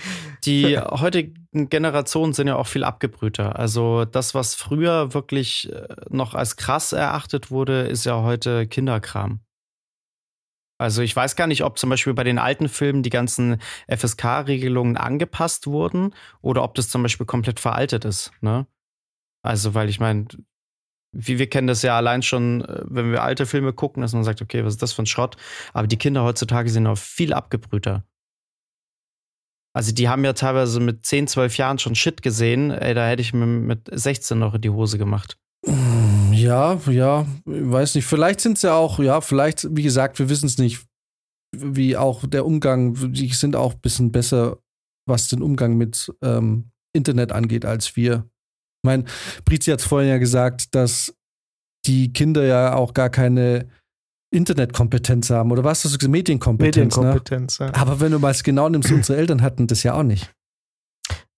die 0.47 0.79
heutigen 0.79 1.69
Generationen 1.71 2.33
sind 2.33 2.49
ja 2.49 2.57
auch 2.57 2.67
viel 2.67 2.85
abgebrühter. 2.85 3.59
Also 3.59 4.05
das, 4.05 4.35
was 4.35 4.55
früher 4.55 5.15
wirklich 5.15 5.73
äh, 5.73 5.87
noch 6.11 6.35
als 6.35 6.57
krass 6.57 6.93
erachtet 6.93 7.51
wurde, 7.51 7.83
ist 7.83 8.05
ja 8.05 8.23
heute 8.23 8.67
Kinderkram. 8.67 9.41
Also 10.79 11.03
ich 11.03 11.15
weiß 11.15 11.37
gar 11.37 11.47
nicht, 11.47 11.63
ob 11.63 11.79
zum 11.79 11.91
Beispiel 11.91 12.15
bei 12.15 12.25
den 12.25 12.39
alten 12.39 12.69
Filmen 12.69 13.03
die 13.03 13.11
ganzen 13.11 13.61
FSK-Regelungen 13.89 14.97
angepasst 14.97 15.67
wurden 15.67 16.15
oder 16.43 16.65
ob 16.65 16.75
das 16.75 16.89
zum 16.89 17.03
Beispiel 17.03 17.27
komplett 17.27 17.61
veraltet 17.61 18.05
ist. 18.05 18.33
Ne? 18.41 18.67
Also, 19.43 19.75
weil 19.75 19.89
ich 19.89 20.01
meine, 20.01 20.27
wie 21.13 21.39
wir 21.39 21.49
kennen 21.49 21.69
das 21.69 21.83
ja 21.83 21.97
allein 21.97 22.23
schon, 22.23 22.63
äh, 22.63 22.83
wenn 22.85 23.13
wir 23.13 23.23
alte 23.23 23.47
Filme 23.47 23.73
gucken, 23.73 24.03
dass 24.03 24.13
man 24.15 24.25
sagt, 24.25 24.43
okay, 24.43 24.65
was 24.65 24.75
ist 24.75 24.83
das 24.83 24.93
für 24.93 25.03
ein 25.03 25.07
Schrott? 25.07 25.37
Aber 25.73 25.87
die 25.87 25.99
Kinder 25.99 26.25
heutzutage 26.25 26.69
sind 26.71 26.85
noch 26.85 26.99
viel 26.99 27.33
abgebrühter. 27.33 28.05
Also 29.77 29.93
die 29.93 30.09
haben 30.09 30.25
ja 30.25 30.33
teilweise 30.33 30.79
mit 30.79 31.05
10, 31.05 31.27
12 31.27 31.57
Jahren 31.57 31.79
schon 31.79 31.97
Shit 31.97 32.23
gesehen. 32.23 32.71
Ey, 32.71 32.95
da 32.95 33.09
hätte 33.09 33.23
ich 33.23 33.35
mir 33.35 33.47
mit 33.47 33.89
16 33.91 34.39
noch 34.39 34.55
in 34.55 34.61
die 34.61 34.71
Hose 34.71 34.99
gemacht. 34.99 35.37
Ja, 36.33 36.81
ja, 36.89 37.27
weiß 37.45 37.97
nicht. 37.97 38.07
Vielleicht 38.07 38.41
sind 38.41 38.57
es 38.57 38.63
ja 38.63 38.75
auch, 38.75 38.99
ja, 38.99 39.21
vielleicht, 39.21 39.67
wie 39.75 39.83
gesagt, 39.83 40.19
wir 40.19 40.29
wissen 40.29 40.47
es 40.47 40.59
nicht, 40.59 40.85
wie 41.57 41.97
auch 41.97 42.27
der 42.27 42.47
Umgang, 42.47 43.13
die 43.13 43.29
sind 43.29 43.57
auch 43.57 43.75
ein 43.75 43.81
bisschen 43.81 44.13
besser, 44.13 44.59
was 45.09 45.29
den 45.29 45.43
Umgang 45.43 45.77
mit 45.77 46.13
ähm, 46.23 46.71
Internet 46.95 47.33
angeht, 47.33 47.65
als 47.65 47.97
wir. 47.97 48.29
Ich 48.83 48.87
meine, 48.87 49.05
Brizi 49.45 49.71
hat 49.71 49.81
es 49.81 49.87
vorhin 49.87 50.11
ja 50.11 50.19
gesagt, 50.19 50.75
dass 50.75 51.15
die 51.87 52.13
Kinder 52.13 52.45
ja 52.45 52.75
auch 52.75 52.95
gar 52.95 53.11
keine 53.11 53.69
Internetkompetenz 54.35 55.31
haben 55.31 55.53
oder 55.53 55.65
was 55.65 55.85
hast 55.85 55.95
du 55.95 55.99
gesagt? 55.99 56.11
Medienkompetenz. 56.11 56.97
Ne? 56.97 57.03
Medienkompetenz, 57.03 57.61
ne? 57.61 57.67
ja. 57.67 57.75
Aber 57.75 58.01
wenn 58.01 58.13
du 58.13 58.19
mal 58.19 58.31
es 58.31 58.43
genau 58.43 58.69
nimmst, 58.69 58.91
unsere 58.93 59.19
Eltern 59.19 59.43
hatten 59.43 59.67
das 59.67 59.83
ja 59.83 59.95
auch 59.95 60.03
nicht. 60.03 60.31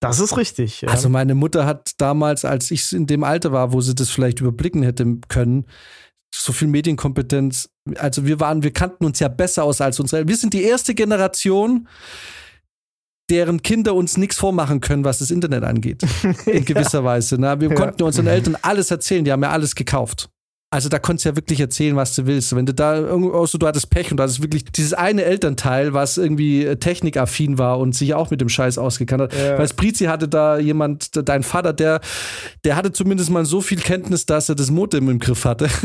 Das 0.01 0.21
ist 0.21 0.37
richtig. 0.37 0.83
Ja. 0.83 0.89
Also 0.89 1.09
meine 1.09 1.35
Mutter 1.35 1.65
hat 1.67 1.93
damals, 1.99 2.45
als 2.45 2.71
ich 2.71 2.93
in 2.93 3.07
dem 3.07 3.25
Alter 3.25 3.53
war, 3.53 3.73
wo 3.73 3.81
sie 3.81 3.95
das 3.95 4.11
vielleicht 4.11 4.41
überblicken 4.41 4.83
hätte 4.83 5.19
können, 5.29 5.65
so 6.35 6.53
viel 6.53 6.69
Medienkompetenz. 6.69 7.71
Also 7.97 8.27
wir 8.27 8.41
waren, 8.41 8.63
wir 8.63 8.73
kannten 8.73 9.05
uns 9.05 9.21
ja 9.21 9.29
besser 9.29 9.65
aus 9.65 9.81
als 9.81 9.99
unsere 9.99 10.19
Eltern. 10.19 10.29
Wir 10.29 10.37
sind 10.37 10.53
die 10.53 10.63
erste 10.63 10.95
Generation, 10.95 11.89
deren 13.31 13.63
Kinder 13.63 13.95
uns 13.95 14.17
nichts 14.17 14.37
vormachen 14.37 14.81
können, 14.81 15.05
was 15.05 15.19
das 15.19 15.31
Internet 15.31 15.65
angeht. 15.65 16.03
In 16.47 16.65
gewisser 16.65 16.99
ja. 16.99 17.05
Weise. 17.05 17.41
Ne? 17.41 17.61
Wir 17.61 17.71
ja. 17.71 17.75
konnten 17.75 18.03
unseren 18.03 18.27
Eltern 18.27 18.57
alles 18.63 18.91
erzählen, 18.91 19.25
die 19.25 19.33
haben 19.33 19.43
ja 19.43 19.51
alles 19.51 19.75
gekauft. 19.75 20.29
Also 20.69 20.89
da 20.89 20.99
konntest 20.99 21.25
du 21.25 21.29
ja 21.29 21.37
wirklich 21.37 21.61
erzählen, 21.61 21.95
was 21.95 22.17
du 22.17 22.27
willst. 22.27 22.55
Wenn 22.55 22.67
du 22.67 22.75
da 22.75 22.97
irgendwo, 22.97 23.47
so, 23.47 23.57
du 23.57 23.69
hattest 23.69 23.89
Pech 23.89 24.11
und 24.11 24.17
du 24.17 24.25
hattest 24.25 24.43
wirklich 24.43 24.65
dieses 24.65 24.95
eine 24.95 25.23
Elternteil, 25.23 25.95
was 25.95 26.19
irgendwie 26.19 26.65
äh, 26.65 26.77
technikaffin 26.77 27.57
war 27.57 27.79
und 27.79 27.95
sich 27.95 28.15
auch 28.15 28.31
mit 28.33 28.41
dem 28.41 28.49
Scheiß 28.49 28.77
ausgekannt 28.77 29.23
hat. 29.23 29.35
Ja. 29.35 29.59
Weil 29.59 29.69
Sprizi 29.69 30.07
hatte 30.07 30.27
da 30.27 30.59
jemand, 30.59 31.11
dein 31.29 31.45
Vater, 31.45 31.73
der, 31.73 32.01
der 32.65 32.75
hatte 32.75 32.91
zumindest 32.93 33.31
mal 33.31 33.45
so 33.45 33.61
viel 33.61 33.79
Kenntnis, 33.79 34.27
dass 34.27 34.49
er 34.49 34.57
das 34.57 34.73
Modem 34.73 35.09
im 35.09 35.19
Griff 35.19 35.45
hatte. 35.45 35.69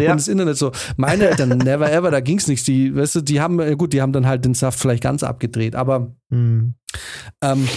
Ja. 0.00 0.12
und 0.12 0.18
das 0.18 0.28
Internet 0.28 0.56
so. 0.56 0.72
Meine 0.96 1.28
Eltern, 1.28 1.48
never 1.58 1.90
ever, 1.90 2.10
da 2.10 2.20
ging's 2.20 2.48
nichts. 2.48 2.64
Die, 2.64 2.94
weißt 2.94 3.16
du, 3.16 3.20
die 3.20 3.40
haben, 3.40 3.60
äh, 3.60 3.76
gut, 3.76 3.92
die 3.92 4.02
haben 4.02 4.12
dann 4.12 4.26
halt 4.26 4.44
den 4.44 4.54
Saft 4.54 4.78
vielleicht 4.78 5.02
ganz 5.02 5.22
abgedreht, 5.22 5.74
aber 5.74 6.12
mhm. 6.30 6.74
ähm, 7.42 7.68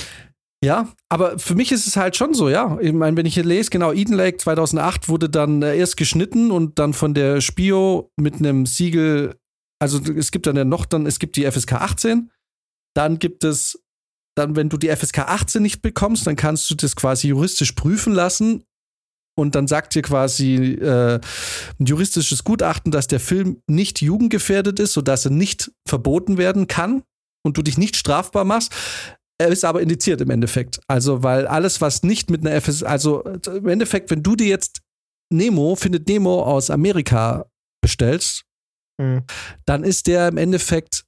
ja, 0.63 0.91
aber 1.09 1.37
für 1.37 1.53
mich 1.53 1.71
ist 1.71 1.85
es 1.85 1.97
halt 1.97 2.15
schon 2.15 2.33
so, 2.33 2.49
ja. 2.49 2.79
Ich 2.81 2.93
meine, 2.93 3.15
wenn 3.15 3.27
ich 3.27 3.35
hier 3.35 3.43
lese, 3.43 3.69
genau, 3.69 3.93
Eden 3.93 4.15
Lake 4.15 4.37
2008 4.37 5.07
wurde 5.07 5.29
dann 5.29 5.61
äh, 5.61 5.77
erst 5.77 5.97
geschnitten 5.97 6.49
und 6.49 6.79
dann 6.79 6.93
von 6.93 7.13
der 7.13 7.41
Spio 7.41 8.11
mit 8.15 8.35
einem 8.35 8.65
Siegel, 8.65 9.35
also 9.79 9.99
es 10.13 10.31
gibt 10.31 10.47
dann 10.47 10.55
ja 10.55 10.65
noch, 10.65 10.85
dann, 10.85 11.05
es 11.05 11.19
gibt 11.19 11.35
die 11.35 11.49
FSK 11.49 11.73
18, 11.73 12.31
dann 12.95 13.19
gibt 13.19 13.43
es, 13.43 13.83
dann, 14.35 14.55
wenn 14.55 14.69
du 14.69 14.77
die 14.77 14.89
FSK 14.89 15.19
18 15.19 15.61
nicht 15.61 15.83
bekommst, 15.83 16.25
dann 16.25 16.35
kannst 16.35 16.69
du 16.71 16.75
das 16.75 16.95
quasi 16.95 17.27
juristisch 17.27 17.73
prüfen 17.73 18.13
lassen 18.13 18.63
und 19.37 19.53
dann 19.53 19.67
sagt 19.67 19.93
dir 19.93 20.01
quasi 20.01 20.55
äh, 20.55 21.19
ein 21.79 21.85
juristisches 21.85 22.43
Gutachten, 22.43 22.91
dass 22.91 23.05
der 23.05 23.19
Film 23.19 23.61
nicht 23.67 24.01
jugendgefährdet 24.01 24.79
ist, 24.79 24.93
sodass 24.93 25.25
er 25.25 25.31
nicht 25.31 25.71
verboten 25.87 26.39
werden 26.39 26.65
kann 26.65 27.03
und 27.45 27.57
du 27.57 27.61
dich 27.61 27.77
nicht 27.77 27.95
strafbar 27.95 28.43
machst. 28.43 28.73
Er 29.39 29.49
ist 29.49 29.63
aber 29.63 29.81
indiziert 29.81 30.21
im 30.21 30.29
Endeffekt. 30.29 30.79
Also, 30.87 31.23
weil 31.23 31.45
alles, 31.47 31.79
was 31.79 32.03
nicht 32.03 32.29
mit 32.29 32.45
einer 32.45 32.55
FS, 32.59 32.83
also 32.83 33.21
im 33.21 33.67
Endeffekt, 33.67 34.09
wenn 34.09 34.23
du 34.23 34.35
dir 34.35 34.47
jetzt 34.47 34.81
Nemo, 35.31 35.75
findet 35.75 36.07
Nemo 36.07 36.41
aus 36.43 36.69
Amerika 36.69 37.45
bestellst, 37.81 38.43
mhm. 38.99 39.23
dann 39.65 39.83
ist 39.83 40.07
der 40.07 40.29
im 40.29 40.37
Endeffekt 40.37 41.05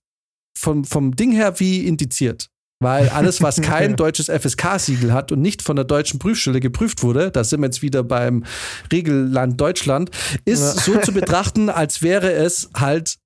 vom, 0.55 0.83
vom 0.83 1.15
Ding 1.15 1.31
her 1.31 1.59
wie 1.59 1.87
indiziert. 1.87 2.49
Weil 2.81 3.09
alles, 3.09 3.41
was 3.41 3.61
kein 3.61 3.95
deutsches 3.95 4.27
FSK-Siegel 4.27 5.11
hat 5.11 5.31
und 5.31 5.41
nicht 5.41 5.61
von 5.61 5.75
der 5.75 5.85
deutschen 5.85 6.19
Prüfstelle 6.19 6.59
geprüft 6.59 7.03
wurde, 7.03 7.31
da 7.31 7.43
sind 7.43 7.61
wir 7.61 7.67
jetzt 7.67 7.81
wieder 7.81 8.03
beim 8.03 8.45
Regelland 8.91 9.59
Deutschland, 9.59 10.11
ist 10.45 10.61
ja. 10.61 10.81
so 10.81 10.99
zu 10.99 11.11
betrachten, 11.11 11.69
als 11.69 12.01
wäre 12.01 12.31
es 12.31 12.69
halt 12.75 13.17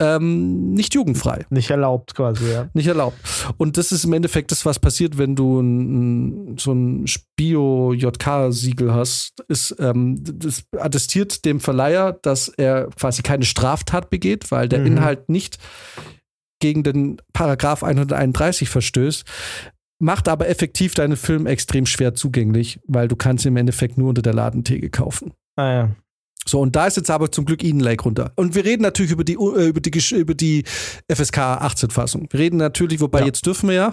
ähm, 0.00 0.72
nicht 0.72 0.94
jugendfrei. 0.94 1.44
Nicht 1.50 1.70
erlaubt 1.70 2.14
quasi, 2.14 2.50
ja. 2.50 2.68
Nicht 2.72 2.86
erlaubt. 2.86 3.16
Und 3.58 3.76
das 3.76 3.92
ist 3.92 4.04
im 4.04 4.14
Endeffekt 4.14 4.50
das, 4.50 4.64
was 4.64 4.78
passiert, 4.78 5.18
wenn 5.18 5.36
du 5.36 5.60
ein, 5.60 6.56
so 6.58 6.72
ein 6.72 7.06
Spio-JK-Siegel 7.06 8.94
hast. 8.94 9.44
Ist, 9.48 9.76
ähm, 9.78 10.18
das 10.22 10.64
attestiert 10.76 11.44
dem 11.44 11.60
Verleiher, 11.60 12.12
dass 12.12 12.48
er 12.48 12.88
quasi 12.98 13.22
keine 13.22 13.44
Straftat 13.44 14.08
begeht, 14.08 14.50
weil 14.50 14.68
der 14.68 14.80
mhm. 14.80 14.86
Inhalt 14.86 15.28
nicht 15.28 15.58
gegen 16.60 16.82
den 16.82 17.20
Paragraph 17.32 17.82
131 17.82 18.68
verstößt. 18.68 19.24
macht 19.98 20.28
aber 20.28 20.48
effektiv 20.48 20.94
deinen 20.94 21.18
Film 21.18 21.46
extrem 21.46 21.84
schwer 21.84 22.14
zugänglich, 22.14 22.80
weil 22.86 23.06
du 23.06 23.16
kannst 23.16 23.44
im 23.44 23.56
Endeffekt 23.58 23.98
nur 23.98 24.08
unter 24.08 24.22
der 24.22 24.32
Ladentheke 24.32 24.88
kaufen. 24.88 25.34
Ah 25.56 25.72
ja. 25.72 25.90
So, 26.50 26.60
und 26.60 26.74
da 26.74 26.88
ist 26.88 26.96
jetzt 26.96 27.10
aber 27.10 27.30
zum 27.30 27.44
Glück 27.44 27.62
Eden 27.62 27.78
Lake 27.78 28.02
runter. 28.02 28.32
Und 28.34 28.56
wir 28.56 28.64
reden 28.64 28.82
natürlich 28.82 29.12
über 29.12 29.22
die, 29.22 29.34
äh, 29.34 29.68
über 29.68 29.80
die, 29.80 30.14
über 30.16 30.34
die 30.34 30.64
FSK 31.08 31.38
18-Fassung. 31.38 32.26
Wir 32.28 32.40
reden 32.40 32.56
natürlich, 32.56 33.00
wobei 33.00 33.20
Ja. 33.20 33.26
jetzt 33.26 33.46
dürfen 33.46 33.68
wir 33.68 33.76
ja. 33.76 33.92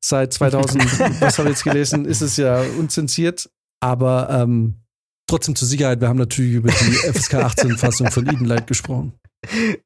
Seit 0.00 0.32
2000, 0.32 0.84
was 1.20 1.38
habe 1.38 1.48
ich 1.48 1.56
jetzt 1.56 1.64
gelesen, 1.64 2.04
ist 2.04 2.20
es 2.20 2.36
ja 2.36 2.62
unzensiert. 2.78 3.50
Aber 3.80 4.28
ähm, 4.30 4.84
trotzdem 5.26 5.56
zur 5.56 5.66
Sicherheit, 5.66 6.00
wir 6.00 6.06
haben 6.08 6.18
natürlich 6.18 6.54
über 6.54 6.70
die 6.70 6.92
FSK 7.12 7.34
18-Fassung 7.34 8.10
von 8.12 8.28
Eden 8.28 8.44
Lake 8.44 8.66
gesprochen. 8.66 9.14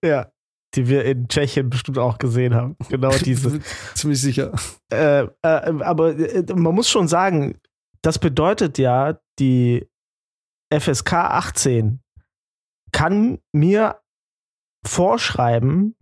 Ja. 0.04 0.30
Die 0.74 0.88
wir 0.88 1.06
in 1.06 1.26
Tschechien 1.28 1.70
bestimmt 1.70 1.96
auch 1.96 2.18
gesehen 2.18 2.54
haben. 2.54 2.76
Genau 2.90 3.12
diese. 3.24 3.60
Ziemlich 3.94 4.20
sicher. 4.20 4.52
äh, 4.92 5.22
äh, 5.22 5.26
aber 5.42 6.18
äh, 6.18 6.44
man 6.54 6.74
muss 6.74 6.90
schon 6.90 7.08
sagen, 7.08 7.56
das 8.02 8.18
bedeutet 8.18 8.76
ja, 8.76 9.18
die 9.38 9.86
FSK 10.70 11.12
18 11.12 12.00
kann 12.92 13.38
mir 13.52 14.00
vorschreiben, 14.86 15.96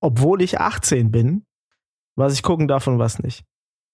obwohl 0.00 0.42
ich 0.42 0.60
18 0.60 1.10
bin, 1.10 1.46
was 2.16 2.32
ich 2.32 2.42
gucken 2.42 2.68
darf 2.68 2.86
und 2.86 2.98
was 2.98 3.18
nicht. 3.20 3.44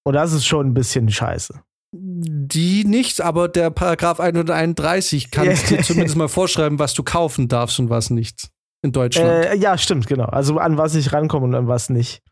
Und 0.04 0.14
das 0.14 0.32
ist 0.32 0.46
schon 0.46 0.68
ein 0.68 0.74
bisschen 0.74 1.08
scheiße. 1.08 1.62
Die 1.96 2.84
nicht, 2.84 3.20
aber 3.20 3.48
der 3.48 3.70
Paragraph 3.70 4.18
131 4.18 5.30
kann 5.30 5.46
es 5.46 5.66
dir 5.66 5.82
zumindest 5.82 6.16
mal 6.16 6.28
vorschreiben, 6.28 6.78
was 6.78 6.94
du 6.94 7.02
kaufen 7.02 7.48
darfst 7.48 7.78
und 7.78 7.90
was 7.90 8.10
nicht. 8.10 8.50
In 8.82 8.92
Deutschland. 8.92 9.46
Äh, 9.46 9.56
ja, 9.56 9.78
stimmt, 9.78 10.06
genau. 10.06 10.26
Also 10.26 10.58
an 10.58 10.76
was 10.76 10.94
ich 10.94 11.12
rankomme 11.12 11.46
und 11.46 11.54
an 11.54 11.68
was 11.68 11.88
nicht. 11.88 12.22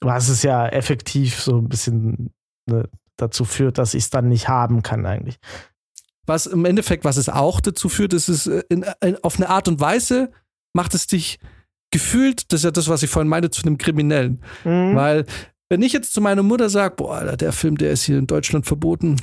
Was 0.00 0.28
es 0.28 0.42
ja 0.42 0.66
effektiv 0.66 1.40
so 1.40 1.58
ein 1.58 1.68
bisschen 1.68 2.32
ne, 2.68 2.88
dazu 3.16 3.44
führt, 3.44 3.78
dass 3.78 3.94
ich 3.94 4.04
es 4.04 4.10
dann 4.10 4.28
nicht 4.28 4.48
haben 4.48 4.82
kann 4.82 5.06
eigentlich. 5.06 5.38
Was 6.26 6.46
im 6.46 6.64
Endeffekt, 6.64 7.04
was 7.04 7.16
es 7.16 7.28
auch 7.28 7.60
dazu 7.60 7.88
führt, 7.88 8.12
ist 8.12 8.28
es 8.28 8.46
äh, 8.46 8.62
in, 8.68 8.84
in, 9.00 9.16
auf 9.22 9.36
eine 9.36 9.48
Art 9.48 9.68
und 9.68 9.80
Weise 9.80 10.30
macht 10.74 10.94
es 10.94 11.06
dich 11.06 11.38
gefühlt, 11.90 12.50
das 12.52 12.60
ist 12.60 12.64
ja 12.64 12.70
das, 12.70 12.88
was 12.88 13.02
ich 13.02 13.10
vorhin 13.10 13.28
meinte, 13.28 13.50
zu 13.50 13.62
einem 13.62 13.76
Kriminellen. 13.76 14.42
Mhm. 14.64 14.94
Weil, 14.96 15.26
wenn 15.68 15.82
ich 15.82 15.92
jetzt 15.92 16.12
zu 16.14 16.20
meiner 16.20 16.42
Mutter 16.42 16.68
sage, 16.70 16.94
boah, 16.96 17.16
Alter, 17.16 17.36
der 17.36 17.52
Film, 17.52 17.76
der 17.76 17.90
ist 17.92 18.04
hier 18.04 18.18
in 18.18 18.26
Deutschland 18.26 18.66
verboten, 18.66 19.16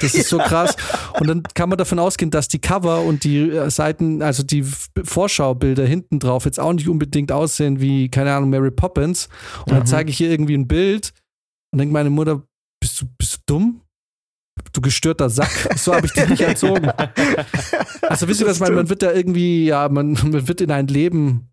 das 0.00 0.14
ist 0.14 0.28
so 0.28 0.38
krass. 0.50 0.76
Und 1.18 1.26
dann 1.28 1.42
kann 1.54 1.68
man 1.68 1.76
davon 1.78 1.98
ausgehen, 1.98 2.30
dass 2.30 2.48
die 2.48 2.60
Cover 2.60 3.02
und 3.02 3.24
die 3.24 3.50
äh, 3.50 3.70
Seiten, 3.70 4.22
also 4.22 4.42
die 4.42 4.64
Vorschaubilder 5.02 5.84
hinten 5.86 6.18
drauf 6.18 6.44
jetzt 6.44 6.60
auch 6.60 6.72
nicht 6.72 6.88
unbedingt 6.88 7.32
aussehen 7.32 7.80
wie, 7.80 8.08
keine 8.10 8.34
Ahnung, 8.34 8.50
Mary 8.50 8.70
Poppins. 8.70 9.28
Und 9.60 9.72
dann 9.72 9.80
Mhm. 9.80 9.86
zeige 9.86 10.10
ich 10.10 10.20
ihr 10.20 10.30
irgendwie 10.30 10.54
ein 10.56 10.68
Bild 10.68 11.12
und 11.72 11.78
denkt 11.78 11.92
meine 11.92 12.10
Mutter, 12.10 12.42
bist 12.80 13.00
du, 13.00 13.06
bist 13.18 13.34
du 13.36 13.38
dumm? 13.46 13.80
Du 14.72 14.80
gestörter 14.80 15.30
Sack. 15.30 15.76
So 15.76 15.94
habe 15.94 16.06
ich 16.06 16.12
dich 16.12 16.28
nicht 16.28 16.40
erzogen. 16.40 16.90
Also 18.02 18.28
wisst 18.28 18.40
ihr, 18.40 18.46
was 18.46 18.56
ich 18.56 18.60
meine? 18.60 18.76
Man 18.76 18.88
wird 18.88 19.02
da 19.02 19.12
irgendwie, 19.12 19.66
ja, 19.66 19.88
man, 19.88 20.12
man 20.12 20.46
wird 20.46 20.60
in 20.60 20.70
ein 20.70 20.86
Leben 20.86 21.48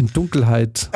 in 0.00 0.12
Dunkelheit 0.12 0.90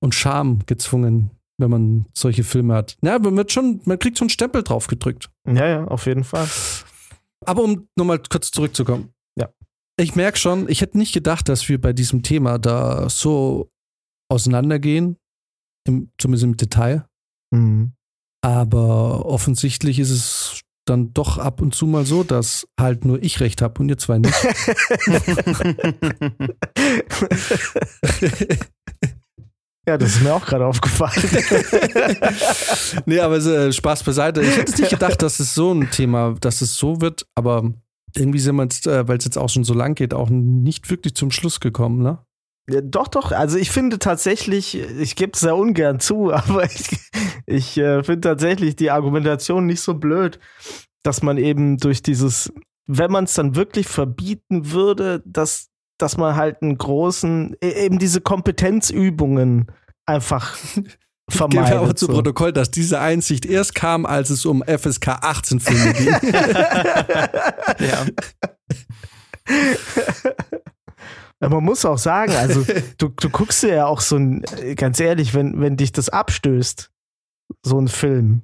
und 0.00 0.14
Scham 0.14 0.60
gezwungen, 0.66 1.30
wenn 1.58 1.70
man 1.70 2.06
solche 2.14 2.44
Filme 2.44 2.74
hat. 2.74 2.96
Ja, 3.02 3.18
man 3.18 3.36
wird 3.36 3.52
schon, 3.52 3.80
man 3.84 3.98
kriegt 3.98 4.16
so 4.16 4.24
einen 4.24 4.30
Stempel 4.30 4.62
drauf 4.62 4.86
gedrückt. 4.86 5.30
Ja, 5.46 5.66
ja, 5.66 5.84
auf 5.84 6.06
jeden 6.06 6.24
Fall. 6.24 6.48
Aber 7.44 7.62
um 7.62 7.88
nochmal 7.96 8.20
kurz 8.28 8.50
zurückzukommen. 8.50 9.12
Ja. 9.38 9.48
Ich 9.96 10.16
merke 10.16 10.38
schon, 10.38 10.68
ich 10.68 10.80
hätte 10.80 10.98
nicht 10.98 11.12
gedacht, 11.12 11.48
dass 11.48 11.68
wir 11.68 11.80
bei 11.80 11.92
diesem 11.92 12.22
Thema 12.22 12.58
da 12.58 13.08
so 13.08 13.70
auseinandergehen, 14.30 15.16
im, 15.86 16.10
zumindest 16.18 16.44
im 16.44 16.56
Detail. 16.56 17.04
Mhm. 17.52 17.92
Aber 18.42 19.24
offensichtlich 19.24 19.98
ist 20.00 20.10
es 20.10 20.62
dann 20.84 21.14
doch 21.14 21.38
ab 21.38 21.62
und 21.62 21.74
zu 21.74 21.86
mal 21.86 22.04
so, 22.04 22.24
dass 22.24 22.66
halt 22.78 23.04
nur 23.04 23.22
ich 23.22 23.40
recht 23.40 23.62
habe 23.62 23.80
und 23.80 23.88
ihr 23.88 23.98
zwei 23.98 24.18
nicht. 24.18 24.34
ja, 29.86 29.96
das 29.96 30.16
ist 30.16 30.22
mir 30.22 30.34
auch 30.34 30.44
gerade 30.44 30.66
aufgefallen. 30.66 31.22
nee, 33.06 33.20
aber 33.20 33.36
äh, 33.36 33.72
Spaß 33.72 34.02
beiseite. 34.02 34.42
Ich 34.42 34.56
hätte 34.56 34.80
nicht 34.80 34.90
gedacht, 34.90 35.22
dass 35.22 35.38
es 35.38 35.54
so 35.54 35.72
ein 35.72 35.88
Thema, 35.90 36.34
dass 36.40 36.62
es 36.62 36.76
so 36.76 37.00
wird, 37.00 37.26
aber 37.36 37.72
irgendwie 38.16 38.40
sind 38.40 38.56
wir 38.56 38.64
jetzt, 38.64 38.88
äh, 38.88 39.06
weil 39.06 39.18
es 39.18 39.24
jetzt 39.24 39.38
auch 39.38 39.50
schon 39.50 39.62
so 39.64 39.74
lang 39.74 39.94
geht, 39.94 40.14
auch 40.14 40.30
nicht 40.30 40.90
wirklich 40.90 41.14
zum 41.14 41.30
Schluss 41.30 41.60
gekommen, 41.60 42.02
ne? 42.02 42.18
Ja, 42.68 42.80
doch, 42.80 43.08
doch. 43.08 43.32
Also 43.32 43.58
ich 43.58 43.70
finde 43.70 43.98
tatsächlich, 43.98 44.78
ich 44.78 45.16
gebe 45.16 45.32
es 45.34 45.40
sehr 45.40 45.56
ungern 45.56 46.00
zu, 46.00 46.32
aber 46.32 46.64
ich, 46.64 46.98
ich 47.46 47.76
äh, 47.78 48.02
finde 48.02 48.20
tatsächlich 48.28 48.76
die 48.76 48.90
Argumentation 48.90 49.66
nicht 49.66 49.80
so 49.80 49.94
blöd, 49.94 50.38
dass 51.02 51.22
man 51.22 51.38
eben 51.38 51.78
durch 51.78 52.02
dieses, 52.02 52.52
wenn 52.86 53.10
man 53.10 53.24
es 53.24 53.34
dann 53.34 53.56
wirklich 53.56 53.88
verbieten 53.88 54.70
würde, 54.70 55.22
dass, 55.26 55.70
dass 55.98 56.16
man 56.16 56.36
halt 56.36 56.62
einen 56.62 56.78
großen, 56.78 57.56
e- 57.62 57.84
eben 57.84 57.98
diese 57.98 58.20
Kompetenzübungen 58.20 59.66
einfach 60.06 60.56
Geben 60.74 60.88
vermeidet. 61.28 61.70
wir 61.70 61.80
aber 61.80 61.96
zu 61.96 62.06
so. 62.06 62.12
Protokoll, 62.12 62.52
dass 62.52 62.70
diese 62.70 63.00
Einsicht 63.00 63.46
erst 63.46 63.74
kam, 63.74 64.06
als 64.06 64.30
es 64.30 64.44
um 64.44 64.62
FSK 64.62 65.08
18 65.08 65.60
Filme 65.60 65.92
ging. 65.94 66.08
ja. 67.78 68.06
Man 71.48 71.64
muss 71.64 71.84
auch 71.84 71.98
sagen, 71.98 72.32
also 72.32 72.64
du, 72.98 73.08
du 73.08 73.30
guckst 73.30 73.62
dir 73.62 73.74
ja 73.74 73.86
auch 73.86 74.00
so 74.00 74.16
ein, 74.16 74.42
ganz 74.76 75.00
ehrlich, 75.00 75.34
wenn, 75.34 75.60
wenn 75.60 75.76
dich 75.76 75.92
das 75.92 76.08
abstößt, 76.08 76.90
so 77.64 77.78
ein 77.80 77.88
Film, 77.88 78.42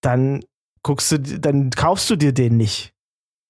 dann 0.00 0.42
guckst 0.82 1.12
du, 1.12 1.18
dann 1.18 1.70
kaufst 1.70 2.08
du 2.10 2.16
dir 2.16 2.32
den 2.32 2.56
nicht. 2.56 2.92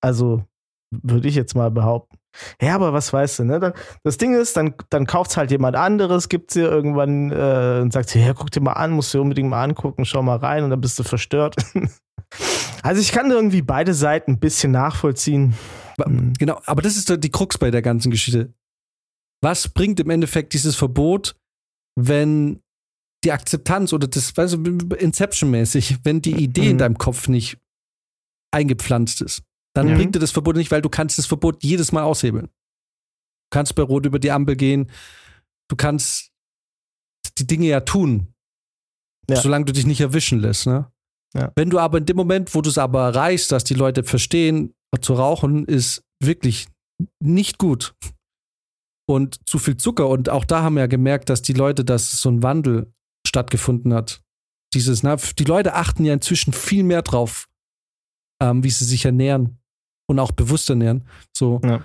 Also, 0.03 0.45
würde 0.91 1.29
ich 1.29 1.35
jetzt 1.35 1.55
mal 1.55 1.71
behaupten. 1.71 2.19
Ja, 2.61 2.75
aber 2.75 2.93
was 2.93 3.13
weißt 3.13 3.41
du, 3.41 3.45
ne? 3.45 3.73
Das 4.05 4.17
Ding 4.17 4.35
ist, 4.35 4.57
dann, 4.57 4.75
dann 4.91 5.07
kauft 5.07 5.37
halt 5.37 5.51
jemand 5.51 5.77
anderes, 5.77 6.29
gibt 6.29 6.55
dir 6.55 6.71
irgendwann 6.71 7.31
äh, 7.31 7.81
und 7.83 7.93
sagt, 7.93 8.15
ja, 8.15 8.33
guck 8.33 8.51
dir 8.51 8.61
mal 8.61 8.73
an, 8.73 8.93
musst 8.93 9.13
du 9.13 9.19
dir 9.19 9.23
unbedingt 9.23 9.51
mal 9.51 9.63
angucken, 9.63 10.05
schau 10.05 10.23
mal 10.23 10.39
rein 10.39 10.65
und 10.65 10.71
dann 10.71 10.81
bist 10.81 10.99
du 10.99 11.03
verstört. 11.03 11.57
also 12.83 13.01
ich 13.01 13.13
kann 13.13 13.31
irgendwie 13.31 13.63
beide 13.63 13.95
Seiten 13.95 14.33
ein 14.33 14.41
bisschen 14.41 14.73
nachvollziehen. 14.73 15.55
Mhm. 16.07 16.33
Genau, 16.39 16.61
aber 16.65 16.83
das 16.83 16.97
ist 16.97 17.13
die 17.23 17.31
Krux 17.31 17.59
bei 17.59 17.71
der 17.71 17.83
ganzen 17.83 18.11
Geschichte. 18.11 18.53
Was 19.43 19.69
bringt 19.69 20.01
im 20.01 20.11
Endeffekt 20.11 20.53
dieses 20.55 20.77
Verbot, 20.77 21.35
wenn 21.99 22.63
die 23.25 23.33
Akzeptanz 23.33 23.93
oder 23.93 24.09
das, 24.09 24.37
weißt 24.37 24.55
du, 24.55 24.95
Inception-mäßig, 24.97 25.99
wenn 26.05 26.23
die 26.23 26.43
Idee 26.43 26.69
in 26.71 26.75
Mhm. 26.77 26.79
deinem 26.79 26.99
Kopf 26.99 27.29
nicht 27.29 27.59
eingepflanzt 28.53 29.21
ist, 29.21 29.43
dann 29.75 29.89
Mhm. 29.89 29.95
bringt 29.97 30.15
dir 30.15 30.19
das 30.21 30.31
Verbot 30.33 30.57
nicht, 30.57 30.71
weil 30.71 30.83
du 30.83 30.89
kannst 30.89 31.19
das 31.19 31.27
Verbot 31.27 31.63
jedes 31.63 31.93
Mal 31.93 32.03
aushebeln. 32.03 32.47
Du 32.47 33.51
kannst 33.57 33.75
bei 33.75 33.83
Rot 33.83 34.07
über 34.07 34.19
die 34.19 34.31
Ampel 34.31 34.57
gehen, 34.57 34.91
du 35.69 35.77
kannst 35.77 36.31
die 37.39 37.47
Dinge 37.47 37.67
ja 37.67 37.81
tun, 37.81 38.33
Ja. 39.29 39.37
solange 39.41 39.65
du 39.67 39.73
dich 39.73 39.87
nicht 39.87 40.01
erwischen 40.01 40.41
lässt. 40.41 40.67
Ne? 40.67 40.91
Ja. 41.35 41.53
Wenn 41.55 41.71
du 41.71 41.79
aber 41.79 41.99
in 41.99 42.07
dem 42.07 42.17
Moment, 42.17 42.55
wo 42.55 42.61
du 42.61 42.71
es 42.71 42.79
aber 42.79 43.03
erreichst, 43.05 43.53
dass 43.53 43.65
die 43.65 43.75
Leute 43.75 44.05
verstehen, 44.05 44.75
zu 45.01 45.15
rauchen 45.15 45.65
ist 45.65 46.03
wirklich 46.23 46.69
nicht 47.21 47.59
gut. 47.59 47.95
Und 49.09 49.41
zu 49.49 49.59
viel 49.59 49.77
Zucker. 49.77 50.09
Und 50.09 50.29
auch 50.29 50.45
da 50.45 50.63
haben 50.63 50.75
wir 50.75 50.81
ja 50.83 50.87
gemerkt, 50.87 51.29
dass 51.29 51.43
die 51.43 51.53
Leute, 51.53 51.85
dass 51.85 52.21
so 52.23 52.31
ein 52.31 52.43
Wandel 52.43 52.93
stattgefunden 53.27 53.93
hat. 53.95 54.21
Dieses, 54.75 55.03
na, 55.03 55.17
die 55.17 55.45
Leute 55.45 55.75
achten 55.75 56.05
ja 56.05 56.15
inzwischen 56.15 56.53
viel 56.53 56.83
mehr 56.85 57.03
drauf, 57.03 57.49
ähm, 58.43 58.65
wie 58.65 58.71
sie 58.71 58.85
sich 58.85 59.05
ernähren 59.05 59.59
und 60.09 60.19
auch 60.19 60.33
bewusst 60.33 60.71
ernähren. 60.71 61.07
So, 61.37 61.61
Ja. 61.65 61.85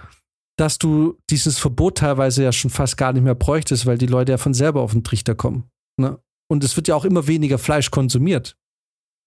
dass 0.57 0.78
du 0.78 1.18
dieses 1.30 1.59
Verbot 1.59 1.97
teilweise 1.99 2.43
ja 2.43 2.51
schon 2.51 2.72
fast 2.72 2.97
gar 2.97 3.13
nicht 3.13 3.24
mehr 3.24 3.36
bräuchtest, 3.36 3.86
weil 3.86 3.97
die 3.97 4.07
Leute 4.07 4.32
ja 4.34 4.38
von 4.38 4.53
selber 4.53 4.82
auf 4.82 4.91
den 4.93 5.03
Trichter 5.03 5.36
kommen. 5.36 5.65
Ne? 5.99 6.20
Und 6.49 6.63
es 6.63 6.76
wird 6.78 6.88
ja 6.88 6.95
auch 6.95 7.05
immer 7.05 7.28
weniger 7.28 7.57
Fleisch 7.57 7.91
konsumiert 7.91 8.55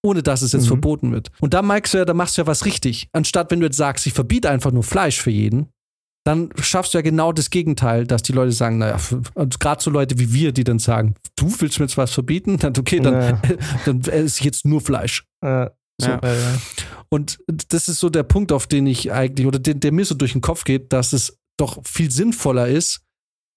ohne 0.03 0.23
dass 0.23 0.41
es 0.41 0.53
jetzt 0.53 0.63
Mhm. 0.63 0.69
verboten 0.69 1.13
wird. 1.13 1.31
Und 1.43 1.53
da 1.53 1.61
merkst 1.61 1.93
du 1.93 1.99
ja, 1.99 2.07
da 2.07 2.15
machst 2.15 2.39
du 2.39 2.41
ja 2.41 2.47
was 2.47 2.65
richtig. 2.65 3.11
Anstatt 3.13 3.51
wenn 3.51 3.61
du 3.61 3.67
jetzt 3.67 3.77
sagst, 3.77 4.07
ich 4.07 4.15
verbiete 4.15 4.49
einfach 4.49 4.73
nur 4.73 4.83
Fleisch 4.83 5.21
für 5.21 5.31
jeden, 5.31 5.69
dann 6.25 6.51
schaffst 6.61 6.93
du 6.95 6.99
ja 6.99 7.03
genau 7.03 7.33
das 7.33 7.51
Gegenteil, 7.51 8.07
dass 8.07 8.23
die 8.23 8.33
Leute 8.33 8.53
sagen, 8.53 8.79
naja, 8.79 8.99
gerade 9.59 9.83
so 9.83 9.91
Leute 9.91 10.19
wie 10.19 10.33
wir, 10.33 10.53
die 10.53 10.65
dann 10.65 10.79
sagen, 10.79 11.15
du 11.37 11.47
willst 11.61 11.79
mir 11.79 11.87
jetzt 11.87 11.97
was 11.97 12.13
verbieten, 12.13 12.57
dann 12.61 12.77
okay, 12.79 13.01
dann, 13.01 13.15
Ja. 13.15 13.43
dann 13.87 14.01
esse 14.03 14.41
ich 14.41 14.45
jetzt 14.45 14.65
nur 14.67 14.81
Fleisch. 14.81 15.25
Äh, 15.45 15.67
So. 16.01 16.09
Ja. 16.09 16.21
Und 17.11 17.39
das 17.69 17.89
ist 17.89 17.99
so 17.99 18.09
der 18.09 18.23
Punkt, 18.23 18.53
auf 18.53 18.67
den 18.67 18.87
ich 18.87 19.13
eigentlich, 19.13 19.47
oder 19.47 19.59
den, 19.59 19.81
der 19.81 19.93
mir 19.93 20.05
so 20.05 20.15
durch 20.15 20.33
den 20.33 20.41
Kopf 20.41 20.65
geht, 20.65 20.93
dass 20.93 21.13
es 21.13 21.37
doch 21.59 21.81
viel 21.87 22.11
sinnvoller 22.11 22.69
ist. 22.69 23.01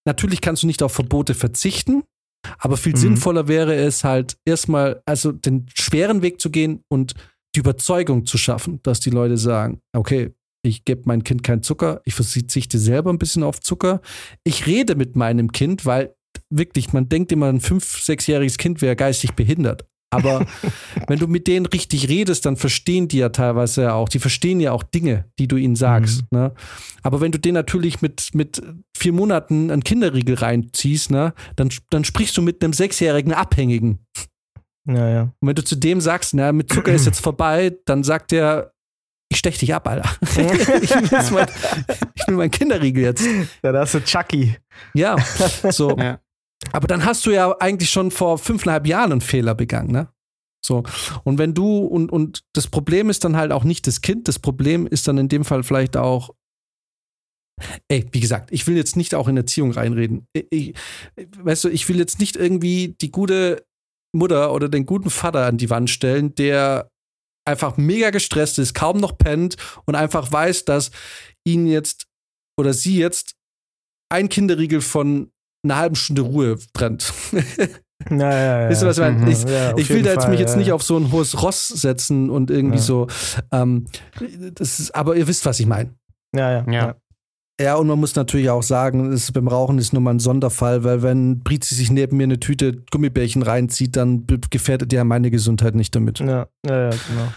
Natürlich 0.06 0.42
kannst 0.42 0.64
du 0.64 0.68
nicht 0.68 0.84
auf 0.84 0.92
Verbote 0.94 1.34
verzichten, 1.36 2.04
aber 2.58 2.76
viel 2.76 2.94
Mhm. 2.94 2.98
sinnvoller 2.98 3.48
wäre 3.48 3.76
es 3.76 4.04
halt 4.04 4.36
erstmal, 4.46 5.02
also 5.06 5.32
den 5.32 5.68
schweren 5.74 6.22
Weg 6.22 6.42
zu 6.42 6.50
gehen 6.50 6.82
und 6.92 7.14
die 7.56 7.60
Überzeugung 7.60 8.26
zu 8.26 8.38
schaffen, 8.38 8.82
dass 8.84 9.00
die 9.00 9.12
Leute 9.12 9.38
sagen, 9.38 9.80
okay, 9.96 10.34
ich 10.64 10.86
gebe 10.86 11.04
meinem 11.06 11.24
Kind 11.24 11.44
keinen 11.44 11.62
Zucker, 11.62 12.02
ich 12.06 12.16
verzichte 12.16 12.80
selber 12.80 13.12
ein 13.12 13.20
bisschen 13.20 13.44
auf 13.44 13.60
Zucker, 13.60 14.02
ich 14.44 14.66
rede 14.66 14.96
mit 14.96 15.16
meinem 15.16 15.52
Kind, 15.52 15.86
weil 15.86 16.16
wirklich, 16.50 16.94
man 16.94 17.10
denkt 17.10 17.32
immer, 17.32 17.48
ein 17.48 17.60
fünf-, 17.60 18.02
sechsjähriges 18.02 18.58
Kind 18.58 18.82
wäre 18.82 18.96
geistig 18.96 19.34
behindert. 19.34 19.86
Aber 20.14 20.46
wenn 21.08 21.20
du 21.20 21.28
mit 21.28 21.48
denen 21.48 21.66
richtig 21.66 22.08
redest, 22.08 22.46
dann 22.46 22.56
verstehen 22.56 23.08
die 23.08 23.18
ja 23.18 23.30
teilweise 23.30 23.94
auch, 23.94 24.10
die 24.10 24.20
verstehen 24.20 24.60
ja 24.60 24.72
auch 24.72 24.84
Dinge, 24.84 25.26
die 25.40 25.48
du 25.48 25.58
ihnen 25.58 25.76
sagst. 25.76 26.22
Mhm. 26.32 26.38
Ne? 26.38 26.54
Aber 27.02 27.20
wenn 27.20 27.32
du 27.32 27.40
denen 27.40 27.56
natürlich 27.56 28.02
mit, 28.02 28.30
mit 28.34 28.62
vier 28.96 29.14
Monaten 29.14 29.72
einen 29.72 29.84
Kinderriegel 29.84 30.36
reinziehst, 30.36 31.12
ne, 31.12 31.34
dann, 31.56 31.70
dann 31.90 32.04
sprichst 32.04 32.38
du 32.38 32.42
mit 32.42 32.64
einem 32.64 32.74
sechsjährigen 32.74 33.34
Abhängigen. 33.34 34.00
Ja, 34.88 35.10
ja. 35.10 35.22
Und 35.40 35.48
wenn 35.48 35.56
du 35.56 35.64
zu 35.64 35.76
dem 35.76 36.02
sagst, 36.02 36.34
na, 36.34 36.52
mit 36.52 36.72
Zucker 36.72 36.94
ist 36.94 37.06
jetzt 37.06 37.20
vorbei, 37.24 37.76
dann 37.86 38.04
sagt 38.04 38.32
der, 38.32 38.74
ich 39.34 39.40
stech 39.40 39.58
dich 39.58 39.74
ab, 39.74 39.88
Alter. 39.88 40.10
ich, 40.22 40.38
will 40.40 41.32
mein, 41.32 41.48
ich 42.14 42.28
will 42.28 42.36
mein 42.36 42.52
Kinderriegel 42.52 43.04
jetzt. 43.04 43.26
Ja, 43.64 43.72
da 43.72 43.82
hast 43.82 43.96
du 43.96 44.04
Chucky. 44.04 44.56
Ja, 44.94 45.18
so. 45.70 45.98
Ja. 46.04 46.20
Aber 46.72 46.88
dann 46.88 47.04
hast 47.04 47.26
du 47.26 47.32
ja 47.32 47.54
eigentlich 47.60 47.90
schon 47.90 48.10
vor 48.10 48.38
fünfeinhalb 48.38 48.88
Jahren 48.88 49.12
einen 49.12 49.22
Fehler 49.22 49.54
begangen, 49.54 49.92
ne? 49.92 50.08
So. 50.66 50.84
Und 51.26 51.38
wenn 51.38 51.54
du, 51.54 51.80
und, 51.80 52.10
und 52.10 52.46
das 52.54 52.68
Problem 52.68 53.10
ist 53.10 53.26
dann 53.26 53.36
halt 53.36 53.52
auch 53.52 53.66
nicht 53.66 53.86
das 53.86 54.00
Kind, 54.00 54.30
das 54.30 54.40
Problem 54.40 54.88
ist 54.88 55.08
dann 55.08 55.18
in 55.18 55.28
dem 55.28 55.44
Fall 55.44 55.64
vielleicht 55.64 55.98
auch, 55.98 56.34
ey, 57.90 58.06
wie 58.14 58.22
gesagt, 58.22 58.50
ich 58.54 58.66
will 58.66 58.78
jetzt 58.78 58.96
nicht 58.96 59.14
auch 59.14 59.28
in 59.28 59.36
Erziehung 59.36 59.72
reinreden. 59.72 60.26
Ich, 60.34 60.74
weißt 61.38 61.66
du, 61.66 61.70
ich 61.70 61.90
will 61.90 61.98
jetzt 61.98 62.20
nicht 62.20 62.38
irgendwie 62.38 62.96
die 63.02 63.12
gute 63.12 63.66
Mutter 64.16 64.54
oder 64.54 64.70
den 64.70 64.86
guten 64.86 65.10
Vater 65.10 65.46
an 65.46 65.58
die 65.58 65.70
Wand 65.70 65.90
stellen, 65.90 66.34
der 66.36 66.90
einfach 67.46 67.78
mega 67.78 68.10
gestresst 68.10 68.60
ist, 68.60 68.74
kaum 68.74 69.00
noch 69.00 69.18
pennt 69.18 69.56
und 69.86 69.96
einfach 69.96 70.32
weiß, 70.32 70.66
dass 70.66 70.92
ihn 71.46 71.68
jetzt 71.68 72.08
oder 72.60 72.74
sie 72.74 72.98
jetzt 72.98 73.36
ein 74.10 74.30
Kinderriegel 74.30 74.82
von 74.82 75.32
einer 75.64 75.78
halben 75.78 75.96
Stunde 75.96 76.22
Ruhe 76.22 76.58
trennt. 76.74 77.14
Ja, 78.10 78.18
ja, 78.18 78.62
ja. 78.64 78.70
Wisst 78.70 78.84
ihr, 78.84 78.88
was 78.88 78.98
ich 78.98 79.04
meine? 79.04 79.18
Mhm. 79.18 79.28
Ich, 79.30 79.44
ja, 79.44 79.78
ich 79.78 79.90
will 79.90 80.02
da 80.02 80.12
jetzt 80.12 80.24
Fall, 80.24 80.32
mich 80.32 80.40
jetzt 80.40 80.58
nicht 80.58 80.72
auf 80.72 80.84
so 80.84 80.98
ein 80.98 81.12
hohes 81.12 81.42
Ross 81.42 81.70
setzen 81.70 82.30
und 82.30 82.52
irgendwie 82.52 82.80
so. 82.80 83.08
Ähm, 83.52 83.88
das 84.56 84.80
ist, 84.80 84.96
aber 84.96 85.16
ihr 85.16 85.28
wisst, 85.28 85.46
was 85.46 85.60
ich 85.60 85.66
meine. 85.66 85.96
Ja, 86.36 86.52
ja, 86.52 86.72
ja. 86.72 86.96
Ja, 87.64 87.76
und 87.76 87.88
man 87.88 87.98
muss 87.98 88.16
natürlich 88.16 88.50
auch 88.50 88.62
sagen, 88.62 89.14
ist, 89.14 89.32
beim 89.32 89.48
Rauchen 89.48 89.78
ist 89.78 89.94
nur 89.94 90.02
mal 90.02 90.14
ein 90.14 90.20
Sonderfall, 90.20 90.84
weil 90.84 91.02
wenn 91.02 91.40
Brizi 91.40 91.76
sich 91.76 91.90
neben 91.90 92.18
mir 92.18 92.24
eine 92.24 92.40
Tüte 92.40 92.84
Gummibärchen 92.92 93.42
reinzieht, 93.42 93.96
dann 93.96 94.28
gefährdet 94.50 94.92
ja 94.92 95.06
meine 95.06 95.32
Gesundheit 95.32 95.74
nicht 95.74 95.96
damit. 95.96 96.20
Ja, 96.20 96.48
ja, 96.66 96.90
ja 96.90 96.90
genau. 96.90 97.34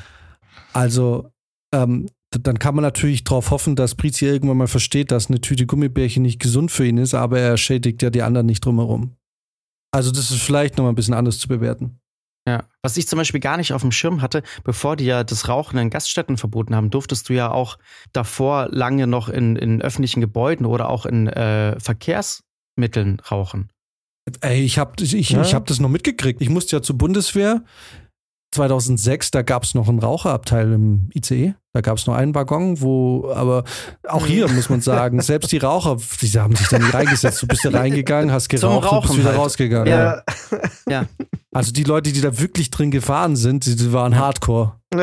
Also, 0.73 1.31
ähm, 1.73 2.09
dann 2.31 2.59
kann 2.59 2.75
man 2.75 2.83
natürlich 2.83 3.23
darauf 3.23 3.53
hoffen, 3.53 3.77
dass 3.77 3.95
Brizi 3.95 4.27
irgendwann 4.27 4.57
mal 4.57 4.67
versteht, 4.67 5.13
dass 5.13 5.29
eine 5.29 5.41
Tüte 5.41 5.65
Gummibärchen 5.65 6.25
nicht 6.25 6.41
gesund 6.41 6.73
für 6.73 6.85
ihn 6.85 6.99
ist, 6.99 7.15
aber 7.15 7.39
er 7.39 7.57
schädigt 7.57 8.03
ja 8.03 8.11
die 8.11 8.23
anderen 8.23 8.47
nicht 8.47 8.65
drumherum. 8.65 9.13
Also 9.93 10.11
das 10.11 10.33
ist 10.33 10.43
vielleicht 10.43 10.77
nochmal 10.77 10.93
ein 10.93 10.97
bisschen 10.97 11.15
anders 11.15 11.39
zu 11.39 11.47
bewerten. 11.47 12.01
Ja, 12.47 12.65
was 12.81 12.97
ich 12.97 13.09
zum 13.09 13.17
Beispiel 13.17 13.41
gar 13.41 13.57
nicht 13.57 13.73
auf 13.73 13.83
dem 13.83 13.91
Schirm 13.91 14.23
hatte, 14.23 14.43
bevor 14.63 14.95
die 14.95 15.05
ja 15.05 15.25
das 15.25 15.49
Rauchen 15.49 15.79
in 15.79 15.91
Gaststätten 15.91 16.37
verboten 16.37 16.77
haben, 16.77 16.91
durftest 16.91 17.29
du 17.29 17.33
ja 17.33 17.51
auch 17.51 17.79
davor 18.13 18.69
lange 18.71 19.09
noch 19.09 19.29
in, 19.29 19.57
in 19.57 19.83
öffentlichen 19.83 20.21
Gebäuden 20.21 20.65
oder 20.65 20.89
auch 20.89 21.07
in 21.07 21.27
äh, 21.27 21.79
Verkehrsmitteln 21.81 23.21
rauchen. 23.31 23.71
Ey, 24.41 24.63
ich 24.63 24.79
habe 24.79 24.93
ich, 25.03 25.31
ja. 25.31 25.43
ich 25.43 25.55
hab 25.55 25.67
das 25.67 25.81
noch 25.81 25.89
mitgekriegt. 25.89 26.41
Ich 26.41 26.49
musste 26.49 26.77
ja 26.77 26.83
zur 26.83 26.99
Bundeswehr 26.99 27.65
2006, 28.57 29.31
da 29.31 29.43
gab 29.43 29.63
es 29.63 29.75
noch 29.75 29.89
einen 29.89 29.99
Raucherabteil 29.99 30.73
im 30.73 31.11
ICE. 31.15 31.55
Da 31.73 31.83
gab 31.83 31.99
es 31.99 32.07
nur 32.07 32.17
einen 32.17 32.35
Waggon, 32.35 32.81
wo, 32.81 33.31
aber 33.31 33.65
auch 34.09 34.27
hier 34.27 34.49
muss 34.49 34.71
man 34.71 34.81
sagen, 34.81 35.21
selbst 35.21 35.53
die 35.53 35.59
Raucher, 35.59 35.99
die 36.23 36.31
haben 36.39 36.57
sich 36.57 36.69
da 36.69 36.79
nie 36.79 36.89
reingesetzt. 36.89 37.43
Du 37.43 37.47
bist 37.47 37.65
da 37.65 37.71
reingegangen, 37.71 38.33
hast 38.33 38.49
geraucht 38.49 38.91
und 38.91 39.03
bist 39.03 39.19
wieder 39.19 39.29
halt. 39.29 39.39
rausgegangen. 39.39 39.89
Ja. 39.89 40.23
ja. 40.89 41.07
Also 41.53 41.73
die 41.73 41.85
Leute, 41.85 42.13
die 42.13 42.21
da 42.21 42.39
wirklich 42.39 42.71
drin 42.71 42.91
gefahren 42.91 43.37
sind, 43.37 43.67
die, 43.67 43.77
die 43.77 43.93
waren 43.93 44.19
Hardcore. 44.19 44.81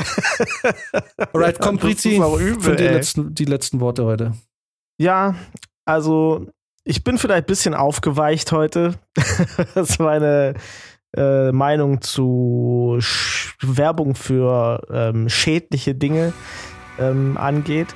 Alright, 1.34 1.60
komm, 1.60 1.78
Prizi, 1.78 2.22
für 2.60 2.76
die 2.76 2.84
letzten, 2.84 3.36
die 3.36 3.46
letzten 3.46 3.80
Worte 3.80 4.06
heute. 4.06 4.34
Ja, 5.00 5.36
also 5.86 6.48
ich 6.86 7.04
bin 7.04 7.18
vielleicht 7.18 7.44
ein 7.44 7.48
bisschen 7.48 7.74
aufgeweicht 7.74 8.52
heute. 8.52 8.96
das 9.76 10.00
war 10.00 10.12
eine 10.12 10.56
äh, 11.16 11.52
Meinung 11.52 12.02
zu 12.02 12.98
Sch 13.00 13.56
Werbung 13.62 14.16
für 14.16 14.82
ähm, 14.92 15.30
schädliche 15.30 15.96
Dinge 15.96 16.34
ähm, 17.00 17.38
angeht. 17.38 17.96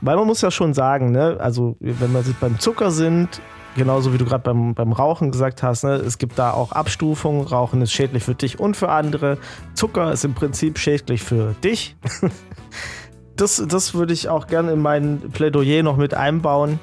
Weil 0.00 0.16
man 0.16 0.26
muss 0.26 0.42
ja 0.42 0.50
schon 0.50 0.74
sagen, 0.74 1.10
ne, 1.10 1.36
also 1.40 1.76
wenn 1.80 2.12
wir 2.12 2.22
beim 2.40 2.58
Zucker 2.58 2.90
sind, 2.90 3.40
genauso 3.76 4.12
wie 4.12 4.18
du 4.18 4.24
gerade 4.24 4.42
beim, 4.42 4.74
beim 4.74 4.92
Rauchen 4.92 5.30
gesagt 5.30 5.62
hast, 5.62 5.84
ne, 5.84 5.94
es 5.94 6.18
gibt 6.18 6.38
da 6.38 6.52
auch 6.52 6.72
Abstufungen. 6.72 7.46
Rauchen 7.46 7.82
ist 7.82 7.92
schädlich 7.92 8.24
für 8.24 8.34
dich 8.34 8.60
und 8.60 8.76
für 8.76 8.90
andere. 8.90 9.38
Zucker 9.74 10.12
ist 10.12 10.24
im 10.24 10.34
Prinzip 10.34 10.78
schädlich 10.78 11.22
für 11.22 11.54
dich. 11.64 11.96
das, 13.36 13.64
das 13.66 13.94
würde 13.94 14.12
ich 14.12 14.28
auch 14.28 14.46
gerne 14.46 14.72
in 14.72 14.80
mein 14.80 15.20
Plädoyer 15.32 15.82
noch 15.82 15.96
mit 15.96 16.14
einbauen. 16.14 16.78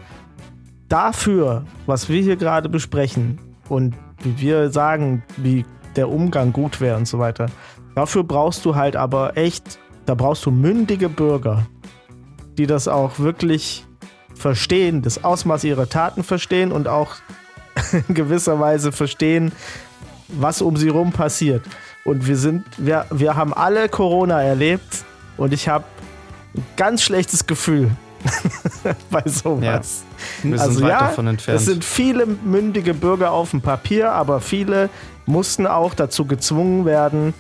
Dafür, 0.90 1.66
was 1.86 2.10
wir 2.10 2.22
hier 2.22 2.36
gerade 2.36 2.70
besprechen 2.70 3.40
und 3.70 3.96
wie 4.26 4.40
wir 4.40 4.70
sagen, 4.72 5.24
wie 5.38 5.66
der 5.96 6.10
Umgang 6.10 6.52
gut 6.52 6.82
wäre 6.82 6.98
und 6.98 7.08
so 7.08 7.20
weiter. 7.20 7.48
Dafür 7.96 8.24
brauchst 8.24 8.66
du 8.66 8.76
halt 8.76 8.96
aber 8.96 9.38
echt, 9.38 9.80
da 10.06 10.16
brauchst 10.16 10.46
du 10.46 10.52
mündige 10.52 11.08
Bürger, 11.08 11.66
die 12.58 12.68
das 12.68 12.88
auch 12.88 13.20
wirklich 13.20 13.86
verstehen, 14.36 15.02
das 15.02 15.24
Ausmaß 15.24 15.64
ihrer 15.64 15.88
Taten 15.88 16.24
verstehen 16.24 16.72
und 16.72 16.88
auch 16.88 17.16
in 18.08 18.14
gewisser 18.14 18.60
Weise 18.60 18.92
verstehen, 18.92 19.52
was 20.28 20.62
um 20.62 20.76
sie 20.76 20.90
rum 20.90 21.12
passiert. 21.12 21.64
Und 22.04 22.28
wir 22.28 22.38
sind, 22.38 22.66
wir, 22.78 23.06
wir 23.12 23.36
haben 23.36 23.54
alle 23.54 23.90
Corona 23.90 24.42
erlebt 24.42 25.06
und 25.38 25.54
ich 25.54 25.70
habe 25.70 25.86
ein 26.56 26.66
ganz 26.76 27.02
schlechtes 27.02 27.48
Gefühl 27.48 27.92
bei 29.12 29.24
sowas. 29.26 30.04
Ja, 30.44 30.50
wir 30.50 30.58
sind 30.58 30.70
also 30.70 30.88
ja, 30.88 31.00
davon 31.00 31.28
entfernt. 31.28 31.60
Es 31.60 31.66
sind 31.66 31.84
viele 31.84 32.26
mündige 32.26 32.94
Bürger 32.94 33.32
auf 33.32 33.52
dem 33.52 33.62
Papier, 33.62 34.12
aber 34.12 34.42
viele 34.42 34.90
mussten 35.26 35.68
auch 35.68 35.94
dazu 35.94 36.26
gezwungen 36.26 36.86
werden, 36.86 37.34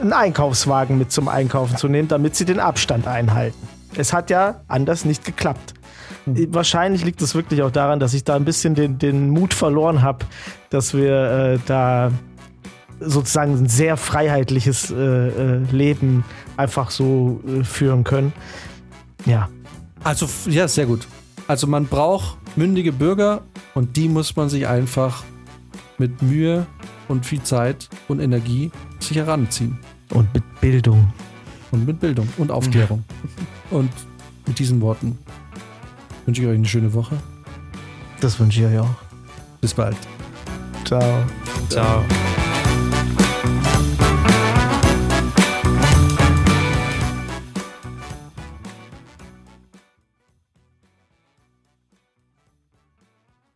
einen 0.00 0.12
Einkaufswagen 0.12 0.98
mit 0.98 1.10
zum 1.10 1.28
Einkaufen 1.28 1.76
zu 1.76 1.88
nehmen, 1.88 2.08
damit 2.08 2.36
sie 2.36 2.44
den 2.44 2.60
Abstand 2.60 3.06
einhalten. 3.06 3.68
Es 3.96 4.12
hat 4.12 4.30
ja 4.30 4.60
anders 4.68 5.04
nicht 5.04 5.24
geklappt. 5.24 5.74
Hm. 6.24 6.54
Wahrscheinlich 6.54 7.04
liegt 7.04 7.20
es 7.22 7.34
wirklich 7.34 7.62
auch 7.62 7.70
daran, 7.70 8.00
dass 8.00 8.14
ich 8.14 8.24
da 8.24 8.36
ein 8.36 8.44
bisschen 8.44 8.74
den, 8.74 8.98
den 8.98 9.30
Mut 9.30 9.54
verloren 9.54 10.02
habe, 10.02 10.24
dass 10.70 10.94
wir 10.94 11.14
äh, 11.14 11.58
da 11.66 12.12
sozusagen 13.00 13.52
ein 13.54 13.68
sehr 13.68 13.96
freiheitliches 13.96 14.90
äh, 14.90 14.94
äh, 14.94 15.58
Leben 15.70 16.24
einfach 16.56 16.90
so 16.90 17.40
äh, 17.46 17.64
führen 17.64 18.04
können. 18.04 18.32
Ja. 19.24 19.48
Also, 20.04 20.28
ja, 20.48 20.68
sehr 20.68 20.86
gut. 20.86 21.06
Also 21.46 21.66
man 21.66 21.86
braucht 21.86 22.36
mündige 22.56 22.92
Bürger 22.92 23.42
und 23.74 23.96
die 23.96 24.08
muss 24.08 24.36
man 24.36 24.48
sich 24.48 24.66
einfach 24.66 25.24
mit 25.98 26.20
Mühe 26.22 26.66
und 27.08 27.24
viel 27.24 27.42
Zeit 27.42 27.88
und 28.06 28.20
Energie 28.20 28.70
sich 29.00 29.16
heranziehen. 29.16 29.78
Und 30.10 30.32
mit 30.34 30.42
Bildung. 30.60 31.12
Und 31.70 31.86
mit 31.86 32.00
Bildung 32.00 32.28
und 32.38 32.50
Aufklärung. 32.50 33.04
und 33.70 33.90
mit 34.46 34.58
diesen 34.58 34.80
Worten 34.80 35.18
wünsche 36.26 36.42
ich 36.42 36.48
euch 36.48 36.54
eine 36.54 36.66
schöne 36.66 36.92
Woche. 36.92 37.16
Das 38.20 38.38
wünsche 38.38 38.60
ich 38.60 38.66
euch 38.66 38.78
auch. 38.78 38.94
Bis 39.60 39.74
bald. 39.74 39.96
Ciao. 40.84 41.24
Ciao. 41.68 42.04